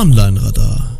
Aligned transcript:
Online-Radar. 0.00 0.98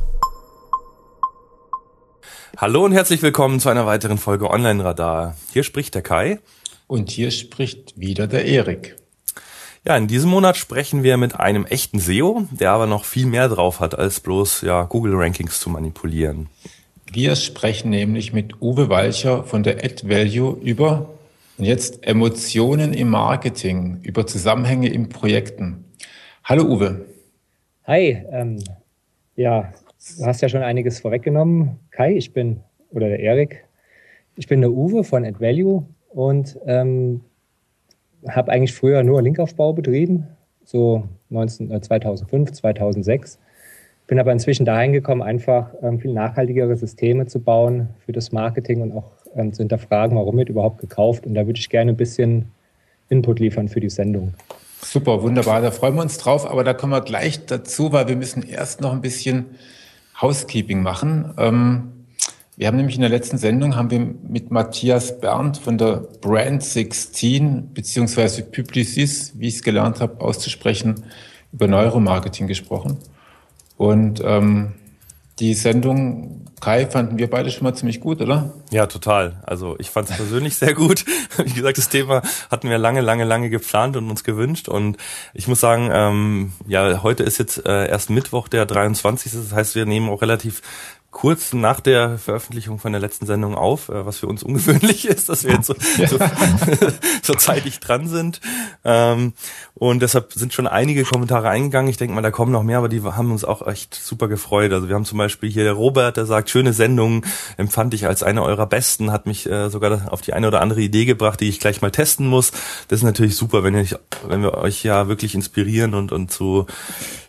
Hallo 2.59 2.85
und 2.85 2.93
herzlich 2.93 3.23
willkommen 3.23 3.59
zu 3.59 3.71
einer 3.71 3.87
weiteren 3.87 4.19
Folge 4.19 4.51
Online-Radar. 4.51 5.39
Hier 5.55 5.63
spricht 5.63 5.95
der 5.95 6.03
Kai. 6.03 6.39
Und 6.87 7.09
hier 7.09 7.31
spricht 7.31 7.99
wieder 7.99 8.27
der 8.27 8.45
Erik. 8.45 8.97
Ja, 9.87 9.97
in 9.97 10.07
diesem 10.07 10.29
Monat 10.29 10.59
sprechen 10.59 11.03
wir 11.03 11.17
mit 11.17 11.35
einem 11.41 11.65
echten 11.65 11.99
SEO, 11.99 12.47
der 12.51 12.73
aber 12.73 12.87
noch 12.87 13.07
viel 13.07 13.25
mehr 13.25 13.49
drauf 13.49 13.81
hat, 13.81 13.99
als 13.99 14.21
bloß 14.21 14.61
ja, 14.61 14.83
Google-Rankings 14.83 15.61
zu 15.61 15.71
manipulieren. 15.71 16.51
Wir 17.11 17.37
sprechen 17.37 17.89
nämlich 17.89 18.35
mit 18.35 18.61
Uwe 18.61 18.91
Walcher 18.91 19.45
von 19.45 19.63
der 19.63 19.83
AdValue 19.83 20.59
über 20.61 21.09
und 21.57 21.65
jetzt 21.65 22.07
Emotionen 22.07 22.93
im 22.93 23.09
Marketing, 23.09 24.01
über 24.03 24.27
Zusammenhänge 24.27 24.91
in 24.91 25.09
Projekten. 25.09 25.87
Hallo 26.45 26.65
Uwe. 26.65 27.07
Hi, 27.87 28.23
ähm, 28.31 28.63
ja, 29.41 29.73
du 30.19 30.25
hast 30.25 30.41
ja 30.43 30.49
schon 30.49 30.63
einiges 30.63 31.01
vorweggenommen. 31.01 31.79
Kai, 31.91 32.15
ich 32.17 32.33
bin, 32.33 32.61
oder 32.91 33.09
der 33.09 33.21
Erik, 33.21 33.65
ich 34.37 34.47
bin 34.47 34.61
der 34.61 34.71
Uwe 34.71 35.05
von 35.05 35.25
AdValue 35.25 35.85
und 36.11 36.59
ähm, 36.67 37.23
habe 38.29 38.53
eigentlich 38.53 38.75
früher 38.75 39.03
nur 39.03 39.23
Linkaufbau 39.23 39.73
betrieben, 39.73 40.27
so 40.65 41.05
19, 41.31 41.71
äh, 41.71 41.81
2005, 41.81 42.53
2006 42.53 43.39
bin 44.11 44.19
aber 44.19 44.33
inzwischen 44.33 44.67
dahin 44.67 44.93
gekommen, 44.93 45.23
einfach 45.23 45.73
ähm, 45.83 46.01
viel 46.01 46.13
nachhaltigere 46.13 46.75
Systeme 46.75 47.27
zu 47.27 47.39
bauen 47.39 47.91
für 48.05 48.11
das 48.11 48.33
Marketing 48.33 48.83
und 48.83 48.91
auch 48.91 49.13
ähm, 49.37 49.53
zu 49.53 49.63
hinterfragen, 49.63 50.17
warum 50.17 50.37
wird 50.37 50.49
überhaupt 50.49 50.81
gekauft. 50.81 51.27
Und 51.27 51.35
da 51.35 51.47
würde 51.47 51.61
ich 51.61 51.71
gerne 51.71 51.93
ein 51.93 51.97
bisschen 51.97 52.51
Input 53.09 53.39
liefern 53.39 53.69
für 53.69 53.79
die 53.79 53.89
Sendung. 53.89 54.35
Super, 54.83 55.23
wunderbar. 55.23 55.61
Da 55.61 55.71
freuen 55.71 55.95
wir 55.95 56.03
uns 56.03 56.19
drauf. 56.19 56.49
Aber 56.49 56.65
da 56.65 56.75
kommen 56.75 56.93
wir 56.93 57.01
gleich 57.01 57.47
dazu, 57.47 57.93
weil 57.93 58.09
wir 58.09 58.17
müssen 58.17 58.43
erst 58.43 58.81
noch 58.81 58.93
ein 58.93 59.01
bisschen 59.01 59.47
Housekeeping 60.21 60.83
machen. 60.83 61.35
Ähm, 61.39 61.93
wir 62.57 62.67
haben 62.67 62.77
nämlich 62.77 62.97
in 62.97 63.01
der 63.01 63.11
letzten 63.11 63.39
Sendung 63.39 63.77
haben 63.77 63.91
wir 63.91 64.01
mit 64.01 64.51
Matthias 64.51 65.19
Berndt 65.19 65.57
von 65.57 65.79
der 65.79 66.03
Brand 66.21 66.63
16 66.63 67.73
beziehungsweise 67.73 68.43
Publicis, 68.43 69.33
wie 69.39 69.49
ich 69.49 69.57
es 69.57 69.63
gelernt 69.63 70.01
habe 70.01 70.21
auszusprechen, 70.21 71.05
über 71.53 71.69
Neuromarketing 71.69 72.49
gesprochen. 72.49 72.99
Und 73.79 74.21
ähm, 74.23 74.75
die 75.41 75.55
Sendung 75.55 76.41
Kai 76.61 76.87
fanden 76.87 77.19
wir 77.19 77.31
beide 77.31 77.51
schon 77.51 77.65
mal 77.65 77.75
ziemlich 77.75 78.01
gut, 78.01 78.21
oder? 78.21 78.53
Ja, 78.71 78.87
total. 78.87 79.43
Also 79.47 79.77
ich 79.79 79.89
fand 79.89 80.11
es 80.11 80.17
persönlich 80.17 80.57
sehr 80.57 80.75
gut. 80.75 81.07
Wie 81.39 81.53
gesagt, 81.53 81.79
das 81.79 81.89
Thema 81.89 82.23
hatten 82.51 82.69
wir 82.69 82.77
lange, 82.77 83.01
lange, 83.01 83.25
lange 83.25 83.49
geplant 83.49 83.97
und 83.97 84.11
uns 84.11 84.25
gewünscht. 84.25 84.69
Und 84.69 84.99
ich 85.33 85.49
muss 85.49 85.61
sagen, 85.61 85.89
ähm, 85.91 86.53
ja, 86.67 87.03
heute 87.03 87.23
ist 87.23 87.39
jetzt 87.39 87.65
äh, 87.67 87.89
erst 87.89 88.11
Mittwoch, 88.11 88.47
der 88.47 88.67
23. 88.67 89.33
Das 89.33 89.53
heißt, 89.53 89.75
wir 89.75 89.87
nehmen 89.87 90.11
auch 90.11 90.21
relativ 90.21 90.61
kurz 91.11 91.53
nach 91.53 91.81
der 91.81 92.19
Veröffentlichung 92.19 92.79
von 92.79 92.93
der 92.93 93.01
letzten 93.01 93.27
Sendung 93.27 93.55
auf, 93.57 93.89
äh, 93.89 94.07
was 94.07 94.19
für 94.19 94.27
uns 94.27 94.43
ungewöhnlich 94.43 95.05
ist, 95.09 95.29
dass 95.29 95.45
wir 95.45 95.55
jetzt 95.55 95.67
so, 95.67 95.75
so, 96.07 96.19
so 97.23 97.35
zeitig 97.35 97.81
dran 97.81 98.07
sind. 98.07 98.41
Ähm, 98.85 99.33
und 99.75 100.03
deshalb 100.03 100.33
sind 100.33 100.53
schon 100.53 100.67
einige 100.67 101.03
Kommentare 101.03 101.49
eingegangen. 101.49 101.91
Ich 101.91 101.97
denke 101.97 102.15
mal, 102.15 102.23
da 102.23 102.31
kommen 102.31 102.53
noch 102.53 102.63
mehr, 102.63 102.79
aber 102.79 102.89
die 102.89 103.03
haben 103.03 103.33
uns 103.33 103.45
auch 103.45 103.67
echt 103.67 103.95
super 103.95 104.29
gefreut. 104.29 104.73
Also 104.73 104.89
wir 104.89 104.95
haben 104.95 105.05
zum 105.05 105.19
Beispiel 105.19 105.51
hier 105.51 105.65
der 105.65 105.73
Robert, 105.73 106.17
der 106.17 106.27
sagt, 106.27 106.49
schöne 106.49 106.73
Sendung, 106.73 107.27
empfand 107.57 107.93
ich 107.95 108.07
als 108.07 108.23
eine 108.23 108.43
eurer 108.43 108.67
besten, 108.67 109.11
hat 109.11 109.27
mich 109.27 109.51
äh, 109.51 109.69
sogar 109.69 110.13
auf 110.13 110.21
die 110.21 110.33
eine 110.33 110.47
oder 110.47 110.61
andere 110.61 110.81
Idee 110.81 111.07
gebracht, 111.07 111.41
die 111.41 111.49
ich 111.49 111.61
gleich 111.61 111.83
mal 111.83 111.91
testen 111.91 112.27
muss. 112.27 112.53
Das 112.89 113.01
ist 113.01 113.05
natürlich 113.05 113.37
super, 113.37 113.65
wenn, 113.65 113.75
ich, 113.75 113.97
wenn 114.27 114.43
wir 114.43 114.55
euch 114.55 114.85
ja 114.85 115.09
wirklich 115.09 115.35
inspirieren 115.35 115.95
und, 115.95 116.13
und 116.13 116.31
zu 116.31 116.67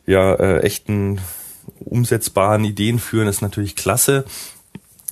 ja, 0.05 0.33
äh, 0.35 0.59
echten 0.59 1.19
umsetzbaren 1.83 2.63
Ideen 2.63 2.99
führen, 2.99 3.27
ist 3.27 3.41
natürlich 3.41 3.75
klasse. 3.75 4.25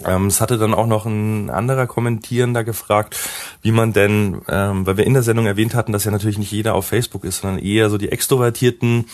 Ähm, 0.06 0.28
es 0.28 0.40
hatte 0.40 0.57
dann 0.57 0.74
auch 0.74 0.88
noch 0.88 1.06
ein 1.06 1.50
anderer 1.50 1.88
Kommentierender 1.88 2.63
gefragt, 2.63 3.18
wie 3.62 3.72
man 3.72 3.91
denn, 3.91 4.41
ähm, 4.47 4.85
weil 4.85 4.97
wir 4.97 5.06
in 5.06 5.13
der 5.13 5.24
Sendung 5.24 5.46
erwähnt 5.46 5.75
hatten, 5.75 5.91
dass 5.91 6.06
ja 6.06 6.12
natürlich 6.12 6.38
nicht 6.38 6.52
jeder 6.52 6.74
auf 6.75 6.85
Facebook 6.85 7.25
ist, 7.25 7.41
sondern 7.41 7.59
eher 7.59 7.90
so 7.90 7.97
die 7.97 8.12
Extrovertierten 8.12 9.06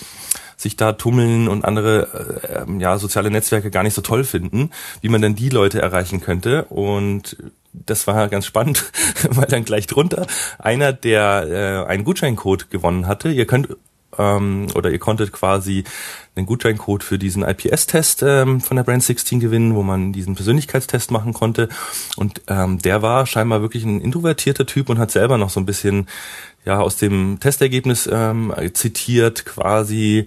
sich 0.57 0.77
da 0.77 0.93
tummeln 0.93 1.47
und 1.47 1.65
andere 1.65 2.39
äh, 2.43 2.61
ähm, 2.61 2.79
ja 2.79 2.97
soziale 2.97 3.31
Netzwerke 3.31 3.71
gar 3.71 3.83
nicht 3.83 3.95
so 3.95 4.01
toll 4.01 4.23
finden, 4.23 4.69
wie 5.01 5.09
man 5.09 5.21
denn 5.21 5.35
die 5.35 5.49
Leute 5.49 5.81
erreichen 5.81 6.21
könnte 6.21 6.65
und 6.65 7.35
das 7.73 8.07
war 8.07 8.29
ganz 8.29 8.45
spannend, 8.45 8.91
weil 9.29 9.47
dann 9.47 9.65
gleich 9.65 9.87
drunter 9.87 10.27
einer, 10.59 10.93
der 10.93 11.85
äh, 11.87 11.89
einen 11.89 12.05
Gutscheincode 12.05 12.69
gewonnen 12.69 13.07
hatte. 13.07 13.29
Ihr 13.29 13.45
könnt 13.45 13.75
ähm, 14.17 14.67
oder 14.75 14.91
ihr 14.91 14.99
konntet 14.99 15.31
quasi 15.31 15.83
einen 16.35 16.45
Gutscheincode 16.45 17.03
für 17.03 17.17
diesen 17.17 17.43
IPS-Test 17.43 18.23
ähm, 18.23 18.59
von 18.61 18.77
der 18.77 18.83
Brand 18.83 19.03
16 19.03 19.39
gewinnen, 19.39 19.75
wo 19.75 19.83
man 19.83 20.11
diesen 20.11 20.35
Persönlichkeitstest 20.35 21.11
machen 21.11 21.33
konnte. 21.33 21.69
Und 22.17 22.41
ähm, 22.47 22.79
der 22.79 23.01
war 23.01 23.25
scheinbar 23.25 23.61
wirklich 23.61 23.83
ein 23.85 24.01
introvertierter 24.01 24.65
Typ 24.65 24.89
und 24.89 24.99
hat 24.99 25.11
selber 25.11 25.37
noch 25.37 25.49
so 25.49 25.59
ein 25.59 25.65
bisschen 25.65 26.07
ja 26.65 26.79
aus 26.79 26.97
dem 26.97 27.39
Testergebnis 27.39 28.09
ähm, 28.11 28.53
zitiert 28.73 29.45
quasi 29.45 30.25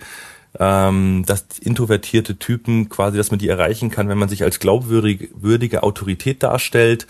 ähm, 0.58 1.24
dass 1.24 1.44
introvertierte 1.60 2.36
Typen 2.36 2.88
quasi, 2.88 3.16
dass 3.16 3.30
man 3.30 3.38
die 3.38 3.48
erreichen 3.48 3.90
kann, 3.90 4.08
wenn 4.08 4.18
man 4.18 4.28
sich 4.28 4.42
als 4.42 4.58
glaubwürdige 4.58 5.82
Autorität 5.82 6.42
darstellt, 6.42 7.06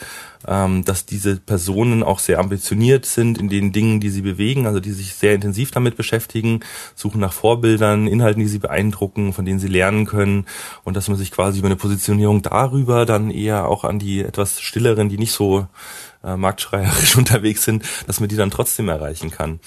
ähm, 0.46 0.84
dass 0.84 1.06
diese 1.06 1.36
Personen 1.36 2.02
auch 2.02 2.18
sehr 2.18 2.38
ambitioniert 2.38 3.06
sind 3.06 3.38
in 3.38 3.48
den 3.48 3.72
Dingen, 3.72 4.00
die 4.00 4.10
sie 4.10 4.20
bewegen, 4.20 4.66
also 4.66 4.80
die 4.80 4.92
sich 4.92 5.14
sehr 5.14 5.34
intensiv 5.34 5.70
damit 5.70 5.96
beschäftigen, 5.96 6.60
suchen 6.94 7.20
nach 7.20 7.32
Vorbildern, 7.32 8.06
Inhalten, 8.06 8.40
die 8.40 8.48
sie 8.48 8.58
beeindrucken, 8.58 9.32
von 9.32 9.46
denen 9.46 9.60
sie 9.60 9.68
lernen 9.68 10.04
können 10.04 10.46
und 10.84 10.96
dass 10.96 11.08
man 11.08 11.16
sich 11.16 11.30
quasi 11.30 11.58
über 11.58 11.68
eine 11.68 11.76
Positionierung 11.76 12.42
darüber 12.42 13.06
dann 13.06 13.30
eher 13.30 13.66
auch 13.66 13.84
an 13.84 13.98
die 13.98 14.20
etwas 14.20 14.60
stilleren, 14.60 15.08
die 15.08 15.18
nicht 15.18 15.32
so 15.32 15.66
äh, 16.22 16.36
marktschreierisch 16.36 17.16
unterwegs 17.16 17.64
sind, 17.64 17.84
dass 18.06 18.20
man 18.20 18.28
die 18.28 18.36
dann 18.36 18.50
trotzdem 18.50 18.88
erreichen 18.88 19.30
kann. 19.30 19.60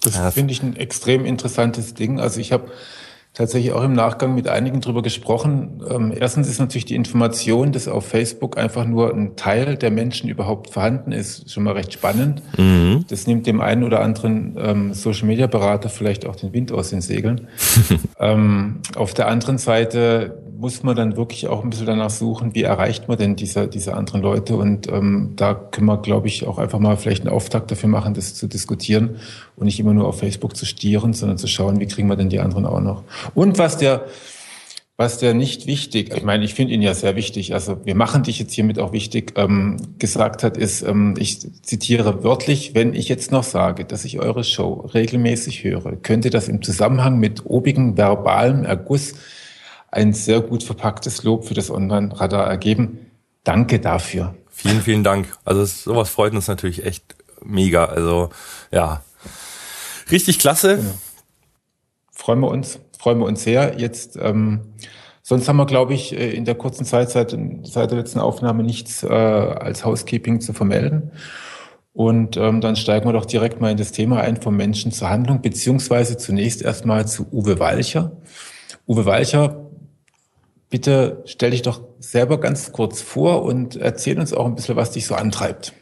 Das 0.00 0.14
ja. 0.14 0.30
finde 0.30 0.52
ich 0.52 0.62
ein 0.62 0.76
extrem 0.76 1.26
interessantes 1.26 1.92
Ding. 1.94 2.20
Also 2.20 2.40
ich 2.40 2.52
habe 2.52 2.70
tatsächlich 3.38 3.72
auch 3.72 3.84
im 3.84 3.92
Nachgang 3.92 4.34
mit 4.34 4.48
einigen 4.48 4.80
drüber 4.80 5.00
gesprochen. 5.00 5.80
Ähm, 5.88 6.12
erstens 6.14 6.48
ist 6.48 6.58
natürlich 6.58 6.86
die 6.86 6.96
Information, 6.96 7.70
dass 7.70 7.86
auf 7.86 8.04
Facebook 8.04 8.58
einfach 8.58 8.84
nur 8.84 9.14
ein 9.14 9.36
Teil 9.36 9.76
der 9.76 9.92
Menschen 9.92 10.28
überhaupt 10.28 10.70
vorhanden 10.70 11.12
ist, 11.12 11.48
schon 11.48 11.62
mal 11.62 11.74
recht 11.74 11.92
spannend. 11.92 12.42
Mhm. 12.58 13.04
Das 13.08 13.28
nimmt 13.28 13.46
dem 13.46 13.60
einen 13.60 13.84
oder 13.84 14.00
anderen 14.00 14.56
ähm, 14.58 14.92
Social 14.92 15.28
Media 15.28 15.46
Berater 15.46 15.88
vielleicht 15.88 16.26
auch 16.26 16.34
den 16.34 16.52
Wind 16.52 16.72
aus 16.72 16.90
den 16.90 17.00
Segeln. 17.00 17.46
ähm, 18.18 18.80
auf 18.96 19.14
der 19.14 19.28
anderen 19.28 19.58
Seite 19.58 20.42
muss 20.58 20.82
man 20.82 20.96
dann 20.96 21.16
wirklich 21.16 21.46
auch 21.46 21.62
ein 21.62 21.70
bisschen 21.70 21.86
danach 21.86 22.10
suchen, 22.10 22.52
wie 22.56 22.64
erreicht 22.64 23.06
man 23.06 23.16
denn 23.16 23.36
diese, 23.36 23.68
diese 23.68 23.94
anderen 23.94 24.22
Leute. 24.22 24.56
Und 24.56 24.88
ähm, 24.88 25.34
da 25.36 25.54
können 25.54 25.86
wir, 25.86 25.98
glaube 25.98 26.26
ich, 26.26 26.48
auch 26.48 26.58
einfach 26.58 26.80
mal 26.80 26.96
vielleicht 26.96 27.22
einen 27.22 27.32
Auftakt 27.32 27.70
dafür 27.70 27.88
machen, 27.88 28.14
das 28.14 28.34
zu 28.34 28.48
diskutieren 28.48 29.18
und 29.54 29.66
nicht 29.66 29.78
immer 29.78 29.94
nur 29.94 30.08
auf 30.08 30.18
Facebook 30.18 30.56
zu 30.56 30.66
stieren, 30.66 31.12
sondern 31.12 31.38
zu 31.38 31.46
schauen, 31.46 31.78
wie 31.78 31.86
kriegen 31.86 32.08
wir 32.08 32.16
denn 32.16 32.28
die 32.28 32.40
anderen 32.40 32.66
auch 32.66 32.80
noch. 32.80 33.04
Und 33.36 33.56
was 33.56 33.78
der, 33.78 34.06
was 34.96 35.18
der 35.18 35.32
nicht 35.32 35.68
wichtig, 35.68 36.12
ich 36.12 36.24
meine, 36.24 36.44
ich 36.44 36.54
finde 36.54 36.74
ihn 36.74 36.82
ja 36.82 36.92
sehr 36.92 37.14
wichtig, 37.14 37.54
also 37.54 37.78
wir 37.84 37.94
machen 37.94 38.24
dich 38.24 38.40
jetzt 38.40 38.52
hiermit 38.52 38.80
auch 38.80 38.92
wichtig, 38.92 39.34
ähm, 39.36 39.76
gesagt 40.00 40.42
hat, 40.42 40.56
ist, 40.56 40.82
ähm, 40.82 41.14
ich 41.20 41.38
zitiere 41.62 42.24
wörtlich, 42.24 42.74
wenn 42.74 42.94
ich 42.94 43.08
jetzt 43.08 43.30
noch 43.30 43.44
sage, 43.44 43.84
dass 43.84 44.04
ich 44.04 44.18
eure 44.18 44.42
Show 44.42 44.90
regelmäßig 44.92 45.62
höre, 45.62 45.94
könnte 45.94 46.30
das 46.30 46.48
im 46.48 46.62
Zusammenhang 46.62 47.20
mit 47.20 47.46
obigem 47.46 47.96
verbalem 47.96 48.64
Erguss 48.64 49.14
ein 49.90 50.12
sehr 50.12 50.40
gut 50.40 50.62
verpacktes 50.62 51.22
Lob 51.24 51.46
für 51.46 51.54
das 51.54 51.70
Online-Radar 51.70 52.46
ergeben. 52.46 53.10
Danke 53.44 53.80
dafür. 53.80 54.34
Vielen, 54.50 54.82
vielen 54.82 55.04
Dank. 55.04 55.28
Also 55.44 55.64
sowas 55.64 56.10
freut 56.10 56.34
uns 56.34 56.48
natürlich 56.48 56.84
echt 56.84 57.16
mega. 57.42 57.86
Also 57.86 58.30
ja, 58.70 59.02
richtig 60.10 60.38
klasse. 60.38 60.78
Genau. 60.78 60.94
Freuen 62.12 62.40
wir 62.40 62.48
uns, 62.48 62.80
freuen 62.98 63.20
wir 63.20 63.26
uns 63.26 63.44
sehr. 63.44 63.78
Jetzt, 63.78 64.18
ähm, 64.20 64.74
sonst 65.22 65.48
haben 65.48 65.56
wir, 65.56 65.66
glaube 65.66 65.94
ich, 65.94 66.12
äh, 66.12 66.30
in 66.30 66.44
der 66.44 66.56
kurzen 66.56 66.84
Zeit 66.84 67.10
seit, 67.10 67.36
seit 67.62 67.90
der 67.90 67.98
letzten 67.98 68.18
Aufnahme 68.18 68.64
nichts 68.64 69.02
äh, 69.02 69.08
als 69.08 69.84
Housekeeping 69.84 70.40
zu 70.40 70.52
vermelden. 70.52 71.12
Und 71.94 72.36
ähm, 72.36 72.60
dann 72.60 72.76
steigen 72.76 73.08
wir 73.08 73.12
doch 73.12 73.24
direkt 73.24 73.60
mal 73.60 73.70
in 73.70 73.76
das 73.76 73.92
Thema 73.92 74.20
ein, 74.20 74.40
vom 74.40 74.56
Menschen 74.56 74.92
zur 74.92 75.08
Handlung, 75.08 75.40
beziehungsweise 75.40 76.16
zunächst 76.16 76.62
erstmal 76.62 77.08
zu 77.08 77.26
Uwe 77.32 77.58
Walcher. 77.58 78.12
Uwe 78.86 79.06
Walcher 79.06 79.67
Bitte 80.70 81.22
stell 81.24 81.52
dich 81.52 81.62
doch 81.62 81.80
selber 81.98 82.38
ganz 82.38 82.72
kurz 82.72 83.00
vor 83.00 83.42
und 83.42 83.76
erzähl 83.76 84.18
uns 84.18 84.34
auch 84.34 84.46
ein 84.46 84.54
bisschen, 84.54 84.76
was 84.76 84.90
dich 84.90 85.06
so 85.06 85.14
antreibt. 85.14 85.72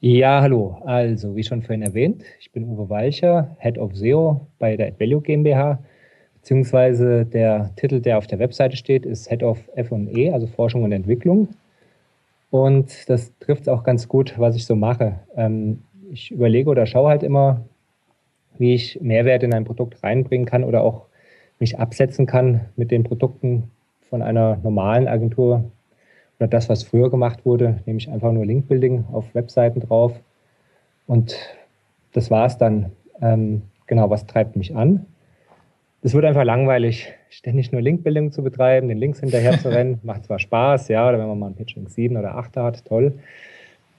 Ja, 0.00 0.42
hallo. 0.42 0.78
Also, 0.84 1.36
wie 1.36 1.44
schon 1.44 1.62
vorhin 1.62 1.82
erwähnt, 1.82 2.24
ich 2.40 2.50
bin 2.50 2.64
Uwe 2.64 2.90
Walcher, 2.90 3.56
Head 3.60 3.78
of 3.78 3.94
SEO 3.94 4.46
bei 4.58 4.76
der 4.76 4.88
AdValue 4.88 5.22
GmbH, 5.22 5.78
beziehungsweise 6.34 7.24
der 7.24 7.70
Titel, 7.76 8.00
der 8.00 8.18
auf 8.18 8.26
der 8.26 8.38
Webseite 8.38 8.76
steht, 8.76 9.06
ist 9.06 9.28
Head 9.28 9.42
of 9.42 9.58
F&E, 9.76 10.32
also 10.32 10.46
Forschung 10.46 10.82
und 10.82 10.92
Entwicklung. 10.92 11.48
Und 12.50 13.08
das 13.08 13.32
trifft 13.38 13.68
auch 13.68 13.84
ganz 13.84 14.08
gut, 14.08 14.34
was 14.38 14.56
ich 14.56 14.66
so 14.66 14.76
mache. 14.76 15.20
Ähm, 15.36 15.84
ich 16.10 16.30
überlege 16.30 16.68
oder 16.68 16.84
schaue 16.84 17.08
halt 17.08 17.22
immer, 17.22 17.62
wie 18.58 18.74
ich 18.74 19.00
Mehrwert 19.00 19.42
in 19.42 19.54
ein 19.54 19.64
Produkt 19.64 20.02
reinbringen 20.02 20.46
kann 20.46 20.64
oder 20.64 20.82
auch 20.82 21.06
mich 21.60 21.78
absetzen 21.78 22.26
kann 22.26 22.62
mit 22.76 22.90
den 22.90 23.04
Produkten 23.04 23.70
von 24.12 24.20
einer 24.20 24.58
normalen 24.62 25.08
Agentur 25.08 25.64
oder 26.38 26.46
das, 26.46 26.68
was 26.68 26.82
früher 26.82 27.08
gemacht 27.08 27.46
wurde, 27.46 27.80
nehme 27.86 27.96
ich 27.96 28.10
einfach 28.10 28.30
nur 28.30 28.44
Linkbuilding 28.44 29.06
auf 29.10 29.34
Webseiten 29.34 29.80
drauf 29.80 30.12
und 31.06 31.34
das 32.12 32.30
war 32.30 32.44
es 32.44 32.58
dann. 32.58 32.92
Ähm, 33.22 33.62
genau, 33.86 34.10
was 34.10 34.26
treibt 34.26 34.54
mich 34.54 34.76
an? 34.76 35.06
Es 36.02 36.12
wird 36.12 36.26
einfach 36.26 36.44
langweilig, 36.44 37.14
ständig 37.30 37.72
nur 37.72 37.80
Linkbuilding 37.80 38.32
zu 38.32 38.42
betreiben, 38.42 38.88
den 38.88 38.98
Links 38.98 39.20
hinterher 39.20 39.58
zu 39.58 39.70
rennen. 39.70 39.98
Macht 40.02 40.26
zwar 40.26 40.38
Spaß, 40.38 40.88
ja, 40.88 41.08
oder 41.08 41.18
wenn 41.18 41.28
man 41.28 41.38
mal 41.38 41.46
ein 41.46 41.54
Pitching 41.54 41.88
7 41.88 42.14
oder 42.18 42.34
8 42.34 42.58
hat, 42.58 42.84
toll. 42.84 43.14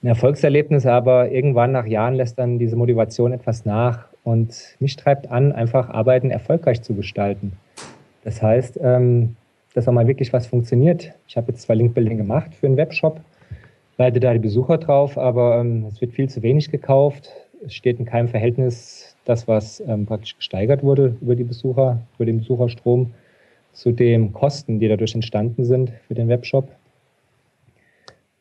Ein 0.04 0.06
Erfolgserlebnis, 0.06 0.86
aber 0.86 1.32
irgendwann 1.32 1.72
nach 1.72 1.86
Jahren 1.86 2.14
lässt 2.14 2.38
dann 2.38 2.60
diese 2.60 2.76
Motivation 2.76 3.32
etwas 3.32 3.64
nach 3.64 4.06
und 4.22 4.76
mich 4.78 4.94
treibt 4.94 5.28
an, 5.28 5.50
einfach 5.50 5.88
Arbeiten 5.88 6.30
erfolgreich 6.30 6.82
zu 6.82 6.94
gestalten. 6.94 7.54
Das 8.22 8.40
heißt, 8.40 8.78
ähm, 8.80 9.34
dass 9.74 9.86
auch 9.88 9.92
mal 9.92 10.08
wirklich 10.08 10.32
was 10.32 10.46
funktioniert. 10.46 11.12
Ich 11.28 11.36
habe 11.36 11.52
jetzt 11.52 11.62
zwar 11.62 11.76
Linkbuilding 11.76 12.16
gemacht 12.16 12.54
für 12.54 12.66
einen 12.66 12.76
Webshop, 12.76 13.20
leite 13.98 14.20
da 14.20 14.32
die 14.32 14.38
Besucher 14.38 14.78
drauf, 14.78 15.18
aber 15.18 15.60
ähm, 15.60 15.86
es 15.86 16.00
wird 16.00 16.12
viel 16.12 16.28
zu 16.28 16.42
wenig 16.42 16.70
gekauft. 16.70 17.30
Es 17.66 17.74
steht 17.74 17.98
in 17.98 18.06
keinem 18.06 18.28
Verhältnis 18.28 19.16
das, 19.24 19.46
was 19.46 19.80
ähm, 19.80 20.06
praktisch 20.06 20.36
gesteigert 20.36 20.82
wurde 20.82 21.16
über 21.20 21.34
die 21.34 21.44
Besucher, 21.44 22.00
über 22.16 22.24
den 22.24 22.38
Besucherstrom, 22.38 23.12
zu 23.72 23.90
den 23.90 24.32
Kosten, 24.32 24.78
die 24.78 24.88
dadurch 24.88 25.14
entstanden 25.14 25.64
sind 25.64 25.90
für 26.06 26.14
den 26.14 26.28
Webshop. 26.28 26.68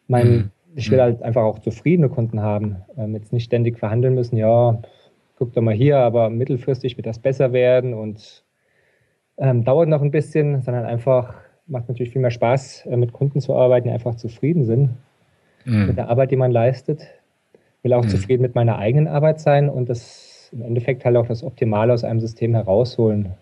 Mein, 0.07 0.27
mhm. 0.27 0.51
Ich 0.75 0.89
will 0.89 1.01
halt 1.01 1.21
einfach 1.21 1.43
auch 1.43 1.59
zufriedene 1.59 2.09
Kunden 2.09 2.41
haben, 2.41 2.77
ähm, 2.97 3.13
jetzt 3.13 3.33
nicht 3.33 3.45
ständig 3.45 3.77
verhandeln 3.77 4.15
müssen, 4.15 4.37
ja, 4.37 4.79
guck 5.37 5.53
doch 5.53 5.61
mal 5.61 5.73
hier, 5.73 5.97
aber 5.97 6.29
mittelfristig 6.29 6.97
wird 6.97 7.07
das 7.07 7.19
besser 7.19 7.53
werden 7.53 7.93
und 7.93 8.42
ähm, 9.37 9.63
dauert 9.63 9.89
noch 9.89 10.01
ein 10.01 10.11
bisschen, 10.11 10.61
sondern 10.61 10.85
einfach 10.85 11.35
macht 11.67 11.87
natürlich 11.87 12.11
viel 12.11 12.21
mehr 12.21 12.31
Spaß, 12.31 12.85
äh, 12.85 12.97
mit 12.97 13.13
Kunden 13.13 13.41
zu 13.41 13.55
arbeiten, 13.55 13.87
die 13.87 13.93
einfach 13.93 14.15
zufrieden 14.15 14.65
sind 14.65 14.89
mhm. 15.65 15.87
mit 15.87 15.97
der 15.97 16.09
Arbeit, 16.09 16.31
die 16.31 16.35
man 16.35 16.51
leistet. 16.51 17.01
Will 17.81 17.93
auch 17.93 18.03
mhm. 18.03 18.09
zufrieden 18.09 18.41
mit 18.41 18.55
meiner 18.55 18.77
eigenen 18.77 19.07
Arbeit 19.07 19.39
sein 19.39 19.69
und 19.69 19.89
das 19.89 20.49
im 20.51 20.61
Endeffekt 20.61 21.03
halt 21.03 21.17
auch 21.17 21.27
das 21.27 21.43
Optimale 21.43 21.93
aus 21.93 22.03
einem 22.03 22.19
System 22.19 22.53
herausholen. 22.53 23.33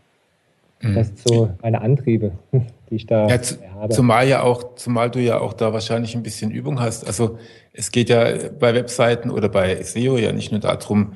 Mhm. 0.82 0.96
Das 0.96 1.08
sind 1.08 1.20
so 1.20 1.50
meine 1.62 1.82
Antriebe, 1.82 2.32
die 2.90 2.96
ich 2.96 3.06
da 3.06 3.28
ja, 3.28 3.40
habe. 3.76 3.94
Zumal 3.94 4.28
ja 4.28 4.42
auch, 4.42 4.76
zumal 4.76 5.12
du 5.12 5.20
ja 5.20 5.40
auch 5.40 5.54
da 5.54 5.74
wahrscheinlich 5.74 6.16
ein 6.16 6.24
bisschen 6.24 6.52
Übung 6.52 6.80
hast. 6.80 7.06
Also 7.06 7.38
es 7.74 7.92
geht 7.92 8.10
ja 8.10 8.26
bei 8.60 8.74
Webseiten 8.74 9.30
oder 9.30 9.50
bei 9.50 9.82
SEO 9.84 10.18
ja 10.18 10.32
nicht 10.32 10.52
nur 10.52 10.62
darum, 10.62 11.14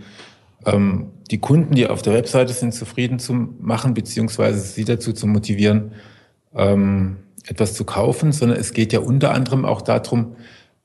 ähm, 0.66 1.12
die 1.32 1.40
Kunden, 1.40 1.76
die 1.76 1.88
auf 1.88 2.02
der 2.02 2.14
Webseite 2.14 2.54
sind, 2.54 2.74
zufrieden 2.74 3.20
zu 3.20 3.34
machen, 3.34 3.94
beziehungsweise 3.94 4.60
sie 4.60 4.86
dazu 4.86 5.14
zu 5.14 5.28
motivieren, 5.28 5.94
ähm, 6.56 7.18
etwas 7.48 7.74
zu 7.74 7.84
kaufen, 7.84 8.32
sondern 8.32 8.60
es 8.60 8.74
geht 8.74 8.94
ja 8.94 9.00
unter 9.00 9.34
anderem 9.34 9.66
auch 9.66 9.82
darum, 9.82 10.36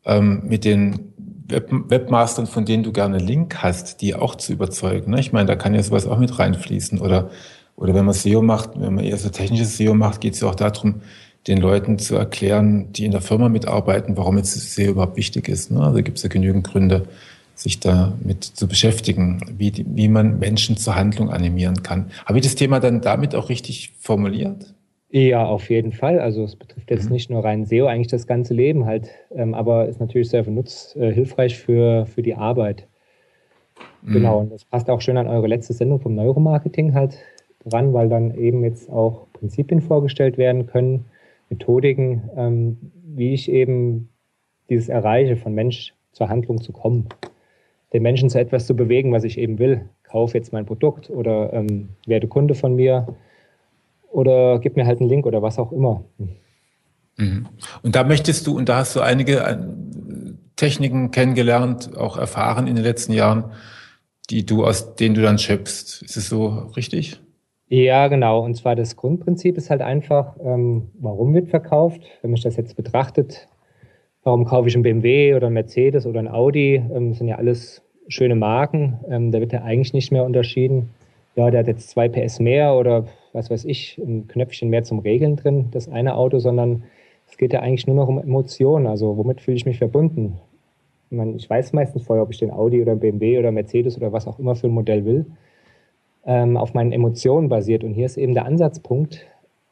ähm, 0.05 0.43
mit 0.47 0.65
den 0.65 1.13
Web 1.49 1.71
Webmastern, 1.71 2.47
von 2.47 2.65
denen 2.65 2.83
du 2.83 2.93
gerne 2.93 3.19
Link 3.19 3.57
hast, 3.57 4.01
die 4.01 4.15
auch 4.15 4.37
zu 4.37 4.53
überzeugen. 4.53 5.11
Ne? 5.11 5.21
Ich 5.21 5.33
meine, 5.33 5.47
da 5.47 5.57
kann 5.57 5.75
ja 5.75 5.83
sowas 5.83 6.07
auch 6.07 6.19
mit 6.19 6.39
reinfließen. 6.39 7.01
Oder, 7.01 7.31
oder 7.77 7.95
wenn 7.95 8.05
man 8.05 8.15
SEO 8.15 8.41
macht, 8.41 8.71
wenn 8.81 8.95
man 8.95 9.05
eher 9.05 9.17
so 9.17 9.31
technisches 9.31 9.77
SEO 9.77 9.95
macht, 9.95 10.21
geht 10.21 10.35
es 10.35 10.41
ja 10.41 10.49
auch 10.49 10.55
darum, 10.55 11.03
den 11.47 11.59
Leuten 11.59 11.99
zu 11.99 12.17
erklären, 12.17 12.93
die 12.93 13.05
in 13.05 13.11
der 13.11 13.21
Firma 13.21 13.49
mitarbeiten, 13.49 14.17
warum 14.17 14.37
jetzt 14.37 14.53
SEO 14.53 14.93
überhaupt 14.93 15.17
wichtig 15.17 15.49
ist. 15.49 15.71
Ne? 15.71 15.83
Also 15.83 16.03
gibt 16.03 16.19
es 16.19 16.23
ja 16.23 16.29
genügend 16.29 16.67
Gründe, 16.69 17.09
sich 17.61 17.81
damit 17.81 18.45
zu 18.45 18.67
beschäftigen, 18.67 19.41
wie, 19.57 19.71
die, 19.71 19.85
wie 19.87 20.09
man 20.09 20.39
Menschen 20.39 20.77
zur 20.77 20.97
Handlung 20.97 21.31
animieren 21.31 21.83
kann. 21.83 22.11
Habe 22.25 22.39
ich 22.39 22.45
das 22.45 22.55
Thema 22.55 22.81
dann 22.81 23.01
damit 23.01 23.35
auch 23.35 23.49
richtig 23.49 23.93
formuliert? 23.99 24.75
Ja, 25.11 25.45
auf 25.45 25.69
jeden 25.71 25.93
Fall. 25.93 26.21
Also 26.21 26.45
es 26.45 26.57
betrifft 26.57 26.91
jetzt 26.91 27.07
mhm. 27.07 27.13
nicht 27.13 27.31
nur 27.31 27.45
rein 27.45 27.67
SEO, 27.67 27.87
eigentlich 27.87 28.07
das 28.07 28.27
ganze 28.27 28.55
Leben 28.55 28.87
halt, 28.87 29.11
ähm, 29.35 29.55
aber 29.55 29.89
ist 29.89 30.01
natürlich 30.01 30.31
sehr 30.31 30.45
benutzt, 30.45 30.97
äh, 30.97 31.13
hilfreich 31.13 31.59
für, 31.59 32.07
für 32.07 32.23
die 32.23 32.35
Arbeit. 32.35 32.87
Mhm. 34.03 34.13
Genau, 34.13 34.39
und 34.39 34.53
das 34.53 34.65
passt 34.65 34.89
auch 34.89 35.01
schön 35.01 35.17
an 35.17 35.27
eure 35.27 35.49
letzte 35.49 35.73
Sendung 35.73 36.01
vom 36.01 36.15
Neuromarketing 36.15 36.95
halt 36.95 37.19
dran, 37.67 37.93
weil 37.93 38.09
dann 38.09 38.35
eben 38.37 38.65
jetzt 38.65 38.89
auch 38.89 39.27
Prinzipien 39.33 39.81
vorgestellt 39.81 40.39
werden 40.39 40.67
können, 40.67 41.07
Methodiken, 41.51 42.31
ähm, 42.37 42.79
wie 43.05 43.35
ich 43.35 43.51
eben 43.51 44.09
dieses 44.71 44.89
erreiche, 44.89 45.37
von 45.37 45.53
Mensch 45.53 45.93
zur 46.13 46.29
Handlung 46.29 46.61
zu 46.61 46.73
kommen, 46.73 47.09
den 47.93 48.03
Menschen 48.03 48.31
zu 48.31 48.39
etwas 48.39 48.67
zu 48.67 48.75
bewegen, 48.75 49.13
was 49.13 49.25
ich 49.25 49.39
eben 49.39 49.59
will. 49.59 49.89
Kauf 50.05 50.35
jetzt 50.35 50.53
mein 50.53 50.67
Produkt 50.67 51.11
oder 51.11 51.53
ähm, 51.53 51.91
werde 52.07 52.29
Kunde 52.29 52.55
von 52.55 52.77
mir 52.77 53.17
oder 54.11 54.59
gib 54.59 54.77
mir 54.77 54.87
halt 54.87 55.01
einen 55.01 55.09
Link 55.09 55.27
oder 55.27 55.43
was 55.43 55.59
auch 55.59 55.73
immer. 55.73 56.05
Mhm. 57.17 57.47
Und 57.83 57.97
da 57.97 58.05
möchtest 58.05 58.47
du, 58.47 58.57
und 58.57 58.69
da 58.69 58.79
hast 58.79 58.97
du 58.97 59.01
einige 59.01 59.41
äh, 59.41 59.57
Techniken 60.57 61.11
kennengelernt, 61.11 61.97
auch 61.97 62.17
erfahren 62.17 62.67
in 62.67 62.77
den 62.77 62.85
letzten 62.85 63.13
Jahren, 63.13 63.45
die 64.31 64.47
du 64.47 64.65
aus 64.65 64.95
denen 64.95 65.15
du 65.15 65.23
dann 65.23 65.39
schöpfst. 65.39 66.03
Ist 66.03 66.17
es 66.17 66.29
so 66.29 66.71
richtig? 66.77 67.21
Ja, 67.69 68.09
genau. 68.09 68.45
Und 68.45 68.57
zwar 68.57 68.75
das 68.75 68.97
Grundprinzip 68.97 69.57
ist 69.57 69.71
halt 69.71 69.81
einfach, 69.81 70.37
ähm, 70.43 70.91
warum 70.99 71.35
wird 71.35 71.49
verkauft? 71.49 72.01
Wenn 72.21 72.33
man 72.33 72.41
das 72.41 72.57
jetzt 72.57 72.77
betrachtet, 72.77 73.49
warum 74.23 74.45
kaufe 74.45 74.69
ich 74.69 74.75
einen 74.75 74.83
BMW 74.83 75.35
oder 75.35 75.47
einen 75.47 75.55
Mercedes 75.55 76.07
oder 76.07 76.19
einen 76.19 76.29
Audi? 76.29 76.77
Ähm, 76.77 77.11
das 77.11 77.19
sind 77.19 77.29
ja 77.29 77.37
alles 77.37 77.83
schöne 78.09 78.35
Marken. 78.35 79.01
Ähm, 79.09 79.33
da 79.33 79.41
wird 79.41 79.53
ja 79.53 79.63
eigentlich 79.63 79.93
nicht 79.93 80.13
mehr 80.13 80.25
unterschieden. 80.25 80.91
Ja, 81.37 81.51
der 81.51 81.61
hat 81.61 81.69
jetzt 81.69 81.91
zwei 81.91 82.09
PS 82.09 82.41
mehr 82.41 82.75
oder 82.75 83.07
was 83.33 83.51
weiß 83.51 83.65
ich, 83.65 83.99
ein 83.99 84.27
Knöpfchen 84.27 84.69
mehr 84.69 84.83
zum 84.83 84.99
Regeln 84.99 85.37
drin, 85.37 85.69
das 85.71 85.89
eine 85.89 86.17
Auto, 86.17 86.41
sondern 86.41 86.83
es 87.29 87.37
geht 87.37 87.53
ja 87.53 87.61
eigentlich 87.61 87.87
nur 87.87 87.97
noch 87.97 88.09
um 88.09 88.19
Emotionen. 88.19 88.87
Also 88.87 89.17
womit 89.17 89.41
fühle 89.41 89.57
ich 89.57 89.67
mich 89.67 89.79
verbunden? 89.79 90.39
Ich, 91.11 91.17
meine, 91.17 91.37
ich 91.37 91.49
weiß 91.49 91.73
meistens 91.73 92.03
vorher, 92.03 92.25
ob 92.25 92.31
ich 92.31 92.39
den 92.39 92.51
Audi 92.51 92.83
oder 92.83 92.97
BMW 92.97 93.39
oder 93.39 93.53
Mercedes 93.53 93.97
oder 93.97 94.13
was 94.13 94.27
auch 94.27 94.39
immer 94.39 94.57
für 94.57 94.67
ein 94.67 94.73
Modell 94.73 95.05
will, 95.05 95.27
ähm, 96.27 96.57
auf 96.57 96.75
meinen 96.75 96.93
Emotionen 96.93 97.49
basiert. 97.49 97.85
Und 97.85 97.95
hier 97.95 98.07
ist 98.07 98.17
eben 98.17 98.35
der 98.35 98.47
Ansatzpunkt, 98.47 99.27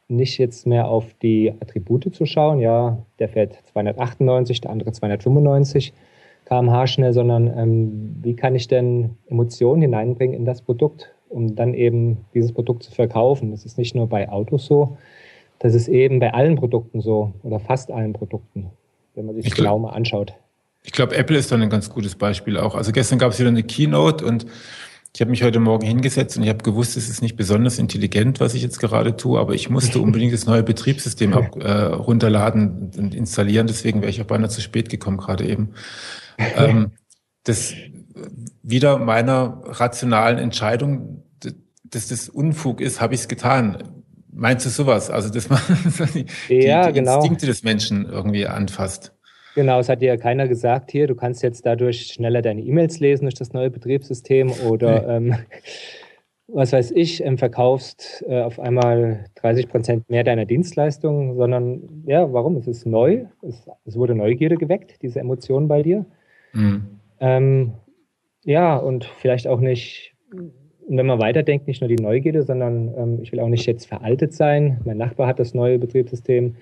nicht 0.09 0.39
jetzt 0.39 0.67
mehr 0.67 0.89
auf 0.89 1.15
die 1.23 1.53
Attribute 1.61 2.15
zu 2.15 2.27
schauen, 2.27 2.61
ja, 2.61 2.99
der 3.19 3.29
fährt 3.29 3.59
298, 3.73 4.63
der 4.63 4.71
andere 4.71 4.93
295 4.93 5.93
km/h 6.47 6.87
schnell, 6.87 7.13
sondern 7.13 7.47
ähm, 7.47 8.17
wie 8.23 8.35
kann 8.35 8.55
ich 8.55 8.69
denn 8.69 9.17
Emotionen 9.27 9.83
hineinbringen 9.83 10.35
in 10.35 10.45
das 10.45 10.63
Produkt? 10.63 11.13
um 11.29 11.55
dann 11.55 11.75
eben 11.75 12.25
dieses 12.35 12.53
Produkt 12.53 12.83
zu 12.83 12.93
verkaufen. 12.93 13.51
Das 13.51 13.65
ist 13.65 13.79
nicht 13.79 13.95
nur 13.95 14.09
bei 14.09 14.29
Autos 14.29 14.67
so, 14.67 14.97
das 15.59 15.75
ist 15.75 15.89
eben 15.89 16.21
bei 16.21 16.33
allen 16.33 16.57
Produkten 16.57 17.01
so 17.01 17.33
oder 17.43 17.61
fast 17.61 17.91
allen 17.91 18.13
Produkten, 18.13 18.71
wenn 19.15 19.27
man 19.27 19.35
sich 19.35 19.47
ich 19.47 19.55
genau 19.55 19.79
mal 19.79 19.91
anschaut. 19.91 20.33
Ich 20.85 20.93
glaube, 20.93 21.17
Apple 21.17 21.37
ist 21.37 21.51
dann 21.51 21.61
ein 21.61 21.71
ganz 21.71 21.91
gutes 21.91 22.15
Beispiel 22.15 22.57
auch. 22.57 22.75
Also 22.75 22.93
gestern 22.93 23.19
gab 23.19 23.33
es 23.33 23.39
wieder 23.39 23.49
eine 23.49 23.65
Keynote 23.65 24.25
und 24.25 24.47
ich 25.19 25.21
habe 25.21 25.33
mich 25.33 25.43
heute 25.43 25.59
Morgen 25.59 25.85
hingesetzt 25.85 26.37
und 26.37 26.45
ich 26.45 26.49
habe 26.49 26.63
gewusst, 26.63 26.97
es 26.97 27.09
ist 27.09 27.23
nicht 27.23 27.35
besonders 27.35 27.81
intelligent, 27.81 28.39
was 28.39 28.55
ich 28.55 28.63
jetzt 28.63 28.79
gerade 28.79 29.17
tue, 29.17 29.41
aber 29.41 29.53
ich 29.53 29.69
musste 29.69 29.99
unbedingt 30.01 30.33
das 30.33 30.47
neue 30.47 30.63
Betriebssystem 30.63 31.33
ab, 31.33 31.57
äh, 31.61 31.73
runterladen 31.73 32.93
und 32.97 33.17
installieren. 33.17 33.67
Deswegen 33.67 34.01
wäre 34.01 34.11
ich 34.11 34.23
auch 34.23 34.27
beinahe 34.27 34.49
zu 34.49 34.61
spät 34.61 34.89
gekommen 34.89 35.17
gerade 35.17 35.45
eben. 35.45 35.71
Ähm, 36.57 36.93
das 37.43 37.75
wieder 38.63 38.97
meiner 38.99 39.61
rationalen 39.65 40.39
Entscheidung, 40.39 41.25
dass 41.83 42.07
das 42.07 42.29
Unfug 42.29 42.81
ist, 42.81 43.01
habe 43.01 43.15
ich 43.15 43.23
es 43.23 43.27
getan. 43.27 44.03
Meinst 44.31 44.67
du 44.67 44.71
sowas? 44.71 45.11
Also, 45.11 45.31
dass 45.31 45.51
man 45.51 45.61
die, 46.49 46.55
ja, 46.55 46.87
die, 46.87 46.93
genau. 46.93 47.17
Instinkte 47.17 47.47
des 47.47 47.65
Menschen 47.65 48.07
irgendwie 48.07 48.47
anfasst. 48.47 49.18
Genau, 49.59 49.81
es 49.81 49.89
hat 49.89 50.03
dir 50.03 50.07
ja 50.07 50.17
keiner 50.17 50.47
gesagt, 50.47 50.93
hier, 50.93 51.09
du 51.09 51.17
kannst 51.17 51.43
jetzt 51.43 51.67
dadurch 51.67 52.13
schneller 52.13 52.43
deine 52.43 52.61
E-Mails 52.61 53.01
lesen 53.01 53.25
durch 53.25 53.35
das 53.35 53.53
neue 53.53 53.71
Betriebssystem 53.71 54.53
oder 54.69 55.21
nee. 55.21 55.31
ähm, 55.31 55.37
was 56.47 56.73
weiß 56.73 56.93
ich, 56.93 57.25
ähm, 57.25 57.39
verkaufst 57.39 58.25
äh, 58.29 58.41
auf 58.41 58.61
einmal 58.61 59.25
30 59.35 59.69
Prozent 59.69 60.09
mehr 60.09 60.23
deiner 60.23 60.45
Dienstleistungen, 60.45 61.35
sondern 61.35 62.05
ja, 62.07 62.33
warum? 62.33 62.55
Es 62.55 62.69
ist 62.69 62.87
neu, 62.87 63.25
es, 63.43 63.69
es 63.85 63.97
wurde 63.97 64.15
Neugierde 64.15 64.59
geweckt, 64.59 65.03
diese 65.03 65.19
Emotionen 65.19 65.67
bei 65.67 65.83
dir. 65.83 66.07
Mhm. 66.53 67.01
Ähm, 67.19 67.73
ja, 68.45 68.77
und 68.77 69.07
vielleicht 69.07 69.49
auch 69.49 69.59
nicht, 69.59 70.15
wenn 70.89 71.07
man 71.07 71.19
weiterdenkt, 71.19 71.67
nicht 71.67 71.81
nur 71.81 71.89
die 71.89 72.01
Neugierde, 72.01 72.45
sondern 72.45 72.95
ähm, 72.97 73.19
ich 73.23 73.33
will 73.33 73.41
auch 73.41 73.49
nicht 73.49 73.67
jetzt 73.67 73.89
veraltet 73.89 74.35
sein. 74.35 74.81
Mein 74.85 74.99
Nachbar 74.99 75.27
hat 75.27 75.41
das 75.41 75.53
neue 75.53 75.81
Betriebssystem. 75.81 76.55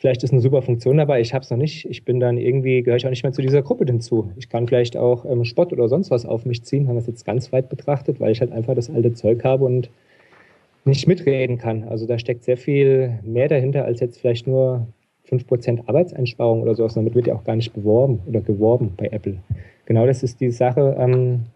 Vielleicht 0.00 0.24
ist 0.24 0.32
eine 0.32 0.40
super 0.40 0.62
Funktion 0.62 0.96
dabei, 0.96 1.20
ich 1.20 1.34
habe 1.34 1.44
es 1.44 1.50
noch 1.50 1.58
nicht. 1.58 1.84
Ich 1.84 2.04
bin 2.04 2.18
dann 2.18 2.36
irgendwie, 2.38 2.82
gehöre 2.82 2.96
ich 2.96 3.06
auch 3.06 3.10
nicht 3.10 3.22
mehr 3.22 3.32
zu 3.32 3.42
dieser 3.42 3.62
Gruppe 3.62 3.84
hinzu. 3.84 4.32
Ich 4.36 4.48
kann 4.48 4.66
vielleicht 4.66 4.96
auch 4.96 5.24
ähm, 5.24 5.44
Spott 5.44 5.72
oder 5.72 5.88
sonst 5.88 6.10
was 6.10 6.26
auf 6.26 6.44
mich 6.44 6.64
ziehen, 6.64 6.88
haben 6.88 6.96
das 6.96 7.06
jetzt 7.06 7.24
ganz 7.24 7.52
weit 7.52 7.68
betrachtet, 7.68 8.18
weil 8.18 8.32
ich 8.32 8.40
halt 8.40 8.50
einfach 8.50 8.74
das 8.74 8.90
alte 8.90 9.12
Zeug 9.12 9.44
habe 9.44 9.64
und 9.64 9.90
nicht 10.84 11.06
mitreden 11.06 11.58
kann. 11.58 11.84
Also 11.84 12.06
da 12.06 12.18
steckt 12.18 12.44
sehr 12.44 12.56
viel 12.56 13.20
mehr 13.22 13.48
dahinter, 13.48 13.84
als 13.84 14.00
jetzt 14.00 14.18
vielleicht 14.18 14.46
nur 14.46 14.86
5% 15.28 15.86
Arbeitseinsparung 15.86 16.62
oder 16.62 16.74
sowas. 16.74 16.94
Damit 16.94 17.14
wird 17.14 17.26
ja 17.26 17.34
auch 17.34 17.44
gar 17.44 17.56
nicht 17.56 17.74
beworben 17.74 18.20
oder 18.26 18.40
geworben 18.40 18.94
bei 18.96 19.08
Apple 19.08 19.36
genau 19.90 20.06
das 20.06 20.22
ist 20.22 20.40
die 20.40 20.52
Sache, 20.52 20.94
ähm, 21.00 21.46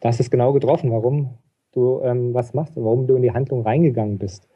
da 0.00 0.08
hast 0.08 0.20
es 0.20 0.30
genau 0.30 0.54
getroffen, 0.54 0.90
warum 0.90 1.34
du 1.72 2.00
ähm, 2.02 2.32
was 2.32 2.54
machst 2.54 2.78
und 2.78 2.84
warum 2.84 3.06
du 3.06 3.14
in 3.14 3.20
die 3.20 3.32
Handlung 3.32 3.60
reingegangen 3.60 4.16
bist. 4.16 4.48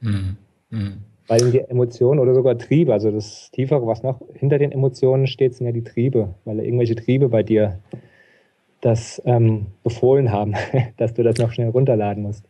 Mhm. 0.00 0.38
Mhm. 0.70 1.04
Weil 1.28 1.50
die 1.50 1.60
Emotionen 1.60 2.20
oder 2.20 2.34
sogar 2.34 2.56
Triebe, 2.56 2.92
also 2.92 3.10
das 3.10 3.50
Tiefere, 3.50 3.86
was 3.86 4.02
noch 4.02 4.20
hinter 4.34 4.58
den 4.58 4.70
Emotionen 4.70 5.26
steht, 5.26 5.54
sind 5.54 5.66
ja 5.66 5.72
die 5.72 5.82
Triebe, 5.82 6.34
weil 6.44 6.60
irgendwelche 6.60 6.94
Triebe 6.94 7.28
bei 7.28 7.42
dir 7.42 7.78
das 8.80 9.20
ähm, 9.24 9.66
befohlen 9.82 10.30
haben, 10.30 10.54
dass 10.96 11.14
du 11.14 11.22
das 11.22 11.38
noch 11.38 11.52
schnell 11.52 11.70
runterladen 11.70 12.22
musst. 12.22 12.44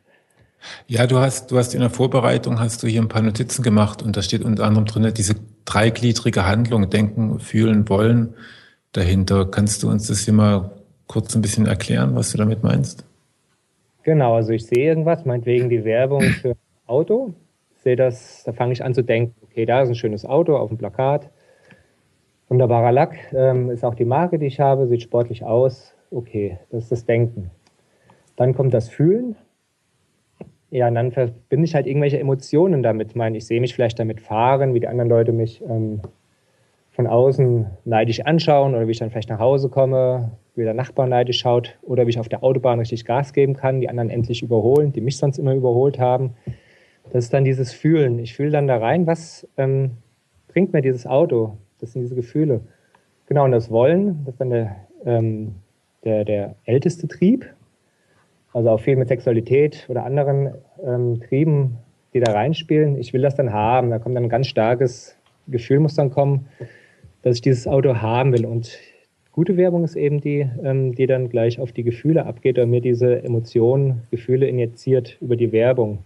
Ja, 0.87 1.06
du 1.06 1.18
hast, 1.18 1.50
du 1.50 1.59
hast 1.59 1.75
in 1.75 1.80
der 1.80 1.90
Vorbereitung 1.90 2.59
hast 2.61 2.83
du 2.83 2.87
hier 2.87 3.00
ein 3.00 3.09
paar 3.09 3.23
Notizen 3.23 3.62
gemacht 3.62 4.02
und 4.02 4.16
da 4.16 4.23
steht 4.23 4.45
unter 4.45 4.64
anderem 4.64 4.87
drin, 4.87 5.12
diese 5.14 5.37
dreigliedrige 5.64 6.47
Handlung, 6.47 6.88
denken, 6.90 7.38
fühlen, 7.38 7.88
wollen 7.88 8.35
dahinter. 8.92 9.47
Kannst 9.47 9.83
du 9.83 9.88
uns 9.88 10.09
das 10.09 10.21
hier 10.21 10.35
mal 10.35 10.71
kurz 11.06 11.35
ein 11.35 11.42
bisschen 11.42 11.66
erklären, 11.66 12.14
was 12.14 12.33
du 12.33 12.38
damit 12.38 12.62
meinst? 12.62 13.04
Genau, 14.02 14.35
also 14.35 14.52
ich 14.52 14.66
sehe 14.66 14.87
irgendwas, 14.87 15.25
meinetwegen 15.25 15.68
die 15.68 15.85
Werbung 15.85 16.23
für 16.23 16.50
ein 16.50 16.56
Auto. 16.87 17.35
Sehe 17.86 17.94
das, 17.94 18.42
da 18.42 18.52
fange 18.52 18.72
ich 18.72 18.82
an 18.82 18.94
zu 18.94 19.02
denken, 19.02 19.36
okay, 19.44 19.64
da 19.64 19.80
ist 19.80 19.88
ein 19.88 19.94
schönes 19.94 20.26
Auto 20.26 20.56
auf 20.56 20.70
dem 20.70 20.76
Plakat. 20.76 21.30
Wunderbarer 22.48 22.90
Lack, 22.90 23.16
ähm, 23.32 23.70
ist 23.70 23.84
auch 23.84 23.94
die 23.94 24.04
Marke, 24.04 24.40
die 24.40 24.46
ich 24.46 24.58
habe, 24.58 24.88
sieht 24.88 25.02
sportlich 25.02 25.44
aus. 25.44 25.94
Okay, 26.10 26.58
das 26.72 26.82
ist 26.82 26.90
das 26.90 27.04
Denken. 27.04 27.52
Dann 28.34 28.56
kommt 28.56 28.74
das 28.74 28.88
Fühlen. 28.88 29.36
Ja, 30.70 30.88
und 30.88 30.96
dann 30.96 31.12
verbinde 31.12 31.64
ich 31.64 31.76
halt 31.76 31.86
irgendwelche 31.86 32.18
Emotionen 32.18 32.82
damit. 32.82 33.10
Ich 33.10 33.14
meine, 33.14 33.36
ich 33.36 33.46
sehe 33.46 33.60
mich 33.60 33.72
vielleicht 33.72 34.00
damit 34.00 34.20
fahren, 34.20 34.74
wie 34.74 34.80
die 34.80 34.88
anderen 34.88 35.08
Leute 35.08 35.30
mich 35.30 35.62
ähm, 35.62 36.00
von 36.90 37.06
außen 37.06 37.66
neidisch 37.84 38.18
anschauen 38.22 38.74
oder 38.74 38.88
wie 38.88 38.90
ich 38.90 38.98
dann 38.98 39.10
vielleicht 39.10 39.28
nach 39.28 39.38
Hause 39.38 39.68
komme, 39.68 40.32
wie 40.56 40.64
der 40.64 40.74
Nachbar 40.74 41.06
neidisch 41.06 41.38
schaut 41.38 41.78
oder 41.82 42.04
wie 42.06 42.10
ich 42.10 42.18
auf 42.18 42.28
der 42.28 42.42
Autobahn 42.42 42.80
richtig 42.80 43.04
Gas 43.04 43.32
geben 43.32 43.54
kann, 43.54 43.80
die 43.80 43.88
anderen 43.88 44.10
endlich 44.10 44.42
überholen, 44.42 44.92
die 44.92 45.00
mich 45.00 45.18
sonst 45.18 45.38
immer 45.38 45.54
überholt 45.54 46.00
haben. 46.00 46.34
Das 47.16 47.25
ist 47.25 47.32
dann 47.32 47.44
dieses 47.44 47.73
Fühlen. 47.73 48.18
Ich 48.18 48.35
fühle 48.35 48.50
dann 48.50 48.66
da 48.66 48.76
rein, 48.76 49.06
was 49.06 49.49
ähm, 49.56 49.92
bringt 50.49 50.75
mir 50.75 50.82
dieses 50.82 51.06
Auto? 51.06 51.56
Das 51.78 51.94
sind 51.94 52.02
diese 52.02 52.14
Gefühle. 52.14 52.61
Genau, 53.25 53.46
und 53.46 53.52
das 53.52 53.70
Wollen, 53.70 54.23
das 54.26 54.35
ist 54.35 54.40
dann 54.42 54.50
der, 54.50 54.76
ähm, 55.06 55.54
der, 56.04 56.26
der 56.26 56.56
älteste 56.66 57.08
Trieb. 57.08 57.46
Also 58.52 58.68
auch 58.68 58.80
viel 58.80 58.96
mit 58.96 59.08
Sexualität 59.08 59.87
oder 59.88 60.04
anderen 60.04 60.56
ähm, 60.85 61.18
Trieben, 61.23 61.78
die 62.12 62.20
da 62.20 62.32
reinspielen. 62.32 62.99
Ich 62.99 63.14
will 63.14 63.23
das 63.23 63.35
dann 63.35 63.50
haben. 63.50 63.88
Da 63.88 63.99
kommt 63.99 64.14
dann 64.14 64.25
ein 64.25 64.28
ganz 64.28 64.49
starkes 64.49 65.16
Gefühl, 65.49 65.80
muss 65.80 65.94
dann 65.94 66.11
kommen 66.11 66.46
dass 67.23 67.37
ich 67.37 67.40
dieses 67.40 67.66
Auto 67.66 67.96
haben 67.96 68.35
will. 68.35 68.44
Und 68.44 68.78
gute 69.32 69.56
Werbung 69.56 69.85
ist 69.85 69.96
eben 69.96 70.20
die, 70.20 70.46
ähm, 70.62 70.94
die 70.94 71.06
dann 71.06 71.30
gleich 71.30 71.58
auf 71.61 71.73
die 71.73 71.82
Gefühle 71.82 72.26
abgeht 72.26 72.58
und 72.58 72.68
mir 72.68 72.82
diese 72.82 73.25
Emotionen, 73.25 74.02
Gefühle 74.11 74.46
injiziert 74.46 75.16
über 75.23 75.35
die 75.35 75.50
Werbung. 75.50 76.00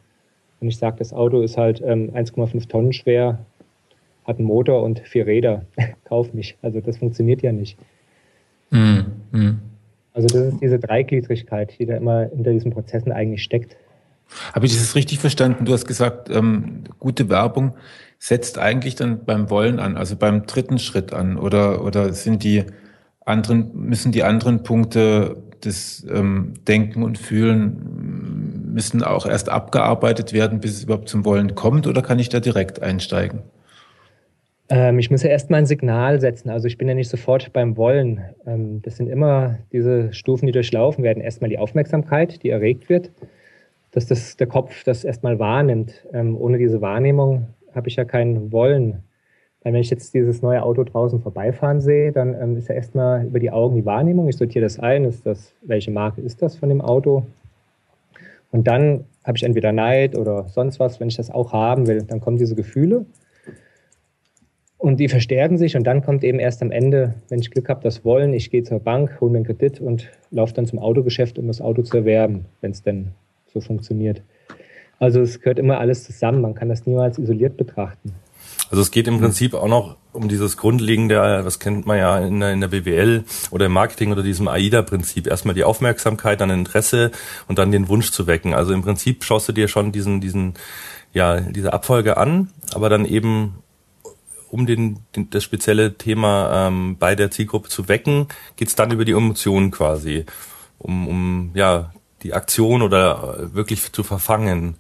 Und 0.61 0.69
ich 0.69 0.77
sage, 0.77 0.97
das 0.99 1.13
Auto 1.13 1.43
ist 1.43 1.57
halt 1.57 1.83
ähm, 1.85 2.11
1,5 2.13 2.69
Tonnen 2.69 2.93
schwer, 2.93 3.39
hat 4.25 4.39
einen 4.39 4.47
Motor 4.47 4.83
und 4.83 5.01
vier 5.01 5.27
Räder. 5.27 5.65
Kauf 6.05 6.33
mich. 6.35 6.57
Also 6.63 6.81
das 6.81 6.99
funktioniert 6.99 7.43
ja 7.43 7.53
nicht. 7.53 7.79
Mm, 8.71 9.01
mm. 9.33 9.61
Also 10.13 10.29
das 10.29 10.55
ist 10.55 10.61
diese 10.61 10.79
Dreigliedrigkeit, 10.79 11.79
die 11.79 11.87
da 11.87 11.97
immer 11.97 12.27
hinter 12.27 12.53
diesen 12.53 12.73
Prozessen 12.73 13.13
eigentlich 13.13 13.43
steckt. 13.43 13.77
Habe 14.53 14.67
ich 14.67 14.77
das 14.77 14.95
richtig 14.95 15.19
verstanden? 15.19 15.65
Du 15.65 15.73
hast 15.73 15.87
gesagt, 15.87 16.31
ähm, 16.31 16.85
gute 16.99 17.29
Werbung 17.29 17.75
setzt 18.19 18.59
eigentlich 18.59 18.95
dann 18.95 19.25
beim 19.25 19.51
Wollen 19.51 19.81
an, 19.81 19.97
also 19.97 20.15
beim 20.15 20.47
dritten 20.47 20.79
Schritt 20.79 21.13
an, 21.13 21.37
oder, 21.37 21.85
oder 21.85 22.13
sind 22.13 22.45
die 22.45 22.65
anderen, 23.25 23.71
müssen 23.75 24.13
die 24.13 24.23
anderen 24.23 24.63
Punkte 24.63 25.37
des 25.65 26.07
ähm, 26.11 26.55
Denken 26.69 27.03
und 27.03 27.19
Fühlen 27.19 28.30
müssen 28.73 29.03
auch 29.03 29.27
erst 29.27 29.49
abgearbeitet 29.49 30.33
werden, 30.33 30.61
bis 30.61 30.73
es 30.77 30.85
überhaupt 30.85 31.09
zum 31.09 31.25
Wollen 31.25 31.55
kommt, 31.55 31.87
oder 31.87 32.03
kann 32.03 32.19
ich 32.19 32.29
da 32.29 32.41
direkt 32.41 32.83
einsteigen? 32.83 33.43
Ähm, 34.71 35.01
ich 35.01 35.11
muss 35.11 35.23
ja 35.25 35.31
erstmal 35.31 35.59
ein 35.59 35.67
Signal 35.67 36.21
setzen. 36.21 36.49
Also 36.49 36.69
ich 36.69 36.79
bin 36.79 36.89
ja 36.89 36.95
nicht 36.95 37.11
sofort 37.11 37.53
beim 37.53 37.77
Wollen. 37.77 38.21
Ähm, 38.47 38.81
das 38.83 38.97
sind 38.97 39.09
immer 39.09 39.59
diese 39.73 40.13
Stufen, 40.13 40.47
die 40.47 40.53
durchlaufen 40.53 41.03
werden. 41.03 41.23
Erstmal 41.23 41.51
die 41.51 41.59
Aufmerksamkeit, 41.59 42.43
die 42.43 42.51
erregt 42.51 42.89
wird, 42.89 43.11
dass 43.91 44.07
das, 44.07 44.37
der 44.37 44.47
Kopf 44.47 44.85
das 44.85 45.05
erstmal 45.05 45.41
wahrnimmt. 45.41 46.07
Ähm, 46.13 46.37
ohne 46.37 46.57
diese 46.57 46.81
Wahrnehmung 46.81 47.49
habe 47.75 47.89
ich 47.89 47.97
ja 47.97 48.05
kein 48.05 48.53
Wollen. 48.53 49.03
Weil 49.63 49.73
wenn 49.73 49.81
ich 49.81 49.91
jetzt 49.91 50.15
dieses 50.15 50.41
neue 50.41 50.63
Auto 50.63 50.85
draußen 50.85 51.21
vorbeifahren 51.21 51.81
sehe, 51.81 52.13
dann 52.13 52.41
ähm, 52.41 52.57
ist 52.57 52.69
ja 52.69 52.77
erstmal 52.77 53.27
über 53.27 53.41
die 53.41 53.51
Augen 53.51 53.75
die 53.75 53.85
Wahrnehmung. 53.85 54.29
Ich 54.29 54.37
sortiere 54.37 54.65
das 54.65 54.79
ein, 54.79 55.05
ist 55.05 55.27
das, 55.27 55.53
welche 55.63 55.91
Marke 55.91 56.21
ist 56.21 56.41
das 56.43 56.57
von 56.57 56.69
dem 56.69 56.81
Auto? 56.81 57.25
Und 58.51 58.67
dann 58.67 59.05
habe 59.25 59.37
ich 59.37 59.45
entweder 59.45 59.73
Neid 59.73 60.17
oder 60.17 60.49
sonst 60.49 60.81
was, 60.81 61.01
wenn 61.01 61.09
ich 61.09 61.17
das 61.17 61.31
auch 61.31 61.53
haben 61.53 61.87
will. 61.87 62.03
Dann 62.03 62.21
kommen 62.21 62.39
diese 62.39 62.55
Gefühle 62.55 63.07
und 64.81 64.99
die 64.99 65.09
verstärken 65.09 65.59
sich 65.59 65.77
und 65.77 65.85
dann 65.87 66.03
kommt 66.03 66.25
eben 66.25 66.39
erst 66.39 66.63
am 66.63 66.71
Ende, 66.71 67.15
wenn 67.29 67.39
ich 67.39 67.51
Glück 67.51 67.69
habe, 67.69 67.83
das 67.83 68.03
Wollen. 68.03 68.33
Ich 68.33 68.51
gehe 68.51 68.63
zur 68.63 68.81
Bank, 68.81 69.21
hole 69.21 69.31
mir 69.31 69.39
einen 69.39 69.45
Kredit 69.45 69.79
und 69.79 70.11
laufe 70.31 70.55
dann 70.55 70.67
zum 70.67 70.79
Autogeschäft, 70.79 71.39
um 71.39 71.47
das 71.49 71.61
Auto 71.61 71.83
zu 71.83 71.99
erwerben, 71.99 72.47
wenn 72.63 72.71
es 72.71 72.83
denn 72.83 73.09
so 73.53 73.61
funktioniert. 73.61 74.23
Also 74.99 75.21
es 75.21 75.41
gehört 75.41 75.59
immer 75.59 75.79
alles 75.79 76.05
zusammen. 76.05 76.41
Man 76.41 76.55
kann 76.55 76.71
das 76.71 76.87
niemals 76.87 77.19
isoliert 77.19 77.59
betrachten. 77.59 78.15
Also 78.71 78.83
es 78.83 78.91
geht 78.91 79.09
im 79.09 79.19
Prinzip 79.19 79.55
auch 79.55 79.67
noch 79.67 79.97
um 80.13 80.29
dieses 80.29 80.57
grundlegende, 80.57 81.45
was 81.45 81.59
kennt 81.59 81.87
man 81.87 81.99
ja 81.99 82.19
in 82.19 82.41
der, 82.41 82.53
in 82.53 82.61
der 82.61 82.69
BWL 82.69 83.25
oder 83.51 83.67
im 83.67 83.73
Marketing 83.73 84.13
oder 84.13 84.23
diesem 84.23 84.49
AIDA-Prinzip. 84.49 85.27
Erstmal 85.27 85.55
die 85.55 85.65
Aufmerksamkeit, 85.65 86.41
dann 86.41 86.51
Interesse 86.51 87.11
und 87.49 87.59
dann 87.59 87.73
den 87.73 87.89
Wunsch 87.89 88.11
zu 88.11 88.27
wecken. 88.27 88.55
Also 88.55 88.73
im 88.73 88.83
Prinzip 88.83 89.25
schaust 89.25 89.49
du 89.49 89.53
dir 89.53 89.69
schon 89.69 89.93
diesen, 89.93 90.21
diesen, 90.21 90.55
ja, 91.13 91.41
diese 91.41 91.73
Abfolge 91.73 92.17
an, 92.17 92.51
aber 92.73 92.89
dann 92.89 93.05
eben 93.05 93.57
um 94.51 94.67
den, 94.67 94.99
den 95.15 95.31
das 95.31 95.45
spezielle 95.45 95.97
Thema 95.97 96.67
ähm, 96.69 96.97
bei 96.99 97.15
der 97.15 97.31
Zielgruppe 97.31 97.69
zu 97.69 97.89
wecken, 97.89 98.27
geht's 98.57 98.75
dann 98.75 98.91
über 98.91 99.05
die 99.05 99.13
Emotionen 99.13 99.71
quasi, 99.71 100.27
um, 100.79 101.07
um 101.07 101.51
ja 101.55 101.93
die 102.23 102.35
Aktion 102.35 102.83
oder 102.83 103.39
äh, 103.39 103.55
wirklich 103.55 103.93
zu 103.93 104.03
verfangen. 104.03 104.77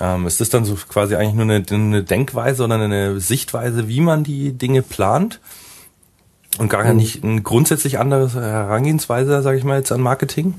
Ähm, 0.00 0.26
ist 0.26 0.40
das 0.40 0.48
dann 0.48 0.64
so 0.64 0.74
quasi 0.74 1.14
eigentlich 1.14 1.34
nur 1.34 1.44
eine, 1.44 1.62
eine 1.70 2.02
Denkweise 2.02 2.64
oder 2.64 2.76
eine 2.76 3.20
Sichtweise, 3.20 3.88
wie 3.88 4.00
man 4.00 4.24
die 4.24 4.52
Dinge 4.52 4.82
plant? 4.82 5.40
Und 6.58 6.68
gar 6.68 6.84
mhm. 6.84 6.96
nicht 6.96 7.24
eine 7.24 7.40
grundsätzlich 7.42 7.98
andere 7.98 8.32
Herangehensweise, 8.34 9.42
sage 9.42 9.58
ich 9.58 9.64
mal, 9.64 9.78
jetzt 9.78 9.92
an 9.92 10.00
Marketing? 10.00 10.54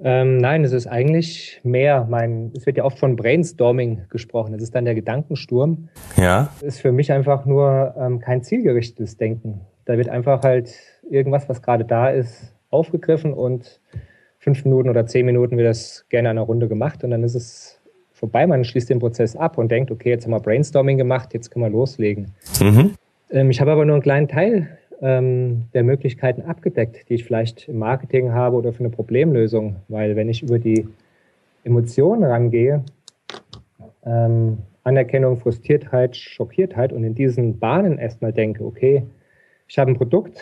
Ähm, 0.00 0.36
nein, 0.36 0.62
es 0.62 0.72
ist 0.72 0.86
eigentlich 0.86 1.60
mehr. 1.64 2.06
Mein, 2.08 2.52
es 2.56 2.66
wird 2.66 2.76
ja 2.76 2.84
oft 2.84 2.98
von 2.98 3.16
Brainstorming 3.16 4.06
gesprochen. 4.10 4.52
Das 4.52 4.62
ist 4.62 4.74
dann 4.74 4.84
der 4.84 4.94
Gedankensturm. 4.94 5.88
Ja. 6.16 6.50
Das 6.60 6.74
ist 6.74 6.80
für 6.80 6.92
mich 6.92 7.10
einfach 7.10 7.46
nur 7.46 7.94
ähm, 7.98 8.20
kein 8.20 8.42
zielgerichtetes 8.44 9.16
Denken. 9.16 9.62
Da 9.86 9.96
wird 9.96 10.08
einfach 10.08 10.42
halt 10.42 10.72
irgendwas, 11.10 11.48
was 11.48 11.62
gerade 11.62 11.84
da 11.84 12.10
ist, 12.10 12.54
aufgegriffen 12.70 13.32
und 13.32 13.80
fünf 14.38 14.64
Minuten 14.64 14.88
oder 14.88 15.06
zehn 15.06 15.26
Minuten 15.26 15.56
wird 15.56 15.68
das 15.68 16.06
gerne 16.08 16.30
eine 16.30 16.40
Runde 16.40 16.68
gemacht 16.68 17.04
und 17.04 17.10
dann 17.10 17.22
ist 17.22 17.34
es 17.34 17.80
vorbei. 18.12 18.46
Man 18.46 18.64
schließt 18.64 18.90
den 18.90 18.98
Prozess 18.98 19.36
ab 19.36 19.58
und 19.58 19.70
denkt, 19.70 19.90
okay, 19.90 20.10
jetzt 20.10 20.24
haben 20.24 20.32
wir 20.32 20.40
Brainstorming 20.40 20.98
gemacht, 20.98 21.34
jetzt 21.34 21.50
können 21.50 21.64
wir 21.64 21.70
loslegen. 21.70 22.32
Mhm. 22.60 22.94
Ähm, 23.30 23.50
ich 23.50 23.60
habe 23.60 23.72
aber 23.72 23.84
nur 23.84 23.94
einen 23.94 24.02
kleinen 24.02 24.28
Teil 24.28 24.78
ähm, 25.00 25.64
der 25.74 25.84
Möglichkeiten 25.84 26.42
abgedeckt, 26.42 27.08
die 27.08 27.14
ich 27.14 27.24
vielleicht 27.24 27.68
im 27.68 27.78
Marketing 27.78 28.32
habe 28.32 28.56
oder 28.56 28.72
für 28.72 28.80
eine 28.80 28.90
Problemlösung, 28.90 29.76
weil 29.88 30.16
wenn 30.16 30.28
ich 30.28 30.42
über 30.42 30.58
die 30.58 30.88
Emotionen 31.64 32.24
rangehe, 32.24 32.84
ähm, 34.04 34.58
Anerkennung, 34.84 35.36
Frustriertheit, 35.36 36.16
Schockiertheit 36.16 36.92
und 36.92 37.04
in 37.04 37.14
diesen 37.14 37.58
Bahnen 37.58 37.98
erstmal 37.98 38.32
denke, 38.32 38.64
okay, 38.64 39.04
ich 39.66 39.78
habe 39.78 39.90
ein 39.90 39.96
Produkt, 39.96 40.40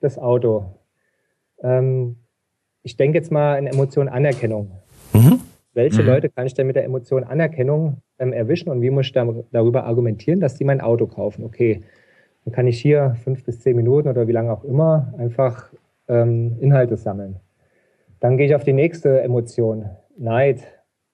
das 0.00 0.18
Auto. 0.18 0.66
Ähm, 1.62 2.16
ich 2.88 2.96
denke 2.96 3.18
jetzt 3.18 3.30
mal 3.30 3.56
in 3.58 3.66
Emotion 3.66 4.08
Anerkennung. 4.08 4.70
Mhm. 5.12 5.40
Welche 5.74 6.00
mhm. 6.00 6.08
Leute 6.08 6.30
kann 6.30 6.46
ich 6.46 6.54
denn 6.54 6.66
mit 6.66 6.74
der 6.74 6.84
Emotion 6.84 7.22
Anerkennung 7.22 7.98
ähm, 8.18 8.32
erwischen 8.32 8.70
und 8.70 8.80
wie 8.80 8.88
muss 8.88 9.06
ich 9.06 9.12
da, 9.12 9.26
darüber 9.52 9.84
argumentieren, 9.84 10.40
dass 10.40 10.54
die 10.54 10.64
mein 10.64 10.80
Auto 10.80 11.06
kaufen? 11.06 11.44
Okay, 11.44 11.82
dann 12.44 12.54
kann 12.54 12.66
ich 12.66 12.80
hier 12.80 13.14
fünf 13.22 13.44
bis 13.44 13.60
zehn 13.60 13.76
Minuten 13.76 14.08
oder 14.08 14.26
wie 14.26 14.32
lange 14.32 14.50
auch 14.50 14.64
immer 14.64 15.12
einfach 15.18 15.70
ähm, 16.08 16.56
Inhalte 16.60 16.96
sammeln. 16.96 17.36
Dann 18.20 18.38
gehe 18.38 18.46
ich 18.46 18.54
auf 18.54 18.64
die 18.64 18.72
nächste 18.72 19.20
Emotion, 19.20 19.90
Neid. 20.16 20.62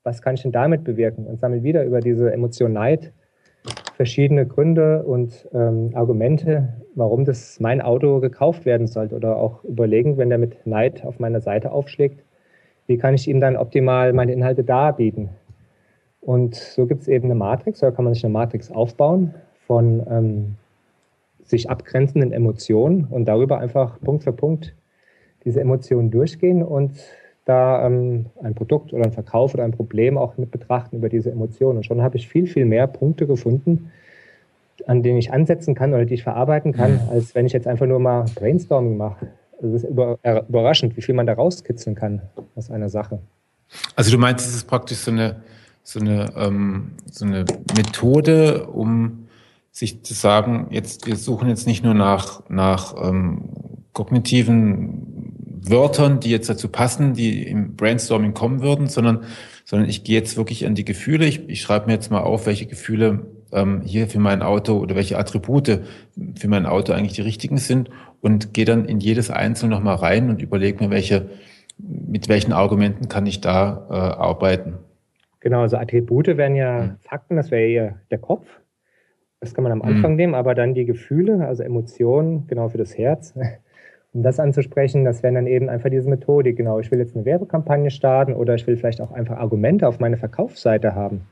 Was 0.04 0.22
kann 0.22 0.36
ich 0.36 0.42
denn 0.42 0.52
damit 0.52 0.84
bewirken? 0.84 1.26
Und 1.26 1.40
sammle 1.40 1.64
wieder 1.64 1.82
über 1.84 1.98
diese 1.98 2.32
Emotion 2.32 2.72
Neid 2.72 3.12
verschiedene 3.96 4.46
Gründe 4.46 5.04
und 5.04 5.48
ähm, 5.54 5.90
Argumente, 5.94 6.68
warum 6.94 7.24
das 7.24 7.60
mein 7.60 7.80
Auto 7.80 8.20
gekauft 8.20 8.64
werden 8.64 8.86
sollte 8.86 9.14
oder 9.14 9.36
auch 9.36 9.62
überlegen, 9.64 10.16
wenn 10.18 10.28
der 10.28 10.38
mit 10.38 10.66
Neid 10.66 11.04
auf 11.04 11.20
meiner 11.20 11.40
Seite 11.40 11.70
aufschlägt, 11.70 12.20
wie 12.86 12.98
kann 12.98 13.14
ich 13.14 13.28
ihm 13.28 13.40
dann 13.40 13.56
optimal 13.56 14.12
meine 14.12 14.32
Inhalte 14.32 14.64
darbieten. 14.64 15.30
Und 16.20 16.54
so 16.54 16.86
gibt 16.86 17.02
es 17.02 17.08
eben 17.08 17.26
eine 17.26 17.34
Matrix, 17.34 17.82
oder 17.82 17.92
kann 17.92 18.04
man 18.04 18.14
sich 18.14 18.24
eine 18.24 18.32
Matrix 18.32 18.70
aufbauen 18.70 19.34
von 19.66 20.02
ähm, 20.10 20.56
sich 21.44 21.70
abgrenzenden 21.70 22.32
Emotionen 22.32 23.04
und 23.04 23.26
darüber 23.26 23.58
einfach 23.58 24.00
Punkt 24.00 24.24
für 24.24 24.32
Punkt 24.32 24.74
diese 25.44 25.60
Emotionen 25.60 26.10
durchgehen 26.10 26.62
und 26.62 26.92
da 27.44 27.86
ähm, 27.86 28.26
ein 28.42 28.54
Produkt 28.54 28.92
oder 28.92 29.04
ein 29.04 29.12
Verkauf 29.12 29.54
oder 29.54 29.64
ein 29.64 29.72
Problem 29.72 30.16
auch 30.16 30.36
mit 30.38 30.50
betrachten 30.50 30.96
über 30.96 31.08
diese 31.08 31.30
Emotionen. 31.30 31.78
Und 31.78 31.86
schon 31.86 32.02
habe 32.02 32.16
ich 32.16 32.28
viel, 32.28 32.46
viel 32.46 32.64
mehr 32.64 32.86
Punkte 32.86 33.26
gefunden, 33.26 33.90
an 34.86 35.02
denen 35.02 35.18
ich 35.18 35.32
ansetzen 35.32 35.74
kann 35.74 35.92
oder 35.92 36.04
die 36.04 36.14
ich 36.14 36.22
verarbeiten 36.22 36.72
kann, 36.72 36.94
mhm. 36.94 37.10
als 37.10 37.34
wenn 37.34 37.46
ich 37.46 37.52
jetzt 37.52 37.66
einfach 37.66 37.86
nur 37.86 38.00
mal 38.00 38.24
Brainstorming 38.34 38.96
mache. 38.96 39.28
Es 39.62 39.82
ist 39.82 39.84
überraschend, 39.84 40.96
wie 40.96 41.02
viel 41.02 41.14
man 41.14 41.26
da 41.26 41.34
rauskitzeln 41.34 41.94
kann 41.94 42.22
aus 42.56 42.70
einer 42.70 42.88
Sache. 42.88 43.20
Also 43.96 44.10
du 44.10 44.18
meinst, 44.18 44.46
es 44.46 44.54
ist 44.54 44.66
praktisch 44.66 44.98
so 44.98 45.10
eine, 45.10 45.36
so 45.82 46.00
eine, 46.00 46.32
ähm, 46.36 46.92
so 47.10 47.24
eine 47.24 47.44
Methode, 47.76 48.66
um 48.66 49.28
sich 49.70 50.02
zu 50.02 50.14
sagen, 50.14 50.68
jetzt, 50.70 51.06
wir 51.06 51.16
suchen 51.16 51.48
jetzt 51.48 51.66
nicht 51.66 51.84
nur 51.84 51.94
nach, 51.94 52.42
nach 52.48 52.94
ähm, 53.02 53.48
kognitiven 53.92 55.13
Wörtern, 55.66 56.20
die 56.20 56.30
jetzt 56.30 56.48
dazu 56.48 56.68
passen, 56.68 57.14
die 57.14 57.42
im 57.46 57.76
Brainstorming 57.76 58.34
kommen 58.34 58.60
würden, 58.60 58.88
sondern, 58.88 59.24
sondern 59.64 59.88
ich 59.88 60.04
gehe 60.04 60.18
jetzt 60.18 60.36
wirklich 60.36 60.66
an 60.66 60.74
die 60.74 60.84
Gefühle. 60.84 61.26
Ich, 61.26 61.48
ich 61.48 61.60
schreibe 61.60 61.86
mir 61.86 61.92
jetzt 61.92 62.10
mal 62.10 62.20
auf, 62.20 62.46
welche 62.46 62.66
Gefühle 62.66 63.26
ähm, 63.52 63.82
hier 63.82 64.08
für 64.08 64.18
mein 64.18 64.42
Auto 64.42 64.78
oder 64.78 64.94
welche 64.94 65.18
Attribute 65.18 65.80
für 66.36 66.48
mein 66.48 66.66
Auto 66.66 66.92
eigentlich 66.92 67.14
die 67.14 67.22
richtigen 67.22 67.56
sind 67.56 67.90
und 68.20 68.52
gehe 68.52 68.64
dann 68.64 68.84
in 68.84 69.00
jedes 69.00 69.30
Einzelne 69.30 69.74
nochmal 69.74 69.96
rein 69.96 70.28
und 70.28 70.42
überlege 70.42 70.84
mir, 70.84 70.90
welche, 70.90 71.30
mit 71.78 72.28
welchen 72.28 72.52
Argumenten 72.52 73.08
kann 73.08 73.26
ich 73.26 73.40
da 73.40 73.86
äh, 73.90 73.94
arbeiten. 73.94 74.74
Genau, 75.40 75.60
also 75.60 75.76
Attribute 75.76 76.26
wären 76.36 76.56
ja 76.56 76.82
hm. 76.82 76.96
Fakten, 77.00 77.36
das 77.36 77.50
wäre 77.50 77.66
eher 77.66 78.00
der 78.10 78.18
Kopf. 78.18 78.46
Das 79.40 79.52
kann 79.52 79.62
man 79.62 79.72
am 79.72 79.82
Anfang 79.82 80.12
hm. 80.12 80.16
nehmen, 80.16 80.34
aber 80.34 80.54
dann 80.54 80.74
die 80.74 80.86
Gefühle, 80.86 81.46
also 81.46 81.62
Emotionen, 81.62 82.46
genau 82.46 82.70
für 82.70 82.78
das 82.78 82.96
Herz, 82.96 83.34
um 84.14 84.22
das 84.22 84.38
anzusprechen, 84.38 85.04
das 85.04 85.22
wären 85.22 85.34
dann 85.34 85.46
eben 85.48 85.68
einfach 85.68 85.90
diese 85.90 86.08
Methodik. 86.08 86.56
Genau, 86.56 86.78
ich 86.78 86.90
will 86.90 87.00
jetzt 87.00 87.16
eine 87.16 87.24
Werbekampagne 87.24 87.90
starten 87.90 88.32
oder 88.32 88.54
ich 88.54 88.66
will 88.66 88.76
vielleicht 88.76 89.00
auch 89.00 89.10
einfach 89.10 89.36
Argumente 89.36 89.88
auf 89.88 89.98
meine 89.98 90.16
Verkaufsseite 90.16 90.94
haben 90.94 91.22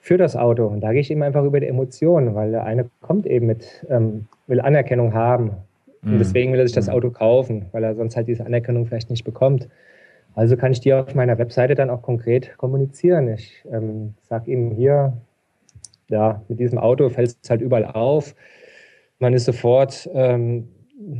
für 0.00 0.16
das 0.16 0.34
Auto. 0.34 0.66
Und 0.66 0.80
da 0.80 0.92
gehe 0.92 1.02
ich 1.02 1.10
eben 1.10 1.22
einfach 1.22 1.44
über 1.44 1.60
die 1.60 1.66
Emotionen, 1.66 2.34
weil 2.34 2.52
der 2.52 2.64
eine 2.64 2.88
kommt 3.02 3.26
eben 3.26 3.46
mit, 3.46 3.84
ähm, 3.90 4.26
will 4.46 4.60
Anerkennung 4.60 5.12
haben. 5.12 5.50
Und 6.02 6.14
mhm. 6.14 6.18
deswegen 6.18 6.52
will 6.52 6.60
er 6.60 6.66
sich 6.66 6.74
das 6.74 6.86
mhm. 6.86 6.94
Auto 6.94 7.10
kaufen, 7.10 7.66
weil 7.72 7.84
er 7.84 7.94
sonst 7.94 8.16
halt 8.16 8.28
diese 8.28 8.46
Anerkennung 8.46 8.86
vielleicht 8.86 9.10
nicht 9.10 9.24
bekommt. 9.24 9.68
Also 10.34 10.56
kann 10.56 10.72
ich 10.72 10.80
die 10.80 10.94
auf 10.94 11.14
meiner 11.14 11.38
Webseite 11.38 11.74
dann 11.74 11.90
auch 11.90 12.02
konkret 12.02 12.56
kommunizieren. 12.56 13.28
Ich 13.28 13.64
ähm, 13.70 14.14
sage 14.22 14.50
ihm 14.50 14.70
hier, 14.70 15.14
ja, 16.08 16.42
mit 16.48 16.60
diesem 16.60 16.78
Auto 16.78 17.08
fällt 17.08 17.36
es 17.42 17.50
halt 17.50 17.60
überall 17.60 17.84
auf. 17.84 18.34
Man 19.18 19.34
ist 19.34 19.44
sofort 19.44 20.08
ähm, 20.14 20.68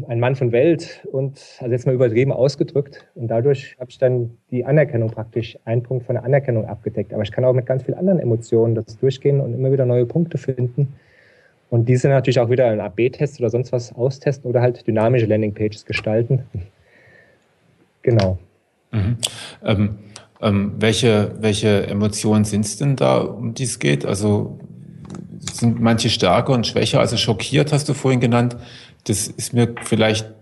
ein 0.09 0.21
Mann 0.21 0.37
von 0.37 0.53
Welt 0.53 1.07
und 1.13 1.39
also 1.61 1.71
jetzt 1.71 1.87
mal 1.87 1.95
übertrieben 1.95 2.33
ausgedrückt. 2.33 3.07
Und 3.15 3.29
dadurch 3.29 3.77
habe 3.79 3.91
ich 3.91 3.99
dann 3.99 4.39
die 4.51 4.65
Anerkennung 4.65 5.11
praktisch, 5.11 5.59
einen 5.65 5.83
Punkt 5.83 6.07
von 6.07 6.15
der 6.15 6.25
Anerkennung 6.25 6.65
abgedeckt. 6.65 7.13
Aber 7.13 7.23
ich 7.23 7.31
kann 7.31 7.45
auch 7.45 7.53
mit 7.53 7.67
ganz 7.67 7.83
vielen 7.83 7.99
anderen 7.99 8.19
Emotionen 8.19 8.75
das 8.75 8.99
durchgehen 8.99 9.41
und 9.41 9.53
immer 9.53 9.71
wieder 9.71 9.85
neue 9.85 10.07
Punkte 10.07 10.39
finden. 10.39 10.95
Und 11.69 11.89
diese 11.89 12.09
natürlich 12.09 12.41
auch 12.41 12.49
wieder 12.49 12.73
in 12.73 12.81
AB-Tests 12.81 13.39
oder 13.41 13.51
sonst 13.51 13.73
was 13.73 13.95
austesten 13.95 14.49
oder 14.49 14.63
halt 14.63 14.87
dynamische 14.87 15.27
Landingpages 15.27 15.85
gestalten. 15.85 16.45
genau. 18.03 18.39
Mhm. 18.93 19.17
Ähm, 19.63 19.99
ähm, 20.41 20.73
welche, 20.79 21.35
welche 21.41 21.87
Emotionen 21.87 22.45
sind 22.45 22.65
es 22.65 22.79
denn 22.79 22.97
da, 22.97 23.19
um 23.19 23.53
die 23.53 23.65
es 23.65 23.79
geht? 23.79 24.07
Also 24.07 24.59
sind 25.53 25.81
manche 25.81 26.09
stärker 26.09 26.53
und 26.53 26.67
schwächer? 26.67 27.01
Also 27.01 27.17
schockiert 27.17 27.73
hast 27.73 27.89
du 27.89 27.95
vorhin 27.95 28.21
genannt 28.21 28.57
das 29.07 29.29
ist 29.29 29.53
mir 29.53 29.75
vielleicht, 29.83 30.35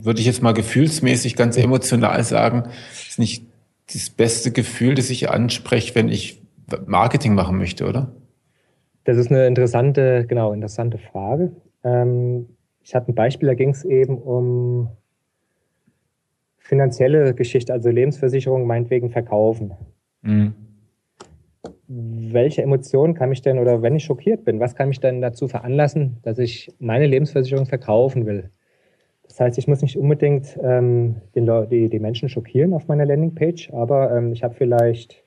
würde 0.00 0.20
ich 0.20 0.26
jetzt 0.26 0.42
mal 0.42 0.52
gefühlsmäßig 0.52 1.36
ganz 1.36 1.56
emotional 1.56 2.22
sagen, 2.24 2.64
ist 3.08 3.18
nicht 3.18 3.46
das 3.92 4.10
beste 4.10 4.52
Gefühl, 4.52 4.94
das 4.94 5.10
ich 5.10 5.30
anspreche, 5.30 5.94
wenn 5.94 6.08
ich 6.08 6.42
Marketing 6.86 7.34
machen 7.34 7.58
möchte, 7.58 7.86
oder? 7.86 8.12
Das 9.04 9.16
ist 9.16 9.30
eine 9.30 9.46
interessante, 9.46 10.24
genau, 10.26 10.52
interessante 10.52 10.98
Frage. 10.98 11.52
Ähm, 11.82 12.46
ich 12.82 12.94
hatte 12.94 13.10
ein 13.10 13.14
Beispiel, 13.14 13.48
da 13.48 13.54
ging 13.54 13.70
es 13.70 13.84
eben 13.84 14.18
um 14.18 14.88
finanzielle 16.58 17.34
Geschichte, 17.34 17.72
also 17.72 17.90
Lebensversicherung 17.90 18.66
meinetwegen 18.66 19.10
verkaufen. 19.10 19.72
Mhm 20.22 20.69
welche 21.88 22.62
Emotionen 22.62 23.14
kann 23.14 23.28
mich 23.28 23.42
denn, 23.42 23.58
oder 23.58 23.82
wenn 23.82 23.96
ich 23.96 24.04
schockiert 24.04 24.44
bin, 24.44 24.60
was 24.60 24.74
kann 24.74 24.88
mich 24.88 25.00
denn 25.00 25.20
dazu 25.20 25.48
veranlassen, 25.48 26.18
dass 26.22 26.38
ich 26.38 26.72
meine 26.78 27.06
Lebensversicherung 27.06 27.66
verkaufen 27.66 28.26
will? 28.26 28.50
Das 29.24 29.40
heißt, 29.40 29.58
ich 29.58 29.68
muss 29.68 29.82
nicht 29.82 29.96
unbedingt 29.96 30.58
ähm, 30.62 31.16
den, 31.34 31.46
die, 31.68 31.88
die 31.88 31.98
Menschen 31.98 32.28
schockieren 32.28 32.72
auf 32.72 32.88
meiner 32.88 33.06
Landingpage, 33.06 33.72
aber 33.72 34.16
ähm, 34.16 34.32
ich 34.32 34.42
habe 34.42 34.54
vielleicht, 34.54 35.24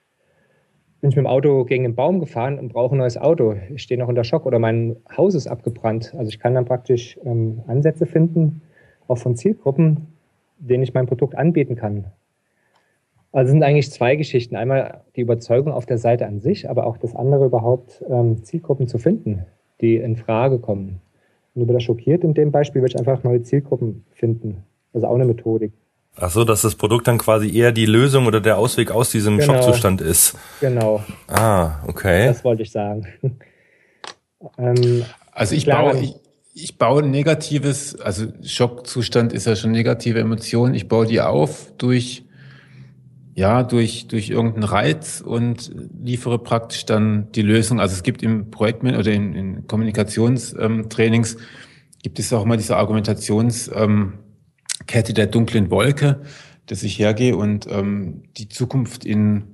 bin 1.00 1.10
ich 1.10 1.16
mit 1.16 1.26
dem 1.26 1.28
Auto 1.28 1.64
gegen 1.66 1.86
einen 1.86 1.96
Baum 1.96 2.20
gefahren 2.20 2.60
und 2.60 2.74
brauche 2.74 2.96
ein 2.96 2.98
neues 2.98 3.18
Auto. 3.18 3.56
Ich 3.74 3.84
stehe 3.84 4.00
noch 4.00 4.10
unter 4.10 4.24
Schock 4.24 4.46
oder 4.46 4.60
mein 4.60 4.98
Haus 5.16 5.36
ist 5.36 5.48
abgebrannt. 5.48 6.14
Also 6.18 6.30
ich 6.30 6.40
kann 6.40 6.54
dann 6.54 6.66
praktisch 6.66 7.18
ähm, 7.24 7.62
Ansätze 7.68 8.06
finden, 8.06 8.62
auch 9.08 9.18
von 9.18 9.36
Zielgruppen, 9.36 10.08
denen 10.58 10.84
ich 10.84 10.94
mein 10.94 11.08
Produkt 11.08 11.36
anbieten 11.36 11.76
kann. 11.76 12.06
Also 13.34 13.52
sind 13.52 13.64
eigentlich 13.64 13.92
zwei 13.92 14.16
Geschichten. 14.16 14.56
Einmal 14.56 15.02
die 15.16 15.22
Überzeugung 15.22 15.74
auf 15.74 15.88
der 15.88 15.98
Seite 15.98 16.28
an 16.28 16.40
sich, 16.40 16.70
aber 16.70 16.86
auch 16.86 16.98
das 16.98 17.16
andere 17.16 17.46
überhaupt 17.46 18.04
ähm, 18.08 18.44
Zielgruppen 18.44 18.88
zu 18.88 19.00
finden, 19.00 19.46
die 19.82 19.96
in 19.96 20.16
Frage 20.16 20.60
kommen. 20.60 21.02
Und 21.56 21.64
über 21.64 21.74
das 21.74 21.84
schockiert 21.84 22.24
in 22.24 22.36
dem 22.36 22.52
Beispiel 22.52 22.82
würde 22.82 22.94
ich 22.94 23.00
einfach 23.00 23.24
neue 23.24 23.42
Zielgruppen 23.42 24.06
finden. 24.14 24.64
Also 24.94 25.08
auch 25.08 25.16
eine 25.16 25.26
Methodik. 25.26 25.74
Ach 26.16 26.30
so, 26.30 26.44
dass 26.44 26.62
das 26.62 26.76
Produkt 26.76 27.08
dann 27.08 27.18
quasi 27.18 27.52
eher 27.52 27.72
die 27.72 27.88
Lösung 27.88 28.28
oder 28.28 28.40
der 28.40 28.60
Ausweg 28.60 28.92
aus 28.92 29.10
diesem 29.10 29.40
genau. 29.40 29.54
Schockzustand 29.54 30.00
ist. 30.00 30.38
Genau. 30.62 31.04
Ah, 31.28 31.80
okay. 31.88 32.28
Das 32.28 32.44
wollte 32.44 32.62
ich 32.62 32.72
sagen. 32.72 33.08
ähm, 34.60 35.06
also 35.32 35.56
ich 35.56 35.66
baue, 35.66 35.98
ich, 36.00 36.16
ich 36.54 36.78
baue 36.78 37.02
ein 37.02 37.10
negatives, 37.10 38.00
also 38.00 38.28
Schockzustand 38.44 39.34
ist 39.34 39.48
ja 39.48 39.56
schon 39.56 39.72
negative 39.72 40.20
Emotion. 40.20 40.76
Ich 40.76 40.88
baue 40.88 41.08
die 41.08 41.20
auf 41.20 41.74
durch 41.80 42.26
ja, 43.36 43.64
durch, 43.64 44.08
durch 44.08 44.30
irgendeinen 44.30 44.66
Reiz 44.66 45.22
und 45.22 45.72
liefere 46.04 46.40
praktisch 46.40 46.86
dann 46.86 47.32
die 47.32 47.42
Lösung. 47.42 47.80
Also 47.80 47.96
es 47.96 48.04
gibt 48.04 48.22
im 48.22 48.52
Projektmanagement 48.52 49.08
oder 49.08 49.16
in, 49.16 49.34
in 49.34 49.68
Kommunikationstrainings 49.68 51.38
gibt 52.04 52.20
es 52.20 52.32
auch 52.34 52.44
immer 52.44 52.58
diese 52.58 52.78
Argumentationskette 52.78 53.74
ähm, 53.76 55.16
der 55.16 55.28
dunklen 55.28 55.72
Wolke, 55.72 56.22
dass 56.68 56.84
ich 56.84 57.00
hergehe 57.00 57.36
und 57.36 57.66
ähm, 57.70 58.24
die 58.38 58.50
Zukunft 58.50 59.06
in 59.06 59.54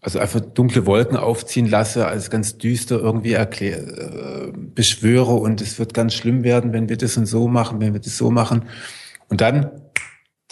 also 0.00 0.20
einfach 0.20 0.40
dunkle 0.40 0.86
Wolken 0.86 1.16
aufziehen 1.16 1.66
lasse, 1.66 2.06
als 2.06 2.30
ganz 2.30 2.58
düster 2.58 3.00
irgendwie 3.00 3.32
erklär, 3.32 3.78
äh, 3.78 4.52
beschwöre 4.54 5.34
und 5.34 5.60
es 5.60 5.80
wird 5.80 5.94
ganz 5.94 6.14
schlimm 6.14 6.44
werden, 6.44 6.72
wenn 6.72 6.88
wir 6.88 6.96
das 6.96 7.16
und 7.16 7.26
so 7.26 7.48
machen, 7.48 7.80
wenn 7.80 7.92
wir 7.92 7.98
das 7.98 8.16
so 8.16 8.30
machen. 8.30 8.66
Und 9.28 9.40
dann 9.40 9.70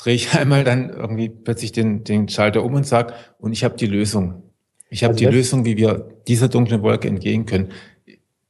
drehe 0.04 0.14
ich 0.14 0.34
einmal 0.38 0.64
dann 0.64 0.90
irgendwie 0.90 1.28
plötzlich 1.28 1.72
den, 1.72 2.04
den 2.04 2.28
Schalter 2.28 2.64
um 2.64 2.74
und 2.74 2.86
sage, 2.86 3.14
und 3.38 3.52
ich 3.52 3.64
habe 3.64 3.76
die 3.76 3.86
Lösung. 3.86 4.42
Ich 4.90 5.02
habe 5.02 5.14
also 5.14 5.24
die 5.24 5.34
Lösung, 5.34 5.64
wie 5.64 5.76
wir 5.76 6.08
dieser 6.28 6.48
dunklen 6.48 6.82
Wolke 6.82 7.08
entgehen 7.08 7.46
können. 7.46 7.70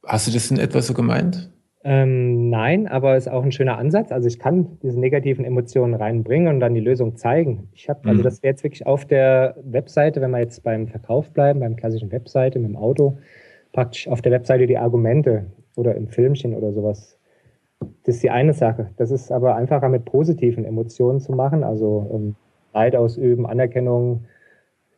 Hast 0.04 0.26
du 0.26 0.32
das 0.32 0.50
in 0.50 0.58
etwa 0.58 0.82
so 0.82 0.92
gemeint? 0.92 1.50
Ähm, 1.86 2.48
nein, 2.48 2.86
aber 2.88 3.14
es 3.14 3.26
ist 3.26 3.32
auch 3.32 3.42
ein 3.42 3.52
schöner 3.52 3.78
Ansatz. 3.78 4.10
Also 4.10 4.26
ich 4.26 4.38
kann 4.38 4.78
diese 4.82 4.98
negativen 4.98 5.44
Emotionen 5.44 5.94
reinbringen 5.94 6.48
und 6.48 6.60
dann 6.60 6.74
die 6.74 6.80
Lösung 6.80 7.16
zeigen. 7.16 7.68
Ich 7.72 7.88
habe, 7.88 8.08
also 8.08 8.20
mhm. 8.20 8.24
das 8.24 8.42
wäre 8.42 8.52
jetzt 8.52 8.64
wirklich 8.64 8.86
auf 8.86 9.04
der 9.04 9.56
Webseite, 9.62 10.20
wenn 10.20 10.30
wir 10.30 10.40
jetzt 10.40 10.62
beim 10.62 10.88
Verkauf 10.88 11.30
bleiben, 11.30 11.60
beim 11.60 11.76
klassischen 11.76 12.10
Webseite 12.10 12.58
mit 12.58 12.70
dem 12.70 12.76
Auto, 12.76 13.18
praktisch 13.72 14.08
auf 14.08 14.22
der 14.22 14.32
Webseite 14.32 14.66
die 14.66 14.78
Argumente 14.78 15.46
oder 15.76 15.94
im 15.94 16.08
Filmchen 16.08 16.54
oder 16.54 16.72
sowas 16.72 17.13
das 17.80 18.16
ist 18.16 18.22
die 18.22 18.30
eine 18.30 18.52
Sache. 18.52 18.90
Das 18.96 19.10
ist 19.10 19.32
aber 19.32 19.56
einfacher 19.56 19.88
mit 19.88 20.04
positiven 20.04 20.64
Emotionen 20.64 21.20
zu 21.20 21.32
machen, 21.32 21.64
also 21.64 22.10
ähm, 22.12 22.36
Leid 22.72 22.96
ausüben, 22.96 23.46
Anerkennung, 23.46 24.24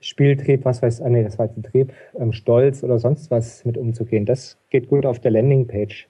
Spieltrieb, 0.01 0.65
was 0.65 0.83
weiß 0.83 1.01
ich, 1.01 1.05
ah, 1.05 1.09
nee, 1.09 1.23
das 1.23 1.39
war 1.39 1.47
jetzt 1.47 1.57
ein 1.57 1.63
Trieb, 1.63 1.93
ähm, 2.19 2.33
Stolz 2.33 2.83
oder 2.85 2.99
sonst 2.99 3.31
was 3.31 3.65
mit 3.65 3.77
umzugehen. 3.77 4.27
Das 4.27 4.59
geht 4.71 4.89
gut 4.89 5.07
auf 5.07 5.21
der 5.21 5.31
Landingpage, 5.31 6.09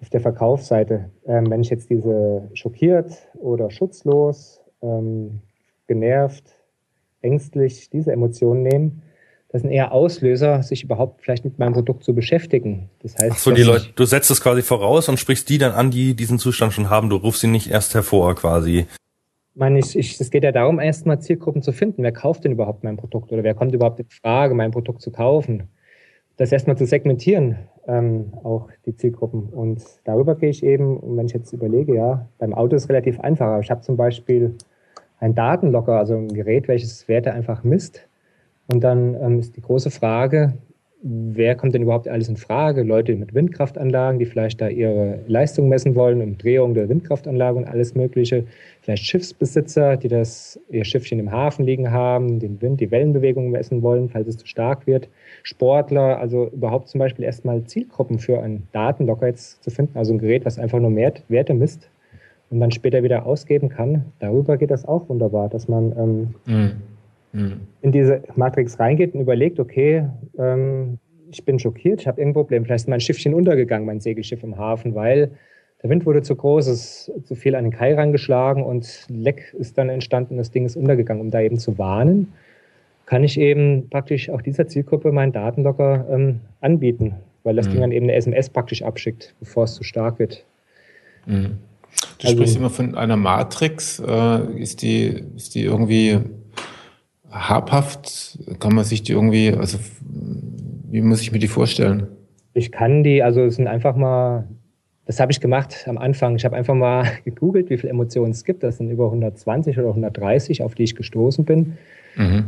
auf 0.00 0.10
der 0.10 0.20
Verkaufsseite. 0.20 1.10
Ähm, 1.26 1.50
wenn 1.50 1.60
ich 1.60 1.70
jetzt 1.70 1.90
diese 1.90 2.48
schockiert 2.54 3.28
oder 3.34 3.70
schutzlos, 3.70 4.60
ähm, 4.82 5.40
genervt, 5.86 6.44
ängstlich, 7.20 7.90
diese 7.90 8.12
Emotionen 8.12 8.62
nehme, 8.62 8.92
das 9.52 9.60
sind 9.60 9.70
eher 9.70 9.92
Auslöser, 9.92 10.62
sich 10.62 10.82
überhaupt 10.82 11.20
vielleicht 11.22 11.44
mit 11.44 11.58
meinem 11.58 11.74
Produkt 11.74 12.04
zu 12.04 12.14
beschäftigen. 12.14 12.88
Das 13.02 13.18
heißt, 13.18 13.32
Ach 13.32 13.38
so, 13.38 13.50
die 13.50 13.62
Leute, 13.62 13.88
du 13.94 14.04
setzt 14.06 14.30
es 14.30 14.40
quasi 14.40 14.62
voraus 14.62 15.10
und 15.10 15.20
sprichst 15.20 15.46
die 15.50 15.58
dann 15.58 15.72
an, 15.72 15.90
die 15.90 16.14
diesen 16.14 16.38
Zustand 16.38 16.72
schon 16.72 16.88
haben. 16.88 17.10
Du 17.10 17.16
rufst 17.16 17.42
sie 17.42 17.48
nicht 17.48 17.70
erst 17.70 17.94
hervor, 17.94 18.34
quasi. 18.34 18.86
meine, 19.54 19.78
ich, 19.78 19.94
ich, 19.94 20.18
es 20.18 20.30
geht 20.30 20.42
ja 20.42 20.52
darum, 20.52 20.80
erstmal 20.80 21.20
Zielgruppen 21.20 21.60
zu 21.60 21.72
finden. 21.72 22.02
Wer 22.02 22.12
kauft 22.12 22.44
denn 22.44 22.52
überhaupt 22.52 22.82
mein 22.82 22.96
Produkt 22.96 23.30
oder 23.30 23.42
wer 23.44 23.52
kommt 23.52 23.74
überhaupt 23.74 24.00
in 24.00 24.06
Frage, 24.08 24.54
mein 24.54 24.70
Produkt 24.70 25.02
zu 25.02 25.12
kaufen? 25.12 25.64
Das 26.38 26.50
erstmal 26.50 26.78
zu 26.78 26.86
segmentieren, 26.86 27.58
ähm, 27.86 28.32
auch 28.42 28.70
die 28.86 28.96
Zielgruppen. 28.96 29.50
Und 29.50 29.82
darüber 30.04 30.34
gehe 30.34 30.48
ich 30.48 30.62
eben, 30.62 30.96
und 30.96 31.18
wenn 31.18 31.26
ich 31.26 31.34
jetzt 31.34 31.52
überlege, 31.52 31.94
ja, 31.94 32.26
beim 32.38 32.54
Auto 32.54 32.74
ist 32.74 32.84
es 32.84 32.88
relativ 32.88 33.20
einfach. 33.20 33.48
Aber 33.48 33.60
ich 33.60 33.70
habe 33.70 33.82
zum 33.82 33.98
Beispiel 33.98 34.54
ein 35.20 35.34
Datenlocker, 35.34 35.98
also 35.98 36.14
ein 36.16 36.28
Gerät, 36.28 36.68
welches 36.68 37.06
Werte 37.06 37.34
einfach 37.34 37.64
misst. 37.64 38.08
Und 38.72 38.82
dann 38.82 39.14
ähm, 39.22 39.38
ist 39.38 39.54
die 39.54 39.60
große 39.60 39.90
Frage, 39.90 40.54
wer 41.02 41.56
kommt 41.56 41.74
denn 41.74 41.82
überhaupt 41.82 42.08
alles 42.08 42.28
in 42.28 42.38
Frage? 42.38 42.82
Leute 42.84 43.14
mit 43.16 43.34
Windkraftanlagen, 43.34 44.18
die 44.18 44.24
vielleicht 44.24 44.62
da 44.62 44.68
ihre 44.68 45.18
Leistung 45.26 45.68
messen 45.68 45.94
wollen, 45.94 46.22
um 46.22 46.38
Drehung 46.38 46.72
der 46.72 46.88
Windkraftanlage 46.88 47.58
und 47.58 47.66
alles 47.66 47.94
Mögliche. 47.94 48.44
Vielleicht 48.80 49.04
Schiffsbesitzer, 49.04 49.98
die 49.98 50.08
das, 50.08 50.58
ihr 50.70 50.86
Schiffchen 50.86 51.18
im 51.18 51.30
Hafen 51.30 51.66
liegen 51.66 51.90
haben, 51.90 52.38
den 52.38 52.62
Wind, 52.62 52.80
die 52.80 52.90
Wellenbewegung 52.90 53.50
messen 53.50 53.82
wollen, 53.82 54.08
falls 54.08 54.28
es 54.28 54.38
zu 54.38 54.46
stark 54.46 54.86
wird. 54.86 55.10
Sportler, 55.42 56.18
also 56.18 56.48
überhaupt 56.48 56.88
zum 56.88 57.00
Beispiel 57.00 57.26
erstmal 57.26 57.64
Zielgruppen 57.64 58.20
für 58.20 58.40
einen 58.40 58.68
Datenlocker 58.72 59.26
jetzt 59.26 59.62
zu 59.62 59.70
finden, 59.70 59.98
also 59.98 60.14
ein 60.14 60.18
Gerät, 60.18 60.46
was 60.46 60.58
einfach 60.58 60.80
nur 60.80 60.96
Werte 60.96 61.52
misst 61.52 61.90
und 62.48 62.60
dann 62.60 62.70
später 62.70 63.02
wieder 63.02 63.26
ausgeben 63.26 63.68
kann. 63.68 64.06
Darüber 64.18 64.56
geht 64.56 64.70
das 64.70 64.86
auch 64.86 65.10
wunderbar, 65.10 65.50
dass 65.50 65.68
man 65.68 65.92
ähm, 65.98 66.34
mhm 66.46 66.72
in 67.32 67.92
diese 67.92 68.22
Matrix 68.36 68.78
reingeht 68.78 69.14
und 69.14 69.20
überlegt, 69.20 69.58
okay, 69.58 70.06
ähm, 70.38 70.98
ich 71.30 71.44
bin 71.44 71.58
schockiert, 71.58 72.02
ich 72.02 72.06
habe 72.06 72.20
irgendein 72.20 72.42
Problem. 72.42 72.64
Vielleicht 72.64 72.84
ist 72.84 72.88
mein 72.88 73.00
Schiffchen 73.00 73.32
untergegangen, 73.32 73.86
mein 73.86 74.00
Segelschiff 74.00 74.42
im 74.42 74.58
Hafen, 74.58 74.94
weil 74.94 75.30
der 75.82 75.90
Wind 75.90 76.04
wurde 76.04 76.22
zu 76.22 76.36
groß, 76.36 76.66
es 76.66 77.08
ist 77.08 77.26
zu 77.26 77.34
viel 77.34 77.54
an 77.54 77.64
den 77.64 77.72
Kai 77.72 77.94
rangeschlagen 77.94 78.62
und 78.62 79.06
Leck 79.08 79.54
ist 79.58 79.78
dann 79.78 79.88
entstanden, 79.88 80.36
das 80.36 80.50
Ding 80.50 80.66
ist 80.66 80.76
untergegangen. 80.76 81.22
Um 81.22 81.30
da 81.30 81.40
eben 81.40 81.58
zu 81.58 81.78
warnen, 81.78 82.32
kann 83.06 83.24
ich 83.24 83.40
eben 83.40 83.88
praktisch 83.88 84.30
auch 84.30 84.42
dieser 84.42 84.68
Zielgruppe 84.68 85.10
meinen 85.10 85.32
Datenlocker 85.32 86.06
ähm, 86.10 86.40
anbieten, 86.60 87.14
weil 87.42 87.56
das 87.56 87.66
mhm. 87.66 87.72
Ding 87.72 87.80
dann 87.80 87.92
eben 87.92 88.06
eine 88.06 88.14
SMS 88.14 88.50
praktisch 88.50 88.82
abschickt, 88.82 89.34
bevor 89.40 89.64
es 89.64 89.74
zu 89.74 89.82
stark 89.82 90.18
wird. 90.18 90.44
Mhm. 91.26 91.58
Du 92.18 92.28
also, 92.28 92.36
sprichst 92.36 92.56
immer 92.56 92.70
von 92.70 92.94
einer 92.94 93.16
Matrix. 93.16 94.00
Äh, 94.00 94.60
ist, 94.60 94.82
die, 94.82 95.24
ist 95.36 95.54
die 95.54 95.64
irgendwie 95.64 96.20
habhaft? 97.32 98.38
Kann 98.60 98.74
man 98.74 98.84
sich 98.84 99.02
die 99.02 99.12
irgendwie, 99.12 99.52
also 99.52 99.78
wie 100.90 101.00
muss 101.00 101.22
ich 101.22 101.32
mir 101.32 101.38
die 101.38 101.48
vorstellen? 101.48 102.06
Ich 102.54 102.70
kann 102.70 103.02
die, 103.02 103.22
also 103.22 103.40
es 103.42 103.56
sind 103.56 103.66
einfach 103.66 103.96
mal, 103.96 104.46
das 105.06 105.18
habe 105.18 105.32
ich 105.32 105.40
gemacht 105.40 105.86
am 105.88 105.98
Anfang. 105.98 106.36
Ich 106.36 106.44
habe 106.44 106.54
einfach 106.54 106.74
mal 106.74 107.06
gegoogelt, 107.24 107.70
wie 107.70 107.78
viele 107.78 107.90
Emotionen 107.90 108.32
es 108.32 108.44
gibt. 108.44 108.62
Das 108.62 108.76
sind 108.76 108.90
über 108.90 109.06
120 109.06 109.78
oder 109.78 109.88
130, 109.88 110.62
auf 110.62 110.74
die 110.74 110.84
ich 110.84 110.94
gestoßen 110.94 111.44
bin. 111.44 111.78
Mhm. 112.16 112.44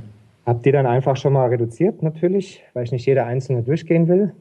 Habe 0.47 0.61
die 0.63 0.73
dann 0.73 0.87
einfach 0.87 1.17
schon 1.17 1.33
mal 1.33 1.49
reduziert, 1.49 2.03
natürlich, 2.03 2.63
weil 2.75 2.85
ich 2.85 2.93
nicht 2.93 3.07
jede 3.07 3.25
einzelne 3.25 3.63
durchgehen 3.63 4.09
will. 4.09 4.35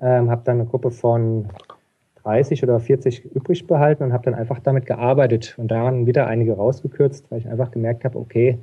Ähm, 0.00 0.30
habe 0.30 0.42
dann 0.44 0.60
eine 0.60 0.68
Gruppe 0.68 0.92
von 0.92 1.48
30 2.22 2.62
oder 2.62 2.78
40 2.78 3.24
übrig 3.34 3.66
behalten 3.66 4.04
und 4.04 4.12
habe 4.12 4.24
dann 4.24 4.34
einfach 4.34 4.60
damit 4.60 4.86
gearbeitet 4.86 5.54
und 5.58 5.72
daran 5.72 6.06
wieder 6.06 6.28
einige 6.28 6.52
rausgekürzt, 6.52 7.30
weil 7.30 7.40
ich 7.40 7.48
einfach 7.48 7.72
gemerkt 7.72 8.04
habe, 8.04 8.16
okay, 8.16 8.58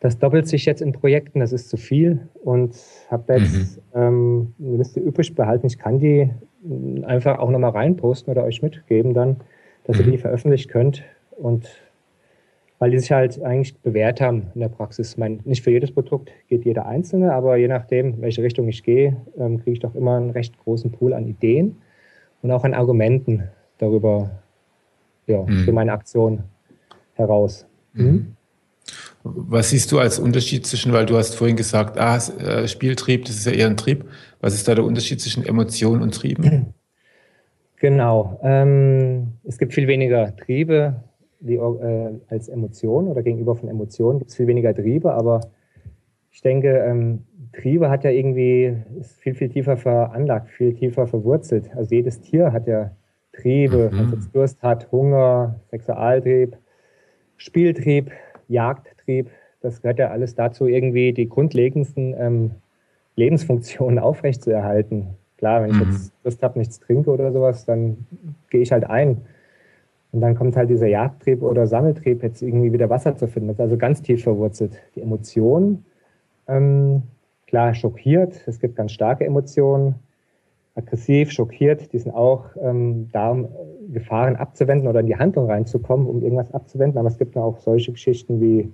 das 0.00 0.18
doppelt 0.18 0.46
sich 0.46 0.66
jetzt 0.66 0.82
in 0.82 0.92
Projekten, 0.92 1.40
das 1.40 1.52
ist 1.52 1.68
zu 1.68 1.76
viel 1.76 2.28
und 2.44 2.76
habe 3.10 3.34
jetzt 3.34 3.78
mhm. 3.78 3.82
ähm, 3.94 4.54
eine 4.60 4.76
Liste 4.76 5.00
übrig 5.00 5.34
behalten. 5.34 5.66
Ich 5.66 5.78
kann 5.78 5.98
die 5.98 6.30
einfach 7.04 7.38
auch 7.38 7.50
nochmal 7.50 7.70
reinposten 7.70 8.30
oder 8.30 8.44
euch 8.44 8.62
mitgeben 8.62 9.14
dann, 9.14 9.36
dass 9.84 9.98
mhm. 9.98 10.04
ihr 10.04 10.12
die 10.12 10.18
veröffentlichen 10.18 10.70
könnt 10.70 11.02
und 11.30 11.68
weil 12.78 12.90
die 12.90 12.98
sich 12.98 13.10
halt 13.10 13.42
eigentlich 13.42 13.74
bewährt 13.78 14.20
haben 14.20 14.48
in 14.54 14.60
der 14.60 14.68
Praxis. 14.68 15.12
Ich 15.12 15.16
meine, 15.16 15.38
nicht 15.44 15.62
für 15.62 15.70
jedes 15.70 15.92
Produkt 15.92 16.30
geht 16.48 16.66
jeder 16.66 16.86
einzelne, 16.86 17.32
aber 17.32 17.56
je 17.56 17.68
nachdem, 17.68 18.20
welche 18.20 18.42
Richtung 18.42 18.68
ich 18.68 18.82
gehe, 18.82 19.16
ähm, 19.38 19.58
kriege 19.58 19.72
ich 19.72 19.80
doch 19.80 19.94
immer 19.94 20.16
einen 20.16 20.30
recht 20.30 20.58
großen 20.58 20.92
Pool 20.92 21.14
an 21.14 21.26
Ideen 21.26 21.76
und 22.42 22.50
auch 22.50 22.64
an 22.64 22.74
Argumenten 22.74 23.44
darüber, 23.78 24.30
ja, 25.26 25.42
mhm. 25.42 25.64
für 25.64 25.72
meine 25.72 25.92
Aktion 25.92 26.42
heraus. 27.14 27.66
Mhm. 27.94 28.35
Was 29.34 29.70
siehst 29.70 29.90
du 29.92 29.98
als 29.98 30.18
Unterschied 30.18 30.66
zwischen, 30.66 30.92
weil 30.92 31.06
du 31.06 31.16
hast 31.16 31.34
vorhin 31.34 31.56
gesagt, 31.56 31.98
ah, 31.98 32.16
äh, 32.16 32.68
Spieltrieb, 32.68 33.24
das 33.24 33.36
ist 33.36 33.46
ja 33.46 33.52
eher 33.52 33.66
ein 33.66 33.76
Trieb. 33.76 34.04
Was 34.40 34.54
ist 34.54 34.68
da 34.68 34.74
der 34.74 34.84
Unterschied 34.84 35.20
zwischen 35.20 35.44
Emotion 35.44 36.02
und 36.02 36.14
Trieben? 36.14 36.74
Genau. 37.78 38.40
Ähm, 38.42 39.34
es 39.44 39.58
gibt 39.58 39.74
viel 39.74 39.86
weniger 39.86 40.34
Triebe 40.34 41.04
wie, 41.40 41.56
äh, 41.56 42.20
als 42.28 42.48
Emotionen 42.48 43.08
oder 43.08 43.22
gegenüber 43.22 43.54
von 43.54 43.68
Emotionen 43.68 44.18
gibt 44.18 44.30
es 44.30 44.36
viel 44.36 44.46
weniger 44.46 44.74
Triebe, 44.74 45.12
aber 45.12 45.42
ich 46.30 46.40
denke, 46.42 46.68
ähm, 46.68 47.24
Triebe 47.52 47.88
hat 47.88 48.04
ja 48.04 48.10
irgendwie, 48.10 48.76
ist 48.98 49.18
viel, 49.20 49.34
viel 49.34 49.48
tiefer 49.48 49.76
veranlagt, 49.76 50.50
viel 50.50 50.74
tiefer 50.74 51.06
verwurzelt. 51.06 51.70
Also 51.74 51.94
jedes 51.94 52.20
Tier 52.20 52.52
hat 52.52 52.66
ja 52.66 52.90
Triebe, 53.32 53.90
mhm. 53.92 53.98
also 53.98 54.16
Durst 54.32 54.62
hat, 54.62 54.90
Hunger, 54.92 55.60
Sexualtrieb, 55.70 56.56
Spieltrieb, 57.36 58.10
Jagdtrieb, 59.06 59.30
das 59.60 59.82
gehört 59.82 59.98
ja 59.98 60.10
alles 60.10 60.34
dazu, 60.34 60.66
irgendwie 60.66 61.12
die 61.12 61.28
grundlegendsten 61.28 62.14
ähm, 62.18 62.50
Lebensfunktionen 63.16 63.98
aufrechtzuerhalten. 64.00 65.08
Klar, 65.38 65.62
wenn 65.62 65.70
ich 65.70 65.76
mhm. 65.76 65.92
jetzt 65.92 66.12
Lust 66.24 66.42
habe, 66.42 66.58
nichts 66.58 66.80
trinke 66.80 67.10
oder 67.10 67.32
sowas, 67.32 67.64
dann 67.64 68.06
gehe 68.50 68.62
ich 68.62 68.72
halt 68.72 68.88
ein. 68.88 69.22
Und 70.12 70.20
dann 70.22 70.34
kommt 70.34 70.56
halt 70.56 70.70
dieser 70.70 70.86
Jagdtrieb 70.86 71.42
oder 71.42 71.66
Sammeltrieb, 71.66 72.22
jetzt 72.22 72.40
irgendwie 72.40 72.72
wieder 72.72 72.88
Wasser 72.88 73.16
zu 73.16 73.28
finden. 73.28 73.48
Das 73.48 73.56
ist 73.56 73.60
also 73.60 73.76
ganz 73.76 74.00
tief 74.00 74.22
verwurzelt. 74.22 74.72
Die 74.94 75.02
Emotionen, 75.02 75.84
ähm, 76.48 77.02
klar, 77.46 77.74
schockiert. 77.74 78.42
Es 78.46 78.60
gibt 78.60 78.76
ganz 78.76 78.92
starke 78.92 79.24
Emotionen. 79.24 79.96
Aggressiv, 80.74 81.32
schockiert, 81.32 81.92
die 81.94 81.98
sind 81.98 82.12
auch 82.12 82.44
ähm, 82.60 83.08
da, 83.10 83.30
um 83.30 83.48
Gefahren 83.92 84.36
abzuwenden 84.36 84.88
oder 84.88 85.00
in 85.00 85.06
die 85.06 85.16
Handlung 85.16 85.46
reinzukommen, 85.46 86.06
um 86.06 86.22
irgendwas 86.22 86.52
abzuwenden. 86.52 86.98
Aber 86.98 87.08
es 87.08 87.16
gibt 87.16 87.36
auch 87.36 87.58
solche 87.58 87.92
Geschichten 87.92 88.40
wie 88.40 88.70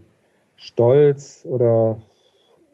Stolz 0.62 1.44
oder 1.44 2.00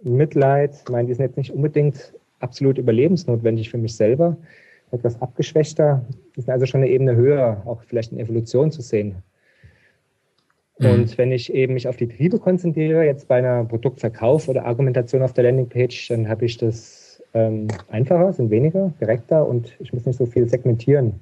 Mitleid. 0.03 0.75
Ich 0.85 0.91
meine, 0.91 1.09
die 1.09 1.15
sind 1.15 1.25
jetzt 1.25 1.37
nicht 1.37 1.53
unbedingt 1.53 2.13
absolut 2.41 2.79
überlebensnotwendig 2.79 3.71
für 3.71 3.79
mich 3.79 3.97
selber. 3.97 4.37
Etwas 4.91 5.21
abgeschwächter. 5.21 6.05
Die 6.37 6.43
sind 6.43 6.51
also 6.51 6.67
schon 6.67 6.83
eine 6.83 6.91
Ebene 6.91 7.17
höher, 7.17 7.63
auch 7.65 7.83
vielleicht 7.83 8.13
in 8.13 8.21
Evolution 8.21 8.71
zu 8.71 8.83
sehen. 8.83 9.17
Mhm. 10.79 10.91
Und 10.91 11.19
wenn 11.19 11.33
ich 11.33 11.53
eben 11.53 11.75
mich 11.75 11.89
auf 11.89 11.97
die 11.97 12.09
Triebe 12.09 12.39
konzentriere, 12.39 13.05
jetzt 13.05 13.27
bei 13.27 13.37
einer 13.37 13.65
Produktverkauf 13.65 14.49
oder 14.49 14.67
Argumentation 14.67 15.23
auf 15.23 15.33
der 15.33 15.45
Landingpage, 15.45 16.09
dann 16.09 16.29
habe 16.29 16.45
ich 16.45 16.59
das 16.59 17.23
ähm, 17.33 17.69
einfacher, 17.89 18.33
sind 18.35 18.51
weniger, 18.51 18.93
direkter 19.01 19.47
und 19.47 19.75
ich 19.81 19.93
muss 19.95 20.05
nicht 20.05 20.19
so 20.19 20.27
viel 20.27 20.49
segmentieren. 20.49 21.21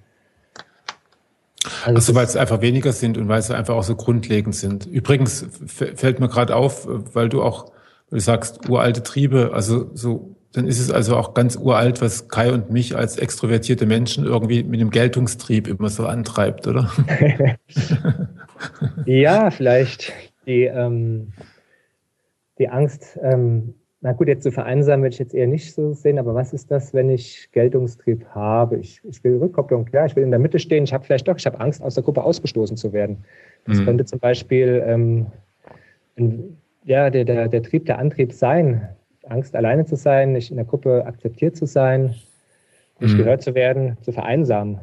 Also, 1.84 1.96
also 1.96 2.14
weil 2.14 2.24
es 2.24 2.36
einfach 2.36 2.60
weniger 2.60 2.92
sind 2.92 3.18
und 3.18 3.28
weil 3.28 3.42
sie 3.42 3.56
einfach 3.56 3.74
auch 3.74 3.82
so 3.82 3.96
grundlegend 3.96 4.54
sind. 4.54 4.86
Übrigens 4.86 5.46
fällt 5.66 6.20
mir 6.20 6.28
gerade 6.28 6.56
auf, 6.56 6.86
weil 7.14 7.28
du 7.28 7.42
auch, 7.42 7.72
du 8.10 8.18
sagst, 8.18 8.68
uralte 8.68 9.02
Triebe, 9.02 9.50
also 9.52 9.90
so, 9.94 10.36
dann 10.52 10.66
ist 10.66 10.80
es 10.80 10.90
also 10.90 11.16
auch 11.16 11.34
ganz 11.34 11.56
uralt, 11.56 12.00
was 12.00 12.28
Kai 12.28 12.52
und 12.52 12.70
mich 12.70 12.96
als 12.96 13.18
extrovertierte 13.18 13.86
Menschen 13.86 14.24
irgendwie 14.24 14.62
mit 14.62 14.80
dem 14.80 14.90
Geltungstrieb 14.90 15.68
immer 15.68 15.90
so 15.90 16.06
antreibt, 16.06 16.66
oder? 16.66 16.90
ja, 19.04 19.50
vielleicht 19.50 20.12
die, 20.46 20.64
ähm, 20.64 21.32
die 22.58 22.68
Angst, 22.68 23.18
ähm, 23.22 23.74
na 24.02 24.12
gut, 24.12 24.28
jetzt 24.28 24.42
zu 24.42 24.52
vereinsamen 24.52 25.02
würde 25.02 25.14
ich 25.14 25.18
jetzt 25.18 25.34
eher 25.34 25.46
nicht 25.46 25.74
so 25.74 25.92
sehen, 25.92 26.18
aber 26.18 26.34
was 26.34 26.52
ist 26.52 26.70
das, 26.70 26.92
wenn 26.92 27.10
ich 27.10 27.48
Geltungstrieb 27.52 28.26
habe? 28.26 28.76
Ich, 28.76 29.00
ich 29.04 29.24
will 29.24 29.38
Rückkopplung, 29.38 29.86
klar, 29.86 30.06
ich 30.06 30.14
will 30.14 30.22
in 30.22 30.30
der 30.30 30.38
Mitte 30.38 30.58
stehen, 30.58 30.84
ich 30.84 30.92
habe 30.92 31.04
vielleicht 31.04 31.26
doch, 31.26 31.36
ich 31.36 31.46
habe 31.46 31.58
Angst, 31.60 31.82
aus 31.82 31.94
der 31.94 32.04
Gruppe 32.04 32.22
ausgestoßen 32.22 32.76
zu 32.76 32.92
werden. 32.92 33.24
Das 33.64 33.78
mhm. 33.78 33.84
könnte 33.86 34.04
zum 34.04 34.18
Beispiel 34.20 34.82
ähm, 34.86 35.26
ein, 36.18 36.58
ja, 36.84 37.10
der, 37.10 37.24
der, 37.24 37.48
der 37.48 37.62
Trieb, 37.62 37.86
der 37.86 37.98
Antrieb 37.98 38.32
sein, 38.32 38.88
Angst 39.28 39.56
alleine 39.56 39.86
zu 39.86 39.96
sein, 39.96 40.32
nicht 40.32 40.50
in 40.50 40.56
der 40.56 40.66
Gruppe 40.66 41.04
akzeptiert 41.06 41.56
zu 41.56 41.66
sein, 41.66 42.14
nicht 43.00 43.14
mhm. 43.14 43.18
gehört 43.18 43.42
zu 43.42 43.54
werden, 43.54 43.96
zu 44.02 44.12
vereinsamen. 44.12 44.78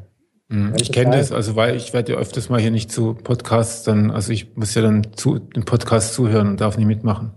Mhm. 0.49 0.73
Ich 0.81 0.91
kenne 0.91 1.15
das, 1.15 1.31
also 1.31 1.55
weil 1.55 1.75
ich 1.75 1.93
werde 1.93 2.13
ja 2.13 2.17
öfters 2.17 2.49
mal 2.49 2.59
hier 2.59 2.71
nicht 2.71 2.91
zu 2.91 3.13
Podcasts, 3.13 3.83
dann, 3.83 4.11
also 4.11 4.33
ich 4.33 4.55
muss 4.57 4.73
ja 4.75 4.81
dann 4.81 5.13
zu 5.13 5.39
dem 5.39 5.65
Podcast 5.65 6.13
zuhören 6.13 6.49
und 6.49 6.61
darf 6.61 6.77
nicht 6.77 6.87
mitmachen. 6.87 7.31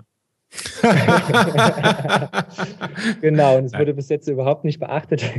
genau, 3.21 3.59
und 3.59 3.67
es 3.67 3.75
wurde 3.75 3.95
bis 3.95 4.09
jetzt 4.09 4.29
überhaupt 4.29 4.65
nicht 4.65 4.79
beachtet. 4.79 5.23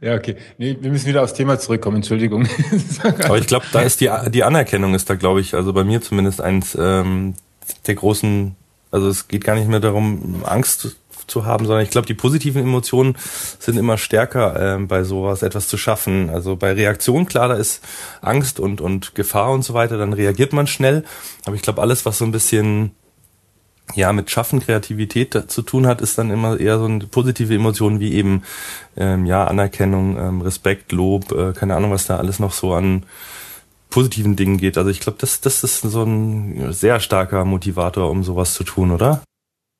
ja, 0.00 0.14
okay. 0.14 0.36
Nee, 0.58 0.76
wir 0.80 0.90
müssen 0.90 1.06
wieder 1.06 1.22
aufs 1.22 1.34
Thema 1.34 1.58
zurückkommen, 1.58 1.96
Entschuldigung. 1.96 2.46
Aber 3.24 3.38
ich 3.38 3.46
glaube, 3.46 3.66
da 3.72 3.82
ist 3.82 4.00
die, 4.00 4.10
die 4.30 4.44
Anerkennung 4.44 4.94
ist 4.94 5.08
da, 5.08 5.14
glaube 5.14 5.40
ich, 5.40 5.54
also 5.54 5.72
bei 5.72 5.84
mir 5.84 6.02
zumindest 6.02 6.40
eins 6.40 6.76
ähm, 6.78 7.34
der 7.86 7.94
großen, 7.94 8.56
also 8.90 9.08
es 9.08 9.28
geht 9.28 9.44
gar 9.44 9.54
nicht 9.54 9.68
mehr 9.68 9.80
darum, 9.80 10.42
Angst 10.44 10.96
zu 11.28 11.44
haben, 11.44 11.66
sondern 11.66 11.84
ich 11.84 11.90
glaube, 11.90 12.06
die 12.06 12.14
positiven 12.14 12.62
Emotionen 12.62 13.16
sind 13.58 13.76
immer 13.76 13.98
stärker 13.98 14.76
äh, 14.76 14.78
bei 14.78 15.04
sowas, 15.04 15.42
etwas 15.42 15.68
zu 15.68 15.76
schaffen. 15.76 16.30
Also 16.30 16.56
bei 16.56 16.72
Reaktion, 16.72 17.26
klar, 17.26 17.48
da 17.48 17.54
ist 17.54 17.82
Angst 18.20 18.60
und, 18.60 18.80
und 18.80 19.14
Gefahr 19.14 19.52
und 19.52 19.62
so 19.62 19.74
weiter, 19.74 19.98
dann 19.98 20.12
reagiert 20.12 20.52
man 20.52 20.66
schnell. 20.66 21.04
Aber 21.44 21.56
ich 21.56 21.62
glaube, 21.62 21.80
alles, 21.80 22.04
was 22.06 22.18
so 22.18 22.24
ein 22.24 22.32
bisschen 22.32 22.92
ja 23.94 24.12
mit 24.12 24.30
Schaffen, 24.30 24.60
Kreativität 24.60 25.50
zu 25.50 25.62
tun 25.62 25.86
hat, 25.86 26.00
ist 26.00 26.18
dann 26.18 26.30
immer 26.30 26.58
eher 26.58 26.78
so 26.78 26.84
eine 26.84 27.06
positive 27.06 27.54
Emotion 27.54 28.00
wie 28.00 28.12
eben 28.14 28.42
ähm, 28.96 29.26
ja 29.26 29.46
Anerkennung, 29.46 30.18
ähm, 30.18 30.40
Respekt, 30.42 30.92
Lob, 30.92 31.32
äh, 31.32 31.52
keine 31.52 31.76
Ahnung, 31.76 31.90
was 31.90 32.06
da 32.06 32.18
alles 32.18 32.38
noch 32.38 32.52
so 32.52 32.74
an 32.74 33.04
positiven 33.90 34.36
Dingen 34.36 34.58
geht. 34.58 34.76
Also 34.76 34.90
ich 34.90 35.00
glaube, 35.00 35.18
das, 35.20 35.40
das 35.40 35.64
ist 35.64 35.80
so 35.80 36.02
ein 36.02 36.72
sehr 36.72 37.00
starker 37.00 37.44
Motivator, 37.44 38.10
um 38.10 38.22
sowas 38.22 38.54
zu 38.54 38.64
tun, 38.64 38.90
oder? 38.90 39.22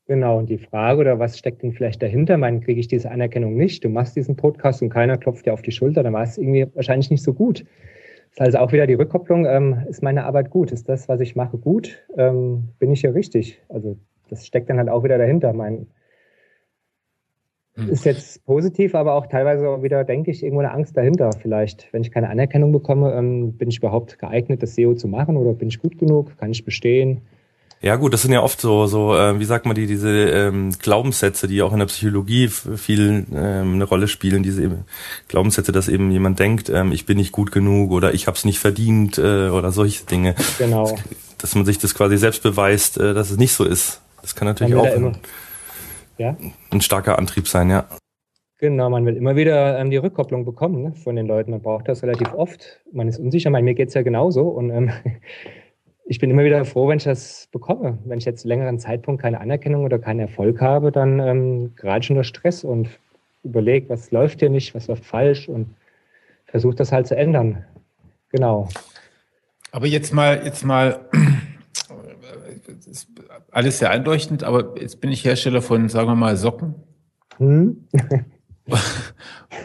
Genau, 0.09 0.39
und 0.39 0.49
die 0.49 0.57
Frage 0.57 1.01
oder 1.01 1.19
was 1.19 1.37
steckt 1.39 1.63
denn 1.63 1.75
vielleicht 1.75 2.03
dahinter? 2.03 2.39
Man 2.39 2.63
kriege 2.63 2.81
ich 2.81 2.89
diese 2.89 3.11
Anerkennung 3.11 3.57
nicht. 3.57 3.85
Du 3.85 3.91
machst 3.91 4.17
diesen 4.17 4.37
Podcast 4.37 4.81
und 4.81 4.89
keiner 4.89 5.19
klopft 5.19 5.45
dir 5.45 5.53
auf 5.53 5.61
die 5.61 5.71
Schulter, 5.71 6.03
dann 6.03 6.15
war 6.15 6.23
es 6.23 6.39
irgendwie 6.39 6.67
wahrscheinlich 6.75 7.11
nicht 7.11 7.23
so 7.23 7.35
gut. 7.35 7.61
Das 8.35 8.49
ist 8.49 8.55
also 8.55 8.59
auch 8.59 8.73
wieder 8.73 8.87
die 8.87 8.95
Rückkopplung. 8.95 9.45
Ähm, 9.45 9.85
ist 9.87 10.03
meine 10.03 10.25
Arbeit 10.25 10.49
gut? 10.49 10.73
Ist 10.73 10.89
das, 10.89 11.11
was 11.11 11.21
ich 11.21 11.37
mache, 11.37 11.59
gut? 11.59 12.07
Ähm, 12.17 12.71
bin 12.79 12.91
ich 12.91 13.03
hier 13.03 13.15
richtig? 13.15 13.61
Also 13.69 13.99
das 14.31 14.47
steckt 14.47 14.71
dann 14.71 14.79
halt 14.79 14.89
auch 14.89 15.05
wieder 15.05 15.19
dahinter. 15.19 15.53
Mein, 15.53 15.89
hm. 17.75 17.91
ist 17.91 18.07
jetzt 18.07 18.47
positiv, 18.47 18.95
aber 18.95 19.13
auch 19.13 19.27
teilweise 19.27 19.69
auch 19.69 19.83
wieder, 19.83 20.05
denke 20.05 20.31
ich, 20.31 20.43
irgendwo 20.43 20.61
eine 20.61 20.73
Angst 20.73 20.97
dahinter. 20.97 21.33
Vielleicht, 21.39 21.93
wenn 21.93 22.01
ich 22.01 22.11
keine 22.11 22.31
Anerkennung 22.31 22.73
bekomme, 22.73 23.13
ähm, 23.13 23.59
bin 23.59 23.69
ich 23.69 23.77
überhaupt 23.77 24.19
geeignet, 24.19 24.63
das 24.63 24.75
SEO 24.75 24.95
zu 24.95 25.07
machen 25.07 25.37
oder 25.37 25.53
bin 25.53 25.69
ich 25.69 25.79
gut 25.79 25.99
genug? 25.99 26.39
Kann 26.39 26.51
ich 26.51 26.65
bestehen? 26.65 27.21
Ja 27.81 27.95
gut, 27.95 28.13
das 28.13 28.23
sind 28.23 28.33
ja 28.33 28.43
oft 28.43 28.61
so, 28.61 28.87
so 28.87 29.15
äh, 29.15 29.39
wie 29.39 29.45
sagt 29.45 29.65
man 29.65 29.77
die, 29.77 29.87
diese 29.87 30.11
ähm, 30.11 30.73
Glaubenssätze, 30.81 31.47
die 31.47 31.63
auch 31.63 31.73
in 31.73 31.79
der 31.79 31.87
Psychologie 31.87 32.49
viel 32.49 33.25
ähm, 33.33 33.75
eine 33.75 33.85
Rolle 33.85 34.09
spielen, 34.09 34.43
diese 34.43 34.65
eben, 34.65 34.85
Glaubenssätze, 35.29 35.71
dass 35.71 35.89
eben 35.89 36.11
jemand 36.11 36.41
denkt, 36.41 36.71
ähm, 36.71 36.91
ich 36.91 37.07
bin 37.07 37.19
nicht 37.19 37.31
gut 37.31 37.53
genug 37.53 37.93
oder 37.93 38.15
ich 38.15 38.27
habe 38.27 38.37
es 38.37 38.45
nicht 38.45 38.59
verdient 38.59 39.19
äh, 39.19 39.51
oder 39.51 39.71
solche 39.71 40.05
Dinge. 40.07 40.35
Genau. 40.59 40.91
Dass, 40.91 41.05
dass 41.39 41.55
man 41.55 41.65
sich 41.67 41.79
das 41.79 41.95
quasi 41.95 42.17
selbst 42.17 42.43
beweist, 42.43 42.99
äh, 42.99 43.15
dass 43.15 43.31
es 43.31 43.39
nicht 43.39 43.53
so 43.53 43.65
ist. 43.65 44.03
Das 44.23 44.35
kann 44.35 44.49
natürlich 44.49 44.75
auch 44.75 44.85
ein, 44.85 45.17
ja? 46.19 46.37
ein 46.73 46.81
starker 46.81 47.17
Antrieb 47.17 47.47
sein, 47.47 47.71
ja. 47.71 47.87
Genau, 48.61 48.91
man 48.91 49.07
will 49.07 49.17
immer 49.17 49.37
wieder 49.37 49.79
ähm, 49.79 49.91
die 49.91 49.99
Rückkopplung 49.99 50.45
bekommen 50.45 50.83
ne, 50.83 50.93
von 51.05 51.15
den 51.15 51.29
Leuten. 51.29 51.53
Man 51.53 51.63
braucht 51.63 51.87
das 51.87 52.03
relativ 52.03 52.33
oft. 52.35 52.81
Man 52.93 53.07
ist 53.07 53.21
unsicher. 53.21 53.53
Bei 53.53 53.63
mir 53.63 53.75
geht's 53.75 53.95
ja 53.95 54.03
genauso. 54.03 54.49
Und 54.49 54.71
ähm, 54.71 54.91
ich 56.11 56.19
bin 56.19 56.31
immer 56.31 56.43
wieder 56.43 56.65
froh, 56.65 56.89
wenn 56.89 56.97
ich 56.97 57.05
das 57.05 57.49
bekomme. 57.53 57.99
Wenn 58.07 58.19
ich 58.19 58.25
jetzt 58.25 58.47
längeren 58.47 58.79
Zeitpunkt 58.79 59.21
keine 59.21 59.41
Anerkennung 59.41 59.85
oder 59.85 59.99
keinen 59.99 60.21
Erfolg 60.21 60.63
habe, 60.63 60.91
dann 60.91 61.21
ähm, 61.21 61.77
gerade 61.77 62.03
schon 62.03 62.17
der 62.17 62.25
Stress 62.25 62.65
und 62.65 62.89
überlege, 63.45 63.91
was 63.91 64.11
läuft 64.11 64.41
hier 64.41 64.49
nicht, 64.49 64.75
was 64.75 64.87
läuft 64.87 65.05
falsch 65.05 65.51
und 65.51 65.69
versuche 66.47 66.77
das 66.77 66.93
halt 66.93 67.07
zu 67.07 67.15
ändern. 67.15 67.63
Genau. 68.31 68.71
Aber 69.71 69.87
jetzt 69.87 70.15
mal, 70.15 70.41
jetzt 70.47 70.65
mal, 70.65 71.11
alles 73.51 73.79
sehr 73.79 73.91
einleuchtend, 73.91 74.45
aber 74.45 74.81
jetzt 74.81 75.03
bin 75.03 75.13
ich 75.13 75.27
Hersteller 75.27 75.61
von, 75.61 75.91
sagen 75.91 76.09
wir 76.09 76.15
mal, 76.15 76.39
Socken. 76.39 76.75
Hm? 77.37 77.87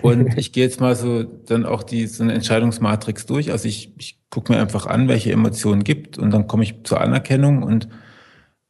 Und 0.02 0.38
ich 0.38 0.52
gehe 0.52 0.66
jetzt 0.66 0.82
mal 0.82 0.96
so 0.96 1.24
dann 1.24 1.66
auch 1.66 1.84
die 1.84 2.08
so 2.08 2.24
eine 2.24 2.34
Entscheidungsmatrix 2.34 3.26
durch. 3.26 3.52
Also 3.52 3.68
ich, 3.68 3.94
ich 3.98 4.23
gucke 4.34 4.52
mir 4.52 4.60
einfach 4.60 4.88
an, 4.88 5.08
welche 5.08 5.32
Emotionen 5.32 5.84
gibt 5.84 6.18
und 6.18 6.32
dann 6.32 6.48
komme 6.48 6.64
ich 6.64 6.84
zur 6.84 7.00
Anerkennung 7.00 7.62
und 7.62 7.88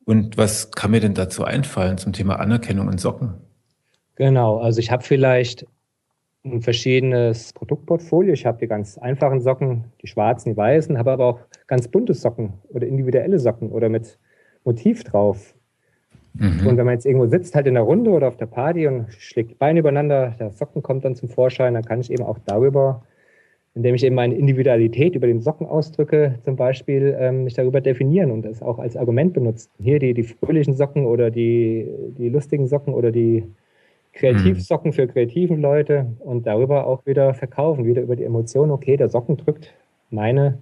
und 0.05 0.37
was 0.37 0.71
kann 0.71 0.91
mir 0.91 0.99
denn 0.99 1.13
dazu 1.13 1.45
einfallen 1.45 1.97
zum 1.97 2.11
Thema 2.11 2.37
Anerkennung 2.41 2.89
und 2.89 2.99
Socken? 2.99 3.35
Genau, 4.15 4.57
also 4.57 4.79
ich 4.79 4.91
habe 4.91 5.01
vielleicht 5.01 5.65
ein 6.43 6.61
verschiedenes 6.61 7.53
Produktportfolio. 7.53 8.33
Ich 8.33 8.45
habe 8.45 8.59
die 8.59 8.67
ganz 8.67 8.97
einfachen 8.97 9.39
Socken, 9.39 9.85
die 10.01 10.07
schwarzen, 10.07 10.51
die 10.51 10.57
weißen, 10.57 10.97
habe 10.97 11.13
aber 11.13 11.25
auch 11.25 11.39
ganz 11.67 11.87
bunte 11.87 12.13
Socken 12.13 12.55
oder 12.67 12.85
individuelle 12.85 13.39
Socken 13.39 13.71
oder 13.71 13.87
mit 13.87 14.19
Motiv 14.65 15.05
drauf. 15.05 15.55
Mhm. 16.33 16.67
Und 16.67 16.75
wenn 16.75 16.85
man 16.85 16.95
jetzt 16.95 17.05
irgendwo 17.05 17.27
sitzt, 17.27 17.55
halt 17.55 17.67
in 17.67 17.75
der 17.75 17.83
Runde 17.83 18.11
oder 18.11 18.27
auf 18.27 18.35
der 18.35 18.47
Party 18.47 18.87
und 18.87 19.13
schlägt 19.13 19.57
Beine 19.57 19.79
übereinander, 19.79 20.35
der 20.37 20.51
Socken 20.51 20.83
kommt 20.83 21.05
dann 21.05 21.15
zum 21.15 21.29
Vorschein, 21.29 21.75
dann 21.75 21.85
kann 21.85 22.01
ich 22.01 22.11
eben 22.11 22.23
auch 22.23 22.39
darüber, 22.45 23.03
indem 23.75 23.95
ich 23.95 24.03
eben 24.03 24.15
meine 24.15 24.35
Individualität 24.35 25.15
über 25.15 25.27
den 25.27 25.41
Socken 25.41 25.65
ausdrücke, 25.65 26.39
zum 26.43 26.55
Beispiel 26.55 27.15
ähm, 27.19 27.43
mich 27.45 27.55
darüber 27.55 27.81
definieren 27.81 28.31
und 28.31 28.43
das 28.43 28.61
auch 28.61 28.79
als 28.79 28.95
Argument 28.95 29.33
benutzen. 29.33 29.69
Hier 29.79 29.99
die, 29.99 30.13
die 30.13 30.23
fröhlichen 30.23 30.73
Socken 30.73 31.05
oder 31.05 31.31
die, 31.31 31.87
die 32.17 32.29
lustigen 32.29 32.67
Socken 32.67 32.93
oder 32.93 33.11
die 33.11 33.43
Kreativsocken 34.13 34.91
mhm. 34.91 34.93
für 34.93 35.07
kreativen 35.07 35.59
Leute 35.59 36.05
und 36.19 36.45
darüber 36.45 36.85
auch 36.85 37.05
wieder 37.05 37.33
verkaufen, 37.33 37.85
wieder 37.85 38.03
über 38.03 38.15
die 38.15 38.23
Emotionen. 38.23 38.71
Okay, 38.71 38.95
der 38.95 39.09
Socken 39.09 39.37
drückt 39.37 39.73
meine, 40.11 40.59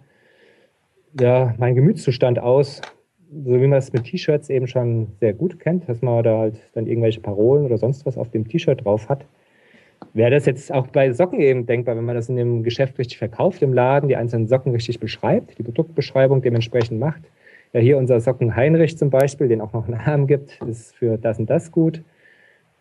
ja, 1.19 1.53
meinen 1.57 1.75
Gemütszustand 1.75 2.39
aus 2.39 2.81
so 3.31 3.61
wie 3.61 3.67
man 3.67 3.79
es 3.79 3.93
mit 3.93 4.03
T-Shirts 4.03 4.49
eben 4.49 4.67
schon 4.67 5.07
sehr 5.19 5.33
gut 5.33 5.59
kennt, 5.59 5.87
dass 5.87 6.01
man 6.01 6.23
da 6.23 6.39
halt 6.39 6.55
dann 6.73 6.87
irgendwelche 6.87 7.21
Parolen 7.21 7.65
oder 7.65 7.77
sonst 7.77 8.05
was 8.05 8.17
auf 8.17 8.29
dem 8.29 8.47
T-Shirt 8.47 8.83
drauf 8.83 9.07
hat, 9.09 9.25
wäre 10.13 10.31
das 10.31 10.45
jetzt 10.45 10.71
auch 10.71 10.87
bei 10.87 11.13
Socken 11.13 11.39
eben 11.39 11.65
denkbar, 11.65 11.95
wenn 11.95 12.05
man 12.05 12.15
das 12.15 12.29
in 12.29 12.35
dem 12.35 12.63
Geschäft 12.63 12.97
richtig 12.99 13.17
verkauft, 13.17 13.61
im 13.61 13.73
Laden, 13.73 14.09
die 14.09 14.15
einzelnen 14.15 14.47
Socken 14.47 14.71
richtig 14.71 14.99
beschreibt, 14.99 15.57
die 15.57 15.63
Produktbeschreibung 15.63 16.41
dementsprechend 16.41 16.99
macht. 16.99 17.21
Ja, 17.73 17.79
hier 17.79 17.97
unser 17.97 18.19
Socken 18.19 18.55
Heinrich 18.55 18.97
zum 18.97 19.09
Beispiel, 19.09 19.47
den 19.47 19.61
auch 19.61 19.73
noch 19.73 19.87
einen 19.87 20.03
Namen 20.05 20.27
gibt, 20.27 20.59
ist 20.67 20.95
für 20.95 21.17
das 21.17 21.39
und 21.39 21.49
das 21.49 21.71
gut. 21.71 22.01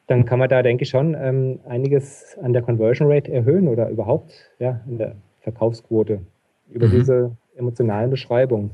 Dann 0.09 0.24
kann 0.24 0.40
man 0.40 0.48
da, 0.48 0.62
denke 0.62 0.83
ich, 0.83 0.90
schon 0.90 1.14
ähm, 1.14 1.61
einiges 1.68 2.37
an 2.42 2.52
der 2.52 2.62
Conversion 2.62 3.11
Rate 3.11 3.30
erhöhen 3.30 3.68
oder 3.68 3.88
überhaupt 3.88 4.33
ja, 4.59 4.80
in 4.88 4.98
der 4.98 5.14
Verkaufsquote 5.40 6.20
über 6.68 6.88
mhm. 6.88 6.90
diese 6.90 7.37
emotionalen 7.56 8.11
Beschreibungen. 8.11 8.72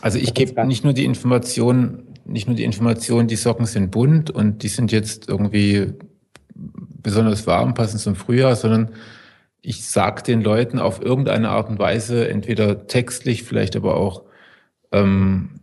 Also 0.00 0.18
ich 0.18 0.32
gebe 0.32 0.64
nicht 0.66 0.84
nur 0.84 0.92
die 0.92 1.04
Information, 1.04 2.04
nicht 2.24 2.46
nur 2.46 2.56
die 2.56 2.64
Information, 2.64 3.26
die 3.26 3.36
Socken 3.36 3.66
sind 3.66 3.90
bunt 3.90 4.30
und 4.30 4.62
die 4.62 4.68
sind 4.68 4.92
jetzt 4.92 5.28
irgendwie 5.28 5.94
besonders 7.02 7.46
warm, 7.46 7.74
passend 7.74 8.00
zum 8.00 8.14
Frühjahr, 8.14 8.56
sondern 8.56 8.90
ich 9.62 9.86
sage 9.88 10.22
den 10.22 10.42
Leuten 10.42 10.78
auf 10.78 11.02
irgendeine 11.02 11.50
Art 11.50 11.68
und 11.68 11.78
Weise, 11.78 12.28
entweder 12.28 12.86
textlich, 12.86 13.42
vielleicht 13.42 13.76
aber 13.76 13.96
auch 13.96 14.22
ähm, 14.92 15.60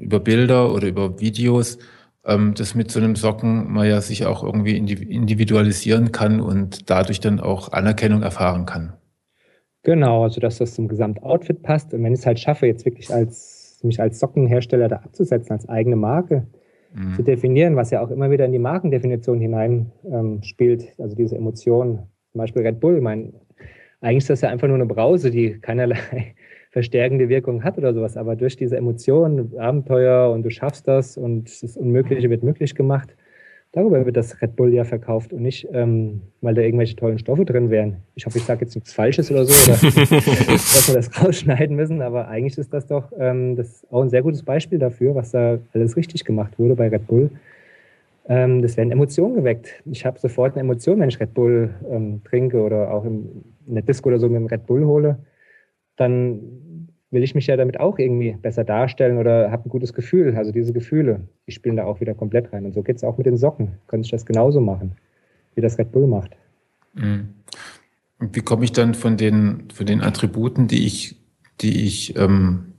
über 0.00 0.20
Bilder 0.20 0.72
oder 0.72 0.88
über 0.88 1.20
Videos, 1.20 1.78
ähm, 2.24 2.54
dass 2.54 2.74
mit 2.74 2.90
so 2.90 3.00
einem 3.00 3.16
Socken 3.16 3.72
man 3.72 3.88
ja 3.88 4.00
sich 4.00 4.26
auch 4.26 4.42
irgendwie 4.42 4.76
individualisieren 4.76 6.12
kann 6.12 6.40
und 6.40 6.90
dadurch 6.90 7.20
dann 7.20 7.40
auch 7.40 7.72
Anerkennung 7.72 8.22
erfahren 8.22 8.66
kann. 8.66 8.94
Genau, 9.82 10.24
also 10.24 10.40
dass 10.40 10.58
das 10.58 10.74
zum 10.74 10.88
Gesamtoutfit 10.88 11.62
passt. 11.62 11.94
Und 11.94 12.02
wenn 12.02 12.12
ich 12.12 12.20
es 12.20 12.26
halt 12.26 12.38
schaffe, 12.38 12.66
jetzt 12.66 12.84
wirklich 12.84 13.12
als 13.12 13.80
mich 13.82 14.00
als 14.00 14.18
Sockenhersteller 14.18 14.88
da 14.88 14.96
abzusetzen, 14.96 15.52
als 15.52 15.68
eigene 15.68 15.96
Marke 15.96 16.46
mhm. 16.94 17.14
zu 17.14 17.22
definieren, 17.22 17.76
was 17.76 17.90
ja 17.90 18.02
auch 18.02 18.10
immer 18.10 18.30
wieder 18.30 18.44
in 18.44 18.52
die 18.52 18.58
Markendefinition 18.58 19.40
hinein 19.40 19.90
ähm, 20.04 20.40
also 20.98 21.16
diese 21.16 21.36
Emotionen. 21.36 21.98
Zum 22.32 22.38
Beispiel 22.38 22.62
Red 22.62 22.80
Bull, 22.80 23.00
mein, 23.00 23.32
eigentlich 24.00 24.18
ist 24.18 24.30
das 24.30 24.40
ja 24.42 24.50
einfach 24.50 24.68
nur 24.68 24.76
eine 24.76 24.86
Brause, 24.86 25.30
die 25.30 25.58
keinerlei 25.60 25.96
verstärkende 26.70 27.28
Wirkung 27.28 27.64
hat 27.64 27.78
oder 27.78 27.92
sowas, 27.92 28.16
aber 28.16 28.36
durch 28.36 28.56
diese 28.56 28.76
Emotionen, 28.76 29.58
Abenteuer 29.58 30.30
und 30.30 30.44
du 30.44 30.50
schaffst 30.50 30.86
das 30.86 31.16
und 31.16 31.62
das 31.62 31.76
Unmögliche 31.76 32.30
wird 32.30 32.44
möglich 32.44 32.74
gemacht, 32.74 33.16
Darüber 33.72 34.04
wird 34.04 34.16
das 34.16 34.42
Red 34.42 34.56
Bull 34.56 34.74
ja 34.74 34.82
verkauft 34.82 35.32
und 35.32 35.42
nicht, 35.42 35.68
ähm, 35.72 36.22
weil 36.40 36.54
da 36.54 36.62
irgendwelche 36.62 36.96
tollen 36.96 37.20
Stoffe 37.20 37.44
drin 37.44 37.70
wären. 37.70 37.98
Ich 38.16 38.26
hoffe, 38.26 38.38
ich 38.38 38.44
sage 38.44 38.62
jetzt 38.64 38.74
nichts 38.74 38.92
Falsches 38.92 39.30
oder 39.30 39.44
so, 39.44 39.52
oder 39.70 39.80
dass 39.80 40.88
wir 40.88 40.94
das 40.96 41.22
rausschneiden 41.22 41.76
müssen, 41.76 42.02
aber 42.02 42.26
eigentlich 42.26 42.58
ist 42.58 42.72
das 42.72 42.88
doch 42.88 43.12
ähm, 43.16 43.54
das 43.54 43.86
auch 43.92 44.02
ein 44.02 44.10
sehr 44.10 44.22
gutes 44.22 44.42
Beispiel 44.42 44.80
dafür, 44.80 45.14
was 45.14 45.30
da 45.30 45.58
alles 45.72 45.96
richtig 45.96 46.24
gemacht 46.24 46.58
wurde 46.58 46.74
bei 46.74 46.88
Red 46.88 47.06
Bull. 47.06 47.30
Ähm, 48.28 48.60
das 48.60 48.76
werden 48.76 48.90
Emotionen 48.90 49.36
geweckt. 49.36 49.82
Ich 49.84 50.04
habe 50.04 50.18
sofort 50.18 50.54
eine 50.54 50.62
Emotion, 50.62 50.98
wenn 50.98 51.08
ich 51.08 51.20
Red 51.20 51.34
Bull 51.34 51.70
ähm, 51.88 52.22
trinke 52.24 52.60
oder 52.62 52.92
auch 52.92 53.04
im, 53.04 53.44
in 53.68 53.74
der 53.74 53.84
Disco 53.84 54.08
oder 54.08 54.18
so 54.18 54.28
mit 54.28 54.36
dem 54.36 54.46
Red 54.46 54.66
Bull 54.66 54.84
hole. 54.84 55.18
Dann 55.96 56.40
will 57.10 57.22
ich 57.22 57.34
mich 57.34 57.46
ja 57.46 57.56
damit 57.56 57.80
auch 57.80 57.98
irgendwie 57.98 58.36
besser 58.40 58.64
darstellen 58.64 59.18
oder 59.18 59.50
habe 59.50 59.68
ein 59.68 59.70
gutes 59.70 59.92
Gefühl. 59.92 60.36
Also 60.36 60.52
diese 60.52 60.72
Gefühle, 60.72 61.20
die 61.46 61.52
spielen 61.52 61.76
da 61.76 61.84
auch 61.84 62.00
wieder 62.00 62.14
komplett 62.14 62.52
rein. 62.52 62.64
Und 62.64 62.72
so 62.72 62.82
geht 62.82 62.96
es 62.96 63.04
auch 63.04 63.18
mit 63.18 63.26
den 63.26 63.36
Socken. 63.36 63.72
Könnte 63.88 64.06
ich 64.06 64.10
das 64.10 64.24
genauso 64.24 64.60
machen, 64.60 64.92
wie 65.54 65.60
das 65.60 65.78
Red 65.78 65.90
Bull 65.90 66.06
macht. 66.06 66.36
Mhm. 66.94 67.30
Und 68.20 68.36
wie 68.36 68.40
komme 68.40 68.64
ich 68.64 68.72
dann 68.72 68.94
von 68.94 69.16
den, 69.16 69.64
von 69.72 69.86
den 69.86 70.02
Attributen, 70.02 70.68
die 70.68 70.86
ich, 70.86 71.16
die 71.60 71.86
ich 71.86 72.16
ähm, 72.16 72.74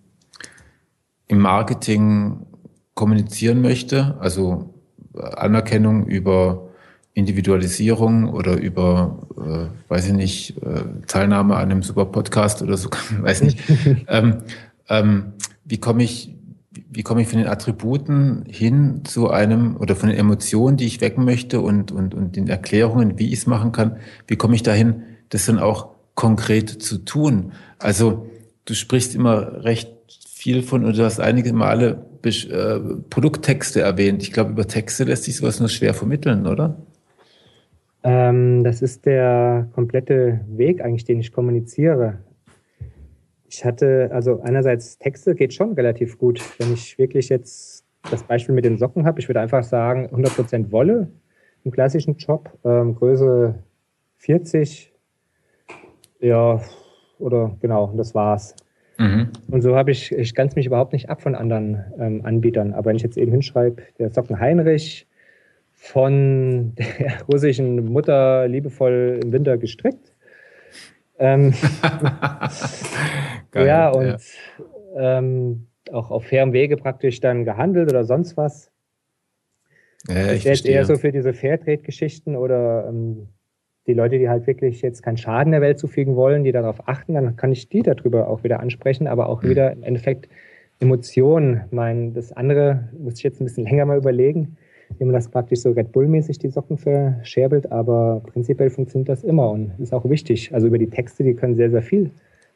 im 1.27 1.39
Marketing 1.39 2.45
kommunizieren 2.93 3.61
möchte, 3.61 4.17
also 4.19 4.73
Anerkennung 5.13 6.05
über 6.05 6.70
Individualisierung 7.13 8.29
oder 8.29 8.57
über, 8.57 9.27
äh, 9.37 9.91
weiß 9.91 10.07
ich 10.07 10.13
nicht, 10.13 10.57
äh, 10.63 10.83
Teilnahme 11.07 11.55
an 11.55 11.71
einem 11.71 11.83
super 11.83 12.05
Podcast 12.05 12.61
oder 12.61 12.77
so, 12.77 12.89
weiß 13.21 13.43
nicht. 13.43 13.59
ähm, 14.07 14.37
ähm, 14.87 15.33
wie 15.65 15.77
komme 15.77 16.03
ich, 16.03 16.33
wie 16.89 17.03
komme 17.03 17.21
ich 17.21 17.27
von 17.27 17.39
den 17.39 17.47
Attributen 17.47 18.45
hin 18.47 19.01
zu 19.03 19.29
einem 19.29 19.75
oder 19.75 19.95
von 19.95 20.09
den 20.09 20.17
Emotionen, 20.17 20.77
die 20.77 20.85
ich 20.85 21.01
wecken 21.01 21.25
möchte 21.25 21.59
und, 21.59 21.91
und, 21.91 22.13
und 22.13 22.35
den 22.35 22.47
Erklärungen, 22.47 23.19
wie 23.19 23.27
ich 23.27 23.39
es 23.39 23.47
machen 23.47 23.71
kann, 23.73 23.97
wie 24.27 24.37
komme 24.37 24.55
ich 24.55 24.63
dahin, 24.63 25.03
das 25.29 25.45
dann 25.45 25.59
auch 25.59 25.89
konkret 26.15 26.69
zu 26.69 26.99
tun? 26.99 27.51
Also 27.77 28.27
du 28.65 28.73
sprichst 28.73 29.15
immer 29.15 29.63
recht 29.65 29.91
viel 30.33 30.63
von, 30.63 30.85
und 30.85 30.97
du 30.97 31.03
hast 31.03 31.19
einige 31.19 31.51
Male 31.51 32.05
äh, 32.23 32.79
Produkttexte 33.09 33.81
erwähnt. 33.81 34.23
Ich 34.23 34.31
glaube, 34.31 34.51
über 34.51 34.67
Texte 34.67 35.03
lässt 35.03 35.25
sich 35.25 35.35
sowas 35.35 35.59
nur 35.59 35.69
schwer 35.69 35.93
vermitteln, 35.93 36.47
oder? 36.47 36.77
Ähm, 38.03 38.63
das 38.63 38.81
ist 38.81 39.05
der 39.05 39.69
komplette 39.73 40.41
Weg 40.47 40.81
eigentlich, 40.81 41.05
den 41.05 41.19
ich 41.19 41.31
kommuniziere. 41.31 42.19
ich 43.47 43.65
hatte, 43.65 44.09
also 44.13 44.41
einerseits 44.41 44.97
Texte 44.97 45.35
geht 45.35 45.53
schon 45.53 45.73
relativ 45.73 46.17
gut. 46.17 46.41
Wenn 46.57 46.73
ich 46.73 46.97
wirklich 46.97 47.29
jetzt 47.29 47.85
das 48.09 48.23
Beispiel 48.23 48.55
mit 48.55 48.65
den 48.65 48.77
Socken 48.77 49.05
habe, 49.05 49.19
ich 49.19 49.27
würde 49.27 49.41
einfach 49.41 49.63
sagen 49.63 50.07
100% 50.07 50.71
Wolle 50.71 51.11
im 51.63 51.71
klassischen 51.71 52.15
Job, 52.15 52.57
ähm, 52.63 52.95
Größe 52.95 53.55
40, 54.17 54.91
ja, 56.21 56.61
oder 57.19 57.57
genau, 57.59 57.93
das 57.95 58.15
war's. 58.15 58.55
Mhm. 58.97 59.29
Und 59.49 59.61
so 59.61 59.75
habe 59.75 59.91
ich, 59.91 60.11
ich 60.11 60.35
ganz 60.35 60.55
mich 60.55 60.65
überhaupt 60.65 60.93
nicht 60.93 61.09
ab 61.09 61.21
von 61.21 61.35
anderen 61.35 61.83
ähm, 61.99 62.21
Anbietern. 62.23 62.73
Aber 62.73 62.89
wenn 62.89 62.95
ich 62.95 63.03
jetzt 63.03 63.17
eben 63.17 63.31
hinschreibe, 63.31 63.81
der 63.99 64.11
Socken 64.11 64.39
Heinrich 64.39 65.07
von 65.81 66.75
der 66.75 67.23
russischen 67.27 67.85
Mutter 67.85 68.47
liebevoll 68.47 69.19
im 69.23 69.31
Winter 69.31 69.57
gestrickt. 69.57 70.13
Ähm, 71.17 71.53
Geil, 73.51 73.67
ja, 73.67 73.89
und 73.89 74.05
ja. 74.05 75.17
Ähm, 75.17 75.67
auch 75.91 76.11
auf 76.11 76.25
fairem 76.25 76.53
Wege 76.53 76.77
praktisch 76.77 77.19
dann 77.19 77.45
gehandelt 77.45 77.89
oder 77.89 78.03
sonst 78.03 78.37
was. 78.37 78.71
Ja, 80.07 80.31
ich 80.31 80.43
jetzt 80.43 80.67
eher 80.67 80.85
so 80.85 80.97
für 80.97 81.11
diese 81.11 81.33
Fairtrade-Geschichten 81.33 82.35
oder 82.35 82.87
ähm, 82.87 83.29
die 83.87 83.93
Leute, 83.93 84.19
die 84.19 84.29
halt 84.29 84.45
wirklich 84.45 84.83
jetzt 84.83 85.01
keinen 85.01 85.17
Schaden 85.17 85.51
der 85.51 85.61
Welt 85.61 85.79
zufügen 85.79 86.15
wollen, 86.15 86.43
die 86.43 86.51
darauf 86.51 86.87
achten, 86.87 87.15
dann 87.15 87.35
kann 87.35 87.51
ich 87.51 87.69
die 87.69 87.81
darüber 87.81 88.27
auch 88.27 88.43
wieder 88.43 88.59
ansprechen, 88.59 89.07
aber 89.07 89.29
auch 89.29 89.41
mhm. 89.41 89.49
wieder 89.49 89.71
im 89.71 89.81
Endeffekt 89.81 90.29
Emotionen. 90.79 91.61
Mein, 91.71 92.13
das 92.13 92.31
andere 92.31 92.89
muss 92.97 93.15
ich 93.17 93.23
jetzt 93.23 93.41
ein 93.41 93.45
bisschen 93.45 93.63
länger 93.63 93.85
mal 93.85 93.97
überlegen, 93.97 94.57
wie 94.97 95.05
man 95.05 95.13
das 95.13 95.27
praktisch 95.27 95.61
so 95.61 95.71
Red 95.71 95.91
Bull-mäßig 95.91 96.39
die 96.39 96.49
Socken 96.49 96.77
verscherbelt, 96.77 97.71
aber 97.71 98.21
prinzipiell 98.31 98.69
funktioniert 98.69 99.09
das 99.09 99.23
immer 99.23 99.49
und 99.49 99.71
ist 99.79 99.93
auch 99.93 100.07
wichtig. 100.09 100.53
Also 100.53 100.67
über 100.67 100.77
die 100.77 100.89
Texte, 100.89 101.23
die 101.23 101.33
können 101.33 101.55
sehr, 101.55 101.71
sehr 101.71 101.81
viel, 101.81 102.11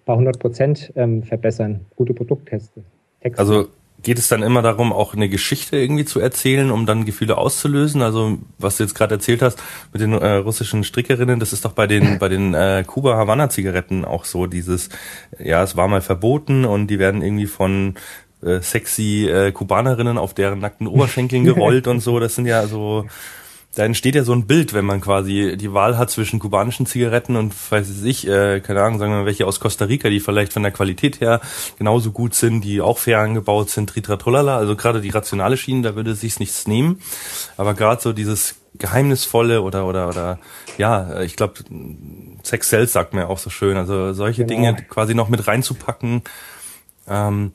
bei 0.06 0.14
100 0.14 0.40
Prozent 0.40 0.94
ähm, 0.96 1.24
verbessern. 1.24 1.82
Gute 1.96 2.14
Produktteste. 2.14 2.82
Texte. 3.22 3.40
Also 3.40 3.68
geht 4.06 4.20
es 4.20 4.28
dann 4.28 4.44
immer 4.44 4.62
darum, 4.62 4.94
auch 4.94 5.16
eine 5.16 5.30
Geschichte 5.30 5.78
irgendwie 5.78 6.06
zu 6.06 6.20
erzählen, 6.20 6.70
um 6.70 6.86
dann 6.86 7.06
Gefühle 7.06 7.38
auszulösen? 7.38 8.02
Also 8.04 8.38
was 8.60 8.78
du 8.78 8.84
jetzt 8.84 8.94
gerade 8.94 9.16
erzählt 9.16 9.42
hast 9.42 9.62
mit 9.92 10.02
den 10.02 10.14
äh, 10.14 10.34
russischen 10.36 10.84
Strickerinnen, 10.84 11.40
das 11.40 11.54
ist 11.54 11.66
doch 11.66 11.74
bei 11.74 11.88
den 11.88 12.20
bei 12.20 12.30
den 12.30 12.54
äh, 12.54 12.84
Kuba 12.86 13.18
Havana 13.18 13.50
Zigaretten 13.50 14.06
auch 14.06 14.26
so 14.26 14.46
dieses 14.46 14.90
ja, 15.40 15.64
es 15.64 15.76
war 15.76 15.88
mal 15.88 16.02
verboten 16.02 16.66
und 16.66 16.88
die 16.88 17.00
werden 17.00 17.24
irgendwie 17.24 17.48
von 17.48 17.96
äh, 18.42 18.60
sexy 18.62 19.28
äh, 19.30 19.52
Kubanerinnen 19.52 20.18
auf 20.18 20.34
deren 20.34 20.60
nackten 20.60 20.88
Oberschenkeln 20.88 21.44
gerollt 21.46 21.88
und 21.88 22.00
so. 22.00 22.20
Das 22.20 22.36
sind 22.36 22.46
ja 22.46 22.68
so 22.68 23.06
da 23.76 23.84
entsteht 23.84 24.16
ja 24.16 24.24
so 24.24 24.32
ein 24.32 24.48
Bild, 24.48 24.74
wenn 24.74 24.86
man 24.86 25.02
quasi 25.02 25.58
die 25.58 25.74
Wahl 25.74 25.98
hat 25.98 26.10
zwischen 26.10 26.40
kubanischen 26.40 26.86
Zigaretten 26.86 27.36
und 27.36 27.54
weiß 27.70 28.04
ich, 28.04 28.26
äh, 28.26 28.62
keine 28.62 28.82
Ahnung, 28.82 29.00
sagen 29.00 29.12
wir 29.12 29.20
mal, 29.20 29.26
welche 29.26 29.46
aus 29.46 29.60
Costa 29.60 29.86
Rica, 29.86 30.10
die 30.10 30.22
vielleicht 30.22 30.54
von 30.54 30.64
der 30.64 30.72
Qualität 30.72 31.20
her 31.20 31.42
genauso 31.78 32.12
gut 32.12 32.36
sind, 32.36 32.62
die 32.62 32.80
auch 32.80 32.98
fair 32.98 33.20
angebaut 33.20 33.70
sind, 33.70 33.90
tritratrolala. 33.90 34.58
Also 34.58 34.78
gerade 34.78 35.02
die 35.02 35.10
rationale 35.10 35.58
Schiene, 35.58 35.82
da 35.82 35.96
würde 35.96 36.12
es 36.12 36.22
sich 36.22 36.40
nichts 36.40 36.68
nehmen. 36.68 37.02
Aber 37.58 37.74
gerade 37.74 38.02
so 38.02 38.14
dieses 38.14 38.56
geheimnisvolle 38.76 39.62
oder 39.62 39.86
oder 39.86 40.08
oder 40.08 40.40
ja, 40.78 41.22
ich 41.22 41.36
glaube, 41.36 41.56
Sex 42.44 42.70
Cells 42.70 42.94
sagt 42.94 43.14
mir 43.14 43.28
auch 43.28 43.40
so 43.40 43.50
schön. 43.50 43.76
Also 43.76 44.14
solche 44.14 44.46
genau. 44.46 44.68
Dinge 44.68 44.84
quasi 44.84 45.16
noch 45.16 45.28
mit 45.28 45.48
reinzupacken. 45.48 46.22
Ähm, 47.10 47.52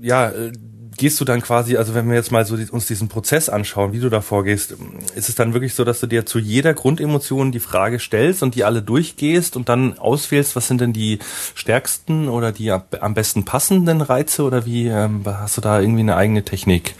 ja, 0.00 0.30
äh, 0.30 0.52
gehst 0.96 1.18
du 1.18 1.24
dann 1.24 1.40
quasi, 1.40 1.76
also 1.76 1.94
wenn 1.94 2.08
wir 2.08 2.14
jetzt 2.14 2.30
mal 2.30 2.44
so 2.44 2.56
die, 2.56 2.70
uns 2.70 2.86
diesen 2.86 3.08
Prozess 3.08 3.48
anschauen, 3.48 3.94
wie 3.94 4.00
du 4.00 4.10
da 4.10 4.20
vorgehst, 4.20 4.76
ist 5.14 5.28
es 5.30 5.34
dann 5.34 5.54
wirklich 5.54 5.74
so, 5.74 5.82
dass 5.84 5.98
du 6.00 6.06
dir 6.06 6.26
zu 6.26 6.38
jeder 6.38 6.74
Grundemotion 6.74 7.52
die 7.52 7.58
Frage 7.58 7.98
stellst 7.98 8.42
und 8.42 8.54
die 8.54 8.64
alle 8.64 8.82
durchgehst 8.82 9.56
und 9.56 9.70
dann 9.70 9.98
auswählst, 9.98 10.56
was 10.56 10.68
sind 10.68 10.82
denn 10.82 10.92
die 10.92 11.18
stärksten 11.54 12.28
oder 12.28 12.52
die 12.52 12.70
am 12.70 13.14
besten 13.14 13.46
passenden 13.46 14.02
Reize 14.02 14.42
oder 14.42 14.66
wie 14.66 14.88
ähm, 14.88 15.22
hast 15.24 15.56
du 15.56 15.62
da 15.62 15.80
irgendwie 15.80 16.00
eine 16.00 16.16
eigene 16.16 16.42
Technik? 16.42 16.94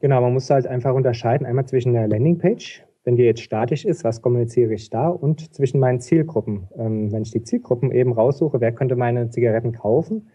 Genau, 0.00 0.20
man 0.20 0.34
muss 0.34 0.50
halt 0.50 0.66
einfach 0.66 0.94
unterscheiden, 0.94 1.46
einmal 1.46 1.66
zwischen 1.66 1.94
der 1.94 2.06
Landingpage, 2.06 2.82
wenn 3.04 3.16
die 3.16 3.22
jetzt 3.22 3.42
statisch 3.42 3.86
ist, 3.86 4.04
was 4.04 4.20
kommuniziere 4.20 4.74
ich 4.74 4.90
da 4.90 5.08
und 5.08 5.54
zwischen 5.54 5.80
meinen 5.80 6.00
Zielgruppen. 6.00 6.68
Ähm, 6.76 7.12
wenn 7.12 7.22
ich 7.22 7.30
die 7.30 7.42
Zielgruppen 7.42 7.92
eben 7.92 8.12
raussuche, 8.12 8.60
wer 8.60 8.72
könnte 8.72 8.96
meine 8.96 9.30
Zigaretten 9.30 9.72
kaufen, 9.72 10.28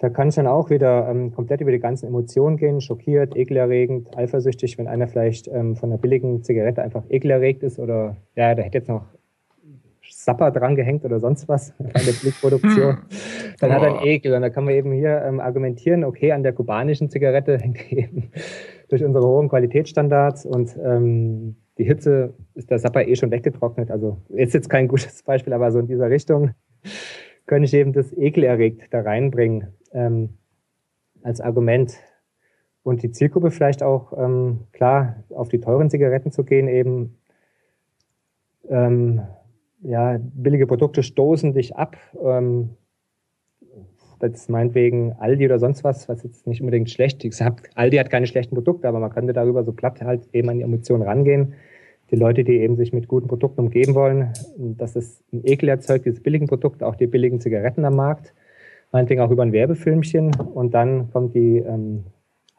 da 0.00 0.08
kann 0.08 0.28
es 0.28 0.36
dann 0.36 0.46
auch 0.46 0.70
wieder 0.70 1.08
ähm, 1.10 1.30
komplett 1.30 1.60
über 1.60 1.70
die 1.70 1.78
ganzen 1.78 2.06
Emotionen 2.06 2.56
gehen, 2.56 2.80
schockiert, 2.80 3.36
ekelerregend, 3.36 4.16
eifersüchtig, 4.16 4.78
wenn 4.78 4.88
einer 4.88 5.08
vielleicht 5.08 5.46
ähm, 5.46 5.76
von 5.76 5.90
einer 5.90 5.98
billigen 5.98 6.42
Zigarette 6.42 6.82
einfach 6.82 7.04
ekelerregt 7.10 7.62
ist 7.62 7.78
oder 7.78 8.16
ja, 8.34 8.54
da 8.54 8.62
hätte 8.62 8.78
jetzt 8.78 8.88
noch 8.88 9.04
Sapper 10.10 10.50
dran 10.50 10.74
gehängt 10.74 11.04
oder 11.04 11.20
sonst 11.20 11.48
was 11.48 11.74
an 11.78 11.90
der 11.94 12.12
Blickproduktion, 12.12 12.98
dann 13.60 13.70
oh. 13.70 13.74
hat 13.74 13.82
er 13.82 13.98
einen 13.98 14.06
Ekel. 14.06 14.34
Und 14.34 14.40
da 14.40 14.48
kann 14.48 14.64
man 14.64 14.72
eben 14.72 14.90
hier 14.92 15.22
ähm, 15.22 15.38
argumentieren, 15.38 16.04
okay, 16.04 16.32
an 16.32 16.42
der 16.42 16.54
kubanischen 16.54 17.10
Zigarette 17.10 17.58
hängt 17.60 17.92
eben 17.92 18.30
durch 18.88 19.04
unsere 19.04 19.26
hohen 19.26 19.50
Qualitätsstandards 19.50 20.46
und 20.46 20.76
ähm, 20.82 21.56
die 21.76 21.84
Hitze 21.84 22.32
ist 22.54 22.70
der 22.70 22.78
Sapper 22.78 23.06
eh 23.06 23.16
schon 23.16 23.30
weggetrocknet. 23.30 23.90
Also 23.90 24.16
ist 24.30 24.54
jetzt 24.54 24.70
kein 24.70 24.88
gutes 24.88 25.22
Beispiel, 25.22 25.52
aber 25.52 25.70
so 25.70 25.78
in 25.78 25.86
dieser 25.86 26.08
Richtung 26.08 26.52
könnte 27.46 27.66
ich 27.66 27.74
eben 27.74 27.92
das 27.92 28.16
Ekel 28.16 28.44
erregt 28.44 28.88
da 28.92 29.02
reinbringen 29.02 29.74
ähm, 29.92 30.38
als 31.22 31.40
Argument. 31.40 31.96
Und 32.82 33.02
die 33.02 33.10
Zielgruppe 33.10 33.50
vielleicht 33.50 33.82
auch, 33.82 34.16
ähm, 34.16 34.60
klar, 34.72 35.22
auf 35.30 35.48
die 35.48 35.60
teuren 35.60 35.90
Zigaretten 35.90 36.32
zu 36.32 36.44
gehen, 36.44 36.68
eben, 36.68 37.18
ähm, 38.68 39.22
ja, 39.82 40.18
billige 40.20 40.66
Produkte 40.66 41.02
stoßen 41.02 41.52
dich 41.52 41.76
ab. 41.76 41.96
Ähm, 42.22 42.70
das 44.18 44.32
ist 44.32 44.50
meinetwegen 44.50 45.14
Aldi 45.14 45.46
oder 45.46 45.58
sonst 45.58 45.82
was, 45.82 46.08
was 46.08 46.22
jetzt 46.22 46.46
nicht 46.46 46.60
unbedingt 46.60 46.90
schlecht 46.90 47.24
ist. 47.24 47.42
Aldi 47.74 47.96
hat 47.96 48.10
keine 48.10 48.26
schlechten 48.26 48.54
Produkte, 48.54 48.86
aber 48.86 49.00
man 49.00 49.10
könnte 49.10 49.32
darüber 49.32 49.64
so 49.64 49.72
platt 49.72 50.00
halt 50.02 50.28
eben 50.34 50.48
an 50.50 50.58
die 50.58 50.62
Emotionen 50.62 51.02
rangehen. 51.02 51.54
Die 52.10 52.16
Leute, 52.16 52.44
die 52.44 52.58
eben 52.58 52.76
sich 52.76 52.92
mit 52.92 53.08
guten 53.08 53.28
Produkten 53.28 53.60
umgeben 53.60 53.94
wollen, 53.94 54.32
dass 54.56 54.96
es 54.96 55.22
ein 55.32 55.42
Ekel 55.44 55.68
erzeugt, 55.68 56.04
diese 56.04 56.20
billigen 56.20 56.48
Produkte, 56.48 56.86
auch 56.86 56.96
die 56.96 57.06
billigen 57.06 57.40
Zigaretten 57.40 57.84
am 57.84 57.96
Markt 57.96 58.34
meinetwegen 58.92 59.20
auch 59.20 59.30
über 59.30 59.42
ein 59.42 59.52
Werbefilmchen 59.52 60.34
und 60.54 60.74
dann 60.74 61.10
kommt 61.10 61.34
die 61.34 61.58
ähm, 61.58 62.04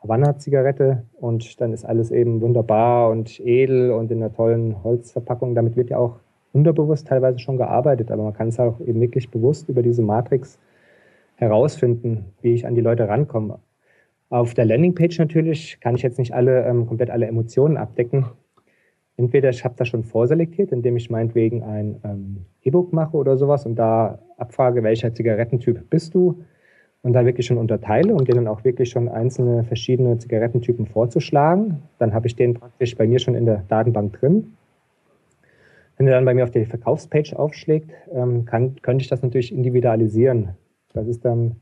Havanna-Zigarette 0.01 1.03
und 1.19 1.61
dann 1.61 1.73
ist 1.73 1.85
alles 1.85 2.11
eben 2.11 2.41
wunderbar 2.41 3.09
und 3.09 3.39
edel 3.39 3.91
und 3.91 4.11
in 4.11 4.23
einer 4.23 4.33
tollen 4.33 4.83
Holzverpackung. 4.83 5.53
Damit 5.53 5.75
wird 5.75 5.89
ja 5.89 5.97
auch 5.97 6.19
unterbewusst 6.53 7.07
teilweise 7.07 7.39
schon 7.39 7.57
gearbeitet, 7.57 8.11
aber 8.11 8.23
man 8.23 8.33
kann 8.33 8.49
es 8.49 8.59
auch 8.59 8.79
eben 8.81 8.99
wirklich 8.99 9.29
bewusst 9.29 9.69
über 9.69 9.83
diese 9.83 10.01
Matrix 10.01 10.57
herausfinden, 11.35 12.25
wie 12.41 12.53
ich 12.53 12.65
an 12.65 12.75
die 12.75 12.81
Leute 12.81 13.07
rankomme. 13.07 13.59
Auf 14.29 14.53
der 14.53 14.65
Landingpage 14.65 15.19
natürlich 15.19 15.79
kann 15.81 15.95
ich 15.95 16.01
jetzt 16.01 16.17
nicht 16.17 16.33
alle 16.33 16.65
ähm, 16.65 16.87
komplett 16.87 17.09
alle 17.09 17.27
Emotionen 17.27 17.77
abdecken, 17.77 18.25
entweder 19.21 19.49
ich 19.49 19.63
habe 19.63 19.75
das 19.77 19.87
schon 19.87 20.03
vorselektiert, 20.03 20.71
indem 20.71 20.97
ich 20.97 21.09
meinetwegen 21.09 21.63
ein 21.63 22.01
ähm, 22.03 22.45
E-Book 22.63 22.91
mache 22.91 23.15
oder 23.15 23.37
sowas 23.37 23.65
und 23.65 23.75
da 23.75 24.19
abfrage, 24.37 24.81
welcher 24.81 25.13
Zigarettentyp 25.13 25.89
bist 25.91 26.15
du 26.15 26.43
und 27.03 27.13
da 27.13 27.23
wirklich 27.23 27.45
schon 27.45 27.59
unterteile, 27.59 28.13
um 28.15 28.25
denen 28.25 28.47
auch 28.47 28.63
wirklich 28.63 28.89
schon 28.89 29.09
einzelne 29.09 29.63
verschiedene 29.63 30.17
Zigarettentypen 30.17 30.87
vorzuschlagen. 30.87 31.83
Dann 31.99 32.13
habe 32.13 32.27
ich 32.27 32.35
den 32.35 32.55
praktisch 32.55 32.95
bei 32.95 33.05
mir 33.05 33.19
schon 33.19 33.35
in 33.35 33.45
der 33.45 33.63
Datenbank 33.67 34.19
drin. 34.19 34.53
Wenn 35.97 36.07
er 36.07 36.15
dann 36.15 36.25
bei 36.25 36.33
mir 36.33 36.43
auf 36.43 36.51
die 36.51 36.65
Verkaufspage 36.65 37.37
aufschlägt, 37.37 37.91
ähm, 38.11 38.45
kann, 38.45 38.75
könnte 38.81 39.03
ich 39.03 39.07
das 39.07 39.21
natürlich 39.21 39.53
individualisieren. 39.53 40.55
Das 40.93 41.07
ist 41.07 41.23
dann 41.23 41.57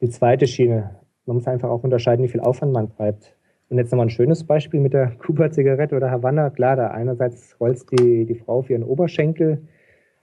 die 0.00 0.08
zweite 0.08 0.48
Schiene. 0.48 0.96
Man 1.26 1.36
muss 1.36 1.46
einfach 1.46 1.70
auch 1.70 1.84
unterscheiden, 1.84 2.24
wie 2.24 2.28
viel 2.28 2.40
Aufwand 2.40 2.72
man 2.72 2.88
treibt. 2.88 3.35
Und 3.68 3.78
jetzt 3.78 3.90
nochmal 3.90 4.06
ein 4.06 4.10
schönes 4.10 4.44
Beispiel 4.44 4.80
mit 4.80 4.92
der 4.92 5.10
Kuba-Zigarette 5.18 5.96
oder 5.96 6.10
Havanna. 6.10 6.50
Klar, 6.50 6.76
da 6.76 6.88
einerseits 6.88 7.58
rollt 7.60 7.84
die, 7.92 8.24
die 8.24 8.34
Frau 8.34 8.58
auf 8.58 8.70
ihren 8.70 8.84
Oberschenkel. 8.84 9.62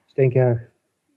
Ich 0.08 0.14
denke, 0.14 0.40
ja, 0.40 0.60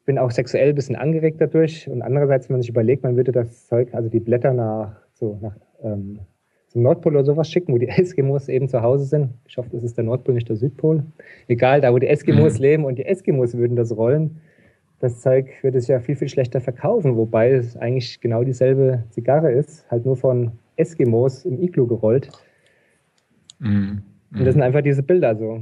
bin 0.06 0.18
auch 0.18 0.30
sexuell 0.30 0.70
ein 0.70 0.74
bisschen 0.74 0.96
angeregt 0.96 1.40
dadurch. 1.40 1.88
Und 1.88 2.02
andererseits, 2.02 2.48
wenn 2.48 2.54
man 2.54 2.62
sich 2.62 2.70
überlegt, 2.70 3.02
man 3.02 3.16
würde 3.16 3.32
das 3.32 3.66
Zeug, 3.66 3.92
also 3.92 4.08
die 4.08 4.20
Blätter 4.20 4.52
nach, 4.52 4.96
so, 5.12 5.38
nach 5.40 5.56
ähm, 5.82 6.20
zum 6.68 6.82
Nordpol 6.82 7.14
oder 7.14 7.24
sowas 7.24 7.50
schicken, 7.50 7.72
wo 7.72 7.78
die 7.78 7.88
Eskimos 7.88 8.48
eben 8.48 8.68
zu 8.68 8.82
Hause 8.82 9.04
sind. 9.04 9.30
Ich 9.46 9.56
hoffe, 9.56 9.70
das 9.72 9.82
ist 9.82 9.96
der 9.96 10.04
Nordpol, 10.04 10.34
nicht 10.34 10.48
der 10.48 10.56
Südpol. 10.56 11.04
Egal, 11.48 11.80
da 11.80 11.92
wo 11.92 11.98
die 11.98 12.06
Eskimos 12.08 12.58
mhm. 12.58 12.62
leben 12.62 12.84
und 12.84 12.98
die 12.98 13.04
Eskimos 13.04 13.56
würden 13.56 13.76
das 13.76 13.96
rollen. 13.96 14.40
Das 14.98 15.20
Zeug 15.20 15.48
würde 15.62 15.80
sich 15.80 15.88
ja 15.88 16.00
viel, 16.00 16.16
viel 16.16 16.28
schlechter 16.28 16.60
verkaufen, 16.60 17.16
wobei 17.16 17.50
es 17.50 17.76
eigentlich 17.76 18.20
genau 18.20 18.44
dieselbe 18.44 19.04
Zigarre 19.10 19.52
ist, 19.52 19.90
halt 19.90 20.06
nur 20.06 20.16
von 20.16 20.52
Eskimos 20.76 21.44
im 21.44 21.60
Iglu 21.62 21.86
gerollt. 21.86 22.30
Mhm. 23.58 24.02
Und 24.32 24.44
das 24.44 24.54
sind 24.54 24.62
einfach 24.62 24.82
diese 24.82 25.02
Bilder 25.02 25.36
so. 25.36 25.60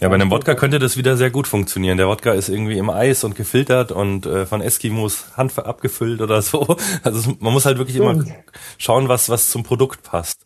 ja, 0.00 0.08
bei 0.08 0.14
einem 0.14 0.30
Wodka 0.30 0.54
könnte 0.54 0.78
das 0.78 0.96
wieder 0.96 1.16
sehr 1.16 1.30
gut 1.30 1.46
funktionieren. 1.46 1.98
Der 1.98 2.06
Wodka 2.08 2.32
ist 2.32 2.48
irgendwie 2.48 2.78
im 2.78 2.88
Eis 2.88 3.24
und 3.24 3.34
gefiltert 3.34 3.92
und 3.92 4.24
äh, 4.24 4.46
von 4.46 4.62
Eskimos 4.62 5.36
Hand 5.36 5.58
abgefüllt 5.58 6.20
oder 6.20 6.40
so. 6.40 6.76
Also 7.02 7.34
man 7.40 7.52
muss 7.52 7.66
halt 7.66 7.78
wirklich 7.78 7.96
Stimmt. 7.96 8.26
immer 8.26 8.34
schauen, 8.78 9.08
was, 9.08 9.28
was 9.28 9.50
zum 9.50 9.62
Produkt 9.62 10.02
passt. 10.04 10.44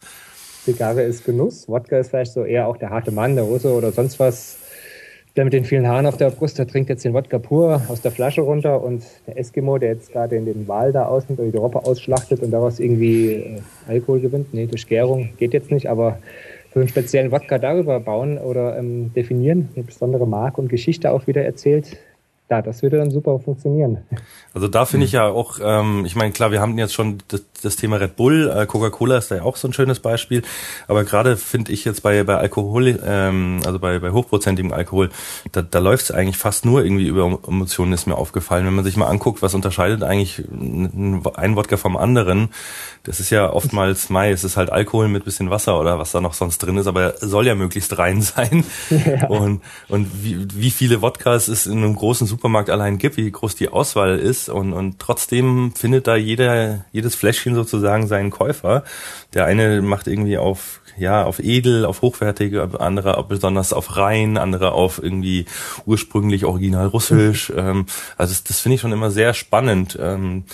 Zigarre 0.64 1.02
ist 1.02 1.24
Genuss. 1.24 1.68
Wodka 1.68 1.98
ist 1.98 2.10
vielleicht 2.10 2.32
so 2.32 2.44
eher 2.44 2.66
auch 2.66 2.76
der 2.76 2.90
harte 2.90 3.12
Mann, 3.12 3.36
der 3.36 3.44
Russe 3.44 3.72
oder 3.72 3.92
sonst 3.92 4.18
was 4.18 4.58
der 5.38 5.44
mit 5.44 5.52
den 5.52 5.64
vielen 5.64 5.86
Haaren 5.86 6.04
auf 6.06 6.16
der 6.16 6.30
Brust, 6.30 6.58
der 6.58 6.66
trinkt 6.66 6.90
jetzt 6.90 7.04
den 7.04 7.14
Wodka 7.14 7.38
pur 7.38 7.80
aus 7.86 8.02
der 8.02 8.10
Flasche 8.10 8.40
runter 8.40 8.82
und 8.82 9.04
der 9.24 9.38
Eskimo, 9.38 9.78
der 9.78 9.90
jetzt 9.90 10.10
gerade 10.10 10.34
in 10.34 10.46
den 10.46 10.66
Wal 10.66 10.90
da 10.90 11.04
ausnimmt 11.04 11.38
oder 11.38 11.48
die 11.48 11.56
Robbe 11.56 11.84
ausschlachtet 11.84 12.42
und 12.42 12.50
daraus 12.50 12.80
irgendwie 12.80 13.34
äh, 13.34 13.60
Alkohol 13.86 14.18
gewinnt, 14.18 14.52
nee, 14.52 14.66
durch 14.66 14.88
Gärung 14.88 15.28
geht 15.38 15.54
jetzt 15.54 15.70
nicht, 15.70 15.88
aber 15.88 16.18
für 16.72 16.80
einen 16.80 16.88
speziellen 16.88 17.30
Wodka 17.30 17.58
darüber 17.58 18.00
bauen 18.00 18.36
oder 18.36 18.76
ähm, 18.80 19.12
definieren, 19.14 19.68
eine 19.76 19.84
besondere 19.84 20.26
Marke 20.26 20.60
und 20.60 20.68
Geschichte 20.68 21.12
auch 21.12 21.28
wieder 21.28 21.44
erzählt, 21.44 21.96
ja, 22.50 22.62
das 22.62 22.82
würde 22.82 22.96
dann 22.96 23.10
super 23.10 23.38
funktionieren. 23.38 23.98
Also 24.54 24.68
da 24.68 24.86
finde 24.86 25.04
ich 25.04 25.12
ja 25.12 25.26
auch, 25.26 25.58
ähm, 25.62 26.04
ich 26.06 26.16
meine, 26.16 26.32
klar, 26.32 26.50
wir 26.50 26.60
haben 26.60 26.78
jetzt 26.78 26.94
schon 26.94 27.18
das, 27.28 27.44
das 27.62 27.76
Thema 27.76 27.96
Red 27.96 28.16
Bull, 28.16 28.50
äh, 28.50 28.64
Coca-Cola 28.64 29.18
ist 29.18 29.30
da 29.30 29.36
ja 29.36 29.42
auch 29.42 29.56
so 29.56 29.68
ein 29.68 29.74
schönes 29.74 30.00
Beispiel, 30.00 30.42
aber 30.86 31.04
gerade 31.04 31.36
finde 31.36 31.72
ich 31.72 31.84
jetzt 31.84 32.02
bei, 32.02 32.24
bei 32.24 32.36
Alkohol, 32.36 32.98
ähm, 33.04 33.60
also 33.66 33.78
bei, 33.78 33.98
bei 33.98 34.12
hochprozentigem 34.12 34.72
Alkohol, 34.72 35.10
da, 35.52 35.60
da 35.60 35.78
läuft 35.78 36.04
es 36.04 36.10
eigentlich 36.10 36.38
fast 36.38 36.64
nur 36.64 36.82
irgendwie 36.82 37.06
über 37.06 37.38
Emotionen, 37.46 37.92
ist 37.92 38.06
mir 38.06 38.16
aufgefallen. 38.16 38.64
Wenn 38.64 38.74
man 38.74 38.84
sich 38.84 38.96
mal 38.96 39.08
anguckt, 39.08 39.42
was 39.42 39.54
unterscheidet 39.54 40.02
eigentlich 40.02 40.38
ein 40.48 41.56
Wodka 41.56 41.76
vom 41.76 41.96
anderen, 41.98 42.48
das 43.04 43.20
ist 43.20 43.30
ja 43.30 43.52
oftmals 43.52 44.10
Mai, 44.10 44.30
es 44.30 44.44
ist 44.44 44.56
halt 44.56 44.70
Alkohol 44.70 45.08
mit 45.08 45.24
bisschen 45.24 45.50
Wasser 45.50 45.78
oder 45.78 45.98
was 45.98 46.12
da 46.12 46.20
noch 46.20 46.34
sonst 46.34 46.58
drin 46.58 46.78
ist, 46.78 46.86
aber 46.86 47.14
er 47.20 47.26
soll 47.26 47.46
ja 47.46 47.54
möglichst 47.54 47.98
rein 47.98 48.22
sein. 48.22 48.64
Ja. 48.90 49.28
Und, 49.28 49.62
und 49.88 50.08
wie, 50.22 50.46
wie 50.54 50.70
viele 50.70 51.02
Wodkas 51.02 51.48
es 51.48 51.66
in 51.66 51.78
einem 51.78 51.94
großen 51.94 52.26
Supermarkt 52.38 52.70
allein 52.70 52.98
gibt, 52.98 53.16
wie 53.16 53.28
groß 53.28 53.56
die 53.56 53.68
Auswahl 53.68 54.16
ist 54.16 54.48
und, 54.48 54.72
und 54.72 55.00
trotzdem 55.00 55.72
findet 55.74 56.06
da 56.06 56.14
jeder, 56.14 56.84
jedes 56.92 57.16
Fläschchen 57.16 57.56
sozusagen 57.56 58.06
seinen 58.06 58.30
Käufer. 58.30 58.84
Der 59.34 59.44
eine 59.44 59.82
macht 59.82 60.06
irgendwie 60.06 60.38
auf 60.38 60.80
ja, 60.96 61.24
auf 61.24 61.38
edel, 61.38 61.84
auf 61.84 62.02
hochwertige, 62.02 62.80
andere 62.80 63.24
besonders 63.28 63.72
auf 63.72 63.96
rein, 63.96 64.36
andere 64.36 64.72
auf 64.72 65.00
irgendwie 65.00 65.46
ursprünglich 65.86 66.44
original 66.44 66.86
russisch. 66.86 67.52
ähm, 67.56 67.86
also 68.16 68.32
das, 68.32 68.44
das 68.44 68.60
finde 68.60 68.76
ich 68.76 68.80
schon 68.80 68.92
immer 68.92 69.10
sehr 69.10 69.34
spannend. 69.34 69.98
Ähm, 70.00 70.44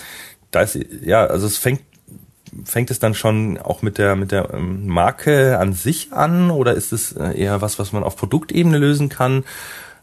da 0.51 0.61
ist, 0.61 0.77
ja, 1.03 1.25
also 1.25 1.45
es 1.45 1.57
fängt 1.57 1.81
fängt 2.63 2.89
es 2.89 2.99
dann 2.99 3.13
schon 3.13 3.57
auch 3.57 3.81
mit 3.81 3.97
der 3.97 4.15
mit 4.15 4.31
der 4.31 4.53
ähm, 4.53 4.87
Marke 4.87 5.59
an 5.59 5.73
sich 5.73 6.13
an 6.13 6.51
oder 6.51 6.73
ist 6.73 6.93
es 6.93 7.11
äh, 7.11 7.37
eher 7.37 7.61
was, 7.61 7.77
was 7.79 7.91
man 7.91 8.03
auf 8.03 8.15
Produktebene 8.15 8.77
lösen 8.77 9.09
kann? 9.09 9.43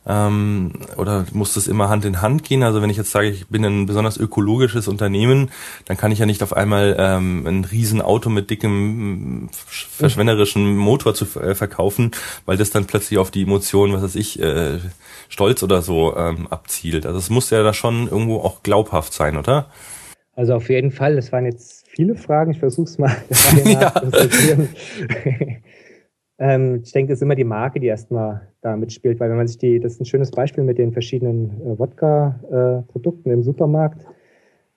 Ähm, 0.05 0.73
oder 0.97 1.27
muss 1.33 1.55
das 1.55 1.69
immer 1.69 1.89
Hand 1.89 2.05
in 2.05 2.21
Hand 2.21 2.43
gehen? 2.43 2.63
Also 2.63 2.83
wenn 2.83 2.91
ich 2.91 2.97
jetzt 2.97 3.13
sage, 3.13 3.29
ich 3.29 3.47
bin 3.47 3.65
ein 3.65 3.87
besonders 3.87 4.17
ökologisches 4.17 4.89
Unternehmen, 4.89 5.51
dann 5.85 5.97
kann 5.97 6.11
ich 6.11 6.19
ja 6.19 6.27
nicht 6.27 6.43
auf 6.43 6.53
einmal 6.53 6.97
ähm, 6.99 7.47
ein 7.47 7.65
Riesenauto 7.65 8.29
mit 8.29 8.51
dickem 8.51 9.49
verschwenderischen 9.53 10.77
Motor 10.77 11.15
zu 11.15 11.25
äh, 11.41 11.55
verkaufen, 11.55 12.11
weil 12.47 12.57
das 12.57 12.71
dann 12.71 12.87
plötzlich 12.87 13.19
auf 13.19 13.31
die 13.31 13.43
Emotionen, 13.43 13.93
was 13.93 14.03
weiß 14.03 14.17
ich, 14.17 14.41
äh, 14.41 14.79
Stolz 15.29 15.63
oder 15.63 15.83
so 15.83 16.17
ähm, 16.17 16.49
abzielt. 16.49 17.07
Also 17.07 17.19
es 17.19 17.31
muss 17.31 17.51
ja 17.51 17.63
da 17.63 17.73
schon 17.73 18.09
irgendwo 18.09 18.39
auch 18.39 18.63
glaubhaft 18.65 19.13
sein, 19.13 19.37
oder? 19.37 19.67
Also 20.35 20.55
auf 20.55 20.69
jeden 20.69 20.91
Fall. 20.91 21.15
Das 21.15 21.31
waren 21.31 21.45
jetzt 21.45 21.87
viele 21.89 22.17
Fragen. 22.17 22.51
Ich 22.51 22.59
versuche 22.59 22.89
es 22.89 22.99
mal. 22.99 23.15
ja. 23.65 23.93
ähm, 26.39 26.81
ich 26.83 26.93
denke, 26.93 27.13
es 27.13 27.19
ist 27.19 27.23
immer 27.23 27.37
die 27.37 27.45
Marke, 27.45 27.79
die 27.79 27.87
erstmal 27.87 28.52
da 28.63 28.77
mitspielt, 28.77 29.21
weil 29.21 29.29
wenn 29.29 29.37
man 29.37 29.49
sich 29.49 29.59
die, 29.59 29.81
das 29.81 29.95
ist 29.95 30.01
ein 30.01 30.07
schönes 30.07 30.31
Beispiel 30.31 30.65
mit 30.65 30.79
den 30.79 30.93
verschiedenen 30.93 31.61
äh, 31.61 31.79
Wodka-Produkten 31.79 33.29
äh, 33.29 33.33
im 33.35 33.43
Supermarkt. 33.43 34.07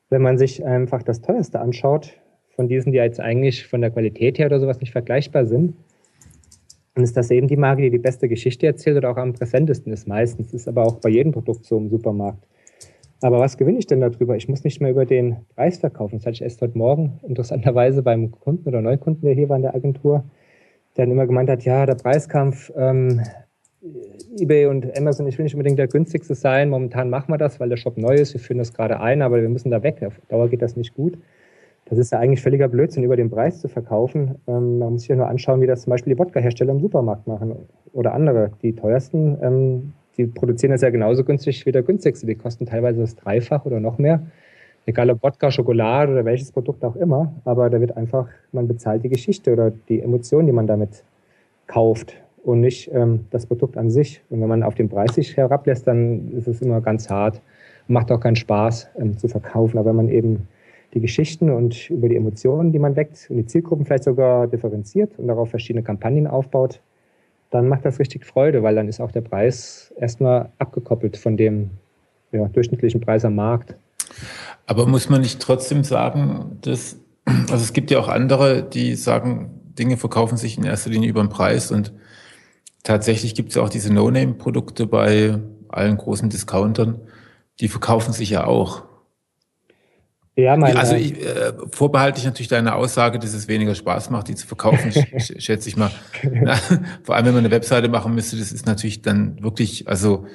Wenn 0.10 0.22
man 0.22 0.38
sich 0.38 0.66
einfach 0.66 1.04
das 1.04 1.22
teuerste 1.22 1.60
anschaut, 1.60 2.20
von 2.56 2.68
diesen, 2.68 2.92
die 2.92 2.98
jetzt 2.98 3.20
eigentlich 3.20 3.68
von 3.68 3.82
der 3.82 3.92
Qualität 3.92 4.40
her 4.40 4.48
oder 4.48 4.60
sowas 4.60 4.80
nicht 4.80 4.92
vergleichbar 4.92 5.46
sind, 5.46 5.76
dann 6.96 7.04
ist 7.04 7.16
das 7.18 7.30
eben 7.30 7.48
die 7.48 7.58
Marke, 7.58 7.82
die 7.82 7.92
die 7.92 7.98
beste 7.98 8.28
Geschichte 8.28 8.66
erzählt 8.66 8.98
oder 8.98 9.12
auch 9.12 9.18
am 9.18 9.34
präsentesten 9.34 9.92
ist 9.92 10.08
meistens. 10.08 10.54
Ist 10.54 10.68
aber 10.68 10.84
auch 10.84 10.96
bei 10.96 11.10
jedem 11.10 11.32
Produkt 11.32 11.66
so 11.66 11.78
im 11.78 11.90
Supermarkt. 11.90 12.48
Aber 13.22 13.40
was 13.40 13.58
gewinne 13.58 13.80
ich 13.80 13.88
denn 13.88 14.00
darüber? 14.00 14.36
Ich 14.36 14.48
muss 14.48 14.64
nicht 14.64 14.82
mehr 14.82 14.92
über 14.92 15.06
den 15.06 15.38
Preis 15.56 15.78
verkaufen. 15.78 16.18
Das 16.18 16.26
hatte 16.26 16.36
ich 16.36 16.42
erst 16.42 16.62
heute 16.62 16.78
Morgen 16.78 17.20
interessanterweise 17.28 18.02
beim 18.02 18.32
Kunden 18.32 18.68
oder 18.68 18.82
Neukunden, 18.82 19.26
der 19.26 19.36
hier 19.36 19.50
war 19.50 19.58
in 19.58 19.64
der 19.64 19.76
Agentur, 19.76 20.24
der 20.96 21.06
dann 21.06 21.12
immer 21.12 21.28
gemeint 21.28 21.50
hat, 21.50 21.64
ja, 21.66 21.86
der 21.86 21.96
Preiskampf, 21.96 22.72
ähm, 22.78 23.22
eBay 24.40 24.66
und 24.66 24.98
Amazon, 24.98 25.28
ich 25.28 25.38
will 25.38 25.44
nicht 25.44 25.56
unbedingt 25.56 25.80
der 25.80 25.88
günstigste 25.88 26.36
sein. 26.36 26.70
Momentan 26.70 27.10
machen 27.10 27.32
wir 27.32 27.38
das, 27.38 27.60
weil 27.60 27.70
der 27.70 27.78
Shop 27.78 27.98
neu 27.98 28.16
ist. 28.16 28.34
Wir 28.34 28.40
führen 28.40 28.58
das 28.58 28.74
gerade 28.74 29.00
ein, 29.00 29.22
aber 29.22 29.42
wir 29.42 29.50
müssen 29.50 29.72
da 29.72 29.84
weg. 29.84 30.02
Auf 30.06 30.20
Dauer 30.28 30.50
geht 30.50 30.62
das 30.62 30.76
nicht 30.76 30.96
gut. 30.96 31.18
Das 31.86 32.00
ist 32.00 32.12
ja 32.12 32.20
eigentlich 32.20 32.42
völliger 32.42 32.68
Blödsinn, 32.68 33.04
über 33.04 33.16
den 33.16 33.30
Preis 33.30 33.62
zu 33.62 33.68
verkaufen. 33.68 34.36
Ähm, 34.48 34.80
man 34.80 34.94
muss 34.94 35.02
sich 35.02 35.10
ja 35.10 35.16
nur 35.16 35.28
anschauen, 35.28 35.62
wie 35.62 35.68
das 35.68 35.84
zum 35.84 35.92
Beispiel 35.92 36.14
die 36.14 36.20
Wodka-Hersteller 36.20 36.72
im 36.72 36.80
Supermarkt 36.80 37.28
machen 37.28 37.56
oder 37.94 38.14
andere. 38.14 38.52
Die 38.64 38.74
teuersten 38.74 39.38
ähm, 39.42 39.94
die 40.18 40.28
produzieren 40.28 40.72
das 40.72 40.82
ja 40.82 40.90
genauso 40.90 41.24
günstig 41.24 41.66
wie 41.66 41.72
der 41.72 41.84
günstigste. 41.84 42.26
Die 42.26 42.36
kosten 42.36 42.66
teilweise 42.66 43.02
das 43.02 43.16
Dreifach 43.16 43.66
oder 43.66 43.80
noch 43.80 43.98
mehr. 43.98 44.26
Egal 44.86 45.10
ob 45.10 45.24
Wodka, 45.24 45.52
Schokolade 45.52 46.12
oder 46.12 46.26
welches 46.26 46.52
Produkt 46.52 46.84
auch 46.86 46.96
immer. 46.96 47.34
Aber 47.44 47.70
da 47.70 47.80
wird 47.82 47.98
einfach, 47.98 48.30
man 48.52 48.68
bezahlt 48.68 49.04
die 49.04 49.10
Geschichte 49.10 49.52
oder 49.52 49.72
die 49.90 50.02
Emotion, 50.02 50.46
die 50.46 50.52
man 50.52 50.68
damit 50.68 51.04
kauft 51.68 52.16
und 52.46 52.62
nicht 52.62 52.92
ähm, 52.94 53.26
das 53.32 53.46
Produkt 53.46 53.78
an 53.78 53.90
sich. 53.90 54.22
Und 54.30 54.42
wenn 54.42 54.50
man 54.50 54.64
auf 54.64 54.76
den 54.76 54.90
Preis 54.90 55.16
sich 55.16 55.36
herablässt, 55.36 55.88
dann 55.88 56.32
ist 56.32 56.48
es 56.48 56.62
immer 56.62 56.82
ganz 56.82 57.10
hart 57.10 57.42
macht 57.88 58.12
auch 58.12 58.20
keinen 58.20 58.36
Spaß 58.36 58.90
ähm, 59.00 59.18
zu 59.18 59.28
verkaufen. 59.28 59.78
Aber 59.78 59.90
wenn 59.90 59.96
man 59.96 60.10
eben 60.10 60.48
die 60.94 61.02
Geschichten 61.02 61.50
und 61.50 61.90
über 61.90 62.10
die 62.10 62.16
Emotionen, 62.16 62.72
die 62.72 62.80
man 62.80 62.96
weckt 62.96 63.28
und 63.30 63.38
die 63.38 63.46
Zielgruppen 63.46 63.86
vielleicht 63.86 64.06
sogar 64.06 64.48
differenziert 64.48 65.18
und 65.18 65.28
darauf 65.28 65.50
verschiedene 65.50 65.84
Kampagnen 65.84 66.28
aufbaut, 66.28 66.80
dann 67.52 67.68
macht 67.68 67.86
das 67.86 68.00
richtig 68.00 68.26
Freude, 68.26 68.64
weil 68.64 68.76
dann 68.76 68.88
ist 68.88 69.00
auch 69.00 69.12
der 69.12 69.22
Preis 69.22 69.94
erstmal 70.00 70.50
abgekoppelt 70.58 71.18
von 71.18 71.38
dem 71.38 71.70
ja, 72.32 72.48
durchschnittlichen 72.48 73.02
Preis 73.02 73.24
am 73.24 73.36
Markt. 73.36 73.76
Aber 74.66 74.88
muss 74.88 75.10
man 75.10 75.22
nicht 75.22 75.42
trotzdem 75.42 75.84
sagen, 75.84 76.58
dass, 76.62 77.00
also 77.26 77.56
es 77.56 77.74
gibt 77.74 77.92
ja 77.92 78.00
auch 78.00 78.08
andere, 78.08 78.64
die 78.64 78.96
sagen, 78.96 79.62
Dinge 79.78 79.98
verkaufen 79.98 80.38
sich 80.38 80.58
in 80.58 80.64
erster 80.64 80.90
Linie 80.90 81.10
über 81.10 81.22
den 81.22 81.30
Preis 81.30 81.72
und 81.72 81.94
tatsächlich 82.86 83.36
gibt 83.36 83.52
es 83.52 83.58
auch 83.58 83.68
diese 83.68 83.94
No-Name-Produkte 83.94 84.88
bei 84.88 85.38
allen 85.68 85.98
großen 85.98 86.30
Discountern, 86.30 87.02
die 87.60 87.68
verkaufen 87.68 88.14
sich 88.14 88.30
ja 88.30 88.46
auch. 88.46 88.84
Ja, 90.38 90.58
meine 90.58 90.78
Also 90.78 90.96
ich, 90.96 91.14
äh, 91.26 91.54
vorbehalte 91.72 92.20
ich 92.20 92.26
natürlich 92.26 92.50
deine 92.50 92.76
Aussage, 92.76 93.20
dass 93.20 93.34
es 93.34 93.48
weniger 93.48 93.74
Spaß 93.74 94.10
macht, 94.10 94.28
die 94.28 94.36
zu 94.36 94.46
verkaufen, 94.46 94.92
schätze 95.20 95.70
ich 95.70 95.78
mal. 95.78 95.92
Na, 96.30 96.56
vor 97.04 97.16
allem, 97.16 97.26
wenn 97.28 97.34
man 97.34 97.46
eine 97.46 97.52
Webseite 97.52 97.88
machen 97.88 98.14
müsste, 98.14 98.38
das 98.38 98.52
ist 98.52 98.66
natürlich 98.66 99.02
dann 99.02 99.42
wirklich, 99.42 99.88
also, 99.88 100.26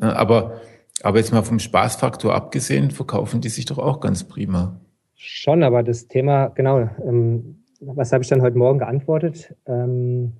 äh, 0.00 0.04
aber, 0.04 0.60
aber 1.02 1.18
jetzt 1.18 1.32
mal 1.32 1.42
vom 1.42 1.58
Spaßfaktor 1.58 2.34
abgesehen, 2.34 2.90
verkaufen 2.90 3.40
die 3.40 3.48
sich 3.48 3.64
doch 3.64 3.78
auch 3.78 4.00
ganz 4.00 4.24
prima. 4.24 4.78
Schon, 5.14 5.62
aber 5.62 5.82
das 5.82 6.06
Thema, 6.06 6.48
genau, 6.48 6.90
ähm, 7.06 7.64
was 7.80 8.12
habe 8.12 8.22
ich 8.22 8.28
dann 8.28 8.42
heute 8.42 8.58
Morgen 8.58 8.78
geantwortet? 8.78 9.54
Ähm, 9.66 10.34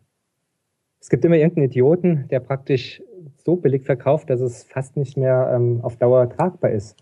es 1.00 1.08
gibt 1.08 1.24
immer 1.24 1.36
irgendeinen 1.36 1.66
Idioten, 1.66 2.26
der 2.30 2.40
praktisch 2.40 3.02
so 3.44 3.56
billig 3.56 3.84
verkauft, 3.84 4.28
dass 4.30 4.40
es 4.40 4.64
fast 4.64 4.96
nicht 4.96 5.16
mehr 5.16 5.52
ähm, 5.54 5.80
auf 5.82 5.96
Dauer 5.96 6.28
tragbar 6.28 6.70
ist. 6.70 6.96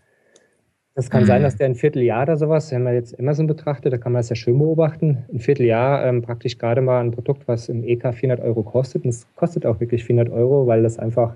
Das 0.94 1.10
kann 1.10 1.22
mhm. 1.22 1.26
sein, 1.26 1.42
dass 1.42 1.56
der 1.56 1.66
ein 1.66 1.74
Vierteljahr 1.74 2.22
oder 2.22 2.36
sowas, 2.36 2.70
wenn 2.70 2.84
man 2.84 2.94
jetzt 2.94 3.18
Amazon 3.18 3.46
betrachtet, 3.46 3.92
da 3.92 3.98
kann 3.98 4.12
man 4.12 4.20
das 4.20 4.28
ja 4.28 4.36
schön 4.36 4.58
beobachten, 4.58 5.24
ein 5.32 5.40
Vierteljahr 5.40 6.06
ähm, 6.06 6.22
praktisch 6.22 6.56
gerade 6.56 6.82
mal 6.82 7.00
ein 7.00 7.10
Produkt, 7.10 7.48
was 7.48 7.68
im 7.68 7.82
EK 7.82 8.14
400 8.14 8.40
Euro 8.40 8.62
kostet. 8.62 9.04
Und 9.04 9.08
es 9.08 9.26
kostet 9.34 9.66
auch 9.66 9.80
wirklich 9.80 10.04
400 10.04 10.32
Euro, 10.32 10.66
weil 10.66 10.82
das 10.84 10.98
einfach 10.98 11.34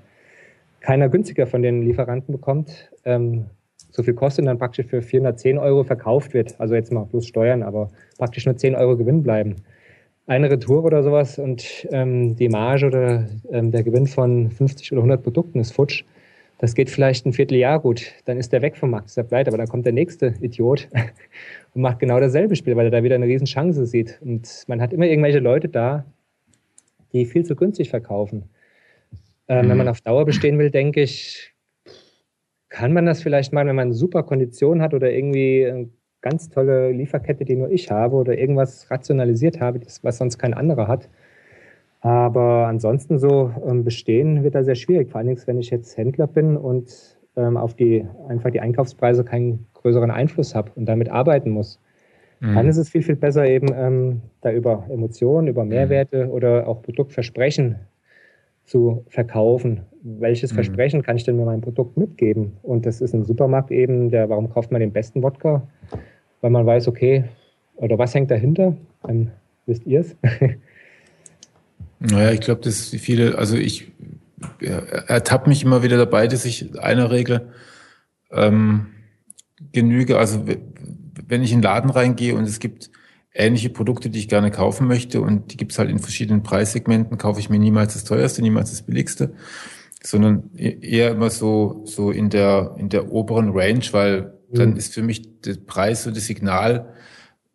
keiner 0.80 1.09
günstiger 1.09 1.46
von 1.46 1.62
den 1.62 1.82
Lieferanten 1.82 2.32
bekommt. 2.32 2.90
Ähm, 3.04 3.46
so 3.90 4.04
viel 4.04 4.14
kostet 4.14 4.42
und 4.42 4.46
dann 4.46 4.59
praktisch 4.59 4.86
für 4.86 5.02
410 5.02 5.59
Euro 5.59 5.82
verkauft 5.82 6.34
wird. 6.34 6.54
Also 6.61 6.76
jetzt 6.76 6.92
mal 6.92 7.06
plus 7.06 7.26
Steuern, 7.26 7.64
aber 7.64 7.90
praktisch 8.16 8.46
nur 8.46 8.56
10 8.56 8.76
Euro 8.76 8.96
Gewinn 8.96 9.24
bleiben. 9.24 9.56
Eine 10.29 10.51
Retour 10.51 10.85
oder 10.85 11.03
sowas 11.03 11.39
und 11.39 11.89
ähm, 11.91 12.37
die 12.37 12.51
Marge 12.51 12.87
oder 12.87 13.26
ähm, 13.51 13.72
der 13.72 13.83
Gewinn 13.83 14.07
von 14.07 14.51
50 14.51 14.93
oder 14.93 15.01
100 15.01 15.22
Produkten 15.22 15.59
ist 15.59 15.72
futsch. 15.72 16.05
Das 16.59 16.74
geht 16.74 16.91
vielleicht 16.91 17.24
ein 17.24 17.33
Vierteljahr 17.33 17.81
gut, 17.81 18.12
dann 18.26 18.37
ist 18.37 18.53
der 18.53 18.61
weg 18.61 18.76
vom 18.76 18.91
Markt, 18.91 19.07
ist 19.07 19.16
er 19.16 19.24
pleite, 19.24 19.49
aber 19.49 19.57
dann 19.57 19.68
kommt 19.68 19.87
der 19.87 19.95
nächste 19.95 20.35
Idiot 20.43 20.87
und 21.74 21.81
macht 21.81 21.99
genau 22.01 22.20
dasselbe 22.20 22.57
Spiel, 22.57 22.76
weil 22.76 22.85
er 22.85 22.91
da 22.91 23.03
wieder 23.03 23.14
eine 23.14 23.24
riesen 23.24 23.47
Chance 23.47 23.87
sieht. 23.87 24.18
Und 24.20 24.64
man 24.66 24.83
hat 24.83 24.93
immer 24.93 25.07
irgendwelche 25.07 25.39
Leute 25.39 25.70
da, 25.70 26.05
die 27.14 27.24
viel 27.24 27.47
zu 27.47 27.57
günstig 27.57 27.89
verkaufen. 27.89 28.51
Ähm, 29.49 29.64
mhm. 29.64 29.70
Wenn 29.70 29.79
man 29.79 29.89
auf 29.89 30.03
Dauer 30.03 30.26
bestehen 30.26 30.59
will, 30.59 30.70
denke 30.70 31.01
ich, 31.01 31.55
kann 32.68 32.93
man 32.93 33.07
das 33.07 33.22
vielleicht 33.22 33.55
mal, 33.55 33.66
wenn 33.66 33.76
man 33.76 33.95
super 33.95 34.24
Konditionen 34.24 34.83
hat 34.83 34.93
oder 34.93 35.11
irgendwie 35.11 35.89
ganz 36.21 36.49
tolle 36.49 36.91
Lieferkette, 36.91 37.45
die 37.45 37.57
nur 37.57 37.71
ich 37.71 37.91
habe 37.91 38.16
oder 38.16 38.37
irgendwas 38.37 38.91
rationalisiert 38.91 39.61
habe, 39.61 39.81
was 40.03 40.19
sonst 40.19 40.39
kein 40.39 40.55
anderer 40.55 40.89
hat, 40.89 41.09
aber 42.01 42.66
ansonsten 42.66 43.19
so 43.19 43.53
ähm, 43.66 43.85
bestehen 43.85 44.45
wird 44.45 44.55
da 44.55 44.62
sehr 44.62 44.77
schwierig, 44.77 45.11
vor 45.11 45.21
allem 45.21 45.37
wenn 45.47 45.59
ich 45.59 45.71
jetzt 45.71 45.97
Händler 45.97 46.27
bin 46.27 46.57
und 46.57 47.19
ähm, 47.37 47.57
auf 47.57 47.75
die 47.75 48.07
einfach 48.29 48.51
die 48.51 48.61
Einkaufspreise 48.61 49.25
keinen 49.25 49.66
größeren 49.75 50.11
Einfluss 50.11 50.55
habe 50.55 50.71
und 50.77 50.87
damit 50.87 51.11
arbeiten 51.11 51.51
muss. 51.51 51.81
Mhm. 52.41 52.55
Dann 52.55 52.69
ist 52.69 52.77
es 52.77 52.89
viel, 52.89 53.03
viel 53.03 53.16
besser, 53.16 53.47
eben 53.47 53.69
ähm, 53.75 54.23
da 54.41 54.53
über 54.53 54.87
Emotionen, 54.91 55.49
über 55.49 55.64
mhm. 55.64 55.71
Mehrwerte 55.71 56.27
mhm. 56.27 56.31
oder 56.31 56.69
auch 56.69 56.83
Produktversprechen 56.83 57.77
zu 58.64 59.05
verkaufen, 59.09 59.81
welches 60.18 60.52
mhm. 60.52 60.56
Versprechen 60.56 61.02
kann 61.02 61.16
ich 61.16 61.24
denn 61.24 61.36
mit 61.36 61.46
meinem 61.46 61.61
Produkt 61.61 61.96
mitgeben? 61.96 62.52
Und 62.62 62.86
das 62.86 63.00
ist 63.00 63.14
im 63.14 63.24
Supermarkt 63.24 63.70
eben, 63.70 64.11
der, 64.11 64.28
warum 64.28 64.50
kauft 64.50 64.72
man 64.72 64.80
den 64.80 64.92
besten 64.92 65.22
Wodka? 65.22 65.66
Weil 66.40 66.50
man 66.50 66.66
weiß, 66.66 66.88
okay, 66.88 67.24
oder 67.76 67.98
was 67.98 68.14
hängt 68.14 68.30
dahinter? 68.30 68.76
Ähm, 69.09 69.30
wisst 69.66 69.86
ihr 69.86 70.00
es? 70.00 70.16
naja, 71.98 72.32
ich 72.32 72.40
glaube, 72.40 72.61
dass 72.62 72.88
viele, 72.90 73.38
also 73.38 73.56
ich 73.56 73.92
ja, 74.61 74.78
ertappe 74.78 75.48
mich 75.48 75.64
immer 75.64 75.82
wieder 75.82 75.96
dabei, 75.96 76.26
dass 76.26 76.44
ich 76.44 76.78
einer 76.80 77.11
Regel 77.11 77.48
ähm, 78.30 78.86
genüge. 79.72 80.18
Also 80.18 80.44
wenn 81.26 81.42
ich 81.42 81.52
in 81.52 81.59
den 81.59 81.64
Laden 81.64 81.90
reingehe 81.90 82.34
und 82.34 82.44
es 82.44 82.59
gibt 82.59 82.90
ähnliche 83.34 83.70
Produkte, 83.70 84.11
die 84.11 84.18
ich 84.18 84.28
gerne 84.28 84.50
kaufen 84.50 84.86
möchte 84.88 85.20
und 85.20 85.52
die 85.52 85.56
gibt 85.56 85.72
es 85.72 85.78
halt 85.78 85.90
in 85.90 85.98
verschiedenen 85.98 86.42
Preissegmenten, 86.42 87.18
kaufe 87.18 87.40
ich 87.40 87.50
mir 87.50 87.59
niemals 87.59 87.94
das 87.94 88.04
teuerste, 88.04 88.42
niemals 88.42 88.70
das 88.70 88.82
billigste, 88.82 89.32
sondern 90.03 90.51
e-, 90.57 90.78
eher 90.80 91.11
immer 91.11 91.30
so, 91.30 91.82
so 91.84 92.11
in 92.11 92.30
der, 92.30 92.74
in 92.78 92.88
der 92.88 93.12
oberen 93.12 93.51
Range, 93.53 93.84
weil 93.92 94.32
mhm. 94.51 94.55
dann 94.55 94.76
ist 94.76 94.94
für 94.94 95.03
mich 95.03 95.40
der 95.40 95.55
Preis 95.66 96.05
so 96.05 96.11
das 96.11 96.26
Signal, 96.26 96.94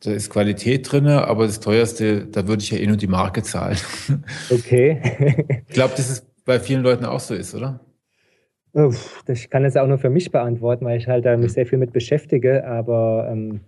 da 0.04 0.12
ist 0.12 0.30
Qualität 0.30 0.92
drinne, 0.92 1.28
aber 1.28 1.46
das 1.46 1.60
teuerste, 1.60 2.28
da 2.28 2.48
würde 2.48 2.62
ich 2.62 2.72
ja 2.72 2.78
eh 2.78 2.88
nur 2.88 2.98
die 2.98 3.08
Marke 3.08 3.44
zahlen. 3.44 3.78
Okay. 4.50 5.02
ich 5.68 5.74
glaube, 5.74 5.94
dass 5.96 6.10
es 6.10 6.26
bei 6.46 6.60
vielen 6.60 6.84
Leuten 6.84 7.06
auch 7.06 7.22
so 7.22 7.34
ist, 7.34 7.56
oder? 7.56 7.80
Ich 9.28 9.50
kann 9.50 9.64
das 9.64 9.78
auch 9.78 9.88
nur 9.88 10.00
für 10.00 10.10
mich 10.10 10.32
beantworten, 10.32 10.84
weil 10.86 10.98
ich 10.98 11.08
halt 11.08 11.26
da 11.26 11.38
mich 11.38 11.54
sehr 11.54 11.68
viel 11.68 11.78
mit 11.78 11.94
beschäftige, 11.94 12.66
aber 12.66 13.30
ähm, 13.32 13.62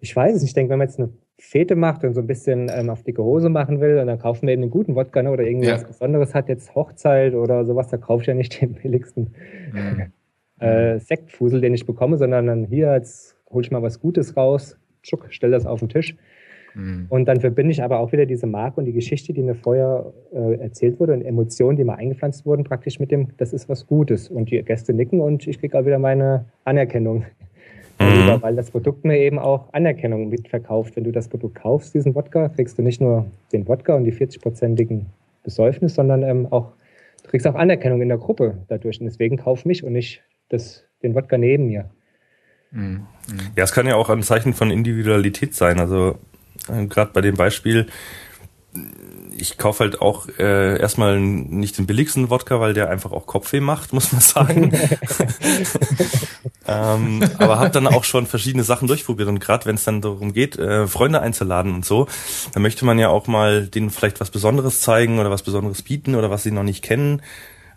ich 0.00 0.14
weiß 0.14 0.36
es 0.36 0.42
nicht. 0.42 0.50
Ich 0.50 0.54
denke, 0.54 0.70
wenn 0.70 0.78
man 0.78 0.88
jetzt 0.88 1.00
eine 1.00 1.10
Fete 1.38 1.76
macht 1.76 2.02
und 2.04 2.14
so 2.14 2.20
ein 2.20 2.26
bisschen 2.26 2.70
ähm, 2.72 2.88
auf 2.88 3.02
dicke 3.02 3.22
Hose 3.22 3.48
machen 3.48 3.80
will 3.80 3.98
und 3.98 4.06
dann 4.06 4.18
kaufen 4.18 4.46
wir 4.46 4.54
eben 4.54 4.62
einen 4.62 4.70
guten 4.70 4.94
Wodka 4.94 5.22
ne, 5.22 5.30
oder 5.30 5.44
irgendwas 5.44 5.82
ja. 5.82 5.86
Besonderes 5.86 6.34
hat, 6.34 6.48
jetzt 6.48 6.74
Hochzeit 6.74 7.34
oder 7.34 7.64
sowas, 7.64 7.88
da 7.88 7.98
kaufe 7.98 8.22
ich 8.22 8.28
ja 8.28 8.34
nicht 8.34 8.60
den 8.60 8.72
billigsten 8.74 9.34
mhm. 9.72 10.12
äh, 10.64 10.98
Sektfusel, 10.98 11.60
den 11.60 11.74
ich 11.74 11.84
bekomme, 11.84 12.16
sondern 12.16 12.46
dann 12.46 12.64
hier, 12.64 12.92
jetzt 12.94 13.36
hole 13.50 13.62
ich 13.62 13.70
mal 13.70 13.82
was 13.82 14.00
Gutes 14.00 14.36
raus, 14.36 14.78
tschuck, 15.02 15.26
stell 15.28 15.50
das 15.50 15.66
auf 15.66 15.80
den 15.80 15.90
Tisch. 15.90 16.16
Mhm. 16.74 17.06
Und 17.08 17.26
dann 17.26 17.40
verbinde 17.40 17.72
ich 17.72 17.82
aber 17.82 17.98
auch 17.98 18.12
wieder 18.12 18.26
diese 18.26 18.46
Marke 18.46 18.80
und 18.80 18.86
die 18.86 18.92
Geschichte, 18.92 19.32
die 19.32 19.42
mir 19.42 19.54
vorher 19.54 20.12
äh, 20.32 20.58
erzählt 20.60 21.00
wurde 21.00 21.14
und 21.14 21.22
Emotionen, 21.22 21.76
die 21.76 21.84
mir 21.84 21.96
eingepflanzt 21.96 22.44
wurden, 22.44 22.64
praktisch 22.64 23.00
mit 23.00 23.10
dem, 23.10 23.28
das 23.38 23.52
ist 23.52 23.68
was 23.68 23.86
Gutes. 23.86 24.28
Und 24.28 24.50
die 24.50 24.62
Gäste 24.62 24.92
nicken 24.92 25.20
und 25.20 25.46
ich 25.46 25.58
kriege 25.58 25.78
auch 25.78 25.86
wieder 25.86 25.98
meine 25.98 26.46
Anerkennung. 26.64 27.24
Mhm. 27.98 28.42
Weil 28.42 28.56
das 28.56 28.70
Produkt 28.70 29.04
mir 29.04 29.18
eben 29.18 29.38
auch 29.38 29.72
Anerkennung 29.72 30.28
mitverkauft. 30.28 30.96
Wenn 30.96 31.04
du 31.04 31.12
das 31.12 31.28
Produkt 31.28 31.56
kaufst, 31.56 31.94
diesen 31.94 32.14
Wodka, 32.14 32.48
kriegst 32.50 32.78
du 32.78 32.82
nicht 32.82 33.00
nur 33.00 33.26
den 33.52 33.66
Wodka 33.66 33.94
und 33.94 34.04
die 34.04 34.12
40-prozentigen 34.12 35.06
Besäufnis, 35.42 35.94
sondern 35.94 36.22
ähm, 36.22 36.46
auch, 36.50 36.72
du 37.22 37.30
kriegst 37.30 37.46
auch 37.46 37.54
Anerkennung 37.54 38.02
in 38.02 38.08
der 38.08 38.18
Gruppe 38.18 38.58
dadurch. 38.68 39.00
Und 39.00 39.06
deswegen 39.06 39.38
kauf 39.38 39.64
mich 39.64 39.82
und 39.84 39.92
nicht 39.92 40.22
das, 40.48 40.84
den 41.02 41.14
Wodka 41.14 41.38
neben 41.38 41.66
mir. 41.66 41.90
Mhm. 42.70 43.06
Ja, 43.56 43.64
es 43.64 43.72
kann 43.72 43.86
ja 43.86 43.96
auch 43.96 44.10
ein 44.10 44.22
Zeichen 44.22 44.52
von 44.52 44.70
Individualität 44.70 45.54
sein. 45.54 45.80
Also 45.80 46.18
äh, 46.68 46.86
Gerade 46.86 47.12
bei 47.12 47.20
dem 47.20 47.36
Beispiel, 47.36 47.86
ich 49.38 49.58
kaufe 49.58 49.84
halt 49.84 50.00
auch 50.00 50.28
äh, 50.38 50.78
erstmal 50.78 51.20
nicht 51.20 51.78
den 51.78 51.86
billigsten 51.86 52.30
Wodka, 52.30 52.60
weil 52.60 52.74
der 52.74 52.90
einfach 52.90 53.12
auch 53.12 53.26
Kopfweh 53.26 53.60
macht, 53.60 53.92
muss 53.92 54.12
man 54.12 54.20
sagen. 54.20 54.72
ähm, 56.66 57.22
aber 57.38 57.58
habe 57.58 57.70
dann 57.70 57.86
auch 57.86 58.04
schon 58.04 58.26
verschiedene 58.26 58.64
Sachen 58.64 58.88
durchprobiert 58.88 59.28
und 59.28 59.40
gerade 59.40 59.66
wenn 59.66 59.76
es 59.76 59.84
dann 59.84 60.00
darum 60.00 60.32
geht, 60.32 60.58
äh, 60.58 60.86
Freunde 60.86 61.20
einzuladen 61.20 61.74
und 61.74 61.84
so, 61.84 62.06
dann 62.52 62.62
möchte 62.62 62.84
man 62.84 62.98
ja 62.98 63.08
auch 63.08 63.26
mal 63.26 63.66
denen 63.66 63.90
vielleicht 63.90 64.20
was 64.20 64.30
Besonderes 64.30 64.80
zeigen 64.80 65.18
oder 65.18 65.30
was 65.30 65.42
Besonderes 65.42 65.82
bieten 65.82 66.14
oder 66.14 66.30
was 66.30 66.42
sie 66.42 66.50
noch 66.50 66.62
nicht 66.62 66.82
kennen. 66.82 67.22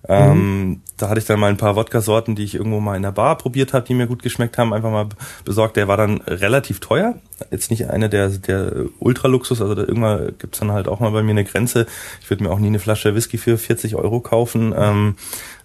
Ähm, 0.07 0.67
mhm. 0.69 0.81
Da 0.97 1.09
hatte 1.09 1.19
ich 1.19 1.25
dann 1.25 1.39
mal 1.39 1.49
ein 1.49 1.57
paar 1.57 1.75
Wodka-Sorten, 1.75 2.35
die 2.35 2.43
ich 2.43 2.55
irgendwo 2.55 2.79
mal 2.79 2.95
in 2.95 3.03
der 3.03 3.11
Bar 3.11 3.37
probiert 3.37 3.73
habe, 3.73 3.85
die 3.85 3.93
mir 3.93 4.07
gut 4.07 4.23
geschmeckt 4.23 4.57
haben, 4.57 4.73
einfach 4.73 4.91
mal 4.91 5.07
besorgt. 5.45 5.77
Der 5.77 5.87
war 5.87 5.97
dann 5.97 6.21
relativ 6.21 6.79
teuer. 6.79 7.15
Jetzt 7.51 7.69
nicht 7.69 7.89
eine 7.89 8.09
der, 8.09 8.29
der 8.29 8.85
Ultraluxus, 8.99 9.61
also 9.61 9.75
da 9.75 9.81
irgendwann 9.81 10.33
gibt's 10.37 10.59
dann 10.59 10.71
halt 10.71 10.87
auch 10.87 10.99
mal 10.99 11.11
bei 11.11 11.23
mir 11.23 11.31
eine 11.31 11.43
Grenze. 11.43 11.85
Ich 12.21 12.29
würde 12.29 12.43
mir 12.43 12.51
auch 12.51 12.59
nie 12.59 12.67
eine 12.67 12.79
Flasche 12.79 13.15
Whisky 13.15 13.37
für 13.37 13.57
40 13.57 13.95
Euro 13.95 14.19
kaufen. 14.19 14.73
Ähm, 14.77 15.15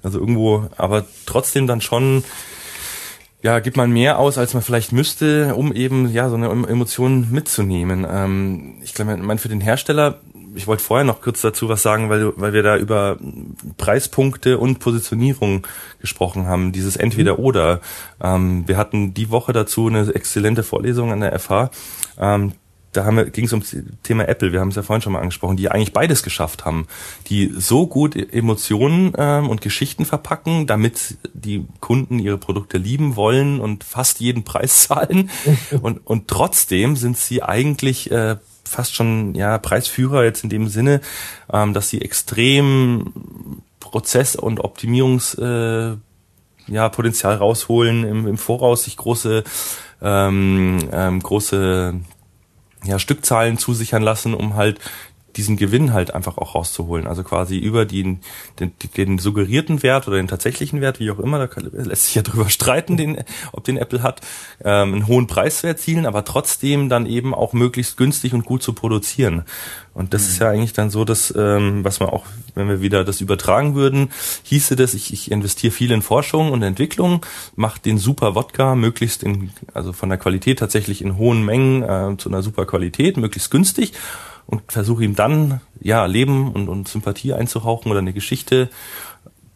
also 0.03 0.19
irgendwo, 0.19 0.69
aber 0.77 1.05
trotzdem 1.27 1.67
dann 1.67 1.81
schon 1.81 2.25
ja, 3.45 3.59
gibt 3.59 3.77
man 3.77 3.93
mehr 3.93 4.19
aus, 4.19 4.39
als 4.39 4.55
man 4.55 4.63
vielleicht 4.63 4.93
müsste, 4.93 5.55
um 5.55 5.71
eben 5.75 6.11
ja 6.11 6.31
so 6.31 6.35
eine 6.35 6.47
Emotion 6.47 7.31
mitzunehmen. 7.31 8.07
Ähm, 8.11 8.77
ich 8.83 8.95
glaube, 8.95 9.19
mein 9.19 9.37
für 9.37 9.51
den 9.51 9.61
Hersteller 9.61 10.21
ich 10.55 10.67
wollte 10.67 10.83
vorher 10.83 11.05
noch 11.05 11.21
kurz 11.21 11.41
dazu 11.41 11.69
was 11.69 11.83
sagen, 11.83 12.09
weil, 12.11 12.33
weil 12.37 12.53
wir 12.53 12.63
da 12.63 12.77
über 12.77 13.19
Preispunkte 13.77 14.59
und 14.59 14.79
Positionierung 14.79 15.67
gesprochen 16.01 16.47
haben, 16.47 16.73
dieses 16.73 16.97
Entweder-Oder. 16.97 17.81
Ähm, 18.23 18.67
wir 18.67 18.77
hatten 18.77 19.15
die 19.15 19.31
Woche 19.31 19.53
dazu 19.53 19.89
eine 19.89 20.15
exzellente 20.15 20.63
Vorlesung 20.63 21.13
an 21.13 21.21
der 21.21 21.39
FH. 21.39 21.71
Ähm, 22.19 22.53
da 22.93 23.11
ging 23.25 23.47
es 23.47 23.53
ums 23.53 23.77
Thema 24.05 24.29
Apple, 24.29 24.53
wir 24.53 24.61
haben 24.61 24.69
es 24.69 24.77
ja 24.77 24.83
vorhin 24.83 25.03
schon 25.03 25.15
mal 25.15 25.21
angesprochen, 25.21 25.57
die 25.57 25.69
eigentlich 25.69 25.93
beides 25.93 26.23
geschafft 26.23 26.65
haben, 26.65 26.87
die 27.27 27.53
so 27.57 27.87
gut 27.89 28.15
Emotionen 28.15 29.13
ähm, 29.19 29.49
und 29.49 29.61
Geschichten 29.61 30.05
verpacken, 30.05 30.69
damit 30.69 31.17
die 31.33 31.67
Kunden 31.81 32.21
ihre 32.21 32.39
Produkte 32.39 32.79
lieben 32.79 33.17
wollen 33.17 33.61
und 33.61 33.83
fast 33.83 34.21
jeden 34.21 34.45
Preis 34.45 34.83
zahlen. 34.87 35.31
und, 35.83 36.07
und 36.07 36.29
trotzdem 36.29 36.95
sind 36.95 37.17
sie 37.17 37.43
eigentlich 37.43 38.13
äh, 38.13 38.37
fast 38.65 38.95
schon 38.95 39.35
ja 39.35 39.59
Preisführer 39.59 40.25
jetzt 40.25 40.45
in 40.45 40.51
dem 40.51 40.69
Sinne, 40.69 41.01
ähm, 41.53 41.75
dass 41.75 41.89
sie 41.89 42.03
extrem 42.03 43.63
Prozess- 43.81 44.37
und 44.37 44.61
Optimierungs 44.61 45.35
äh, 45.35 45.97
ja, 46.67 46.89
Potenzial 46.89 47.37
rausholen, 47.37 48.05
im, 48.05 48.27
im 48.27 48.39
Voraus 48.39 48.85
sich 48.85 48.97
große 48.97 49.45
ähm, 50.03 50.89
ähm, 50.93 51.21
große 51.21 51.95
ja, 52.85 52.99
Stückzahlen 52.99 53.59
zusichern 53.59 54.03
lassen, 54.03 54.35
um 54.35 54.55
halt 54.55 54.81
diesen 55.37 55.57
Gewinn 55.57 55.93
halt 55.93 56.15
einfach 56.15 56.39
auch 56.39 56.55
rauszuholen. 56.55 57.07
Also 57.07 57.23
quasi 57.23 57.59
über 57.59 57.85
den, 57.85 58.21
den, 58.61 58.73
den 58.97 59.19
suggerierten 59.19 59.83
Wert 59.83 60.09
oder 60.09 60.17
den 60.17 60.29
tatsächlichen 60.29 60.81
Wert, 60.81 61.01
wie 61.01 61.11
auch 61.11 61.19
immer, 61.19 61.47
da 61.47 61.61
lässt 61.73 62.07
sich 62.07 62.15
ja 62.15 62.23
drüber 62.23 62.49
streiten, 62.51 62.97
den, 62.97 63.23
ob 63.53 63.65
den 63.65 63.77
Apple 63.77 64.03
hat, 64.03 64.21
ähm, 64.63 64.95
einen 64.95 65.07
hohen 65.07 65.27
Preis 65.27 65.59
zu 65.59 65.67
erzielen, 65.67 66.07
aber 66.07 66.25
trotzdem 66.25 66.89
dann 66.89 67.07
eben 67.07 67.35
auch 67.35 67.53
möglichst 67.53 67.97
günstig 67.97 68.35
und 68.35 68.45
gut 68.45 68.63
zu 68.63 68.73
produzieren. 68.73 69.45
Und 69.95 70.13
das 70.13 70.23
mhm. 70.23 70.29
ist 70.29 70.39
ja 70.41 70.51
eigentlich 70.51 70.73
dann 70.73 70.91
so, 70.91 71.05
dass, 71.05 71.33
ähm, 71.37 71.85
was 71.85 72.01
man 72.01 72.09
auch, 72.09 72.27
wenn 72.55 72.69
wir 72.69 72.81
wieder 72.81 73.05
das 73.05 73.21
übertragen 73.21 73.75
würden, 73.75 74.11
hieße 74.43 74.77
das, 74.77 74.95
ich, 74.95 75.13
ich 75.13 75.31
investiere 75.31 75.73
viel 75.73 75.93
in 75.93 76.03
Forschung 76.03 76.51
und 76.51 76.63
Entwicklung, 76.63 77.25
mache 77.55 77.81
den 77.81 77.99
super 77.99 78.35
Wodka 78.35 78.75
möglichst 78.75 79.23
in, 79.23 79.51
also 79.73 79.93
von 79.93 80.09
der 80.09 80.19
Qualität 80.19 80.59
tatsächlich 80.59 81.01
in 81.01 81.17
hohen 81.17 81.45
Mengen 81.45 81.83
äh, 81.83 82.17
zu 82.19 82.29
einer 82.29 82.43
super 82.43 82.67
Qualität, 82.67 83.17
möglichst 83.17 83.51
günstig 83.51 83.93
und 84.47 84.63
versuche 84.71 85.05
ihm 85.05 85.15
dann 85.15 85.61
ja 85.81 86.07
Leben 86.07 86.53
und, 86.53 86.69
und 86.69 86.89
Sympathie 86.89 87.33
einzuhauchen 87.33 87.91
oder 87.91 88.01
eine 88.01 88.13
Geschichte, 88.13 88.69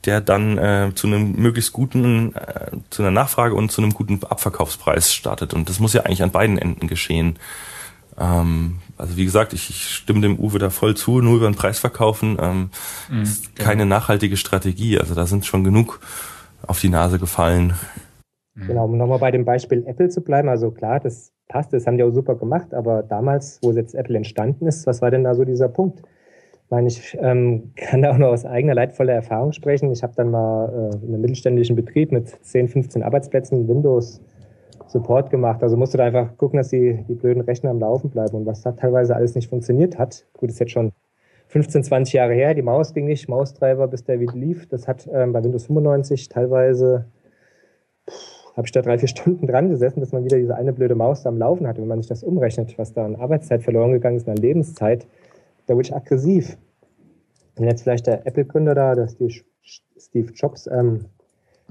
der 0.05 0.20
dann 0.20 0.59
äh, 0.59 0.93
zu 0.95 1.07
einem 1.07 1.32
möglichst 1.32 1.72
guten, 1.72 2.34
äh, 2.34 2.70
zu 2.91 3.03
einer 3.03 3.11
Nachfrage 3.11 3.55
und 3.55 3.70
zu 3.70 3.82
einem 3.82 3.93
guten 3.93 4.22
Abverkaufspreis 4.24 5.12
startet. 5.12 5.55
Und 5.55 5.68
das 5.68 5.80
muss 5.80 5.93
ja 5.93 6.03
eigentlich 6.03 6.22
an 6.22 6.30
beiden 6.30 6.57
Enden 6.57 6.86
geschehen. 6.86 7.39
Ähm, 8.18 8.78
also 8.97 9.16
wie 9.16 9.24
gesagt, 9.24 9.53
ich, 9.53 9.70
ich 9.70 9.95
stimme 9.95 10.20
dem 10.20 10.39
Uwe 10.39 10.59
da 10.59 10.70
voll 10.70 10.97
zu, 10.97 11.20
nur 11.20 11.36
über 11.36 11.51
den 11.51 11.57
Preis 11.57 11.78
verkaufen 11.78 12.36
ähm, 12.41 12.70
mhm, 13.11 13.22
ist 13.22 13.57
keine 13.57 13.84
genau. 13.84 13.97
nachhaltige 13.97 14.36
Strategie. 14.36 14.99
Also 14.99 15.14
da 15.14 15.26
sind 15.26 15.47
schon 15.47 15.64
genug 15.64 16.01
auf 16.66 16.80
die 16.80 16.89
Nase 16.89 17.18
gefallen. 17.18 17.74
Genau, 18.55 18.86
um 18.86 18.97
nochmal 18.97 19.20
bei 19.20 19.30
dem 19.30 19.45
Beispiel 19.45 19.84
Apple 19.86 20.09
zu 20.09 20.20
bleiben, 20.20 20.49
also 20.49 20.72
klar, 20.72 20.99
das 20.99 21.32
passt, 21.49 21.73
das 21.73 21.87
haben 21.87 21.97
die 21.97 22.05
auch 22.05 22.13
super 22.13 22.35
gemacht, 22.35 22.75
aber 22.75 23.03
damals, 23.03 23.59
wo 23.63 23.73
jetzt 23.73 23.95
Apple 23.95 24.17
entstanden 24.17 24.67
ist, 24.67 24.87
was 24.87 25.03
war 25.03 25.11
denn 25.11 25.25
da 25.25 25.35
so 25.35 25.45
dieser 25.45 25.69
Punkt? 25.69 26.03
Ich 26.65 26.71
meine, 26.71 26.89
ich 26.89 27.17
ähm, 27.21 27.73
kann 27.77 28.03
da 28.03 28.13
auch 28.13 28.19
nur 28.19 28.29
aus 28.29 28.45
eigener 28.45 28.75
leidvoller 28.75 29.15
Erfahrung 29.15 29.53
sprechen. 29.53 29.91
Ich 29.91 30.03
habe 30.03 30.13
dann 30.17 30.31
mal 30.31 30.69
äh, 30.69 31.07
in 31.07 31.15
einem 31.15 31.23
mittelständischen 31.23 31.75
Betrieb 31.75 32.13
mit 32.13 32.29
10, 32.29 32.69
15 32.69 33.03
Arbeitsplätzen 33.03 33.67
Windows 33.67 34.21
Support 34.89 35.31
gemacht. 35.31 35.63
Also 35.63 35.77
musste 35.77 35.99
da 35.99 36.05
einfach 36.05 36.37
gucken, 36.37 36.59
dass 36.59 36.69
die, 36.69 37.05
die 37.09 37.15
blöden 37.15 37.43
Rechner 37.43 37.71
am 37.71 37.81
Laufen 37.81 38.11
bleiben. 38.11 38.37
Und 38.37 38.47
was 38.47 38.63
da 38.63 38.73
teilweise 38.73 39.15
alles 39.15 39.35
nicht 39.35 39.49
funktioniert 39.49 39.99
hat, 39.99 40.25
gut, 40.35 40.51
ist 40.51 40.61
jetzt 40.61 40.73
schon 40.73 40.93
15, 41.49 41.85
20 41.85 42.15
Jahre 42.15 42.35
her, 42.35 42.55
die 42.55 42.63
Maus 42.63 42.93
ging 42.93 43.07
nicht, 43.07 43.29
Maustreiber, 43.29 43.89
bis 43.89 44.05
der 44.05 44.21
wieder 44.21 44.35
lief. 44.35 44.67
Das 44.69 44.87
hat 44.87 45.09
ähm, 45.13 45.33
bei 45.33 45.43
Windows 45.43 45.67
95 45.67 46.29
teilweise 46.29 47.07
habe 48.59 48.67
ich 48.67 48.73
da 48.73 48.83
drei, 48.83 48.99
vier 48.99 49.07
Stunden 49.07 49.47
dran 49.47 49.69
gesessen, 49.69 50.01
dass 50.01 50.11
man 50.11 50.25
wieder 50.25 50.37
diese 50.37 50.57
eine 50.57 50.73
blöde 50.73 50.97
Maus 50.97 51.23
da 51.23 51.29
am 51.29 51.39
Laufen 51.39 51.69
hat. 51.69 51.79
Wenn 51.79 51.87
man 51.87 52.01
sich 52.03 52.09
das 52.09 52.25
umrechnet, 52.25 52.77
was 52.77 52.93
da 52.93 53.05
an 53.05 53.15
Arbeitszeit 53.15 53.63
verloren 53.63 53.93
gegangen 53.93 54.17
ist, 54.17 54.29
an 54.29 54.37
Lebenszeit, 54.37 55.07
da 55.67 55.75
wurde 55.75 55.87
ich 55.87 55.95
aggressiv. 55.95 56.59
Wenn 57.55 57.69
jetzt 57.69 57.83
vielleicht 57.83 58.09
der 58.09 58.27
Apple-Gründer 58.27 58.75
da, 58.75 58.97
die 58.97 59.43
Steve 59.97 60.33
Jobs 60.33 60.67
ähm, 60.67 61.05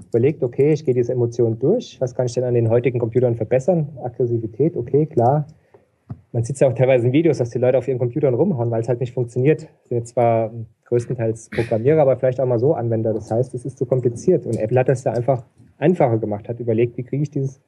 überlegt, 0.08 0.42
okay, 0.42 0.72
ich 0.72 0.86
gehe 0.86 0.94
diese 0.94 1.12
Emotionen 1.12 1.58
durch, 1.58 2.00
was 2.00 2.14
kann 2.14 2.24
ich 2.24 2.32
denn 2.32 2.44
an 2.44 2.54
den 2.54 2.70
heutigen 2.70 2.98
Computern 2.98 3.34
verbessern? 3.34 3.90
Aggressivität, 4.02 4.74
okay, 4.74 5.04
klar. 5.04 5.46
Man 6.32 6.44
sieht 6.44 6.54
es 6.54 6.60
ja 6.60 6.68
auch 6.68 6.74
teilweise 6.74 7.08
in 7.08 7.12
Videos, 7.12 7.36
dass 7.36 7.50
die 7.50 7.58
Leute 7.58 7.76
auf 7.76 7.86
ihren 7.86 7.98
Computern 7.98 8.32
rumhauen, 8.32 8.70
weil 8.70 8.80
es 8.80 8.88
halt 8.88 9.00
nicht 9.00 9.12
funktioniert. 9.12 9.68
Sind 9.84 9.98
jetzt 9.98 10.14
zwar 10.14 10.52
größtenteils 10.88 11.50
Programmierer, 11.50 12.00
aber 12.00 12.16
vielleicht 12.16 12.40
auch 12.40 12.46
mal 12.46 12.58
so 12.58 12.74
Anwender. 12.74 13.12
Das 13.12 13.30
heißt, 13.30 13.54
es 13.54 13.64
ist 13.64 13.78
zu 13.78 13.86
kompliziert. 13.86 14.46
Und 14.46 14.56
Apple 14.56 14.78
hat 14.78 14.88
das 14.88 15.04
ja 15.04 15.12
einfach 15.12 15.44
einfacher 15.76 16.18
gemacht, 16.18 16.48
hat 16.48 16.60
überlegt, 16.60 16.96
wie 16.96 17.04
kriege 17.04 17.22
ich 17.22 17.30
dieses 17.30 17.60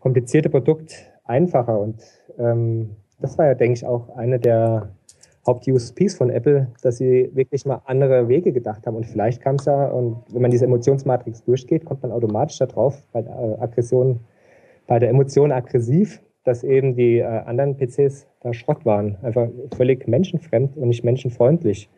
komplizierte 0.00 0.48
Produkt 0.48 1.12
einfacher. 1.24 1.78
Und 1.78 2.02
ähm, 2.38 2.96
das 3.20 3.36
war 3.38 3.46
ja, 3.46 3.54
denke 3.54 3.74
ich, 3.74 3.86
auch 3.86 4.16
eine 4.16 4.38
der 4.38 4.88
Haupt-USPs 5.46 6.14
von 6.14 6.30
Apple, 6.30 6.68
dass 6.82 6.96
sie 6.96 7.30
wirklich 7.34 7.66
mal 7.66 7.82
andere 7.84 8.28
Wege 8.28 8.52
gedacht 8.52 8.86
haben. 8.86 8.96
Und 8.96 9.04
vielleicht 9.04 9.42
kam 9.42 9.56
es 9.56 9.66
ja, 9.66 9.88
und 9.88 10.22
wenn 10.32 10.40
man 10.40 10.50
diese 10.50 10.64
Emotionsmatrix 10.64 11.44
durchgeht, 11.44 11.84
kommt 11.84 12.02
man 12.02 12.12
automatisch 12.12 12.58
darauf, 12.58 13.02
bei 13.12 13.20
der 13.20 13.34
äh, 13.34 13.62
Aggression, 13.62 14.20
bei 14.86 14.98
der 14.98 15.10
Emotion 15.10 15.52
aggressiv, 15.52 16.22
dass 16.44 16.64
eben 16.64 16.96
die 16.96 17.18
äh, 17.18 17.24
anderen 17.24 17.76
PCs 17.76 18.26
da 18.40 18.54
Schrott 18.54 18.86
waren. 18.86 19.16
Einfach 19.22 19.48
völlig 19.76 20.08
menschenfremd 20.08 20.76
und 20.78 20.88
nicht 20.88 21.04
menschenfreundlich. 21.04 21.90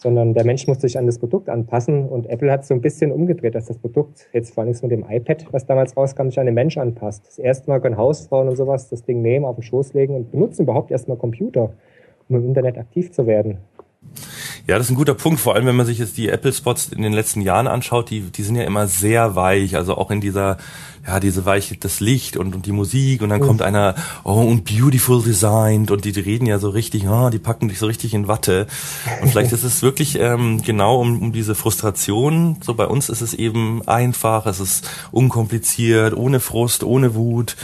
Sondern 0.00 0.32
der 0.32 0.44
Mensch 0.44 0.66
muss 0.66 0.80
sich 0.80 0.98
an 0.98 1.04
das 1.04 1.18
Produkt 1.18 1.50
anpassen 1.50 2.08
und 2.08 2.28
Apple 2.28 2.50
hat 2.50 2.64
so 2.64 2.72
ein 2.72 2.80
bisschen 2.80 3.12
umgedreht, 3.12 3.54
dass 3.54 3.66
das 3.66 3.78
Produkt, 3.78 4.28
jetzt 4.32 4.54
vor 4.54 4.64
allem 4.64 4.74
mit 4.80 4.90
dem 4.90 5.04
iPad, 5.08 5.46
was 5.50 5.66
damals 5.66 5.94
rauskam, 5.94 6.28
sich 6.28 6.40
an 6.40 6.46
den 6.46 6.54
Mensch 6.54 6.78
anpasst. 6.78 7.26
Das 7.26 7.38
erste 7.38 7.68
Mal 7.70 7.80
können 7.80 7.98
Hausfrauen 7.98 8.48
und 8.48 8.56
sowas 8.56 8.88
das 8.88 9.04
Ding 9.04 9.20
nehmen, 9.20 9.44
auf 9.44 9.56
den 9.56 9.62
Schoß 9.62 9.92
legen 9.92 10.14
und 10.14 10.30
benutzen 10.30 10.62
überhaupt 10.62 10.90
erstmal 10.90 11.18
Computer 11.18 11.70
um 12.30 12.36
im 12.36 12.44
Internet 12.46 12.78
aktiv 12.78 13.10
zu 13.10 13.26
werden. 13.26 13.58
Ja, 14.66 14.78
das 14.78 14.86
ist 14.86 14.92
ein 14.92 14.96
guter 14.96 15.14
Punkt, 15.14 15.40
vor 15.40 15.54
allem 15.54 15.66
wenn 15.66 15.76
man 15.76 15.86
sich 15.86 15.98
jetzt 15.98 16.16
die 16.16 16.28
Apple-Spots 16.28 16.88
in 16.88 17.02
den 17.02 17.12
letzten 17.12 17.40
Jahren 17.40 17.66
anschaut, 17.66 18.10
die, 18.10 18.20
die 18.20 18.42
sind 18.42 18.56
ja 18.56 18.62
immer 18.62 18.86
sehr 18.86 19.34
weich, 19.34 19.76
also 19.76 19.96
auch 19.96 20.10
in 20.10 20.20
dieser, 20.20 20.58
ja, 21.06 21.18
diese 21.18 21.44
weiche, 21.44 21.76
das 21.76 22.00
Licht 22.00 22.36
und, 22.36 22.54
und 22.54 22.66
die 22.66 22.72
Musik. 22.72 23.22
Und 23.22 23.30
dann 23.30 23.40
mhm. 23.40 23.46
kommt 23.46 23.62
einer, 23.62 23.94
oh, 24.22 24.42
und 24.42 24.64
beautiful 24.64 25.22
designed. 25.22 25.90
Und 25.90 26.04
die, 26.04 26.12
die 26.12 26.20
reden 26.20 26.46
ja 26.46 26.58
so 26.58 26.68
richtig, 26.68 27.08
oh, 27.08 27.30
die 27.30 27.38
packen 27.38 27.68
dich 27.68 27.78
so 27.78 27.86
richtig 27.86 28.14
in 28.14 28.28
Watte. 28.28 28.66
Und 29.22 29.30
vielleicht 29.30 29.52
ist 29.52 29.64
es 29.64 29.82
wirklich 29.82 30.18
ähm, 30.20 30.62
genau 30.62 31.00
um, 31.00 31.20
um 31.20 31.32
diese 31.32 31.54
Frustration, 31.54 32.58
so 32.62 32.74
bei 32.74 32.86
uns 32.86 33.08
ist 33.08 33.22
es 33.22 33.34
eben 33.34 33.86
einfach, 33.88 34.46
es 34.46 34.60
ist 34.60 34.88
unkompliziert, 35.10 36.14
ohne 36.14 36.38
Frust, 36.38 36.84
ohne 36.84 37.14
Wut, 37.14 37.56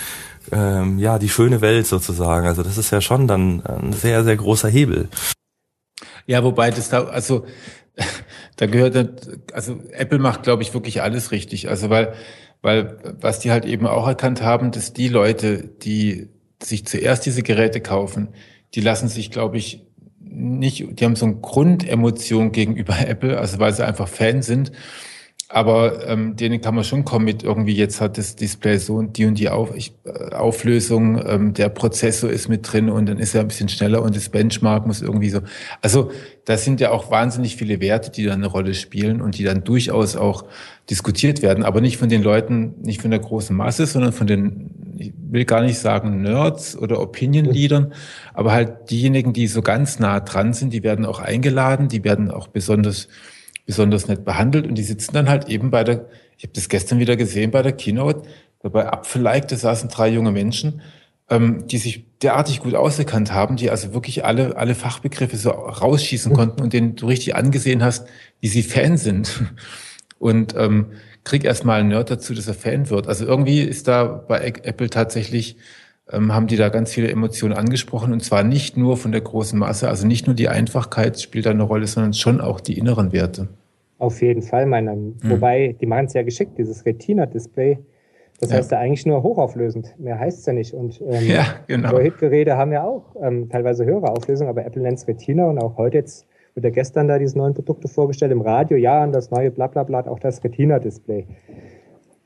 ähm, 0.50 0.98
ja, 0.98 1.18
die 1.18 1.28
schöne 1.28 1.60
Welt 1.60 1.86
sozusagen. 1.86 2.46
Also 2.46 2.62
das 2.62 2.78
ist 2.78 2.90
ja 2.90 3.00
schon 3.00 3.28
dann 3.28 3.62
ein 3.64 3.92
sehr, 3.92 4.24
sehr 4.24 4.36
großer 4.36 4.68
Hebel. 4.68 5.08
Ja, 6.26 6.44
wobei 6.44 6.70
das 6.70 6.88
da, 6.88 7.04
also 7.04 7.46
da 8.56 8.66
gehört, 8.66 8.96
also 9.52 9.80
Apple 9.92 10.18
macht, 10.18 10.42
glaube 10.42 10.62
ich, 10.62 10.74
wirklich 10.74 11.02
alles 11.02 11.30
richtig. 11.30 11.68
Also 11.68 11.90
weil, 11.90 12.14
weil 12.62 12.98
was 13.20 13.38
die 13.40 13.50
halt 13.50 13.64
eben 13.64 13.86
auch 13.86 14.06
erkannt 14.06 14.42
haben, 14.42 14.70
dass 14.70 14.92
die 14.92 15.08
Leute, 15.08 15.64
die 15.82 16.28
sich 16.62 16.86
zuerst 16.86 17.26
diese 17.26 17.42
Geräte 17.42 17.80
kaufen, 17.80 18.28
die 18.74 18.80
lassen 18.80 19.08
sich, 19.08 19.30
glaube 19.30 19.58
ich, 19.58 19.86
nicht, 20.20 21.00
die 21.00 21.04
haben 21.04 21.16
so 21.16 21.26
eine 21.26 21.36
Grundemotion 21.36 22.52
gegenüber 22.52 22.96
Apple, 23.06 23.38
also 23.38 23.58
weil 23.58 23.72
sie 23.72 23.86
einfach 23.86 24.08
Fan 24.08 24.42
sind 24.42 24.72
aber 25.48 26.08
ähm, 26.08 26.34
denen 26.34 26.60
kann 26.60 26.74
man 26.74 26.82
schon 26.82 27.04
kommen 27.04 27.24
mit 27.24 27.44
irgendwie, 27.44 27.74
jetzt 27.74 28.00
hat 28.00 28.18
das 28.18 28.34
Display 28.34 28.78
so 28.78 28.96
und 28.96 29.16
die 29.16 29.26
und 29.26 29.38
die 29.38 29.48
Auf, 29.48 29.74
ich, 29.76 29.92
äh, 30.04 30.34
Auflösung, 30.34 31.22
ähm, 31.24 31.54
der 31.54 31.68
Prozessor 31.68 32.30
ist 32.30 32.48
mit 32.48 32.70
drin 32.70 32.90
und 32.90 33.06
dann 33.06 33.18
ist 33.18 33.34
er 33.34 33.42
ein 33.42 33.48
bisschen 33.48 33.68
schneller 33.68 34.02
und 34.02 34.16
das 34.16 34.28
Benchmark 34.28 34.86
muss 34.86 35.02
irgendwie 35.02 35.30
so. 35.30 35.40
Also 35.82 36.10
da 36.46 36.56
sind 36.56 36.80
ja 36.80 36.90
auch 36.90 37.12
wahnsinnig 37.12 37.54
viele 37.54 37.80
Werte, 37.80 38.10
die 38.10 38.24
da 38.24 38.32
eine 38.32 38.48
Rolle 38.48 38.74
spielen 38.74 39.20
und 39.20 39.38
die 39.38 39.44
dann 39.44 39.62
durchaus 39.62 40.16
auch 40.16 40.46
diskutiert 40.90 41.42
werden, 41.42 41.62
aber 41.62 41.80
nicht 41.80 41.96
von 41.96 42.08
den 42.08 42.24
Leuten, 42.24 42.74
nicht 42.82 43.00
von 43.00 43.12
der 43.12 43.20
großen 43.20 43.54
Masse, 43.54 43.86
sondern 43.86 44.12
von 44.12 44.26
den, 44.26 44.70
ich 44.98 45.12
will 45.30 45.44
gar 45.44 45.62
nicht 45.62 45.78
sagen 45.78 46.22
Nerds 46.22 46.76
oder 46.76 47.00
Opinion-Leadern, 47.00 47.92
aber 48.34 48.50
halt 48.50 48.90
diejenigen, 48.90 49.32
die 49.32 49.46
so 49.46 49.62
ganz 49.62 50.00
nah 50.00 50.18
dran 50.18 50.54
sind, 50.54 50.72
die 50.72 50.82
werden 50.82 51.04
auch 51.04 51.20
eingeladen, 51.20 51.88
die 51.88 52.02
werden 52.02 52.32
auch 52.32 52.48
besonders 52.48 53.06
besonders 53.66 54.08
nett 54.08 54.24
behandelt 54.24 54.66
und 54.66 54.76
die 54.76 54.82
sitzen 54.82 55.12
dann 55.12 55.28
halt 55.28 55.48
eben 55.48 55.70
bei 55.70 55.84
der, 55.84 56.06
ich 56.38 56.44
habe 56.44 56.54
das 56.54 56.68
gestern 56.68 56.98
wieder 56.98 57.16
gesehen 57.16 57.50
bei 57.50 57.62
der 57.62 57.72
Keynote, 57.72 58.28
bei 58.62 58.90
Apfelike, 58.90 59.46
da 59.46 59.56
saßen 59.56 59.88
drei 59.88 60.08
junge 60.08 60.32
Menschen, 60.32 60.80
ähm, 61.28 61.66
die 61.66 61.78
sich 61.78 62.04
derartig 62.22 62.60
gut 62.60 62.74
ausgekannt 62.74 63.32
haben, 63.32 63.56
die 63.56 63.70
also 63.70 63.92
wirklich 63.92 64.24
alle, 64.24 64.56
alle 64.56 64.74
Fachbegriffe 64.74 65.36
so 65.36 65.50
rausschießen 65.50 66.32
konnten 66.32 66.62
und 66.62 66.72
denen 66.72 66.96
du 66.96 67.06
richtig 67.06 67.34
angesehen 67.34 67.82
hast, 67.82 68.08
wie 68.40 68.48
sie 68.48 68.62
Fan 68.62 68.96
sind. 68.96 69.42
Und 70.18 70.54
ähm, 70.56 70.92
krieg 71.24 71.44
erst 71.44 71.66
mal 71.66 71.80
einen 71.80 71.90
Nerd 71.90 72.10
dazu, 72.10 72.32
dass 72.32 72.46
er 72.46 72.54
Fan 72.54 72.88
wird. 72.88 73.06
Also 73.06 73.26
irgendwie 73.26 73.60
ist 73.60 73.86
da 73.86 74.04
bei 74.04 74.38
Apple 74.62 74.88
tatsächlich 74.88 75.56
haben 76.12 76.46
die 76.46 76.56
da 76.56 76.68
ganz 76.68 76.92
viele 76.92 77.10
Emotionen 77.10 77.54
angesprochen 77.54 78.12
und 78.12 78.20
zwar 78.22 78.44
nicht 78.44 78.76
nur 78.76 78.96
von 78.96 79.12
der 79.12 79.20
großen 79.20 79.58
Masse, 79.58 79.88
also 79.88 80.06
nicht 80.06 80.26
nur 80.26 80.36
die 80.36 80.48
Einfachkeit 80.48 81.20
spielt 81.20 81.46
da 81.46 81.50
eine 81.50 81.64
Rolle, 81.64 81.86
sondern 81.86 82.14
schon 82.14 82.40
auch 82.40 82.60
die 82.60 82.78
inneren 82.78 83.12
Werte. 83.12 83.48
Auf 83.98 84.20
jeden 84.20 84.42
Fall, 84.42 84.66
meiner. 84.66 84.94
Mhm. 84.94 85.16
Wobei, 85.24 85.74
die 85.80 85.86
machen 85.86 86.06
es 86.06 86.12
ja 86.12 86.22
geschickt, 86.22 86.58
dieses 86.58 86.84
Retina-Display. 86.84 87.78
Das 88.40 88.50
ja. 88.50 88.58
heißt 88.58 88.70
ja 88.72 88.78
eigentlich 88.78 89.06
nur 89.06 89.22
hochauflösend. 89.22 89.98
Mehr 89.98 90.18
heißt 90.18 90.40
es 90.40 90.46
ja 90.46 90.52
nicht. 90.52 90.74
Und 90.74 91.00
ähm, 91.08 91.26
ja, 91.26 91.46
genau. 91.66 91.98
Hitgeräte 91.98 92.56
haben 92.56 92.72
ja 92.72 92.84
auch 92.84 93.16
ähm, 93.22 93.48
teilweise 93.48 93.86
höhere 93.86 94.10
Auflösung, 94.10 94.48
aber 94.48 94.66
Apple 94.66 94.82
nennt 94.82 94.98
es 94.98 95.08
Retina 95.08 95.46
und 95.46 95.58
auch 95.58 95.78
heute 95.78 95.96
jetzt 95.96 96.26
wird 96.54 96.64
ja 96.64 96.70
gestern 96.70 97.08
da 97.08 97.18
diese 97.18 97.36
neuen 97.38 97.54
Produkte 97.54 97.88
vorgestellt 97.88 98.32
im 98.32 98.42
Radio. 98.42 98.76
Ja, 98.76 99.02
und 99.02 99.12
das 99.12 99.30
neue 99.30 99.50
Blablabla, 99.50 100.06
auch 100.06 100.18
das 100.18 100.44
Retina-Display. 100.44 101.26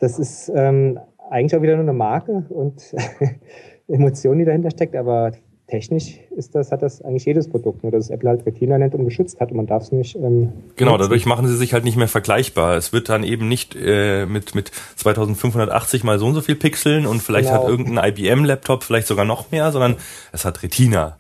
Das 0.01 0.19
ist 0.19 0.51
ähm, 0.55 0.99
eigentlich 1.31 1.55
auch 1.55 1.63
wieder 1.63 1.75
nur 1.77 1.85
eine 1.85 1.93
Marke 1.93 2.45
und 2.49 2.95
Emotion, 3.91 4.39
die 4.39 4.45
dahinter 4.45 4.71
steckt, 4.71 4.97
aber 4.97 5.33
technisch 5.71 6.19
ist 6.37 6.55
das, 6.55 6.73
hat 6.73 6.83
das 6.83 7.01
eigentlich 7.01 7.25
jedes 7.25 7.49
Produkt, 7.49 7.83
nur 7.83 7.93
dass 7.93 8.05
es 8.05 8.11
Apple 8.11 8.29
halt 8.29 8.45
Retina 8.45 8.77
nennt 8.77 8.95
und 8.95 9.05
geschützt 9.05 9.41
hat 9.41 9.51
und 9.51 9.57
man 9.57 9.67
darf 9.67 9.85
es 9.85 9.93
nicht. 9.93 10.17
Ähm, 10.17 10.53
genau, 10.77 10.99
dadurch 10.99 11.25
machen 11.27 11.47
sie 11.47 11.57
sich 11.57 11.73
halt 11.73 11.85
nicht 11.85 11.97
mehr 11.97 12.09
vergleichbar. 12.09 12.77
Es 12.77 12.93
wird 12.93 13.09
dann 13.09 13.23
eben 13.23 13.49
nicht 13.49 13.77
äh, 13.77 14.27
mit, 14.27 14.55
mit 14.55 14.71
2580 14.97 16.05
mal 16.05 16.19
so 16.19 16.27
und 16.27 16.35
so 16.35 16.41
viel 16.41 16.57
Pixeln 16.57 17.07
und 17.07 17.23
vielleicht 17.23 17.49
genau. 17.49 17.63
hat 17.63 17.69
irgendein 17.69 18.11
IBM-Laptop 18.11 18.83
vielleicht 18.83 19.07
sogar 19.07 19.25
noch 19.25 19.51
mehr, 19.51 19.73
sondern 19.73 19.97
es 20.33 20.45
hat 20.45 20.63
Retina. 20.63 21.17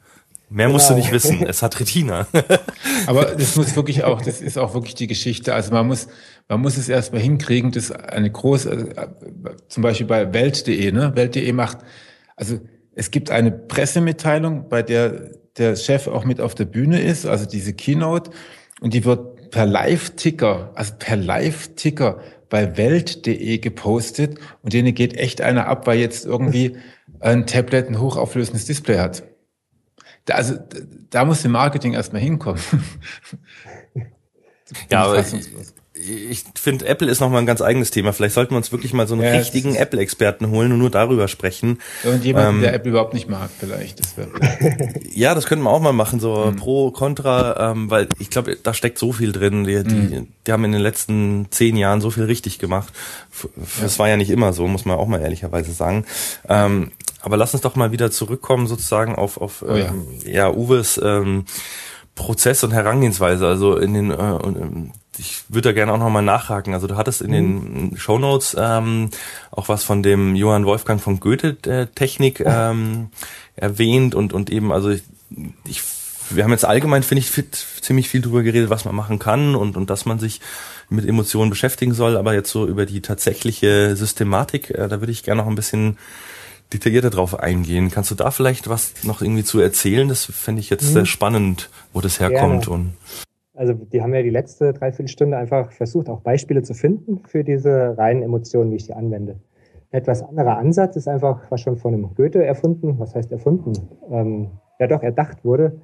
Mehr 0.50 0.66
genau. 0.66 0.74
musst 0.74 0.90
du 0.90 0.94
nicht 0.94 1.12
wissen. 1.12 1.42
Es 1.46 1.62
hat 1.62 1.78
Retina. 1.78 2.26
Aber 3.06 3.24
das 3.38 3.56
muss 3.56 3.76
wirklich 3.76 4.02
auch, 4.04 4.20
das 4.20 4.40
ist 4.40 4.58
auch 4.58 4.74
wirklich 4.74 4.96
die 4.96 5.06
Geschichte. 5.06 5.54
Also 5.54 5.72
man 5.72 5.86
muss, 5.86 6.08
man 6.48 6.60
muss 6.60 6.76
es 6.76 6.88
erstmal 6.88 7.22
hinkriegen, 7.22 7.70
dass 7.70 7.92
eine 7.92 8.30
große, 8.30 8.70
äh, 8.96 9.06
zum 9.68 9.82
Beispiel 9.84 10.06
bei 10.06 10.32
Welt.de, 10.32 10.90
ne? 10.90 11.12
Welt.de 11.14 11.52
macht 11.52 11.78
also 12.40 12.58
es 12.94 13.12
gibt 13.12 13.30
eine 13.30 13.52
Pressemitteilung, 13.52 14.68
bei 14.68 14.82
der 14.82 15.38
der 15.56 15.76
Chef 15.76 16.06
auch 16.06 16.24
mit 16.24 16.40
auf 16.40 16.54
der 16.54 16.64
Bühne 16.64 17.00
ist, 17.00 17.26
also 17.26 17.44
diese 17.44 17.72
Keynote, 17.72 18.30
und 18.80 18.94
die 18.94 19.04
wird 19.04 19.50
per 19.50 19.66
Live-Ticker, 19.66 20.72
also 20.74 20.94
per 20.98 21.16
Live-Ticker 21.16 22.20
bei 22.48 22.76
Welt.de 22.76 23.58
gepostet 23.58 24.38
und 24.62 24.72
denen 24.72 24.94
geht 24.94 25.14
echt 25.14 25.40
einer 25.40 25.66
ab, 25.66 25.86
weil 25.86 25.98
jetzt 25.98 26.24
irgendwie 26.24 26.76
ein 27.20 27.46
Tablet 27.46 27.88
ein 27.88 28.00
hochauflösendes 28.00 28.64
Display 28.64 28.98
hat. 28.98 29.22
Da, 30.24 30.34
also 30.34 30.56
da 31.10 31.24
muss 31.24 31.44
im 31.44 31.52
Marketing 31.52 31.92
erstmal 31.92 32.22
hinkommen. 32.22 32.60
ja, 34.90 35.04
aber 35.04 35.20
ich 35.20 35.34
finde, 36.54 36.86
Apple 36.86 37.08
ist 37.08 37.20
nochmal 37.20 37.40
ein 37.40 37.46
ganz 37.46 37.60
eigenes 37.62 37.90
Thema. 37.90 38.12
Vielleicht 38.12 38.34
sollten 38.34 38.52
wir 38.52 38.56
uns 38.56 38.72
wirklich 38.72 38.92
mal 38.92 39.06
so 39.06 39.14
einen 39.14 39.22
ja, 39.22 39.32
richtigen 39.32 39.74
Apple-Experten 39.74 40.50
holen 40.50 40.72
und 40.72 40.78
nur 40.78 40.90
darüber 40.90 41.28
sprechen. 41.28 41.80
Und 42.04 42.24
jemanden, 42.24 42.56
ähm, 42.56 42.60
der 42.62 42.74
Apple 42.74 42.90
überhaupt 42.90 43.14
nicht 43.14 43.28
mag, 43.28 43.50
vielleicht. 43.58 44.00
Das 44.00 44.14
ja, 45.14 45.34
das 45.34 45.46
könnten 45.46 45.64
wir 45.64 45.70
auch 45.70 45.80
mal 45.80 45.92
machen, 45.92 46.20
so 46.20 46.46
mhm. 46.46 46.56
pro, 46.56 46.90
contra, 46.90 47.72
ähm, 47.72 47.90
weil 47.90 48.08
ich 48.18 48.30
glaube, 48.30 48.56
da 48.62 48.74
steckt 48.74 48.98
so 48.98 49.12
viel 49.12 49.32
drin. 49.32 49.64
Die, 49.64 49.82
die, 49.82 49.94
mhm. 49.94 50.28
die 50.46 50.52
haben 50.52 50.64
in 50.64 50.72
den 50.72 50.82
letzten 50.82 51.46
zehn 51.50 51.76
Jahren 51.76 52.00
so 52.00 52.10
viel 52.10 52.24
richtig 52.24 52.58
gemacht. 52.58 52.92
Das 53.80 53.94
ja. 53.94 53.98
war 53.98 54.08
ja 54.08 54.16
nicht 54.16 54.30
immer 54.30 54.52
so, 54.52 54.66
muss 54.66 54.84
man 54.84 54.98
auch 54.98 55.06
mal 55.06 55.20
ehrlicherweise 55.20 55.72
sagen. 55.72 56.04
Ähm, 56.48 56.92
aber 57.20 57.36
lass 57.36 57.52
uns 57.52 57.62
doch 57.62 57.76
mal 57.76 57.92
wieder 57.92 58.10
zurückkommen 58.10 58.66
sozusagen 58.66 59.14
auf, 59.14 59.40
auf 59.40 59.62
oh, 59.66 59.74
ja. 59.74 59.88
Ähm, 59.88 60.06
ja, 60.24 60.50
Uwes 60.50 61.00
ähm, 61.02 61.44
Prozess 62.14 62.64
und 62.64 62.72
Herangehensweise. 62.72 63.46
Also 63.46 63.76
in 63.76 63.94
den 63.94 64.10
äh, 64.10 64.14
ich 65.20 65.44
würde 65.48 65.68
da 65.68 65.72
gerne 65.72 65.92
auch 65.92 65.98
nochmal 65.98 66.22
nachhaken. 66.22 66.74
Also 66.74 66.86
du 66.86 66.96
hattest 66.96 67.20
in 67.20 67.30
mhm. 67.30 67.90
den 67.90 67.96
Show 67.96 68.18
Notes 68.18 68.56
ähm, 68.58 69.10
auch 69.50 69.68
was 69.68 69.84
von 69.84 70.02
dem 70.02 70.34
Johann 70.34 70.64
Wolfgang 70.64 71.00
von 71.00 71.20
Goethe 71.20 71.56
äh, 71.66 71.86
Technik 71.86 72.40
ähm, 72.40 73.10
erwähnt 73.54 74.14
und 74.14 74.32
und 74.32 74.50
eben 74.50 74.72
also 74.72 74.90
ich, 74.90 75.02
ich 75.66 75.82
wir 76.30 76.44
haben 76.44 76.52
jetzt 76.52 76.64
allgemein 76.64 77.02
finde 77.02 77.20
ich 77.20 77.30
fit, 77.30 77.54
ziemlich 77.80 78.08
viel 78.08 78.22
drüber 78.22 78.42
geredet, 78.42 78.70
was 78.70 78.84
man 78.84 78.94
machen 78.94 79.18
kann 79.18 79.54
und 79.54 79.76
und 79.76 79.90
dass 79.90 80.06
man 80.06 80.18
sich 80.18 80.40
mit 80.88 81.06
Emotionen 81.06 81.50
beschäftigen 81.50 81.92
soll, 81.92 82.16
aber 82.16 82.34
jetzt 82.34 82.50
so 82.50 82.66
über 82.66 82.86
die 82.86 83.00
tatsächliche 83.00 83.94
Systematik, 83.96 84.70
äh, 84.70 84.88
da 84.88 85.00
würde 85.00 85.12
ich 85.12 85.22
gerne 85.22 85.42
noch 85.42 85.48
ein 85.48 85.54
bisschen 85.54 85.98
detaillierter 86.72 87.10
drauf 87.10 87.38
eingehen. 87.38 87.90
Kannst 87.90 88.10
du 88.12 88.14
da 88.14 88.30
vielleicht 88.30 88.68
was 88.68 88.92
noch 89.02 89.22
irgendwie 89.22 89.44
zu 89.44 89.58
erzählen? 89.58 90.08
Das 90.08 90.24
fände 90.24 90.60
ich 90.60 90.70
jetzt 90.70 90.84
mhm. 90.84 90.92
sehr 90.92 91.06
spannend, 91.06 91.68
wo 91.92 92.00
das 92.00 92.20
herkommt 92.20 92.66
Gerne. 92.66 92.84
und 92.84 92.92
also 93.60 93.74
die 93.74 94.00
haben 94.00 94.14
ja 94.14 94.22
die 94.22 94.30
letzte 94.30 94.72
Dreiviertelstunde 94.72 95.36
einfach 95.36 95.70
versucht, 95.72 96.08
auch 96.08 96.22
Beispiele 96.22 96.62
zu 96.62 96.72
finden 96.72 97.20
für 97.26 97.44
diese 97.44 97.98
reinen 97.98 98.22
Emotionen, 98.22 98.70
wie 98.70 98.76
ich 98.76 98.86
die 98.86 98.94
anwende. 98.94 99.32
Ein 99.92 99.98
etwas 99.98 100.22
anderer 100.22 100.56
Ansatz 100.56 100.96
ist 100.96 101.06
einfach, 101.06 101.42
was 101.50 101.60
schon 101.60 101.76
von 101.76 101.92
einem 101.92 102.14
Goethe 102.14 102.42
erfunden, 102.42 102.98
was 102.98 103.14
heißt 103.14 103.30
erfunden? 103.30 103.72
Ähm, 104.10 104.48
ja 104.78 104.86
doch, 104.86 105.02
erdacht 105.02 105.44
wurde. 105.44 105.78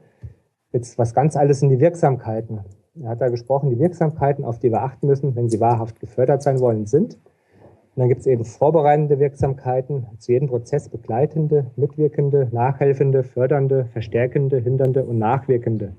Jetzt 0.73 0.97
was 0.97 1.13
ganz 1.13 1.37
alles 1.37 1.61
in 1.61 1.69
die 1.69 1.79
Wirksamkeiten. 1.79 2.61
Er 3.03 3.11
hat 3.11 3.21
da 3.21 3.29
gesprochen, 3.29 3.69
die 3.69 3.79
Wirksamkeiten, 3.79 4.47
auf 4.47 4.59
die 4.59 4.71
wir 4.71 4.83
achten 4.83 5.07
müssen, 5.07 5.37
wenn 5.37 5.51
sie 5.51 5.61
wahrhaft 5.61 6.01
gefördert 6.01 6.43
sein 6.43 6.61
wollen, 6.61 6.87
sind. 6.87 7.17
Und 7.17 8.01
dann 8.01 8.09
gibt 8.09 8.23
es 8.23 8.27
eben 8.27 8.47
vorbereitende 8.47 9.19
Wirksamkeiten, 9.19 10.07
zu 10.19 10.33
jedem 10.33 10.49
Prozess 10.49 10.89
begleitende, 10.89 11.67
mitwirkende, 11.77 12.49
nachhelfende, 12.53 13.23
fördernde, 13.23 13.85
verstärkende, 13.93 14.57
hindernde 14.57 15.05
und 15.05 15.19
nachwirkende. 15.19 15.93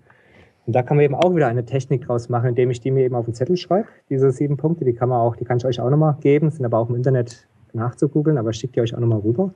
Und 0.68 0.74
da 0.74 0.84
kann 0.84 0.98
man 0.98 1.06
eben 1.06 1.16
auch 1.16 1.34
wieder 1.34 1.48
eine 1.48 1.66
Technik 1.66 2.06
draus 2.06 2.28
machen, 2.28 2.50
indem 2.50 2.70
ich 2.70 2.82
die 2.82 2.92
mir 2.92 3.06
eben 3.06 3.16
auf 3.16 3.24
den 3.24 3.34
Zettel 3.34 3.56
schreibe. 3.56 3.88
Diese 4.10 4.32
sieben 4.32 4.58
Punkte, 4.58 4.84
die 4.84 4.94
kann 4.94 5.08
man 5.08 5.20
auch, 5.20 5.38
die 5.38 5.46
kann 5.46 5.58
ich 5.58 5.66
euch 5.66 5.80
auch 5.80 5.90
nochmal 5.90 6.18
geben, 6.20 6.52
sind 6.52 6.66
aber 6.66 6.78
auch 6.78 6.90
im 6.90 6.96
Internet 6.96 7.48
nachzugoogeln, 7.72 8.38
aber 8.38 8.52
schickt 8.52 8.76
ihr 8.76 8.84
euch 8.84 8.94
auch 8.94 9.00
nochmal 9.00 9.20
rüber. 9.20 9.54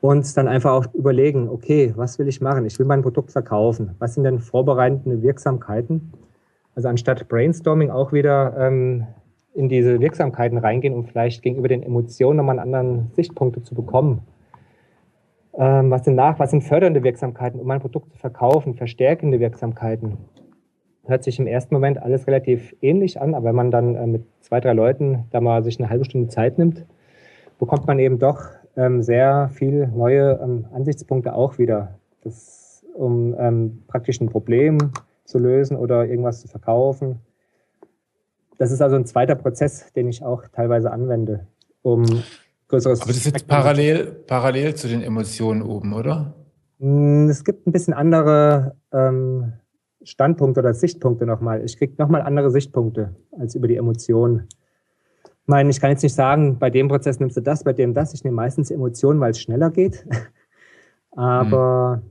Und 0.00 0.36
dann 0.36 0.48
einfach 0.48 0.72
auch 0.72 0.86
überlegen, 0.94 1.50
okay, 1.50 1.92
was 1.96 2.18
will 2.18 2.28
ich 2.28 2.40
machen? 2.40 2.64
Ich 2.64 2.78
will 2.78 2.86
mein 2.86 3.02
Produkt 3.02 3.30
verkaufen. 3.30 3.90
Was 3.98 4.14
sind 4.14 4.24
denn 4.24 4.40
vorbereitende 4.40 5.22
Wirksamkeiten? 5.22 6.12
Also 6.74 6.88
anstatt 6.88 7.28
Brainstorming 7.28 7.90
auch 7.90 8.12
wieder 8.12 8.56
ähm, 8.58 9.06
in 9.54 9.68
diese 9.68 10.00
Wirksamkeiten 10.00 10.56
reingehen, 10.56 10.94
um 10.94 11.04
vielleicht 11.04 11.42
gegenüber 11.42 11.68
den 11.68 11.82
Emotionen 11.82 12.38
nochmal 12.38 12.58
einen 12.58 12.74
anderen 12.74 13.10
Sichtpunkte 13.12 13.62
zu 13.62 13.74
bekommen. 13.74 14.22
Ähm, 15.54 15.90
was 15.90 16.04
sind 16.04 16.14
nach, 16.14 16.38
was 16.38 16.50
sind 16.50 16.62
fördernde 16.62 17.02
Wirksamkeiten, 17.02 17.60
um 17.60 17.66
mein 17.66 17.80
Produkt 17.80 18.10
zu 18.12 18.18
verkaufen, 18.18 18.74
verstärkende 18.74 19.38
Wirksamkeiten? 19.38 20.16
Hört 21.04 21.24
sich 21.24 21.38
im 21.38 21.46
ersten 21.46 21.74
Moment 21.74 22.00
alles 22.00 22.26
relativ 22.26 22.74
ähnlich 22.80 23.20
an, 23.20 23.34
aber 23.34 23.46
wenn 23.46 23.56
man 23.56 23.70
dann 23.70 23.94
äh, 23.96 24.06
mit 24.06 24.24
zwei, 24.40 24.60
drei 24.60 24.72
Leuten 24.72 25.24
da 25.30 25.40
mal 25.40 25.62
sich 25.62 25.78
eine 25.78 25.90
halbe 25.90 26.04
Stunde 26.04 26.28
Zeit 26.28 26.58
nimmt, 26.58 26.86
bekommt 27.58 27.86
man 27.86 27.98
eben 27.98 28.18
doch 28.18 28.40
ähm, 28.76 29.02
sehr 29.02 29.50
viel 29.52 29.88
neue 29.88 30.40
ähm, 30.42 30.66
Ansichtspunkte 30.72 31.34
auch 31.34 31.58
wieder, 31.58 31.98
das, 32.22 32.84
um 32.94 33.34
ähm, 33.38 33.82
praktisch 33.88 34.20
ein 34.20 34.28
Problem 34.28 34.78
zu 35.24 35.38
lösen 35.38 35.76
oder 35.76 36.06
irgendwas 36.06 36.40
zu 36.40 36.48
verkaufen. 36.48 37.20
Das 38.58 38.70
ist 38.70 38.80
also 38.80 38.96
ein 38.96 39.06
zweiter 39.06 39.34
Prozess, 39.34 39.92
den 39.92 40.08
ich 40.08 40.22
auch 40.22 40.44
teilweise 40.52 40.90
anwende, 40.90 41.46
um 41.82 42.04
größeres. 42.72 43.02
Aber 43.02 43.08
das 43.08 43.18
ist 43.18 43.26
jetzt 43.26 43.46
parallel, 43.46 44.06
parallel 44.26 44.74
zu 44.74 44.88
den 44.88 45.02
Emotionen 45.02 45.62
oben, 45.62 45.92
oder? 45.92 46.34
Hm, 46.80 47.28
es 47.28 47.44
gibt 47.44 47.66
ein 47.66 47.72
bisschen 47.72 47.94
andere 47.94 48.76
ähm, 48.92 49.52
Standpunkte 50.02 50.60
oder 50.60 50.74
Sichtpunkte 50.74 51.26
nochmal. 51.26 51.62
Ich 51.64 51.76
kriege 51.78 51.94
nochmal 51.98 52.22
andere 52.22 52.50
Sichtpunkte 52.50 53.14
als 53.38 53.54
über 53.54 53.68
die 53.68 53.76
Emotionen. 53.76 54.48
Ich 55.24 55.48
meine, 55.48 55.70
ich 55.70 55.80
kann 55.80 55.90
jetzt 55.90 56.02
nicht 56.02 56.14
sagen, 56.14 56.58
bei 56.58 56.70
dem 56.70 56.88
Prozess 56.88 57.20
nimmst 57.20 57.36
du 57.36 57.40
das, 57.40 57.62
bei 57.62 57.72
dem 57.72 57.94
das. 57.94 58.14
Ich 58.14 58.24
nehme 58.24 58.36
meistens 58.36 58.70
Emotionen, 58.70 59.20
weil 59.20 59.32
es 59.32 59.40
schneller 59.40 59.70
geht. 59.70 60.06
Aber 61.10 62.02
mhm. 62.02 62.10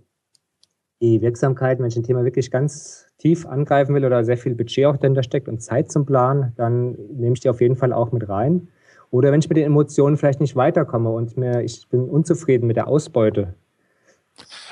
die 1.01 1.21
Wirksamkeit, 1.21 1.79
wenn 1.79 1.87
ich 1.87 1.97
ein 1.97 2.03
Thema 2.03 2.23
wirklich 2.23 2.51
ganz 2.51 3.07
tief 3.17 3.45
angreifen 3.47 3.95
will 3.95 4.05
oder 4.05 4.23
sehr 4.23 4.37
viel 4.37 4.53
Budget 4.53 4.85
auch 4.85 4.97
dahinter 4.97 5.23
steckt 5.23 5.47
und 5.47 5.61
Zeit 5.61 5.91
zum 5.91 6.05
Planen, 6.05 6.53
dann 6.55 6.91
nehme 7.13 7.33
ich 7.33 7.39
die 7.39 7.49
auf 7.49 7.61
jeden 7.61 7.77
Fall 7.77 7.93
auch 7.93 8.11
mit 8.11 8.29
rein. 8.29 8.67
Oder 9.11 9.31
wenn 9.31 9.41
ich 9.41 9.49
mit 9.49 9.57
den 9.57 9.65
Emotionen 9.65 10.17
vielleicht 10.17 10.39
nicht 10.39 10.55
weiterkomme 10.55 11.09
und 11.09 11.37
mir, 11.37 11.61
ich 11.61 11.87
bin 11.89 12.09
unzufrieden 12.09 12.65
mit 12.65 12.77
der 12.77 12.87
Ausbeute. 12.87 13.55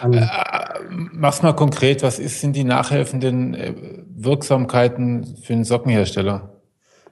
Äh, 0.01 0.25
mach's 0.89 1.43
mal 1.43 1.53
konkret, 1.53 2.01
was 2.03 2.19
ist, 2.19 2.39
sind 2.39 2.55
die 2.55 2.63
nachhelfenden 2.63 3.53
äh, 3.53 3.73
Wirksamkeiten 4.07 5.35
für 5.43 5.53
einen 5.53 5.65
Sockenhersteller? 5.65 6.61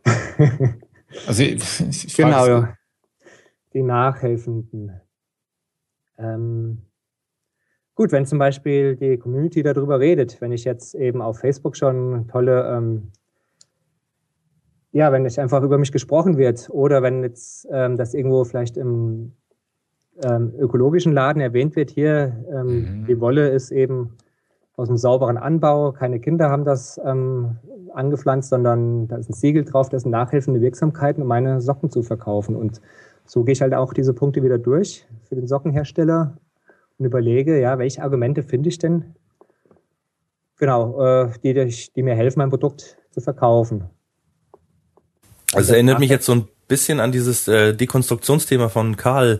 also 1.27 1.43
ich, 1.43 1.81
ich 1.81 2.15
genau, 2.15 2.47
ja. 2.47 2.73
die 3.73 3.83
nachhelfenden. 3.83 5.01
Ähm, 6.17 6.83
gut, 7.93 8.13
wenn 8.13 8.25
zum 8.25 8.39
Beispiel 8.39 8.95
die 8.95 9.17
Community 9.17 9.63
darüber 9.63 9.99
redet, 9.99 10.39
wenn 10.39 10.53
ich 10.53 10.63
jetzt 10.63 10.95
eben 10.95 11.21
auf 11.21 11.39
Facebook 11.39 11.75
schon 11.75 12.29
tolle 12.29 12.73
ähm, 12.73 13.11
ja, 14.97 15.11
wenn 15.11 15.21
nicht 15.21 15.37
einfach 15.37 15.61
über 15.61 15.77
mich 15.77 15.91
gesprochen 15.91 16.37
wird 16.39 16.71
oder 16.71 17.03
wenn 17.03 17.21
jetzt 17.21 17.67
ähm, 17.71 17.97
das 17.97 18.15
irgendwo 18.15 18.43
vielleicht 18.45 18.77
im 18.77 19.33
ähm, 20.23 20.53
ökologischen 20.57 21.13
Laden 21.13 21.39
erwähnt 21.39 21.75
wird, 21.75 21.91
hier 21.91 22.43
ähm, 22.51 23.01
mhm. 23.01 23.05
die 23.05 23.19
Wolle 23.19 23.49
ist 23.49 23.69
eben 23.69 24.17
aus 24.75 24.89
einem 24.89 24.97
sauberen 24.97 25.37
Anbau, 25.37 25.91
keine 25.91 26.19
Kinder 26.19 26.49
haben 26.49 26.65
das 26.65 26.99
ähm, 27.05 27.57
angepflanzt, 27.93 28.49
sondern 28.49 29.07
da 29.07 29.17
ist 29.17 29.29
ein 29.29 29.33
Siegel 29.33 29.65
drauf, 29.65 29.89
das 29.89 30.01
sind 30.01 30.09
nachhelfende 30.09 30.61
Wirksamkeiten, 30.61 31.21
um 31.21 31.27
meine 31.27 31.61
Socken 31.61 31.91
zu 31.91 32.01
verkaufen. 32.01 32.55
Und 32.55 32.81
so 33.23 33.43
gehe 33.43 33.53
ich 33.53 33.61
halt 33.61 33.75
auch 33.75 33.93
diese 33.93 34.15
Punkte 34.15 34.41
wieder 34.41 34.57
durch 34.57 35.05
für 35.29 35.35
den 35.35 35.45
Sockenhersteller 35.45 36.37
und 36.97 37.05
überlege, 37.05 37.61
ja, 37.61 37.77
welche 37.77 38.01
Argumente 38.01 38.41
finde 38.41 38.69
ich 38.69 38.79
denn, 38.79 39.13
genau, 40.57 40.99
äh, 40.99 41.29
die, 41.43 41.53
die 41.95 42.01
mir 42.01 42.15
helfen, 42.15 42.39
mein 42.39 42.49
Produkt 42.49 42.97
zu 43.11 43.21
verkaufen. 43.21 43.83
Also 45.57 45.73
erinnert 45.73 45.99
mich 45.99 46.09
jetzt 46.09 46.25
so 46.25 46.33
ein 46.33 46.47
bisschen 46.67 46.99
an 46.99 47.11
dieses 47.11 47.47
äh, 47.47 47.73
Dekonstruktionsthema 47.73 48.69
von 48.69 48.97
Karl, 48.97 49.39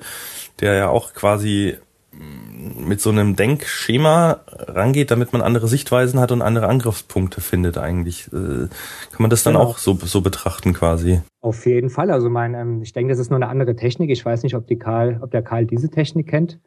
der 0.59 0.73
ja 0.73 0.89
auch 0.89 1.13
quasi 1.13 1.77
mm, 2.11 2.87
mit 2.87 3.01
so 3.01 3.09
einem 3.09 3.35
Denkschema 3.35 4.41
rangeht, 4.47 5.11
damit 5.11 5.33
man 5.33 5.41
andere 5.41 5.67
Sichtweisen 5.67 6.19
hat 6.19 6.31
und 6.31 6.41
andere 6.41 6.67
Angriffspunkte 6.67 7.41
findet 7.41 7.77
eigentlich. 7.77 8.27
Äh, 8.27 8.67
kann 8.67 9.19
man 9.19 9.29
das 9.29 9.43
dann 9.43 9.53
genau. 9.53 9.65
auch 9.65 9.77
so, 9.77 9.97
so 10.01 10.21
betrachten 10.21 10.73
quasi? 10.73 11.21
Auf 11.41 11.65
jeden 11.65 11.89
Fall. 11.89 12.11
Also 12.11 12.29
mein, 12.29 12.53
ähm, 12.53 12.81
ich 12.81 12.93
denke, 12.93 13.11
das 13.11 13.19
ist 13.19 13.29
nur 13.29 13.37
eine 13.37 13.49
andere 13.49 13.75
Technik. 13.75 14.09
Ich 14.09 14.25
weiß 14.25 14.43
nicht, 14.43 14.55
ob, 14.55 14.67
die 14.67 14.79
Karl, 14.79 15.19
ob 15.21 15.31
der 15.31 15.43
Karl 15.43 15.65
diese 15.65 15.89
Technik 15.89 16.27
kennt 16.27 16.59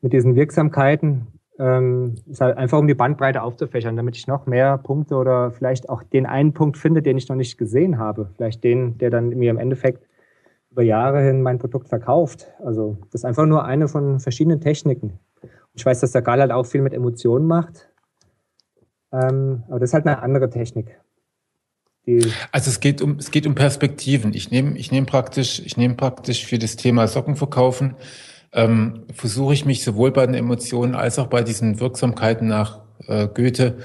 mit 0.00 0.12
diesen 0.12 0.34
Wirksamkeiten 0.34 1.26
ähm, 1.60 2.14
ist 2.26 2.40
halt 2.40 2.56
einfach 2.56 2.78
um 2.78 2.88
die 2.88 2.94
Bandbreite 2.94 3.42
aufzufächern, 3.42 3.94
damit 3.94 4.16
ich 4.16 4.26
noch 4.26 4.46
mehr 4.46 4.78
Punkte 4.78 5.16
oder 5.16 5.50
vielleicht 5.50 5.90
auch 5.90 6.02
den 6.02 6.24
einen 6.24 6.54
Punkt 6.54 6.78
finde, 6.78 7.02
den 7.02 7.18
ich 7.18 7.28
noch 7.28 7.36
nicht 7.36 7.58
gesehen 7.58 7.98
habe. 7.98 8.30
Vielleicht 8.36 8.64
den, 8.64 8.96
der 8.96 9.10
dann 9.10 9.28
mir 9.28 9.50
im 9.50 9.58
Endeffekt 9.58 10.08
über 10.70 10.82
Jahre 10.82 11.20
hin 11.22 11.42
mein 11.42 11.58
Produkt 11.58 11.88
verkauft. 11.88 12.46
Also 12.64 12.96
das 13.12 13.20
ist 13.20 13.24
einfach 13.26 13.44
nur 13.44 13.64
eine 13.64 13.88
von 13.88 14.20
verschiedenen 14.20 14.60
Techniken. 14.60 15.18
Ich 15.74 15.84
weiß, 15.84 16.00
dass 16.00 16.12
der 16.12 16.22
Gal 16.22 16.40
halt 16.40 16.50
auch 16.50 16.64
viel 16.64 16.80
mit 16.80 16.94
Emotionen 16.94 17.46
macht. 17.46 17.90
Ähm, 19.12 19.64
aber 19.68 19.80
das 19.80 19.90
ist 19.90 19.94
halt 19.94 20.06
eine 20.06 20.22
andere 20.22 20.48
Technik. 20.48 20.98
also 22.52 22.70
es 22.70 22.80
geht 22.80 23.02
um 23.02 23.18
es 23.18 23.30
geht 23.30 23.46
um 23.46 23.54
Perspektiven. 23.54 24.32
Ich 24.32 24.50
nehme 24.50 24.78
ich 24.78 24.90
nehme 24.90 25.06
praktisch 25.06 25.60
ich 25.60 25.76
nehme 25.76 25.94
praktisch 25.94 26.46
für 26.46 26.58
das 26.58 26.76
Thema 26.76 27.06
Socken 27.06 27.36
verkaufen 27.36 27.96
ähm, 28.52 29.04
versuche 29.14 29.54
ich 29.54 29.64
mich 29.64 29.84
sowohl 29.84 30.10
bei 30.10 30.26
den 30.26 30.34
Emotionen 30.34 30.94
als 30.94 31.18
auch 31.18 31.28
bei 31.28 31.42
diesen 31.42 31.80
Wirksamkeiten 31.80 32.48
nach 32.48 32.80
äh, 33.06 33.28
Goethe, 33.28 33.78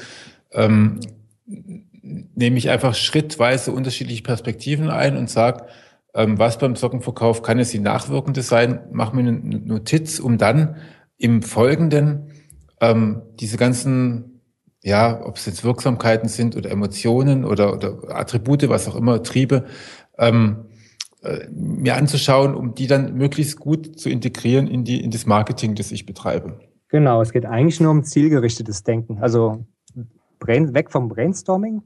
ähm, 0.52 1.00
nehme 1.46 2.58
ich 2.58 2.70
einfach 2.70 2.96
schrittweise 2.96 3.72
unterschiedliche 3.72 4.24
Perspektiven 4.24 4.90
ein 4.90 5.18
und 5.18 5.30
sage, 5.30 5.66
ähm, 6.14 6.40
was 6.40 6.58
beim 6.58 6.76
Sockenverkauf 6.76 7.42
kann 7.44 7.60
es 7.60 7.72
die 7.72 7.80
nachwirkende 7.80 8.42
sein, 8.42 8.80
mache 8.92 9.16
mir 9.16 9.28
eine 9.28 9.60
Notiz, 9.60 10.20
um 10.20 10.38
dann 10.38 10.78
im 11.18 11.42
Folgenden 11.42 12.32
ähm, 12.82 13.22
diese 13.40 13.58
ganzen, 13.58 14.42
ja, 14.84 15.22
ob 15.26 15.38
es 15.38 15.46
jetzt 15.46 15.64
Wirksamkeiten 15.64 16.30
sind 16.30 16.56
oder 16.56 16.72
Emotionen 16.72 17.46
oder, 17.46 17.74
oder 17.74 18.16
Attribute, 18.16 18.70
was 18.70 18.88
auch 18.88 18.96
immer, 18.96 19.24
Triebe, 19.24 19.66
ähm, 20.18 20.66
äh, 21.26 21.48
mir 21.52 21.96
anzuschauen, 21.96 22.56
um 22.56 22.76
die 22.76 22.88
dann 22.88 23.16
möglichst 23.16 23.60
gut 23.60 24.00
zu 24.00 24.10
integrieren 24.10 24.68
in, 24.68 24.84
die, 24.84 25.04
in 25.04 25.12
das 25.12 25.26
Marketing, 25.26 25.76
das 25.76 25.92
ich 25.92 26.06
betreibe. 26.06 26.60
Genau, 26.90 27.22
es 27.22 27.34
geht 27.34 27.46
eigentlich 27.46 27.80
nur 27.80 27.92
um 27.92 28.04
zielgerichtetes 28.04 28.84
Denken. 28.84 29.18
Also 29.20 29.66
weg 30.48 30.92
vom 30.92 31.10
Brainstorming. 31.10 31.82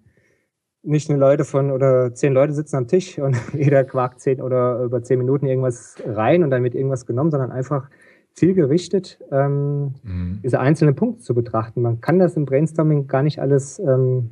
Nicht 0.81 1.09
nur 1.09 1.17
Leute 1.17 1.45
von 1.45 1.71
oder 1.71 2.13
zehn 2.13 2.33
Leute 2.33 2.53
sitzen 2.53 2.75
am 2.75 2.87
Tisch 2.87 3.19
und 3.19 3.37
jeder 3.53 3.83
quakt 3.83 4.19
zehn 4.21 4.41
oder 4.41 4.83
über 4.83 5.01
zehn 5.03 5.19
Minuten 5.19 5.45
irgendwas 5.45 5.95
rein 6.05 6.43
und 6.43 6.51
dann 6.51 6.63
wird 6.63 6.75
irgendwas 6.75 7.05
genommen, 7.05 7.31
sondern 7.31 7.51
einfach 7.51 7.89
zielgerichtet 8.33 9.19
ähm, 9.31 9.95
mhm. 10.03 10.39
diese 10.43 10.59
einzelnen 10.59 10.95
Punkte 10.95 11.21
zu 11.21 11.33
betrachten. 11.33 11.81
Man 11.81 11.99
kann 12.01 12.19
das 12.19 12.35
im 12.35 12.45
Brainstorming 12.45 13.07
gar 13.07 13.23
nicht 13.23 13.39
alles 13.39 13.79
ähm, 13.79 14.31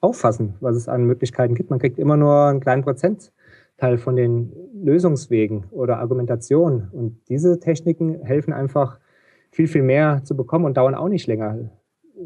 auffassen, 0.00 0.54
was 0.60 0.76
es 0.76 0.88
an 0.88 1.04
Möglichkeiten 1.04 1.54
gibt. 1.54 1.70
Man 1.70 1.78
kriegt 1.78 1.98
immer 1.98 2.16
nur 2.16 2.46
einen 2.46 2.60
kleinen 2.60 2.82
Prozent 2.82 3.32
Teil 3.76 3.98
von 3.98 4.16
den 4.16 4.52
Lösungswegen 4.74 5.64
oder 5.70 5.98
Argumentationen. 5.98 6.88
Und 6.90 7.20
diese 7.28 7.60
Techniken 7.60 8.22
helfen 8.22 8.52
einfach, 8.52 8.98
viel, 9.50 9.68
viel 9.68 9.82
mehr 9.82 10.22
zu 10.22 10.36
bekommen 10.36 10.66
und 10.66 10.76
dauern 10.76 10.94
auch 10.94 11.08
nicht 11.08 11.26
länger. 11.26 11.70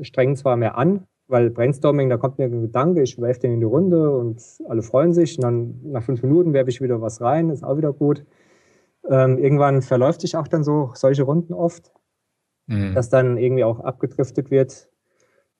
Strengen 0.02 0.34
zwar 0.34 0.56
mehr 0.56 0.76
an, 0.76 1.06
weil 1.28 1.50
Brainstorming, 1.50 2.08
da 2.08 2.16
kommt 2.16 2.38
mir 2.38 2.46
ein 2.46 2.62
Gedanke, 2.62 3.02
ich 3.02 3.20
werfe 3.20 3.40
den 3.40 3.52
in 3.52 3.60
die 3.60 3.66
Runde 3.66 4.10
und 4.10 4.42
alle 4.68 4.82
freuen 4.82 5.12
sich. 5.12 5.38
Und 5.38 5.44
dann 5.44 5.80
nach 5.84 6.02
fünf 6.02 6.22
Minuten 6.22 6.52
werfe 6.52 6.70
ich 6.70 6.80
wieder 6.80 7.00
was 7.00 7.20
rein, 7.20 7.50
ist 7.50 7.62
auch 7.62 7.76
wieder 7.76 7.92
gut. 7.92 8.24
Ähm, 9.08 9.38
irgendwann 9.38 9.82
verläuft 9.82 10.22
sich 10.22 10.36
auch 10.36 10.48
dann 10.48 10.64
so 10.64 10.90
solche 10.94 11.22
Runden 11.22 11.54
oft, 11.54 11.92
mhm. 12.66 12.94
dass 12.94 13.10
dann 13.10 13.38
irgendwie 13.38 13.64
auch 13.64 13.80
abgedriftet 13.80 14.50
wird 14.50 14.89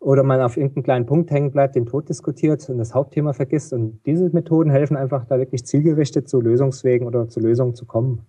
oder 0.00 0.22
man 0.22 0.40
auf 0.40 0.56
irgendeinen 0.56 0.82
kleinen 0.82 1.06
Punkt 1.06 1.30
hängen 1.30 1.52
bleibt, 1.52 1.76
den 1.76 1.86
Tod 1.86 2.08
diskutiert 2.08 2.68
und 2.70 2.78
das 2.78 2.94
Hauptthema 2.94 3.34
vergisst. 3.34 3.72
Und 3.74 4.00
diese 4.06 4.30
Methoden 4.30 4.70
helfen 4.70 4.96
einfach, 4.96 5.26
da 5.26 5.38
wirklich 5.38 5.66
zielgerichtet 5.66 6.28
zu 6.28 6.40
Lösungswegen 6.40 7.06
oder 7.06 7.28
zu 7.28 7.38
Lösungen 7.38 7.74
zu 7.74 7.84
kommen. 7.84 8.22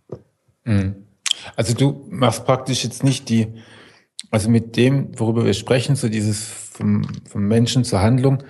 Mhm. 0.66 0.96
Also 1.56 1.74
du 1.74 2.06
machst 2.10 2.46
praktisch 2.46 2.84
jetzt 2.84 3.04
nicht 3.04 3.30
die, 3.30 3.48
also 4.30 4.50
mit 4.50 4.76
dem, 4.76 5.18
worüber 5.18 5.46
wir 5.46 5.54
sprechen, 5.54 5.96
so 5.96 6.10
dieses 6.10 6.44
vom, 6.44 7.04
vom 7.28 7.48
Menschen 7.48 7.86
zur 7.86 8.02
Handlung, 8.02 8.44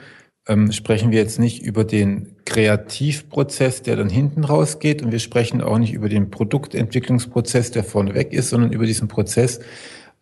ähm, 0.48 0.72
sprechen 0.72 1.12
wir 1.12 1.20
jetzt 1.20 1.40
nicht 1.40 1.62
über 1.62 1.84
den 1.84 2.36
Kreativprozess, 2.46 3.84
der 3.84 3.96
dann 3.96 4.10
hinten 4.10 4.44
rausgeht 4.44 5.04
und 5.04 5.12
wir 5.12 5.20
sprechen 5.20 5.62
auch 5.62 5.78
nicht 5.78 5.94
über 5.94 6.10
den 6.10 6.32
Produktentwicklungsprozess, 6.32 7.70
der 7.70 7.84
vorne 7.84 8.16
weg 8.16 8.34
ist, 8.34 8.50
sondern 8.50 8.74
über 8.74 8.88
diesen 8.88 9.08
Prozess, 9.08 9.60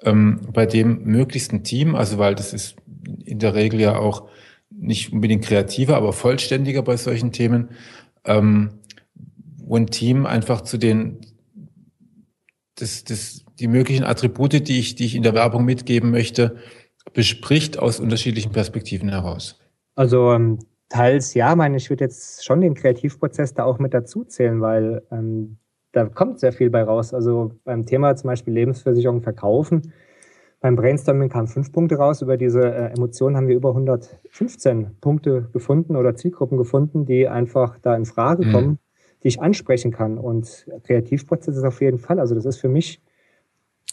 ähm, 0.03 0.41
bei 0.53 0.65
dem 0.65 1.03
möglichst 1.05 1.53
ein 1.53 1.63
Team, 1.63 1.95
also 1.95 2.17
weil 2.17 2.35
das 2.35 2.53
ist 2.53 2.75
in 3.25 3.39
der 3.39 3.53
Regel 3.55 3.79
ja 3.79 3.97
auch 3.97 4.27
nicht 4.69 5.11
unbedingt 5.13 5.43
kreativer, 5.43 5.97
aber 5.97 6.13
vollständiger 6.13 6.81
bei 6.81 6.97
solchen 6.97 7.31
Themen, 7.31 7.69
ähm, 8.25 8.71
wo 9.57 9.75
ein 9.75 9.87
Team 9.87 10.25
einfach 10.25 10.61
zu 10.61 10.77
den 10.77 11.19
das, 12.75 13.03
das, 13.03 13.45
die 13.59 13.67
möglichen 13.67 14.03
Attribute, 14.03 14.67
die 14.67 14.79
ich, 14.79 14.95
die 14.95 15.05
ich 15.05 15.15
in 15.15 15.23
der 15.23 15.33
Werbung 15.33 15.65
mitgeben 15.65 16.11
möchte, 16.11 16.55
bespricht 17.13 17.77
aus 17.77 17.99
unterschiedlichen 17.99 18.51
Perspektiven 18.51 19.09
heraus. 19.09 19.59
Also 19.95 20.31
ähm, 20.31 20.59
teils 20.87 21.33
ja, 21.33 21.55
meine 21.55 21.77
ich 21.77 21.89
würde 21.89 22.05
jetzt 22.05 22.45
schon 22.45 22.61
den 22.61 22.73
Kreativprozess 22.73 23.53
da 23.53 23.65
auch 23.65 23.79
mit 23.79 23.93
dazu 23.93 24.23
zählen, 24.23 24.61
weil 24.61 25.01
ähm, 25.11 25.57
da 25.91 26.05
kommt 26.05 26.39
sehr 26.39 26.53
viel 26.53 26.69
bei 26.69 26.83
raus. 26.83 27.13
Also 27.13 27.51
beim 27.63 27.85
Thema 27.85 28.15
zum 28.15 28.29
Beispiel 28.29 28.53
Lebensversicherung 28.53 29.21
verkaufen, 29.21 29.93
beim 30.61 30.75
Brainstorming 30.75 31.29
kamen 31.29 31.47
fünf 31.47 31.71
Punkte 31.71 31.95
raus. 31.95 32.21
Über 32.21 32.37
diese 32.37 32.61
äh, 32.61 32.93
Emotionen 32.93 33.37
haben 33.37 33.47
wir 33.47 33.55
über 33.55 33.69
115 33.69 34.97
Punkte 34.99 35.49
gefunden 35.53 35.95
oder 35.95 36.15
Zielgruppen 36.15 36.57
gefunden, 36.57 37.05
die 37.05 37.27
einfach 37.27 37.77
da 37.81 37.95
in 37.95 38.05
Frage 38.05 38.45
mhm. 38.45 38.51
kommen, 38.51 38.79
die 39.23 39.29
ich 39.29 39.41
ansprechen 39.41 39.91
kann. 39.91 40.17
Und 40.17 40.67
Kreativprozess 40.83 41.55
ist 41.55 41.63
auf 41.63 41.81
jeden 41.81 41.97
Fall. 41.97 42.19
Also 42.19 42.35
das 42.35 42.45
ist 42.45 42.57
für 42.57 42.69
mich 42.69 43.01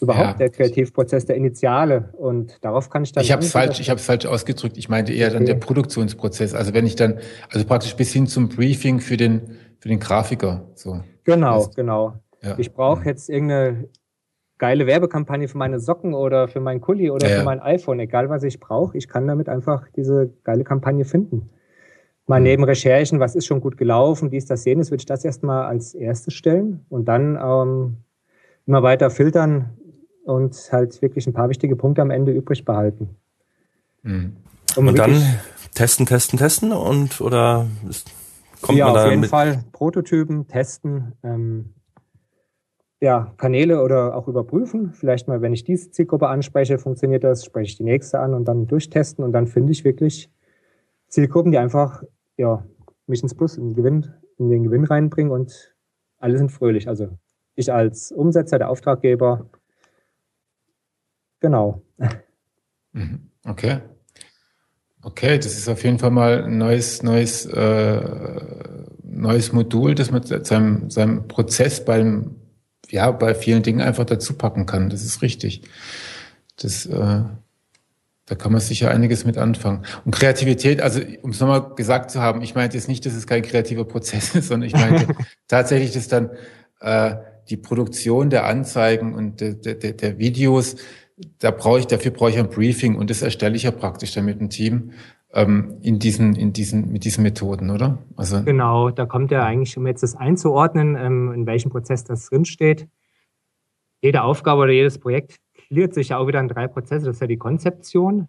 überhaupt 0.00 0.26
ja. 0.26 0.34
der 0.34 0.50
Kreativprozess, 0.50 1.24
der 1.26 1.36
Initiale. 1.36 2.10
Und 2.14 2.58
darauf 2.64 2.90
kann 2.90 3.04
ich 3.04 3.12
dann. 3.12 3.22
Ich 3.22 3.30
habe 3.30 3.42
es 3.42 3.52
falsch, 3.52 3.78
ich 3.78 3.88
habe 3.88 4.00
es 4.00 4.06
falsch 4.06 4.26
ausgedrückt. 4.26 4.76
Ich 4.76 4.88
meinte 4.88 5.12
eher 5.12 5.28
okay. 5.28 5.36
dann 5.36 5.46
der 5.46 5.54
Produktionsprozess. 5.54 6.52
Also 6.54 6.74
wenn 6.74 6.86
ich 6.86 6.96
dann, 6.96 7.20
also 7.52 7.64
praktisch 7.64 7.94
bis 7.94 8.12
hin 8.12 8.26
zum 8.26 8.48
Briefing 8.48 9.00
für 9.00 9.16
den 9.16 9.56
für 9.78 9.88
den 9.88 10.00
Grafiker. 10.00 10.68
So. 10.74 11.00
Genau, 11.24 11.58
heißt, 11.58 11.76
genau. 11.76 12.14
Ja. 12.42 12.58
Ich 12.58 12.72
brauche 12.72 13.04
ja. 13.04 13.10
jetzt 13.10 13.28
irgendeine 13.28 13.88
geile 14.58 14.86
Werbekampagne 14.86 15.48
für 15.48 15.58
meine 15.58 15.80
Socken 15.80 16.14
oder 16.14 16.48
für 16.48 16.60
mein 16.60 16.80
Kuli 16.80 17.10
oder 17.10 17.28
ja, 17.28 17.38
für 17.38 17.44
mein 17.44 17.60
iPhone, 17.60 18.00
egal 18.00 18.28
was 18.28 18.42
ich 18.42 18.58
brauche. 18.60 18.96
Ich 18.96 19.08
kann 19.08 19.26
damit 19.26 19.48
einfach 19.48 19.86
diese 19.94 20.30
geile 20.44 20.64
Kampagne 20.64 21.04
finden. 21.04 21.50
Mal 22.26 22.40
mhm. 22.40 22.44
neben 22.44 22.64
Recherchen, 22.64 23.20
was 23.20 23.34
ist 23.34 23.46
schon 23.46 23.60
gut 23.60 23.76
gelaufen, 23.76 24.30
dies, 24.30 24.46
das, 24.46 24.64
jenes, 24.64 24.90
würde 24.90 25.02
ich 25.02 25.06
das 25.06 25.24
erstmal 25.24 25.66
als 25.66 25.94
erstes 25.94 26.34
stellen 26.34 26.84
und 26.88 27.06
dann 27.06 27.38
ähm, 27.40 27.96
immer 28.66 28.82
weiter 28.82 29.10
filtern, 29.10 29.76
und 30.26 30.56
halt 30.72 31.00
wirklich 31.02 31.26
ein 31.26 31.32
paar 31.32 31.48
wichtige 31.48 31.76
Punkte 31.76 32.02
am 32.02 32.10
Ende 32.10 32.32
übrig 32.32 32.64
behalten. 32.64 33.16
Mhm. 34.02 34.36
Um 34.74 34.88
und 34.88 34.98
dann 34.98 35.22
testen, 35.74 36.04
testen, 36.04 36.38
testen 36.38 36.72
und 36.72 37.20
oder 37.20 37.66
ist, 37.88 38.10
kommt 38.60 38.76
ja, 38.76 38.86
man 38.86 38.94
da 38.94 39.04
auf 39.04 39.10
jeden 39.10 39.20
mit? 39.20 39.30
Fall 39.30 39.64
Prototypen 39.72 40.48
testen, 40.48 41.12
ähm, 41.22 41.74
ja, 43.00 43.34
Kanäle 43.36 43.82
oder 43.82 44.16
auch 44.16 44.28
überprüfen. 44.28 44.92
Vielleicht 44.92 45.28
mal, 45.28 45.42
wenn 45.42 45.52
ich 45.52 45.64
diese 45.64 45.90
Zielgruppe 45.90 46.28
anspreche, 46.28 46.78
funktioniert 46.78 47.24
das, 47.24 47.44
spreche 47.44 47.70
ich 47.70 47.76
die 47.76 47.84
nächste 47.84 48.20
an 48.20 48.34
und 48.34 48.46
dann 48.46 48.66
durchtesten 48.66 49.22
und 49.24 49.32
dann 49.32 49.46
finde 49.46 49.72
ich 49.72 49.84
wirklich 49.84 50.30
Zielgruppen, 51.08 51.52
die 51.52 51.58
einfach 51.58 52.02
ja, 52.36 52.64
mich 53.06 53.22
ins 53.22 53.34
Plus, 53.34 53.56
in 53.58 53.68
den 53.68 53.74
Gewinn, 53.74 54.06
in 54.38 54.50
den 54.50 54.64
Gewinn 54.64 54.84
reinbringen 54.84 55.32
und 55.32 55.74
alle 56.18 56.38
sind 56.38 56.50
fröhlich. 56.50 56.88
Also 56.88 57.08
ich 57.54 57.72
als 57.72 58.12
Umsetzer, 58.12 58.58
der 58.58 58.70
Auftraggeber, 58.70 59.46
Genau. 61.40 61.82
Mhm. 62.92 63.30
Okay. 63.46 63.78
Okay, 65.02 65.38
das 65.38 65.56
ist 65.56 65.68
auf 65.68 65.84
jeden 65.84 65.98
Fall 65.98 66.10
mal 66.10 66.44
ein 66.44 66.58
neues, 66.58 67.02
neues, 67.02 67.46
äh, 67.46 68.00
neues 69.04 69.52
Modul, 69.52 69.94
das 69.94 70.10
man 70.10 70.22
seinem, 70.24 70.90
seinem 70.90 71.28
Prozess 71.28 71.84
beim, 71.84 72.34
ja, 72.90 73.10
bei 73.10 73.34
vielen 73.34 73.62
Dingen 73.62 73.80
einfach 73.80 74.04
dazu 74.04 74.34
packen 74.34 74.66
kann. 74.66 74.90
Das 74.90 75.02
ist 75.02 75.22
richtig. 75.22 75.62
Das, 76.56 76.86
äh, 76.86 77.22
da 78.28 78.34
kann 78.34 78.52
man 78.52 78.60
sicher 78.60 78.90
einiges 78.90 79.24
mit 79.24 79.38
anfangen. 79.38 79.84
Und 80.04 80.12
Kreativität, 80.14 80.80
also 80.80 81.00
um 81.22 81.30
es 81.30 81.40
nochmal 81.40 81.74
gesagt 81.74 82.10
zu 82.10 82.20
haben, 82.20 82.42
ich 82.42 82.54
meinte 82.54 82.76
jetzt 82.76 82.88
nicht, 82.88 83.06
dass 83.06 83.14
es 83.14 83.26
kein 83.26 83.42
kreativer 83.42 83.84
Prozess 83.84 84.34
ist, 84.34 84.48
sondern 84.48 84.68
ich 84.68 84.74
meinte 84.74 85.06
tatsächlich, 85.48 85.92
dass 85.92 86.08
dann 86.08 86.30
äh, 86.80 87.16
die 87.48 87.56
Produktion 87.56 88.30
der 88.30 88.46
Anzeigen 88.46 89.14
und 89.14 89.40
der, 89.40 89.54
der, 89.54 89.92
der 89.92 90.18
Videos 90.18 90.76
da 91.38 91.50
brauche 91.50 91.78
ich, 91.80 91.86
dafür 91.86 92.10
brauche 92.10 92.30
ich 92.30 92.38
ein 92.38 92.50
Briefing 92.50 92.96
und 92.96 93.10
das 93.10 93.22
erstelle 93.22 93.56
ich 93.56 93.62
ja 93.62 93.70
praktisch 93.70 94.12
dann 94.12 94.26
mit 94.26 94.40
dem 94.40 94.50
Team 94.50 94.92
ähm, 95.36 95.76
in 95.82 95.98
diesen, 95.98 96.34
in 96.34 96.54
diesen, 96.54 96.90
mit 96.90 97.04
diesen 97.04 97.22
Methoden, 97.22 97.70
oder? 97.70 97.98
Also 98.16 98.42
genau, 98.42 98.90
da 98.90 99.04
kommt 99.04 99.30
ja 99.30 99.44
eigentlich, 99.44 99.76
um 99.76 99.86
jetzt 99.86 100.02
das 100.02 100.16
einzuordnen, 100.16 100.96
ähm, 100.96 101.32
in 101.32 101.46
welchem 101.46 101.70
Prozess 101.70 102.04
das 102.04 102.26
drinsteht. 102.30 102.88
Jede 104.00 104.22
Aufgabe 104.22 104.62
oder 104.62 104.72
jedes 104.72 104.98
Projekt 104.98 105.36
gliedert 105.68 105.92
sich 105.92 106.08
ja 106.08 106.18
auch 106.18 106.26
wieder 106.26 106.40
in 106.40 106.48
drei 106.48 106.66
Prozesse. 106.66 107.04
Das 107.04 107.16
ist 107.16 107.20
ja 107.20 107.26
die 107.26 107.36
Konzeption, 107.36 108.28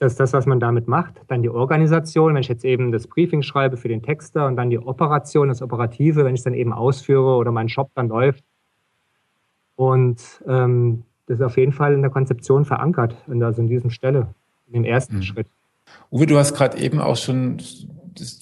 das 0.00 0.14
ist 0.14 0.20
das, 0.20 0.32
was 0.32 0.46
man 0.46 0.58
damit 0.58 0.88
macht. 0.88 1.20
Dann 1.28 1.42
die 1.42 1.48
Organisation, 1.48 2.34
wenn 2.34 2.40
ich 2.40 2.48
jetzt 2.48 2.64
eben 2.64 2.90
das 2.90 3.06
Briefing 3.06 3.42
schreibe 3.42 3.76
für 3.76 3.88
den 3.88 4.02
Texter 4.02 4.48
und 4.48 4.56
dann 4.56 4.68
die 4.68 4.80
Operation, 4.80 5.46
das 5.46 5.62
Operative, 5.62 6.24
wenn 6.24 6.34
ich 6.34 6.40
es 6.40 6.44
dann 6.44 6.54
eben 6.54 6.72
ausführe 6.72 7.36
oder 7.36 7.52
mein 7.52 7.68
Shop 7.68 7.92
dann 7.94 8.08
läuft. 8.08 8.42
Und 9.76 10.42
ähm, 10.48 11.04
das 11.26 11.38
ist 11.38 11.44
auf 11.44 11.56
jeden 11.56 11.72
Fall 11.72 11.94
in 11.94 12.02
der 12.02 12.10
Konzeption 12.10 12.64
verankert, 12.64 13.14
also 13.28 13.62
in 13.62 13.68
diesem 13.68 13.90
Stelle, 13.90 14.34
dem 14.72 14.84
ersten 14.84 15.16
mhm. 15.16 15.22
Schritt. 15.22 15.46
Uwe, 16.10 16.26
du 16.26 16.38
hast 16.38 16.54
gerade 16.54 16.78
eben 16.78 17.00
auch 17.00 17.16
schon 17.16 17.58
das, 18.14 18.40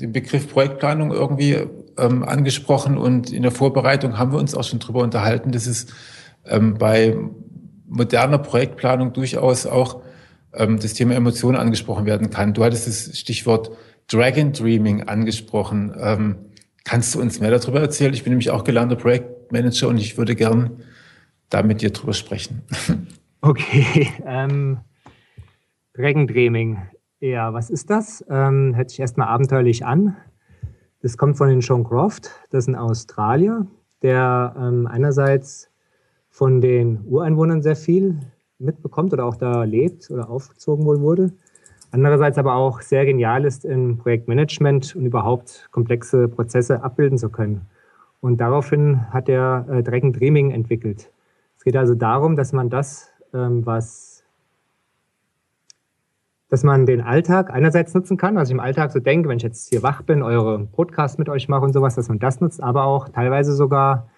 den 0.00 0.12
Begriff 0.12 0.50
Projektplanung 0.50 1.12
irgendwie 1.12 1.66
ähm, 1.96 2.22
angesprochen 2.22 2.96
und 2.96 3.32
in 3.32 3.42
der 3.42 3.50
Vorbereitung 3.50 4.18
haben 4.18 4.32
wir 4.32 4.38
uns 4.38 4.54
auch 4.54 4.64
schon 4.64 4.78
drüber 4.78 5.02
unterhalten, 5.02 5.52
dass 5.52 5.66
es 5.66 5.86
ähm, 6.46 6.74
bei 6.74 7.16
moderner 7.86 8.38
Projektplanung 8.38 9.12
durchaus 9.12 9.66
auch 9.66 10.02
ähm, 10.54 10.78
das 10.78 10.94
Thema 10.94 11.14
Emotionen 11.14 11.56
angesprochen 11.56 12.06
werden 12.06 12.30
kann. 12.30 12.54
Du 12.54 12.64
hattest 12.64 12.86
das 12.86 13.18
Stichwort 13.18 13.70
Dragon 14.08 14.52
Dreaming 14.52 15.02
angesprochen. 15.04 15.94
Ähm, 15.98 16.36
kannst 16.84 17.14
du 17.14 17.20
uns 17.20 17.40
mehr 17.40 17.50
darüber 17.50 17.80
erzählen? 17.80 18.14
Ich 18.14 18.24
bin 18.24 18.32
nämlich 18.32 18.50
auch 18.50 18.64
gelernter 18.64 18.96
Projektmanager 18.96 19.88
und 19.88 19.98
ich 19.98 20.16
würde 20.16 20.34
gern 20.34 20.82
da 21.50 21.62
mit 21.62 21.82
dir 21.82 21.90
drüber 21.90 22.14
sprechen. 22.14 22.62
Okay, 23.40 24.10
ähm, 24.26 24.78
Dragon 25.98 26.28
Dreaming. 26.28 26.78
Ja, 27.18 27.52
was 27.52 27.70
ist 27.70 27.90
das? 27.90 28.24
Ähm, 28.30 28.76
hört 28.76 28.90
sich 28.90 29.00
erstmal 29.00 29.26
abenteuerlich 29.26 29.84
an. 29.84 30.16
Das 31.02 31.18
kommt 31.18 31.36
von 31.36 31.48
den 31.48 31.60
Sean 31.60 31.82
Croft, 31.82 32.30
das 32.50 32.64
ist 32.64 32.68
ein 32.68 32.76
Australier, 32.76 33.66
der 34.02 34.54
ähm, 34.56 34.86
einerseits 34.86 35.68
von 36.30 36.60
den 36.60 37.04
Ureinwohnern 37.04 37.62
sehr 37.62 37.74
viel 37.74 38.20
mitbekommt 38.60 39.12
oder 39.12 39.24
auch 39.24 39.34
da 39.34 39.64
lebt 39.64 40.08
oder 40.12 40.30
aufgezogen 40.30 40.84
wohl 40.84 41.00
wurde. 41.00 41.32
Andererseits 41.90 42.38
aber 42.38 42.54
auch 42.54 42.80
sehr 42.80 43.04
genial 43.04 43.44
ist 43.44 43.64
im 43.64 43.98
Projektmanagement 43.98 44.94
und 44.94 45.04
überhaupt 45.04 45.66
komplexe 45.72 46.28
Prozesse 46.28 46.84
abbilden 46.84 47.18
zu 47.18 47.28
können. 47.28 47.62
Und 48.20 48.40
daraufhin 48.40 49.12
hat 49.12 49.28
er 49.28 49.66
äh, 49.68 49.82
Dreaming 49.82 50.52
entwickelt. 50.52 51.10
Es 51.56 51.64
geht 51.64 51.76
also 51.76 51.96
darum, 51.96 52.36
dass 52.36 52.52
man 52.52 52.70
das, 52.70 53.10
ähm, 53.34 53.66
was, 53.66 54.07
dass 56.48 56.64
man 56.64 56.86
den 56.86 57.00
Alltag 57.00 57.50
einerseits 57.50 57.94
nutzen 57.94 58.16
kann, 58.16 58.36
was 58.36 58.48
ich 58.48 58.54
im 58.54 58.60
Alltag 58.60 58.90
so 58.90 59.00
denke, 59.00 59.28
wenn 59.28 59.36
ich 59.36 59.42
jetzt 59.42 59.68
hier 59.68 59.82
wach 59.82 60.02
bin, 60.02 60.22
eure 60.22 60.66
Podcast 60.66 61.18
mit 61.18 61.28
euch 61.28 61.48
mache 61.48 61.64
und 61.64 61.72
sowas, 61.72 61.94
dass 61.94 62.08
man 62.08 62.18
das 62.18 62.40
nutzt, 62.40 62.62
aber 62.62 62.84
auch 62.84 63.08
teilweise 63.10 63.54
sogar 63.54 64.08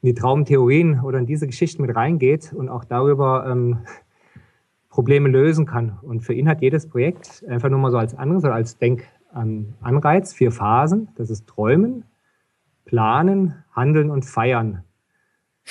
in 0.00 0.08
die 0.08 0.14
Traumtheorien 0.14 1.00
oder 1.00 1.18
in 1.18 1.26
diese 1.26 1.46
Geschichten 1.46 1.82
mit 1.82 1.94
reingeht 1.94 2.52
und 2.52 2.68
auch 2.68 2.84
darüber 2.84 3.46
ähm, 3.48 3.78
Probleme 4.88 5.28
lösen 5.28 5.66
kann. 5.66 5.98
Und 6.02 6.20
für 6.20 6.34
ihn 6.34 6.48
hat 6.48 6.60
jedes 6.60 6.88
Projekt 6.88 7.44
einfach 7.48 7.68
nur 7.68 7.78
mal 7.78 7.90
so 7.90 7.98
als 7.98 8.14
anderes 8.14 8.44
oder 8.44 8.54
als 8.54 8.78
Denkanreiz 8.78 10.32
vier 10.34 10.52
Phasen. 10.52 11.08
Das 11.16 11.30
ist 11.30 11.48
Träumen, 11.48 12.04
Planen, 12.84 13.64
Handeln 13.74 14.10
und 14.10 14.24
Feiern. 14.24 14.84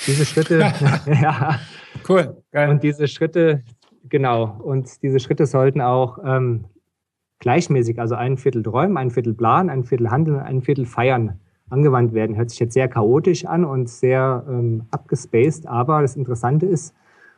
Diese 0.06 0.26
Schritte, 0.26 0.58
ja. 1.06 1.58
Cool. 2.08 2.42
Geil. 2.50 2.70
Und 2.70 2.82
diese 2.82 3.06
Schritte, 3.06 3.62
genau. 4.08 4.58
Und 4.62 5.02
diese 5.02 5.20
Schritte 5.20 5.46
sollten 5.46 5.80
auch 5.80 6.18
ähm, 6.24 6.64
gleichmäßig, 7.38 7.98
also 7.98 8.14
ein 8.14 8.36
Viertel 8.36 8.62
träumen, 8.62 8.96
ein 8.96 9.10
Viertel 9.10 9.34
planen, 9.34 9.70
ein 9.70 9.84
Viertel 9.84 10.10
handeln, 10.10 10.40
ein 10.40 10.62
Viertel 10.62 10.86
feiern 10.86 11.40
angewandt 11.70 12.12
werden. 12.12 12.36
Hört 12.36 12.50
sich 12.50 12.60
jetzt 12.60 12.74
sehr 12.74 12.88
chaotisch 12.88 13.46
an 13.46 13.64
und 13.64 13.88
sehr 13.88 14.44
ähm, 14.48 14.86
abgespaced, 14.90 15.66
aber 15.66 16.02
das 16.02 16.16
Interessante 16.16 16.66
ist, 16.66 16.94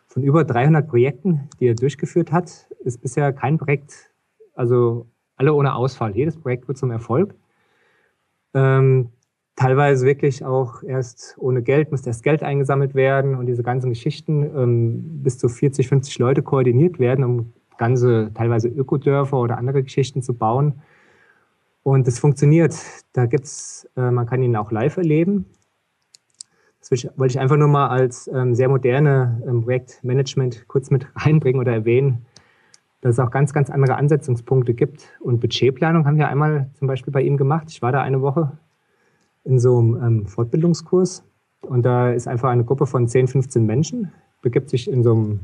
von 0.06 0.22
über 0.22 0.44
300 0.44 0.86
Projekten, 0.86 1.48
die 1.58 1.66
er 1.66 1.74
durchgeführt 1.74 2.30
hat, 2.30 2.68
ist 2.84 3.00
bisher 3.00 3.32
kein 3.32 3.58
Projekt, 3.58 4.12
also 4.54 5.06
alle 5.36 5.54
ohne 5.54 5.74
Ausfall. 5.74 6.14
Jedes 6.14 6.36
Projekt 6.36 6.68
wird 6.68 6.78
zum 6.78 6.90
Erfolg. 6.90 7.34
Ähm, 8.52 9.10
teilweise 9.56 10.06
wirklich 10.06 10.44
auch 10.44 10.82
erst 10.82 11.36
ohne 11.38 11.62
Geld, 11.62 11.90
muss 11.90 12.06
erst 12.06 12.22
Geld 12.22 12.42
eingesammelt 12.42 12.94
werden 12.94 13.36
und 13.36 13.46
diese 13.46 13.62
ganzen 13.62 13.90
Geschichten 13.90 14.42
ähm, 14.42 15.22
bis 15.22 15.38
zu 15.38 15.48
40, 15.48 15.88
50 15.88 16.18
Leute 16.18 16.42
koordiniert 16.42 16.98
werden, 16.98 17.24
um 17.24 17.52
ganze 17.76 18.30
teilweise 18.34 18.68
Ökodörfer 18.68 19.38
oder 19.38 19.58
andere 19.58 19.82
Geschichten 19.82 20.22
zu 20.22 20.34
bauen. 20.34 20.82
Und 21.82 22.08
es 22.08 22.18
funktioniert. 22.18 22.74
Da 23.12 23.26
gibt's, 23.26 23.88
äh, 23.96 24.10
man 24.10 24.26
kann 24.26 24.42
ihn 24.42 24.56
auch 24.56 24.72
live 24.72 24.96
erleben. 24.96 25.46
Das 26.80 26.90
wollte 27.16 27.32
ich 27.32 27.40
einfach 27.40 27.56
nur 27.56 27.68
mal 27.68 27.88
als 27.88 28.28
ähm, 28.28 28.54
sehr 28.54 28.68
moderne 28.68 29.42
ähm, 29.46 29.62
Projektmanagement 29.62 30.66
kurz 30.68 30.90
mit 30.90 31.06
reinbringen 31.16 31.60
oder 31.60 31.72
erwähnen, 31.72 32.26
dass 33.00 33.14
es 33.14 33.18
auch 33.18 33.30
ganz, 33.30 33.52
ganz 33.52 33.70
andere 33.70 33.96
Ansetzungspunkte 33.96 34.74
gibt. 34.74 35.08
Und 35.20 35.40
Budgetplanung 35.40 36.06
haben 36.06 36.16
wir 36.16 36.28
einmal 36.28 36.70
zum 36.74 36.88
Beispiel 36.88 37.12
bei 37.12 37.22
ihm 37.22 37.36
gemacht. 37.36 37.66
Ich 37.68 37.82
war 37.82 37.92
da 37.92 38.02
eine 38.02 38.20
Woche 38.20 38.58
in 39.44 39.58
so 39.58 39.78
einem 39.78 40.02
ähm, 40.02 40.26
Fortbildungskurs. 40.26 41.22
Und 41.62 41.84
da 41.84 42.10
ist 42.12 42.28
einfach 42.28 42.50
eine 42.50 42.64
Gruppe 42.64 42.86
von 42.86 43.08
10, 43.08 43.28
15 43.28 43.64
Menschen, 43.64 44.12
begibt 44.42 44.70
sich 44.70 44.90
in 44.90 45.02
so 45.02 45.12
einem 45.12 45.40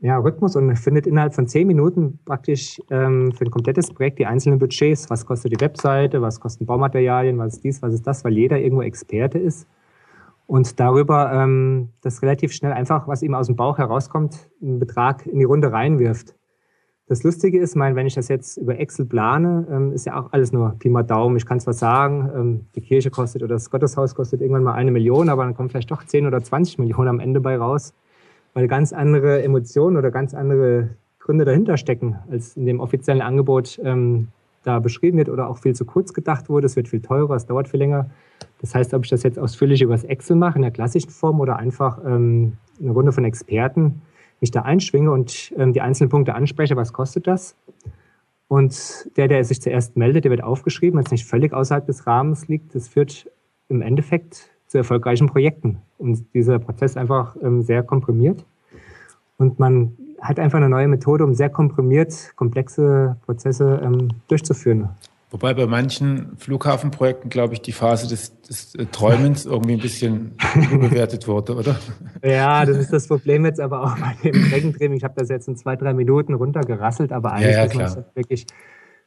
ja, 0.00 0.16
Rhythmus 0.16 0.56
und 0.56 0.74
findet 0.76 1.06
innerhalb 1.06 1.34
von 1.34 1.46
10 1.46 1.66
Minuten 1.66 2.18
praktisch 2.24 2.80
ähm, 2.90 3.32
für 3.32 3.44
ein 3.44 3.50
komplettes 3.50 3.92
Projekt 3.92 4.18
die 4.18 4.26
einzelnen 4.26 4.58
Budgets. 4.58 5.10
Was 5.10 5.26
kostet 5.26 5.52
die 5.52 5.60
Webseite, 5.60 6.22
was 6.22 6.40
kosten 6.40 6.66
Baumaterialien, 6.66 7.38
was 7.38 7.54
ist 7.54 7.64
dies, 7.64 7.82
was 7.82 7.92
ist 7.94 8.06
das, 8.06 8.24
weil 8.24 8.32
jeder 8.32 8.58
irgendwo 8.58 8.82
Experte 8.82 9.38
ist. 9.38 9.68
Und 10.46 10.80
darüber 10.80 11.30
ähm, 11.32 11.90
das 12.00 12.22
relativ 12.22 12.52
schnell 12.52 12.72
einfach, 12.72 13.06
was 13.06 13.22
ihm 13.22 13.34
aus 13.34 13.46
dem 13.46 13.56
Bauch 13.56 13.78
herauskommt, 13.78 14.50
einen 14.60 14.80
Betrag 14.80 15.26
in 15.26 15.38
die 15.38 15.44
Runde 15.44 15.70
reinwirft. 15.70 16.34
Das 17.10 17.24
Lustige 17.24 17.58
ist, 17.58 17.74
mein, 17.74 17.96
wenn 17.96 18.06
ich 18.06 18.14
das 18.14 18.28
jetzt 18.28 18.56
über 18.56 18.78
Excel 18.78 19.04
plane, 19.04 19.66
ähm, 19.68 19.90
ist 19.90 20.06
ja 20.06 20.16
auch 20.16 20.32
alles 20.32 20.52
nur 20.52 20.76
Pi 20.78 20.88
mal 20.88 21.02
Daumen. 21.02 21.36
Ich 21.36 21.44
kann 21.44 21.58
zwar 21.58 21.74
sagen, 21.74 22.30
ähm, 22.32 22.60
die 22.76 22.80
Kirche 22.80 23.10
kostet 23.10 23.42
oder 23.42 23.56
das 23.56 23.68
Gotteshaus 23.68 24.14
kostet 24.14 24.40
irgendwann 24.40 24.62
mal 24.62 24.74
eine 24.74 24.92
Million, 24.92 25.28
aber 25.28 25.42
dann 25.42 25.56
kommen 25.56 25.70
vielleicht 25.70 25.90
doch 25.90 26.04
10 26.04 26.28
oder 26.28 26.40
20 26.40 26.78
Millionen 26.78 27.08
am 27.08 27.18
Ende 27.18 27.40
bei 27.40 27.56
raus, 27.56 27.94
weil 28.54 28.68
ganz 28.68 28.92
andere 28.92 29.42
Emotionen 29.42 29.96
oder 29.96 30.12
ganz 30.12 30.34
andere 30.34 30.90
Gründe 31.18 31.44
dahinter 31.44 31.76
stecken, 31.78 32.14
als 32.30 32.56
in 32.56 32.64
dem 32.64 32.78
offiziellen 32.78 33.22
Angebot 33.22 33.80
ähm, 33.82 34.28
da 34.62 34.78
beschrieben 34.78 35.18
wird 35.18 35.30
oder 35.30 35.48
auch 35.48 35.58
viel 35.58 35.74
zu 35.74 35.84
kurz 35.84 36.14
gedacht 36.14 36.48
wurde. 36.48 36.66
Es 36.66 36.76
wird 36.76 36.86
viel 36.86 37.02
teurer, 37.02 37.34
es 37.34 37.44
dauert 37.44 37.66
viel 37.66 37.80
länger. 37.80 38.08
Das 38.60 38.72
heißt, 38.72 38.94
ob 38.94 39.02
ich 39.02 39.10
das 39.10 39.24
jetzt 39.24 39.36
ausführlich 39.36 39.82
übers 39.82 40.04
Excel 40.04 40.36
mache, 40.36 40.58
in 40.58 40.62
der 40.62 40.70
klassischen 40.70 41.10
Form 41.10 41.40
oder 41.40 41.56
einfach 41.56 41.98
eine 42.04 42.52
Runde 42.80 43.10
von 43.10 43.24
Experten 43.24 44.00
mich 44.40 44.50
da 44.50 44.62
einschwinge 44.62 45.10
und 45.10 45.52
ähm, 45.56 45.72
die 45.72 45.80
einzelnen 45.80 46.10
Punkte 46.10 46.34
anspreche, 46.34 46.76
was 46.76 46.92
kostet 46.92 47.26
das? 47.26 47.56
Und 48.48 49.08
der, 49.16 49.28
der 49.28 49.44
sich 49.44 49.62
zuerst 49.62 49.96
meldet, 49.96 50.24
der 50.24 50.30
wird 50.30 50.42
aufgeschrieben, 50.42 50.98
wenn 50.98 51.04
es 51.04 51.12
nicht 51.12 51.26
völlig 51.26 51.52
außerhalb 51.52 51.86
des 51.86 52.06
Rahmens 52.06 52.48
liegt. 52.48 52.74
Das 52.74 52.88
führt 52.88 53.30
im 53.68 53.80
Endeffekt 53.80 54.50
zu 54.66 54.78
erfolgreichen 54.78 55.28
Projekten. 55.28 55.82
Und 55.98 56.26
dieser 56.34 56.58
Prozess 56.58 56.96
einfach 56.96 57.36
ähm, 57.42 57.62
sehr 57.62 57.82
komprimiert. 57.82 58.44
Und 59.36 59.58
man 59.58 59.96
hat 60.20 60.38
einfach 60.38 60.58
eine 60.58 60.68
neue 60.68 60.88
Methode, 60.88 61.24
um 61.24 61.34
sehr 61.34 61.48
komprimiert 61.48 62.32
komplexe 62.36 63.16
Prozesse 63.24 63.80
ähm, 63.82 64.08
durchzuführen. 64.28 64.90
Wobei 65.30 65.54
bei 65.54 65.66
manchen 65.66 66.36
Flughafenprojekten, 66.38 67.30
glaube 67.30 67.54
ich, 67.54 67.62
die 67.62 67.70
Phase 67.70 68.08
des, 68.08 68.40
des 68.42 68.74
äh, 68.74 68.86
Träumens 68.86 69.46
irgendwie 69.46 69.74
ein 69.74 69.80
bisschen 69.80 70.32
bewertet 70.70 71.28
wurde, 71.28 71.54
oder? 71.54 71.76
Ja, 72.24 72.66
das 72.66 72.76
ist 72.76 72.92
das 72.92 73.06
Problem 73.06 73.44
jetzt 73.44 73.60
aber 73.60 73.84
auch 73.84 73.96
bei 73.96 74.16
dem 74.24 74.34
Streckentraining. 74.46 74.96
Ich 74.96 75.04
habe 75.04 75.14
das 75.16 75.28
jetzt 75.28 75.46
in 75.46 75.56
zwei, 75.56 75.76
drei 75.76 75.94
Minuten 75.94 76.34
runtergerasselt, 76.34 77.12
aber 77.12 77.32
eigentlich 77.32 77.54
ja, 77.54 77.64
ja, 77.64 77.86
ist 77.86 77.96
das 77.96 78.16
wirklich, 78.16 78.46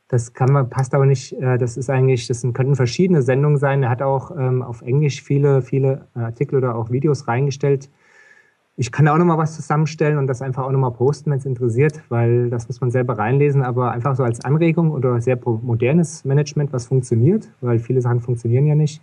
das 0.07 0.33
kann 0.33 0.53
man, 0.53 0.69
passt 0.69 0.95
auch 0.95 1.03
nicht, 1.03 1.33
äh, 1.33 1.57
das 1.57 1.75
ist 1.75 1.89
eigentlich, 1.89 2.25
das 2.27 2.41
könnten 2.53 2.75
verschiedene 2.75 3.21
Sendungen 3.21 3.57
sein. 3.57 3.83
Er 3.83 3.89
hat 3.89 4.01
auch 4.01 4.31
ähm, 4.31 4.61
auf 4.61 4.81
Englisch 4.81 5.21
viele, 5.21 5.61
viele 5.61 6.07
Artikel 6.13 6.55
oder 6.55 6.75
auch 6.75 6.89
Videos 6.89 7.27
reingestellt, 7.27 7.89
ich 8.75 8.91
kann 8.91 9.05
da 9.05 9.13
auch 9.13 9.17
nochmal 9.17 9.37
was 9.37 9.55
zusammenstellen 9.55 10.17
und 10.17 10.27
das 10.27 10.41
einfach 10.41 10.63
auch 10.63 10.71
nochmal 10.71 10.91
posten, 10.91 11.29
wenn 11.29 11.37
es 11.37 11.45
interessiert, 11.45 12.01
weil 12.09 12.49
das 12.49 12.67
muss 12.67 12.81
man 12.81 12.89
selber 12.89 13.17
reinlesen, 13.17 13.61
aber 13.61 13.91
einfach 13.91 14.15
so 14.15 14.23
als 14.23 14.43
Anregung 14.43 14.91
oder 14.91 15.21
sehr 15.21 15.37
modernes 15.45 16.25
Management, 16.25 16.73
was 16.73 16.87
funktioniert, 16.87 17.49
weil 17.61 17.77
viele 17.79 18.01
Sachen 18.01 18.19
funktionieren 18.19 18.65
ja 18.65 18.75
nicht. 18.75 19.01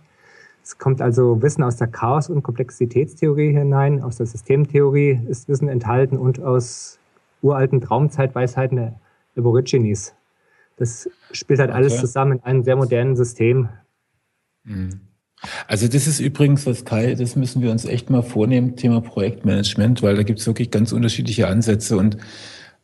Es 0.63 0.77
kommt 0.77 1.01
also 1.01 1.41
Wissen 1.41 1.63
aus 1.63 1.77
der 1.77 1.87
Chaos- 1.87 2.29
und 2.29 2.43
Komplexitätstheorie 2.43 3.53
hinein, 3.53 4.03
aus 4.03 4.17
der 4.17 4.25
Systemtheorie 4.25 5.21
ist 5.27 5.47
Wissen 5.47 5.69
enthalten 5.69 6.17
und 6.17 6.41
aus 6.41 6.99
uralten 7.41 7.81
Traumzeitweisheiten 7.81 8.77
der 8.77 8.99
Aborigines. 9.37 10.13
Das 10.75 11.09
spielt 11.31 11.59
halt 11.59 11.69
okay. 11.69 11.77
alles 11.77 11.99
zusammen 11.99 12.33
in 12.33 12.43
einem 12.43 12.63
sehr 12.63 12.75
modernen 12.75 13.15
System. 13.15 13.69
Mhm. 14.63 15.01
Also 15.67 15.87
das 15.87 16.07
ist 16.07 16.19
übrigens 16.19 16.65
was 16.65 16.85
Kai, 16.85 17.15
das 17.15 17.35
müssen 17.35 17.61
wir 17.61 17.71
uns 17.71 17.85
echt 17.85 18.09
mal 18.09 18.21
vornehmen, 18.21 18.75
Thema 18.75 19.01
Projektmanagement, 19.01 20.03
weil 20.03 20.15
da 20.15 20.23
gibt 20.23 20.39
es 20.39 20.47
wirklich 20.47 20.69
ganz 20.71 20.91
unterschiedliche 20.91 21.47
Ansätze 21.47 21.97
und 21.97 22.17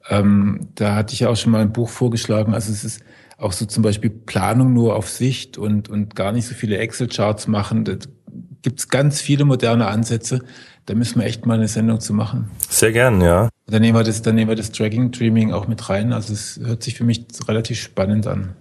ähm, 0.09 0.69
da 0.75 0.95
hatte 0.95 1.13
ich 1.13 1.21
ja 1.21 1.29
auch 1.29 1.35
schon 1.35 1.51
mal 1.51 1.61
ein 1.61 1.73
Buch 1.73 1.89
vorgeschlagen. 1.89 2.53
Also 2.53 2.71
es 2.71 2.83
ist 2.83 3.03
auch 3.37 3.51
so 3.51 3.65
zum 3.65 3.83
Beispiel 3.83 4.09
Planung 4.09 4.73
nur 4.73 4.95
auf 4.95 5.09
Sicht 5.09 5.57
und, 5.57 5.89
und 5.89 6.15
gar 6.15 6.31
nicht 6.31 6.47
so 6.47 6.55
viele 6.55 6.77
Excel-Charts 6.77 7.47
machen. 7.47 7.83
Da 7.83 7.93
gibt 8.61 8.79
es 8.79 8.89
ganz 8.89 9.21
viele 9.21 9.45
moderne 9.45 9.87
Ansätze. 9.87 10.41
Da 10.85 10.95
müssen 10.95 11.19
wir 11.19 11.27
echt 11.27 11.45
mal 11.45 11.55
eine 11.55 11.67
Sendung 11.67 11.99
zu 11.99 12.13
machen. 12.13 12.49
Sehr 12.69 12.91
gern, 12.91 13.21
ja. 13.21 13.49
Dann 13.67 13.81
nehmen 13.81 13.97
wir 13.97 14.03
das, 14.03 14.21
dann 14.21 14.35
nehmen 14.35 14.49
wir 14.49 14.55
das 14.55 14.71
Dragging 14.71 15.11
Dreaming 15.11 15.51
auch 15.51 15.67
mit 15.67 15.89
rein. 15.89 16.13
Also 16.13 16.33
es 16.33 16.59
hört 16.63 16.81
sich 16.81 16.95
für 16.95 17.03
mich 17.03 17.25
relativ 17.47 17.79
spannend 17.79 18.25
an. 18.25 18.55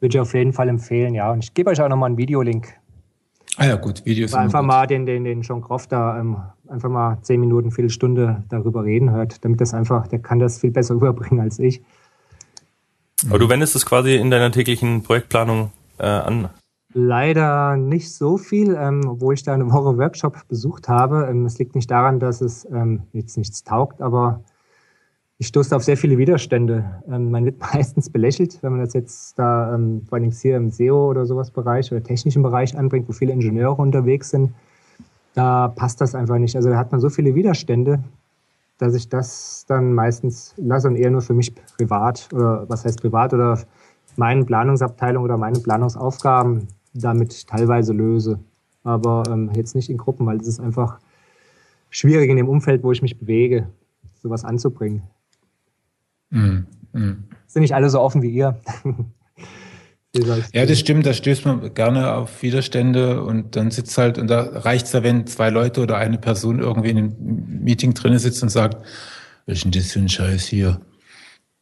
Würde 0.00 0.16
ich 0.16 0.20
auf 0.20 0.34
jeden 0.34 0.52
Fall 0.52 0.68
empfehlen, 0.68 1.14
ja. 1.14 1.32
Und 1.32 1.42
ich 1.42 1.54
gebe 1.54 1.70
euch 1.70 1.80
auch 1.80 1.88
nochmal 1.88 2.08
einen 2.08 2.18
Videolink 2.18 2.74
Ah 3.58 3.66
ja, 3.66 3.76
gut, 3.76 4.04
Videos. 4.04 4.32
Einfach 4.34 4.60
gut. 4.60 4.68
mal 4.68 4.86
den, 4.86 5.04
den, 5.04 5.24
den 5.24 5.42
John 5.42 5.60
Croft 5.60 5.92
da 5.92 6.18
ähm, 6.18 6.38
einfach 6.68 6.88
mal 6.88 7.18
zehn 7.22 7.40
Minuten, 7.40 7.70
Viertelstunde 7.70 8.44
darüber 8.48 8.84
reden 8.84 9.10
hört, 9.10 9.44
damit 9.44 9.60
das 9.60 9.74
einfach, 9.74 10.06
der 10.06 10.20
kann 10.20 10.38
das 10.38 10.58
viel 10.58 10.70
besser 10.70 10.94
überbringen 10.94 11.40
als 11.40 11.58
ich. 11.58 11.82
Aber 13.28 13.38
du 13.38 13.48
wendest 13.48 13.76
es 13.76 13.86
quasi 13.86 14.16
in 14.16 14.30
deiner 14.30 14.50
täglichen 14.50 15.02
Projektplanung 15.02 15.70
äh, 15.98 16.06
an? 16.06 16.48
Leider 16.94 17.76
nicht 17.76 18.12
so 18.12 18.36
viel, 18.36 18.74
ähm, 18.74 19.02
obwohl 19.06 19.34
ich 19.34 19.44
da 19.44 19.54
eine 19.54 19.70
Woche 19.70 19.96
Workshop 19.96 20.46
besucht 20.48 20.88
habe. 20.88 21.28
Ähm, 21.30 21.46
es 21.46 21.58
liegt 21.58 21.74
nicht 21.74 21.90
daran, 21.90 22.20
dass 22.20 22.40
es 22.40 22.66
ähm, 22.70 23.04
jetzt 23.12 23.38
nichts 23.38 23.64
taugt, 23.64 24.02
aber 24.02 24.42
ich 25.38 25.48
stoße 25.48 25.74
auf 25.74 25.82
sehr 25.82 25.96
viele 25.96 26.18
Widerstände. 26.18 27.02
Ähm, 27.08 27.30
man 27.30 27.44
wird 27.44 27.60
meistens 27.74 28.10
belächelt, 28.10 28.62
wenn 28.62 28.72
man 28.72 28.80
das 28.80 28.94
jetzt 28.94 29.38
da, 29.38 29.74
ähm, 29.74 30.02
vor 30.08 30.18
allem 30.18 30.30
hier 30.30 30.56
im 30.56 30.70
SEO 30.70 31.10
oder 31.10 31.26
sowas 31.26 31.50
Bereich 31.50 31.90
oder 31.90 32.02
technischen 32.02 32.42
Bereich 32.42 32.76
anbringt, 32.76 33.08
wo 33.08 33.12
viele 33.12 33.32
Ingenieure 33.32 33.80
unterwegs 33.80 34.30
sind. 34.30 34.52
Da 35.34 35.68
passt 35.68 36.00
das 36.00 36.14
einfach 36.14 36.38
nicht. 36.38 36.56
Also 36.56 36.68
da 36.70 36.76
hat 36.76 36.92
man 36.92 37.00
so 37.00 37.08
viele 37.08 37.34
Widerstände, 37.34 38.02
dass 38.78 38.94
ich 38.94 39.08
das 39.08 39.64
dann 39.66 39.94
meistens 39.94 40.54
lasse 40.56 40.88
und 40.88 40.96
eher 40.96 41.10
nur 41.10 41.22
für 41.22 41.34
mich 41.34 41.54
privat 41.76 42.28
oder 42.32 42.68
was 42.68 42.84
heißt 42.84 43.00
privat 43.00 43.32
oder 43.32 43.58
meine 44.16 44.44
Planungsabteilung 44.44 45.24
oder 45.24 45.38
meine 45.38 45.58
Planungsaufgaben 45.58 46.68
damit 46.94 47.46
teilweise 47.46 47.92
löse. 47.92 48.38
Aber 48.84 49.22
ähm, 49.28 49.50
jetzt 49.54 49.74
nicht 49.74 49.88
in 49.88 49.96
Gruppen, 49.96 50.26
weil 50.26 50.38
es 50.38 50.46
ist 50.46 50.60
einfach 50.60 50.98
schwierig 51.90 52.30
in 52.30 52.36
dem 52.36 52.48
Umfeld, 52.48 52.82
wo 52.82 52.92
ich 52.92 53.02
mich 53.02 53.18
bewege, 53.18 53.68
sowas 54.22 54.44
anzubringen. 54.44 55.02
Mhm. 56.32 56.66
Mhm. 56.92 57.24
Sind 57.46 57.62
nicht 57.62 57.74
alle 57.74 57.90
so 57.90 58.00
offen 58.00 58.22
wie 58.22 58.30
ihr. 58.30 58.58
ja, 60.52 60.66
das 60.66 60.78
stimmt, 60.78 61.06
da 61.06 61.12
stößt 61.12 61.44
man 61.44 61.74
gerne 61.74 62.14
auf 62.14 62.42
Widerstände 62.42 63.22
und 63.22 63.56
dann 63.56 63.70
sitzt 63.70 63.96
halt, 63.98 64.18
und 64.18 64.28
da 64.28 64.40
reicht 64.40 64.86
es 64.86 64.92
ja, 64.92 65.02
wenn 65.02 65.26
zwei 65.26 65.50
Leute 65.50 65.82
oder 65.82 65.98
eine 65.98 66.18
Person 66.18 66.58
irgendwie 66.58 66.90
in 66.90 66.98
einem 66.98 67.16
Meeting 67.62 67.94
drin 67.94 68.18
sitzt 68.18 68.42
und 68.42 68.48
sagt, 68.48 68.84
was 69.46 69.56
ist 69.56 69.64
denn 69.64 69.72
das 69.72 69.92
für 69.92 70.00
ein 70.00 70.08
Scheiß 70.08 70.46
hier? 70.46 70.80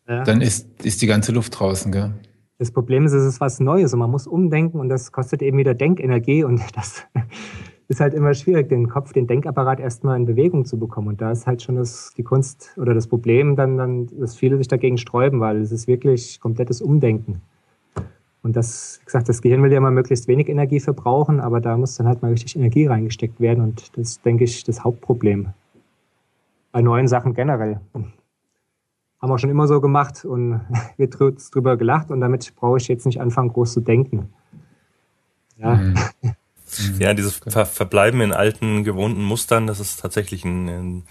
Ja. 0.09 0.25
Dann 0.25 0.41
ist, 0.41 0.69
ist 0.83 1.03
die 1.03 1.07
ganze 1.07 1.33
Luft 1.33 1.59
draußen, 1.59 1.93
gell? 1.93 2.13
Das 2.59 2.73
Problem 2.73 3.07
ist, 3.07 3.13
es 3.13 3.25
ist 3.25 3.41
was 3.41 3.59
Neues 3.59 3.95
und 3.95 4.01
man 4.01 4.11
muss 4.11 4.27
umdenken 4.27 4.81
und 4.81 4.91
das 4.91 5.13
kostet 5.13 5.41
eben 5.41 5.57
wieder 5.59 5.75
Denkenergie 5.75 6.45
und 6.45 6.61
das 6.75 7.05
ist 7.91 8.01
halt 8.01 8.15
immer 8.15 8.33
schwierig, 8.35 8.69
den 8.69 8.89
Kopf, 8.89 9.13
den 9.13 9.27
Denkapparat 9.27 9.81
erstmal 9.81 10.17
in 10.17 10.25
Bewegung 10.25 10.65
zu 10.65 10.79
bekommen. 10.79 11.09
Und 11.09 11.21
da 11.21 11.33
ist 11.33 11.49
halt 11.49 11.61
schon 11.61 11.75
das, 11.75 12.15
die 12.17 12.23
Kunst 12.23 12.73
oder 12.77 12.95
das 12.95 13.09
Problem 13.09 13.57
dann, 13.57 13.77
dann, 13.77 14.07
dass 14.19 14.37
viele 14.37 14.57
sich 14.59 14.69
dagegen 14.69 14.97
sträuben, 14.97 15.41
weil 15.41 15.61
es 15.61 15.73
ist 15.73 15.89
wirklich 15.89 16.39
komplettes 16.39 16.81
Umdenken. 16.81 17.43
Und 18.43 18.55
das, 18.55 19.01
wie 19.01 19.07
gesagt, 19.07 19.29
das 19.29 19.43
Gehirn 19.43 19.65
will 19.65 19.73
ja 19.73 19.81
mal 19.81 19.91
möglichst 19.91 20.29
wenig 20.29 20.49
Energie 20.49 20.79
verbrauchen, 20.79 21.41
aber 21.41 21.61
da 21.61 21.77
muss 21.77 21.97
dann 21.97 22.07
halt 22.07 22.23
mal 22.23 22.31
richtig 22.31 22.55
Energie 22.55 22.87
reingesteckt 22.87 23.41
werden. 23.41 23.65
Und 23.65 23.99
das 23.99 24.11
ist, 24.11 24.25
denke 24.25 24.45
ich, 24.45 24.63
das 24.63 24.85
Hauptproblem. 24.85 25.49
Bei 26.71 26.83
neuen 26.83 27.09
Sachen 27.09 27.35
generell. 27.35 27.81
Haben 27.93 28.13
wir 29.21 29.39
schon 29.39 29.51
immer 29.51 29.67
so 29.67 29.81
gemacht 29.81 30.25
und 30.25 30.61
wird 30.97 31.17
drüber 31.19 31.77
gelacht 31.77 32.13
und 32.13 32.21
damit 32.21 32.55
brauche 32.55 32.77
ich 32.79 32.87
jetzt 32.87 33.05
nicht 33.05 33.21
anfangen, 33.21 33.49
groß 33.49 33.73
zu 33.73 33.81
denken. 33.81 34.33
Ja. 35.57 35.75
Mhm. 35.75 35.95
Ja, 36.99 37.15
dieses 37.15 37.41
Ver 37.47 37.67
Verbleiben 37.67 38.21
in 38.21 38.33
alten, 38.33 38.85
gewohnten 38.85 39.23
Mustern, 39.23 39.67
das 39.67 39.81
ist 39.81 40.01
tatsächlich 40.01 40.45
ein, 40.45 40.69
ein 40.69 41.03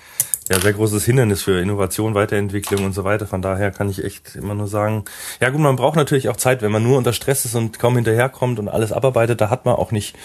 ja, 0.50 0.60
sehr 0.60 0.74
großes 0.74 1.06
Hindernis 1.06 1.44
für 1.44 1.60
Innovation, 1.60 2.16
Weiterentwicklung 2.16 2.86
und 2.86 2.94
so 2.94 3.04
weiter. 3.04 3.28
Von 3.28 3.42
daher 3.42 3.72
kann 3.72 3.90
ich 3.90 4.04
echt 4.04 4.36
immer 4.36 4.56
nur 4.56 4.68
sagen, 4.68 5.06
ja 5.40 5.50
gut, 5.50 5.62
man 5.62 5.76
braucht 5.76 5.96
natürlich 5.96 6.30
auch 6.30 6.38
Zeit, 6.38 6.62
wenn 6.62 6.72
man 6.72 6.84
nur 6.84 6.98
unter 6.98 7.14
Stress 7.14 7.46
ist 7.46 7.56
und 7.56 7.78
kaum 7.78 7.96
hinterherkommt 7.96 8.58
und 8.60 8.68
alles 8.68 8.92
abarbeitet, 8.92 9.42
da 9.42 9.50
hat 9.50 9.66
man 9.66 9.76
auch 9.76 9.92
nicht 9.92 10.16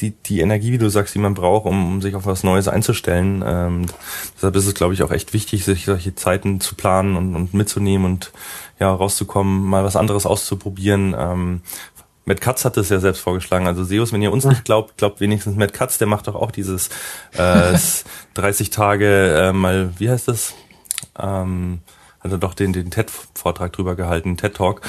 die, 0.00 0.10
die 0.10 0.40
Energie, 0.40 0.72
wie 0.72 0.78
du 0.78 0.88
sagst, 0.88 1.14
die 1.14 1.18
man 1.18 1.34
braucht, 1.34 1.66
um, 1.66 1.94
um 1.94 2.02
sich 2.02 2.14
auf 2.14 2.26
was 2.26 2.44
Neues 2.44 2.68
einzustellen. 2.68 3.42
Ähm, 3.44 3.86
deshalb 4.36 4.54
ist 4.56 4.66
es, 4.66 4.74
glaube 4.74 4.94
ich, 4.94 5.02
auch 5.02 5.10
echt 5.10 5.32
wichtig, 5.32 5.64
sich 5.64 5.86
solche 5.86 6.14
Zeiten 6.14 6.60
zu 6.60 6.74
planen 6.74 7.16
und, 7.16 7.34
und 7.34 7.54
mitzunehmen 7.54 8.06
und 8.06 8.32
ja, 8.78 8.92
rauszukommen, 8.92 9.64
mal 9.64 9.84
was 9.84 9.96
anderes 9.96 10.24
auszuprobieren. 10.24 11.16
Ähm, 11.18 11.62
Matt 12.28 12.42
Katz 12.42 12.66
hat 12.66 12.76
es 12.76 12.90
ja 12.90 13.00
selbst 13.00 13.20
vorgeschlagen. 13.20 13.66
Also 13.66 13.84
Seus, 13.84 14.12
wenn 14.12 14.20
ihr 14.20 14.30
uns 14.30 14.44
nicht 14.44 14.66
glaubt, 14.66 14.98
glaubt 14.98 15.18
wenigstens 15.20 15.56
Matt 15.56 15.72
Katz, 15.72 15.96
der 15.96 16.06
macht 16.06 16.28
doch 16.28 16.34
auch 16.34 16.50
dieses 16.50 16.90
äh, 17.32 17.76
30 18.34 18.68
Tage 18.68 19.34
äh, 19.34 19.52
mal, 19.54 19.94
wie 19.98 20.10
heißt 20.10 20.28
das? 20.28 20.52
Ähm, 21.18 21.80
hat 22.20 22.30
er 22.30 22.36
doch 22.36 22.52
den, 22.52 22.74
den 22.74 22.90
TED-Vortrag 22.90 23.72
drüber 23.72 23.96
gehalten, 23.96 24.36
TED-Talk. 24.36 24.82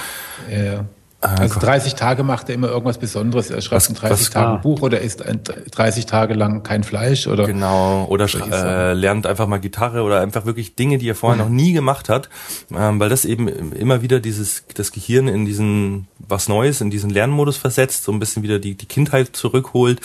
Ja, 0.51 0.63
ja. 0.63 0.85
Äh, 1.21 1.27
also 1.27 1.59
30 1.59 1.95
Tage 1.95 2.23
macht 2.23 2.47
er 2.49 2.55
immer 2.55 2.69
irgendwas 2.69 2.97
Besonderes. 2.97 3.49
Er 3.49 3.61
schreibt 3.61 3.81
was, 3.81 3.89
ein 3.89 3.95
30 3.95 4.11
was, 4.11 4.29
Tage 4.29 4.47
ah. 4.47 4.55
Buch 4.57 4.81
oder 4.81 5.01
isst 5.01 5.23
30 5.71 6.05
Tage 6.05 6.33
lang 6.33 6.63
kein 6.63 6.83
Fleisch 6.83 7.27
oder 7.27 7.45
genau 7.45 8.05
oder 8.09 8.25
äh, 8.25 8.93
lernt 8.93 9.27
einfach 9.27 9.47
mal 9.47 9.59
Gitarre 9.59 10.03
oder 10.03 10.21
einfach 10.21 10.45
wirklich 10.45 10.75
Dinge, 10.75 10.97
die 10.97 11.09
er 11.09 11.15
vorher 11.15 11.41
noch 11.43 11.49
nie 11.49 11.73
gemacht 11.73 12.07
hat, 12.07 12.29
ähm, 12.73 12.99
weil 12.99 13.09
das 13.09 13.25
eben 13.25 13.47
immer 13.73 14.01
wieder 14.01 14.19
dieses 14.19 14.63
das 14.73 14.91
Gehirn 14.91 15.27
in 15.27 15.45
diesen 15.45 16.07
was 16.19 16.47
Neues 16.47 16.79
in 16.79 16.89
diesen 16.89 17.09
Lernmodus 17.09 17.57
versetzt, 17.57 18.03
so 18.03 18.11
ein 18.11 18.19
bisschen 18.19 18.43
wieder 18.43 18.59
die 18.59 18.75
die 18.75 18.85
Kindheit 18.85 19.35
zurückholt. 19.35 19.99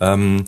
Ähm, 0.00 0.46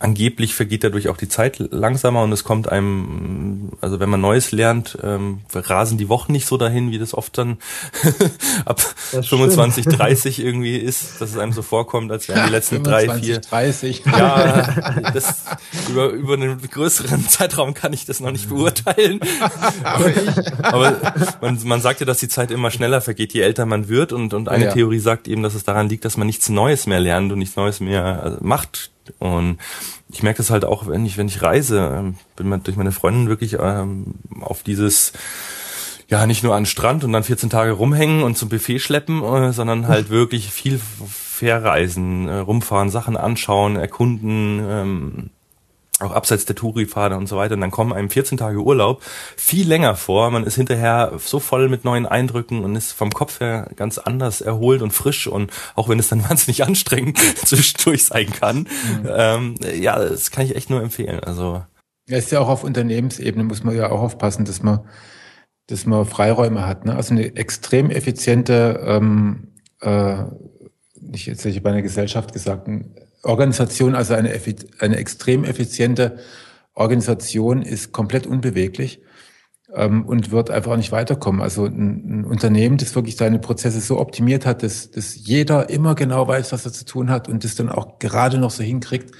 angeblich 0.00 0.54
vergeht 0.54 0.82
dadurch 0.82 1.08
auch 1.08 1.18
die 1.18 1.28
Zeit 1.28 1.58
langsamer 1.58 2.22
und 2.22 2.32
es 2.32 2.42
kommt 2.42 2.68
einem, 2.68 3.72
also 3.82 4.00
wenn 4.00 4.08
man 4.08 4.20
Neues 4.20 4.50
lernt, 4.50 4.98
ähm, 5.02 5.42
rasen 5.52 5.98
die 5.98 6.08
Wochen 6.08 6.32
nicht 6.32 6.46
so 6.46 6.56
dahin, 6.56 6.90
wie 6.90 6.98
das 6.98 7.14
oft 7.14 7.36
dann 7.36 7.58
ab 8.64 8.80
25, 8.80 9.84
stimmt. 9.84 9.98
30 9.98 10.40
irgendwie 10.40 10.76
ist, 10.78 11.20
dass 11.20 11.30
es 11.30 11.36
einem 11.36 11.52
so 11.52 11.60
vorkommt, 11.60 12.10
als 12.10 12.28
wären 12.28 12.46
die 12.46 12.52
letzten 12.52 12.76
25, 12.76 13.40
drei, 13.50 13.72
vier. 13.72 14.00
30. 14.00 14.02
Ja, 14.06 15.10
das, 15.12 15.44
über, 15.90 16.08
über 16.08 16.34
einen 16.34 16.60
größeren 16.60 17.28
Zeitraum 17.28 17.74
kann 17.74 17.92
ich 17.92 18.06
das 18.06 18.20
noch 18.20 18.30
nicht 18.30 18.48
beurteilen. 18.48 19.20
aber, 19.82 20.12
aber 20.62 21.14
man, 21.42 21.58
man 21.64 21.80
sagt 21.82 22.00
ja, 22.00 22.06
dass 22.06 22.18
die 22.18 22.28
Zeit 22.28 22.50
immer 22.50 22.70
schneller 22.70 23.02
vergeht, 23.02 23.34
je 23.34 23.42
älter 23.42 23.66
man 23.66 23.88
wird 23.88 24.14
und, 24.14 24.32
und 24.32 24.48
eine 24.48 24.66
ja. 24.66 24.72
Theorie 24.72 24.98
sagt 24.98 25.28
eben, 25.28 25.42
dass 25.42 25.54
es 25.54 25.64
daran 25.64 25.90
liegt, 25.90 26.06
dass 26.06 26.16
man 26.16 26.26
nichts 26.26 26.48
Neues 26.48 26.86
mehr 26.86 27.00
lernt 27.00 27.30
und 27.32 27.38
nichts 27.38 27.56
Neues 27.56 27.80
mehr 27.80 28.38
äh, 28.40 28.44
und 29.18 29.58
ich 30.10 30.22
merke 30.22 30.38
das 30.38 30.50
halt 30.50 30.64
auch, 30.64 30.86
wenn 30.86 31.06
ich, 31.06 31.16
wenn 31.16 31.28
ich 31.28 31.42
reise, 31.42 31.94
ähm, 31.96 32.14
bin 32.36 32.48
man 32.48 32.62
durch 32.62 32.76
meine 32.76 32.92
Freundin 32.92 33.28
wirklich 33.28 33.56
ähm, 33.60 34.14
auf 34.40 34.62
dieses 34.62 35.12
ja, 36.08 36.26
nicht 36.26 36.42
nur 36.42 36.56
an 36.56 36.66
Strand 36.66 37.04
und 37.04 37.12
dann 37.12 37.22
14 37.22 37.50
Tage 37.50 37.70
rumhängen 37.70 38.24
und 38.24 38.36
zum 38.36 38.48
Buffet 38.48 38.80
schleppen, 38.80 39.22
äh, 39.22 39.52
sondern 39.52 39.86
halt 39.86 40.10
wirklich 40.10 40.50
viel 40.50 40.80
verreisen, 41.08 42.26
äh, 42.26 42.38
rumfahren, 42.38 42.90
Sachen 42.90 43.16
anschauen, 43.16 43.76
erkunden, 43.76 44.60
ähm, 44.68 45.30
auch 46.00 46.12
abseits 46.12 46.44
der 46.44 46.56
Touri-Pfade 46.56 47.16
und 47.16 47.28
so 47.28 47.36
weiter. 47.36 47.54
Und 47.54 47.60
dann 47.60 47.70
kommen 47.70 47.92
einem 47.92 48.10
14 48.10 48.38
Tage 48.38 48.58
Urlaub 48.58 49.02
viel 49.36 49.66
länger 49.66 49.96
vor. 49.96 50.30
Man 50.30 50.44
ist 50.44 50.56
hinterher 50.56 51.12
so 51.18 51.40
voll 51.40 51.68
mit 51.68 51.84
neuen 51.84 52.06
Eindrücken 52.06 52.64
und 52.64 52.76
ist 52.76 52.92
vom 52.92 53.10
Kopf 53.10 53.40
her 53.40 53.70
ganz 53.76 53.98
anders 53.98 54.40
erholt 54.40 54.82
und 54.82 54.92
frisch. 54.92 55.26
Und 55.26 55.50
auch 55.74 55.88
wenn 55.88 55.98
es 55.98 56.08
dann 56.08 56.22
wahnsinnig 56.28 56.64
anstrengend 56.64 57.18
zwischendurch 57.44 58.04
sein 58.04 58.30
kann, 58.30 58.58
mhm. 58.58 59.08
ähm, 59.08 59.54
ja, 59.80 59.98
das 59.98 60.30
kann 60.30 60.44
ich 60.44 60.56
echt 60.56 60.70
nur 60.70 60.82
empfehlen. 60.82 61.20
Also 61.20 61.62
ja, 62.08 62.18
ist 62.18 62.32
ja 62.32 62.40
auch 62.40 62.48
auf 62.48 62.64
Unternehmensebene 62.64 63.44
muss 63.44 63.62
man 63.62 63.76
ja 63.76 63.90
auch 63.90 64.00
aufpassen, 64.00 64.44
dass 64.44 64.62
man, 64.62 64.80
dass 65.68 65.86
man 65.86 66.04
Freiräume 66.06 66.66
hat. 66.66 66.84
Ne? 66.84 66.96
Also 66.96 67.14
eine 67.14 67.36
extrem 67.36 67.90
effiziente, 67.90 68.80
ähm, 68.84 69.48
äh, 69.80 70.24
nicht 71.00 71.26
jetzt 71.26 71.40
hätte 71.40 71.50
ich 71.50 71.62
bei 71.62 71.70
einer 71.70 71.82
Gesellschaft 71.82 72.32
gesagt, 72.32 72.66
ein 72.66 72.96
Organisation, 73.22 73.94
also 73.94 74.14
eine, 74.14 74.32
eine 74.78 74.96
extrem 74.96 75.44
effiziente 75.44 76.18
Organisation 76.74 77.62
ist 77.62 77.92
komplett 77.92 78.26
unbeweglich 78.26 79.02
ähm, 79.74 80.06
und 80.06 80.30
wird 80.30 80.50
einfach 80.50 80.76
nicht 80.76 80.92
weiterkommen. 80.92 81.40
Also 81.40 81.66
ein, 81.66 82.20
ein, 82.20 82.24
Unternehmen, 82.24 82.78
das 82.78 82.94
wirklich 82.94 83.16
seine 83.16 83.38
Prozesse 83.38 83.80
so 83.80 83.98
optimiert 83.98 84.46
hat, 84.46 84.62
dass, 84.62 84.90
dass 84.90 85.14
jeder 85.16 85.68
immer 85.68 85.94
genau 85.94 86.26
weiß, 86.26 86.52
was 86.52 86.64
er 86.64 86.72
zu 86.72 86.84
tun 86.84 87.10
hat 87.10 87.28
und 87.28 87.44
das 87.44 87.54
dann 87.54 87.68
auch 87.68 87.98
gerade 87.98 88.38
noch 88.38 88.50
so 88.50 88.62
hinkriegt, 88.62 89.14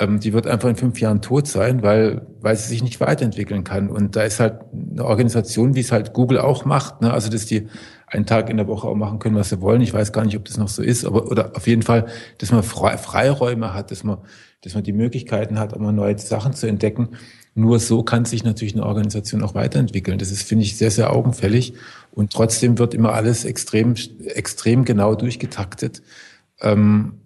die 0.00 0.32
wird 0.32 0.48
einfach 0.48 0.68
in 0.68 0.74
fünf 0.74 1.00
Jahren 1.00 1.22
tot 1.22 1.46
sein, 1.46 1.82
weil, 1.82 2.26
weil 2.40 2.56
sie 2.56 2.68
sich 2.68 2.82
nicht 2.82 3.00
weiterentwickeln 3.00 3.62
kann. 3.62 3.88
Und 3.88 4.16
da 4.16 4.22
ist 4.22 4.40
halt 4.40 4.60
eine 4.72 5.04
Organisation, 5.04 5.76
wie 5.76 5.80
es 5.80 5.92
halt 5.92 6.12
Google 6.12 6.38
auch 6.38 6.64
macht, 6.64 7.00
ne? 7.00 7.12
also 7.12 7.30
dass 7.30 7.46
die 7.46 7.68
einen 8.08 8.26
Tag 8.26 8.50
in 8.50 8.56
der 8.56 8.66
Woche 8.66 8.88
auch 8.88 8.96
machen 8.96 9.20
können, 9.20 9.36
was 9.36 9.50
sie 9.50 9.60
wollen. 9.60 9.80
Ich 9.82 9.94
weiß 9.94 10.12
gar 10.12 10.24
nicht, 10.24 10.36
ob 10.36 10.44
das 10.46 10.56
noch 10.56 10.68
so 10.68 10.82
ist, 10.82 11.04
aber 11.04 11.30
oder 11.30 11.52
auf 11.56 11.68
jeden 11.68 11.82
Fall, 11.82 12.06
dass 12.38 12.50
man 12.50 12.64
Freiräume 12.64 13.72
hat, 13.72 13.92
dass 13.92 14.02
man, 14.02 14.18
dass 14.62 14.74
man 14.74 14.82
die 14.82 14.92
Möglichkeiten 14.92 15.60
hat, 15.60 15.72
immer 15.72 15.92
neue 15.92 16.18
Sachen 16.18 16.54
zu 16.54 16.66
entdecken. 16.66 17.10
Nur 17.54 17.78
so 17.78 18.02
kann 18.02 18.24
sich 18.24 18.42
natürlich 18.42 18.74
eine 18.74 18.84
Organisation 18.84 19.42
auch 19.42 19.54
weiterentwickeln. 19.54 20.18
Das 20.18 20.32
ist, 20.32 20.42
finde 20.42 20.64
ich, 20.64 20.76
sehr, 20.76 20.90
sehr 20.90 21.12
augenfällig. 21.12 21.74
Und 22.10 22.32
trotzdem 22.32 22.78
wird 22.78 22.94
immer 22.94 23.12
alles 23.12 23.44
extrem, 23.44 23.94
extrem 24.26 24.84
genau 24.84 25.14
durchgetaktet, 25.14 26.02
ähm, 26.60 27.20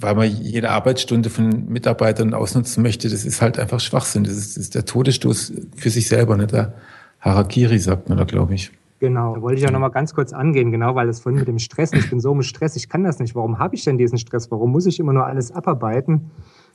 weil 0.00 0.14
man 0.14 0.28
jede 0.28 0.70
Arbeitsstunde 0.70 1.30
von 1.30 1.68
Mitarbeitern 1.68 2.32
ausnutzen 2.32 2.82
möchte. 2.82 3.08
Das 3.08 3.24
ist 3.24 3.42
halt 3.42 3.58
einfach 3.58 3.80
Schwachsinn. 3.80 4.24
Das 4.24 4.34
ist, 4.34 4.56
das 4.56 4.64
ist 4.64 4.74
der 4.74 4.84
Todesstoß 4.84 5.52
für 5.74 5.90
sich 5.90 6.08
selber, 6.08 6.36
nicht 6.36 6.52
der 6.52 6.74
Harakiri, 7.20 7.78
sagt 7.78 8.08
man 8.08 8.18
da, 8.18 8.24
glaube 8.24 8.54
ich. 8.54 8.70
Genau, 9.00 9.36
da 9.36 9.42
wollte 9.42 9.60
ich 9.60 9.66
auch 9.66 9.72
nochmal 9.72 9.92
ganz 9.92 10.12
kurz 10.12 10.32
angehen, 10.32 10.72
genau, 10.72 10.96
weil 10.96 11.06
das 11.06 11.20
vorhin 11.20 11.38
mit 11.38 11.46
dem 11.46 11.60
Stress, 11.60 11.92
ich 11.92 12.10
bin 12.10 12.18
so 12.18 12.32
im 12.32 12.42
Stress, 12.42 12.74
ich 12.74 12.88
kann 12.88 13.04
das 13.04 13.20
nicht. 13.20 13.36
Warum 13.36 13.60
habe 13.60 13.76
ich 13.76 13.84
denn 13.84 13.96
diesen 13.96 14.18
Stress? 14.18 14.50
Warum 14.50 14.72
muss 14.72 14.86
ich 14.86 14.98
immer 14.98 15.12
nur 15.12 15.24
alles 15.24 15.52
abarbeiten? 15.52 16.32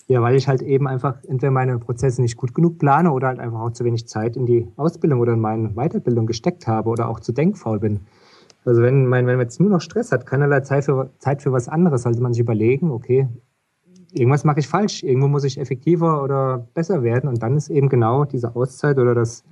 Ja, 0.08 0.22
weil 0.22 0.36
ich 0.36 0.48
halt 0.48 0.62
eben 0.62 0.88
einfach 0.88 1.16
entweder 1.28 1.52
meine 1.52 1.80
Prozesse 1.80 2.22
nicht 2.22 2.38
gut 2.38 2.54
genug 2.54 2.78
plane 2.78 3.12
oder 3.12 3.28
halt 3.28 3.40
einfach 3.40 3.60
auch 3.60 3.72
zu 3.72 3.84
wenig 3.84 4.08
Zeit 4.08 4.38
in 4.38 4.46
die 4.46 4.68
Ausbildung 4.78 5.20
oder 5.20 5.34
in 5.34 5.40
meine 5.40 5.70
Weiterbildung 5.70 6.26
gesteckt 6.26 6.68
habe 6.68 6.90
oder 6.90 7.10
auch 7.10 7.20
zu 7.20 7.32
denkfaul 7.32 7.80
bin. 7.80 8.02
Also 8.66 8.82
wenn, 8.82 9.06
mein, 9.06 9.28
wenn 9.28 9.36
man 9.36 9.46
jetzt 9.46 9.60
nur 9.60 9.70
noch 9.70 9.82
Stress 9.82 10.12
hat, 10.12 10.26
keinerlei 10.26 10.62
Zeit 10.62 10.86
für, 10.86 11.12
Zeit 11.20 11.42
für 11.42 11.52
was 11.52 11.68
anderes, 11.68 12.04
sollte 12.04 12.22
man 12.22 12.34
sich 12.34 12.42
überlegen, 12.42 12.92
okay, 12.92 13.28
irgendwas 14.12 14.44
mache 14.44 14.60
ich 14.60 14.68
falsch, 14.68 15.04
irgendwo 15.04 15.28
muss 15.28 15.44
ich 15.44 15.60
effektiver 15.60 16.24
oder 16.24 16.68
besser 16.74 17.04
werden 17.04 17.28
und 17.28 17.42
dann 17.42 17.58
ist 17.58 17.70
eben 17.70 17.90
genau 17.90 18.26
diese 18.26 18.56
Auszeit 18.56 18.98
oder 18.98 19.16
das 19.16 19.44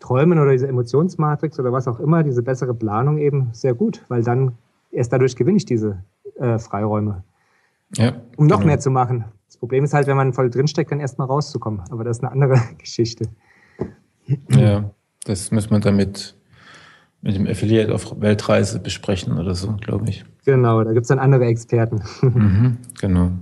Träumen 0.00 0.38
oder 0.38 0.52
diese 0.52 0.68
Emotionsmatrix 0.68 1.58
oder 1.58 1.72
was 1.72 1.88
auch 1.88 2.00
immer, 2.00 2.22
diese 2.22 2.42
bessere 2.42 2.74
Planung 2.74 3.18
eben 3.18 3.48
sehr 3.52 3.74
gut, 3.74 4.04
weil 4.08 4.22
dann 4.22 4.52
erst 4.92 5.12
dadurch 5.12 5.36
gewinne 5.36 5.56
ich 5.56 5.66
diese 5.66 6.04
äh, 6.36 6.58
Freiräume. 6.58 7.24
Ja, 7.96 8.12
um 8.36 8.46
noch 8.46 8.58
genau. 8.58 8.68
mehr 8.68 8.78
zu 8.78 8.90
machen. 8.90 9.24
Das 9.46 9.56
Problem 9.56 9.84
ist 9.84 9.94
halt, 9.94 10.06
wenn 10.06 10.16
man 10.16 10.32
voll 10.32 10.50
drinsteckt, 10.50 10.92
dann 10.92 11.00
erst 11.00 11.18
mal 11.18 11.24
rauszukommen. 11.24 11.82
Aber 11.90 12.04
das 12.04 12.18
ist 12.18 12.24
eine 12.24 12.32
andere 12.32 12.60
Geschichte. 12.78 13.28
Ja, 14.50 14.90
das 15.24 15.50
muss 15.50 15.70
man 15.70 15.80
damit 15.80 16.37
mit 17.20 17.34
dem 17.34 17.46
Affiliate 17.46 17.94
auf 17.94 18.20
Weltreise 18.20 18.78
besprechen 18.78 19.38
oder 19.38 19.54
so, 19.54 19.72
glaube 19.76 20.08
ich. 20.08 20.24
Genau, 20.44 20.82
da 20.84 20.92
gibt 20.92 21.02
es 21.02 21.08
dann 21.08 21.18
andere 21.18 21.46
Experten. 21.46 22.02
Mhm, 22.22 22.78
genau. 23.00 23.32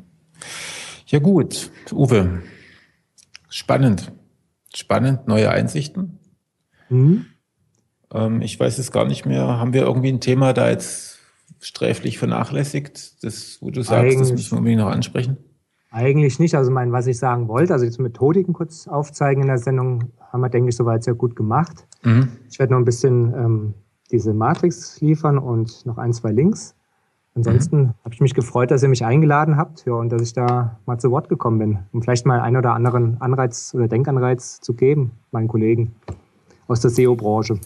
Ja 1.07 1.19
gut, 1.19 1.71
Uwe. 1.93 2.43
Spannend. 3.49 4.13
Spannend, 4.75 5.29
neue 5.29 5.51
Einsichten. 5.51 6.19
Mhm. 6.89 7.27
Ähm, 8.13 8.43
ich 8.43 8.59
weiß 8.59 8.79
es 8.79 8.91
gar 8.91 9.07
nicht 9.07 9.25
mehr. 9.25 9.47
Haben 9.47 9.73
wir 9.73 9.83
irgendwie 9.83 10.13
ein 10.13 10.21
Thema 10.21 10.53
da 10.53 10.69
jetzt 10.69 11.19
sträflich 11.61 12.19
vernachlässigt, 12.19 13.25
das, 13.25 13.59
wo 13.61 13.71
du 13.71 13.83
sagst, 13.83 14.03
eigentlich, 14.03 14.19
das 14.19 14.33
müssen 14.33 14.53
wir 14.53 14.59
unbedingt 14.59 14.83
noch 14.83 14.91
ansprechen? 14.91 15.37
Eigentlich 15.97 16.39
nicht. 16.39 16.55
Also 16.55 16.71
mein, 16.71 16.93
was 16.93 17.07
ich 17.07 17.19
sagen 17.19 17.49
wollte, 17.49 17.73
also 17.73 17.87
jetzt 17.87 17.99
Methodiken 17.99 18.53
kurz 18.53 18.87
aufzeigen 18.87 19.41
in 19.41 19.49
der 19.49 19.57
Sendung, 19.57 20.13
haben 20.31 20.43
wir, 20.43 20.51
denke 20.51 20.69
ich, 20.69 20.77
soweit 20.77 21.03
sehr 21.03 21.15
gut 21.15 21.35
gemacht. 21.35 21.87
Mhm. 22.03 22.29
Ich 22.51 22.59
werde 22.59 22.75
noch 22.75 22.79
ein 22.79 22.85
bisschen 22.85 23.33
ähm, 23.33 23.75
diese 24.11 24.35
Matrix 24.35 25.01
liefern 25.01 25.39
und 25.39 25.87
noch 25.87 25.97
ein, 25.97 26.13
zwei 26.13 26.33
Links. 26.33 26.75
Ansonsten 27.35 27.79
mhm. 27.79 27.95
habe 28.05 28.13
ich 28.13 28.21
mich 28.21 28.35
gefreut, 28.35 28.71
dass 28.71 28.83
ihr 28.83 28.91
mich 28.91 29.07
eingeladen 29.07 29.57
habt 29.57 29.87
ja, 29.87 29.95
und 29.95 30.11
dass 30.11 30.21
ich 30.21 30.35
da 30.35 30.79
mal 30.85 30.99
zu 30.99 31.11
Wort 31.11 31.31
gekommen 31.31 31.59
bin, 31.59 31.79
um 31.93 32.03
vielleicht 32.03 32.27
mal 32.27 32.41
einen 32.41 32.59
oder 32.59 32.75
anderen 32.75 33.19
Anreiz 33.23 33.73
oder 33.75 33.89
Denkanreiz 33.89 34.61
zu 34.61 34.75
geben, 34.75 35.13
meinen 35.31 35.49
Kollegen 35.49 35.95
aus 36.69 36.81
der 36.81 36.91
SEO-Branche. 36.91 37.59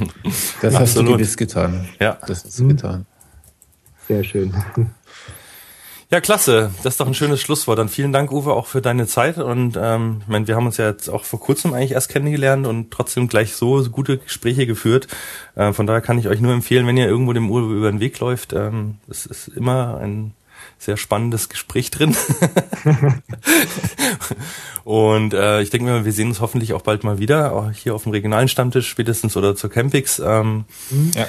das 0.60 0.78
hast 0.78 0.98
du 0.98 1.04
gewiss 1.04 1.34
getan. 1.34 1.88
Ja. 1.98 2.18
Das 2.26 2.44
hast 2.44 2.58
du 2.58 2.64
mhm. 2.64 2.68
getan. 2.68 3.06
Sehr 4.06 4.22
schön. 4.22 4.52
Ja, 6.12 6.20
klasse. 6.20 6.72
Das 6.82 6.94
ist 6.94 7.00
doch 7.00 7.06
ein 7.06 7.14
schönes 7.14 7.40
Schlusswort. 7.40 7.78
Dann 7.78 7.88
vielen 7.88 8.12
Dank, 8.12 8.32
Uwe, 8.32 8.52
auch 8.52 8.66
für 8.66 8.82
deine 8.82 9.06
Zeit. 9.06 9.38
Und 9.38 9.78
ähm, 9.80 10.18
ich 10.22 10.28
meine, 10.28 10.48
wir 10.48 10.56
haben 10.56 10.66
uns 10.66 10.76
ja 10.76 10.88
jetzt 10.88 11.08
auch 11.08 11.22
vor 11.22 11.38
kurzem 11.38 11.72
eigentlich 11.72 11.92
erst 11.92 12.08
kennengelernt 12.08 12.66
und 12.66 12.90
trotzdem 12.90 13.28
gleich 13.28 13.54
so 13.54 13.84
gute 13.84 14.18
Gespräche 14.18 14.66
geführt. 14.66 15.06
Äh, 15.54 15.72
von 15.72 15.86
daher 15.86 16.00
kann 16.00 16.18
ich 16.18 16.26
euch 16.26 16.40
nur 16.40 16.52
empfehlen, 16.52 16.84
wenn 16.88 16.96
ihr 16.96 17.06
irgendwo 17.06 17.32
dem 17.32 17.48
Uwe 17.48 17.76
über 17.76 17.92
den 17.92 18.00
Weg 18.00 18.18
läuft, 18.18 18.52
ähm, 18.52 18.96
es 19.08 19.24
ist 19.24 19.48
immer 19.48 19.98
ein 19.98 20.34
sehr 20.78 20.96
spannendes 20.96 21.48
Gespräch 21.48 21.92
drin. 21.92 22.16
und 24.84 25.32
äh, 25.32 25.62
ich 25.62 25.70
denke 25.70 25.86
mal, 25.86 26.04
wir 26.04 26.12
sehen 26.12 26.28
uns 26.28 26.40
hoffentlich 26.40 26.72
auch 26.72 26.82
bald 26.82 27.04
mal 27.04 27.20
wieder, 27.20 27.52
auch 27.52 27.70
hier 27.70 27.94
auf 27.94 28.02
dem 28.02 28.12
regionalen 28.12 28.48
Stammtisch 28.48 28.88
spätestens 28.88 29.36
oder 29.36 29.54
zur 29.54 29.70
Campix. 29.70 30.18
Ähm, 30.18 30.64
mhm. 30.90 31.12
ja. 31.14 31.28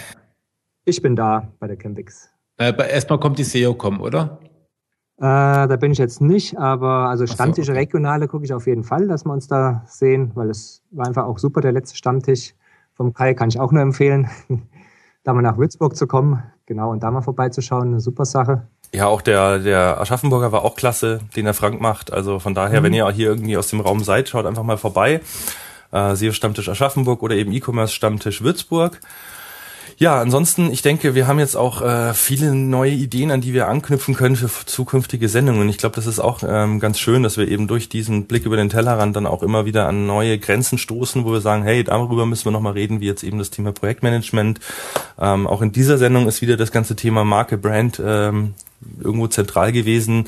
Ich 0.85 1.03
bin 1.03 1.15
da 1.15 1.51
bei 1.59 1.67
der 1.67 1.77
Campix. 1.77 2.29
Äh, 2.57 2.73
erstmal 2.91 3.19
kommt 3.19 3.37
die 3.37 3.43
SEO-Com, 3.43 4.01
oder? 4.01 4.39
Äh, 5.22 5.68
da 5.68 5.76
bin 5.76 5.91
ich 5.91 5.99
jetzt 5.99 6.19
nicht, 6.19 6.57
aber 6.57 7.07
also 7.07 7.27
Stammtische 7.27 7.68
so, 7.68 7.72
okay. 7.73 7.81
regionale 7.81 8.27
gucke 8.27 8.43
ich 8.43 8.56
auf 8.56 8.65
jeden 8.65 8.84
Fall, 8.84 9.07
dass 9.07 9.23
wir 9.23 9.31
uns 9.31 9.48
da 9.48 9.84
sehen, 9.85 10.31
weil 10.34 10.49
es 10.49 10.81
war 10.89 11.06
einfach 11.06 11.26
auch 11.26 11.38
super, 11.38 11.61
der 11.61 11.72
letzte 11.72 11.95
Stammtisch 11.95 12.56
vom 12.95 13.14
Kai 13.14 13.35
kann 13.35 13.48
ich 13.48 13.60
auch 13.60 13.72
nur 13.72 13.84
empfehlen, 13.84 14.31
da 15.23 15.34
mal 15.34 15.43
nach 15.43 15.60
Würzburg 15.60 15.95
zu 15.95 16.07
kommen, 16.07 16.41
genau, 16.65 16.89
und 16.89 17.03
da 17.03 17.11
mal 17.11 17.22
vorbeizuschauen, 17.22 17.89
eine 17.89 17.99
super 17.99 18.26
Sache. 18.26 18.64
Ja, 18.95 19.06
auch 19.06 19.22
der, 19.22 19.60
der 19.60 20.02
Aschaffenburger 20.02 20.52
war 20.52 20.65
auch 20.65 20.76
klasse, 20.76 21.19
den 21.35 21.45
der 21.45 21.53
Frank 21.53 21.80
macht. 21.80 22.11
Also 22.11 22.39
von 22.39 22.56
daher, 22.56 22.80
mhm. 22.80 22.85
wenn 22.85 22.93
ihr 22.93 23.07
hier 23.11 23.27
irgendwie 23.27 23.57
aus 23.57 23.69
dem 23.69 23.80
Raum 23.80 24.03
seid, 24.03 24.27
schaut 24.27 24.48
einfach 24.48 24.64
mal 24.64 24.77
vorbei. 24.77 25.22
Äh, 25.91 26.15
SEO 26.15 26.31
Stammtisch 26.31 26.68
Aschaffenburg 26.68 27.22
oder 27.22 27.35
eben 27.35 27.52
E-Commerce 27.52 27.93
Stammtisch 27.93 28.41
Würzburg. 28.41 28.99
Ja, 30.01 30.19
ansonsten, 30.19 30.71
ich 30.71 30.81
denke, 30.81 31.13
wir 31.13 31.27
haben 31.27 31.37
jetzt 31.37 31.55
auch 31.55 31.83
äh, 31.83 32.15
viele 32.15 32.55
neue 32.55 32.89
Ideen, 32.89 33.29
an 33.29 33.39
die 33.39 33.53
wir 33.53 33.67
anknüpfen 33.67 34.15
können 34.15 34.35
für 34.35 34.49
zukünftige 34.65 35.29
Sendungen. 35.29 35.61
Und 35.61 35.69
ich 35.69 35.77
glaube, 35.77 35.95
das 35.95 36.07
ist 36.07 36.19
auch 36.19 36.39
ähm, 36.41 36.79
ganz 36.79 36.97
schön, 36.97 37.21
dass 37.21 37.37
wir 37.37 37.47
eben 37.47 37.67
durch 37.67 37.87
diesen 37.87 38.25
Blick 38.25 38.47
über 38.47 38.57
den 38.57 38.69
Tellerrand 38.69 39.15
dann 39.15 39.27
auch 39.27 39.43
immer 39.43 39.65
wieder 39.65 39.87
an 39.87 40.07
neue 40.07 40.39
Grenzen 40.39 40.79
stoßen, 40.79 41.23
wo 41.23 41.31
wir 41.31 41.39
sagen, 41.39 41.61
hey, 41.61 41.83
darüber 41.83 42.25
müssen 42.25 42.45
wir 42.45 42.51
nochmal 42.51 42.73
reden, 42.73 42.99
wie 42.99 43.05
jetzt 43.05 43.23
eben 43.23 43.37
das 43.37 43.51
Thema 43.51 43.73
Projektmanagement. 43.73 44.59
Ähm, 45.19 45.45
auch 45.45 45.61
in 45.61 45.71
dieser 45.71 45.99
Sendung 45.99 46.27
ist 46.27 46.41
wieder 46.41 46.57
das 46.57 46.71
ganze 46.71 46.95
Thema 46.95 47.23
Marke, 47.23 47.59
Brand 47.59 48.01
ähm, 48.03 48.55
irgendwo 49.03 49.27
zentral 49.27 49.71
gewesen. 49.71 50.25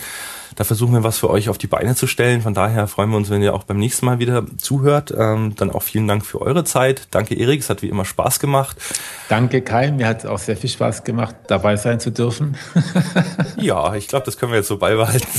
Da 0.55 0.63
versuchen 0.63 0.93
wir 0.93 1.03
was 1.03 1.17
für 1.17 1.29
euch 1.29 1.49
auf 1.49 1.57
die 1.57 1.67
Beine 1.67 1.95
zu 1.95 2.07
stellen. 2.07 2.41
Von 2.41 2.53
daher 2.53 2.87
freuen 2.87 3.09
wir 3.09 3.17
uns, 3.17 3.29
wenn 3.29 3.41
ihr 3.41 3.53
auch 3.53 3.63
beim 3.63 3.77
nächsten 3.77 4.05
Mal 4.05 4.19
wieder 4.19 4.45
zuhört. 4.57 5.13
Ähm, 5.17 5.55
dann 5.55 5.71
auch 5.71 5.81
vielen 5.83 6.07
Dank 6.07 6.25
für 6.25 6.41
eure 6.41 6.63
Zeit. 6.63 7.07
Danke, 7.11 7.35
Erik. 7.35 7.61
Es 7.61 7.69
hat 7.69 7.81
wie 7.81 7.89
immer 7.89 8.05
Spaß 8.05 8.39
gemacht. 8.39 8.77
Danke, 9.29 9.61
Kai. 9.61 9.91
Mir 9.91 10.07
hat 10.07 10.25
auch 10.25 10.39
sehr 10.39 10.57
viel 10.57 10.69
Spaß 10.69 11.03
gemacht, 11.03 11.35
dabei 11.47 11.75
sein 11.75 11.99
zu 11.99 12.11
dürfen. 12.11 12.57
ja, 13.57 13.95
ich 13.95 14.07
glaube, 14.07 14.25
das 14.25 14.37
können 14.37 14.51
wir 14.51 14.59
jetzt 14.59 14.67
so 14.67 14.77
beibehalten. 14.77 15.27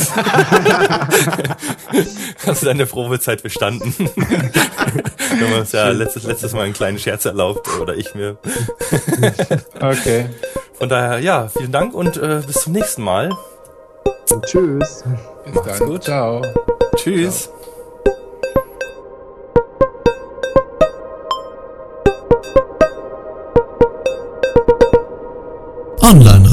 Hast 2.46 2.62
du 2.62 2.66
deine 2.66 2.86
Probezeit 2.86 3.42
bestanden? 3.42 3.94
wir 3.98 5.46
haben 5.46 5.60
uns 5.60 5.72
ja 5.72 5.88
letztes, 5.90 6.24
letztes 6.24 6.52
Mal 6.52 6.62
einen 6.62 6.72
kleinen 6.74 6.98
Scherz 6.98 7.24
erlaubt, 7.24 7.68
oder 7.80 7.96
ich 7.96 8.14
mir. 8.14 8.36
okay. 9.80 10.26
Von 10.74 10.88
daher, 10.88 11.20
ja, 11.20 11.48
vielen 11.48 11.72
Dank 11.72 11.94
und 11.94 12.16
äh, 12.16 12.42
bis 12.44 12.62
zum 12.62 12.72
nächsten 12.72 13.02
Mal. 13.02 13.30
Tschüss. 14.46 15.04
Bis 15.44 15.54
Macht's 15.54 15.78
dann. 15.78 15.88
gut. 15.88 16.04
Ciao. 16.04 16.42
Tschüss. 16.96 17.44
Ciao. 17.44 17.54
Online 26.10 26.48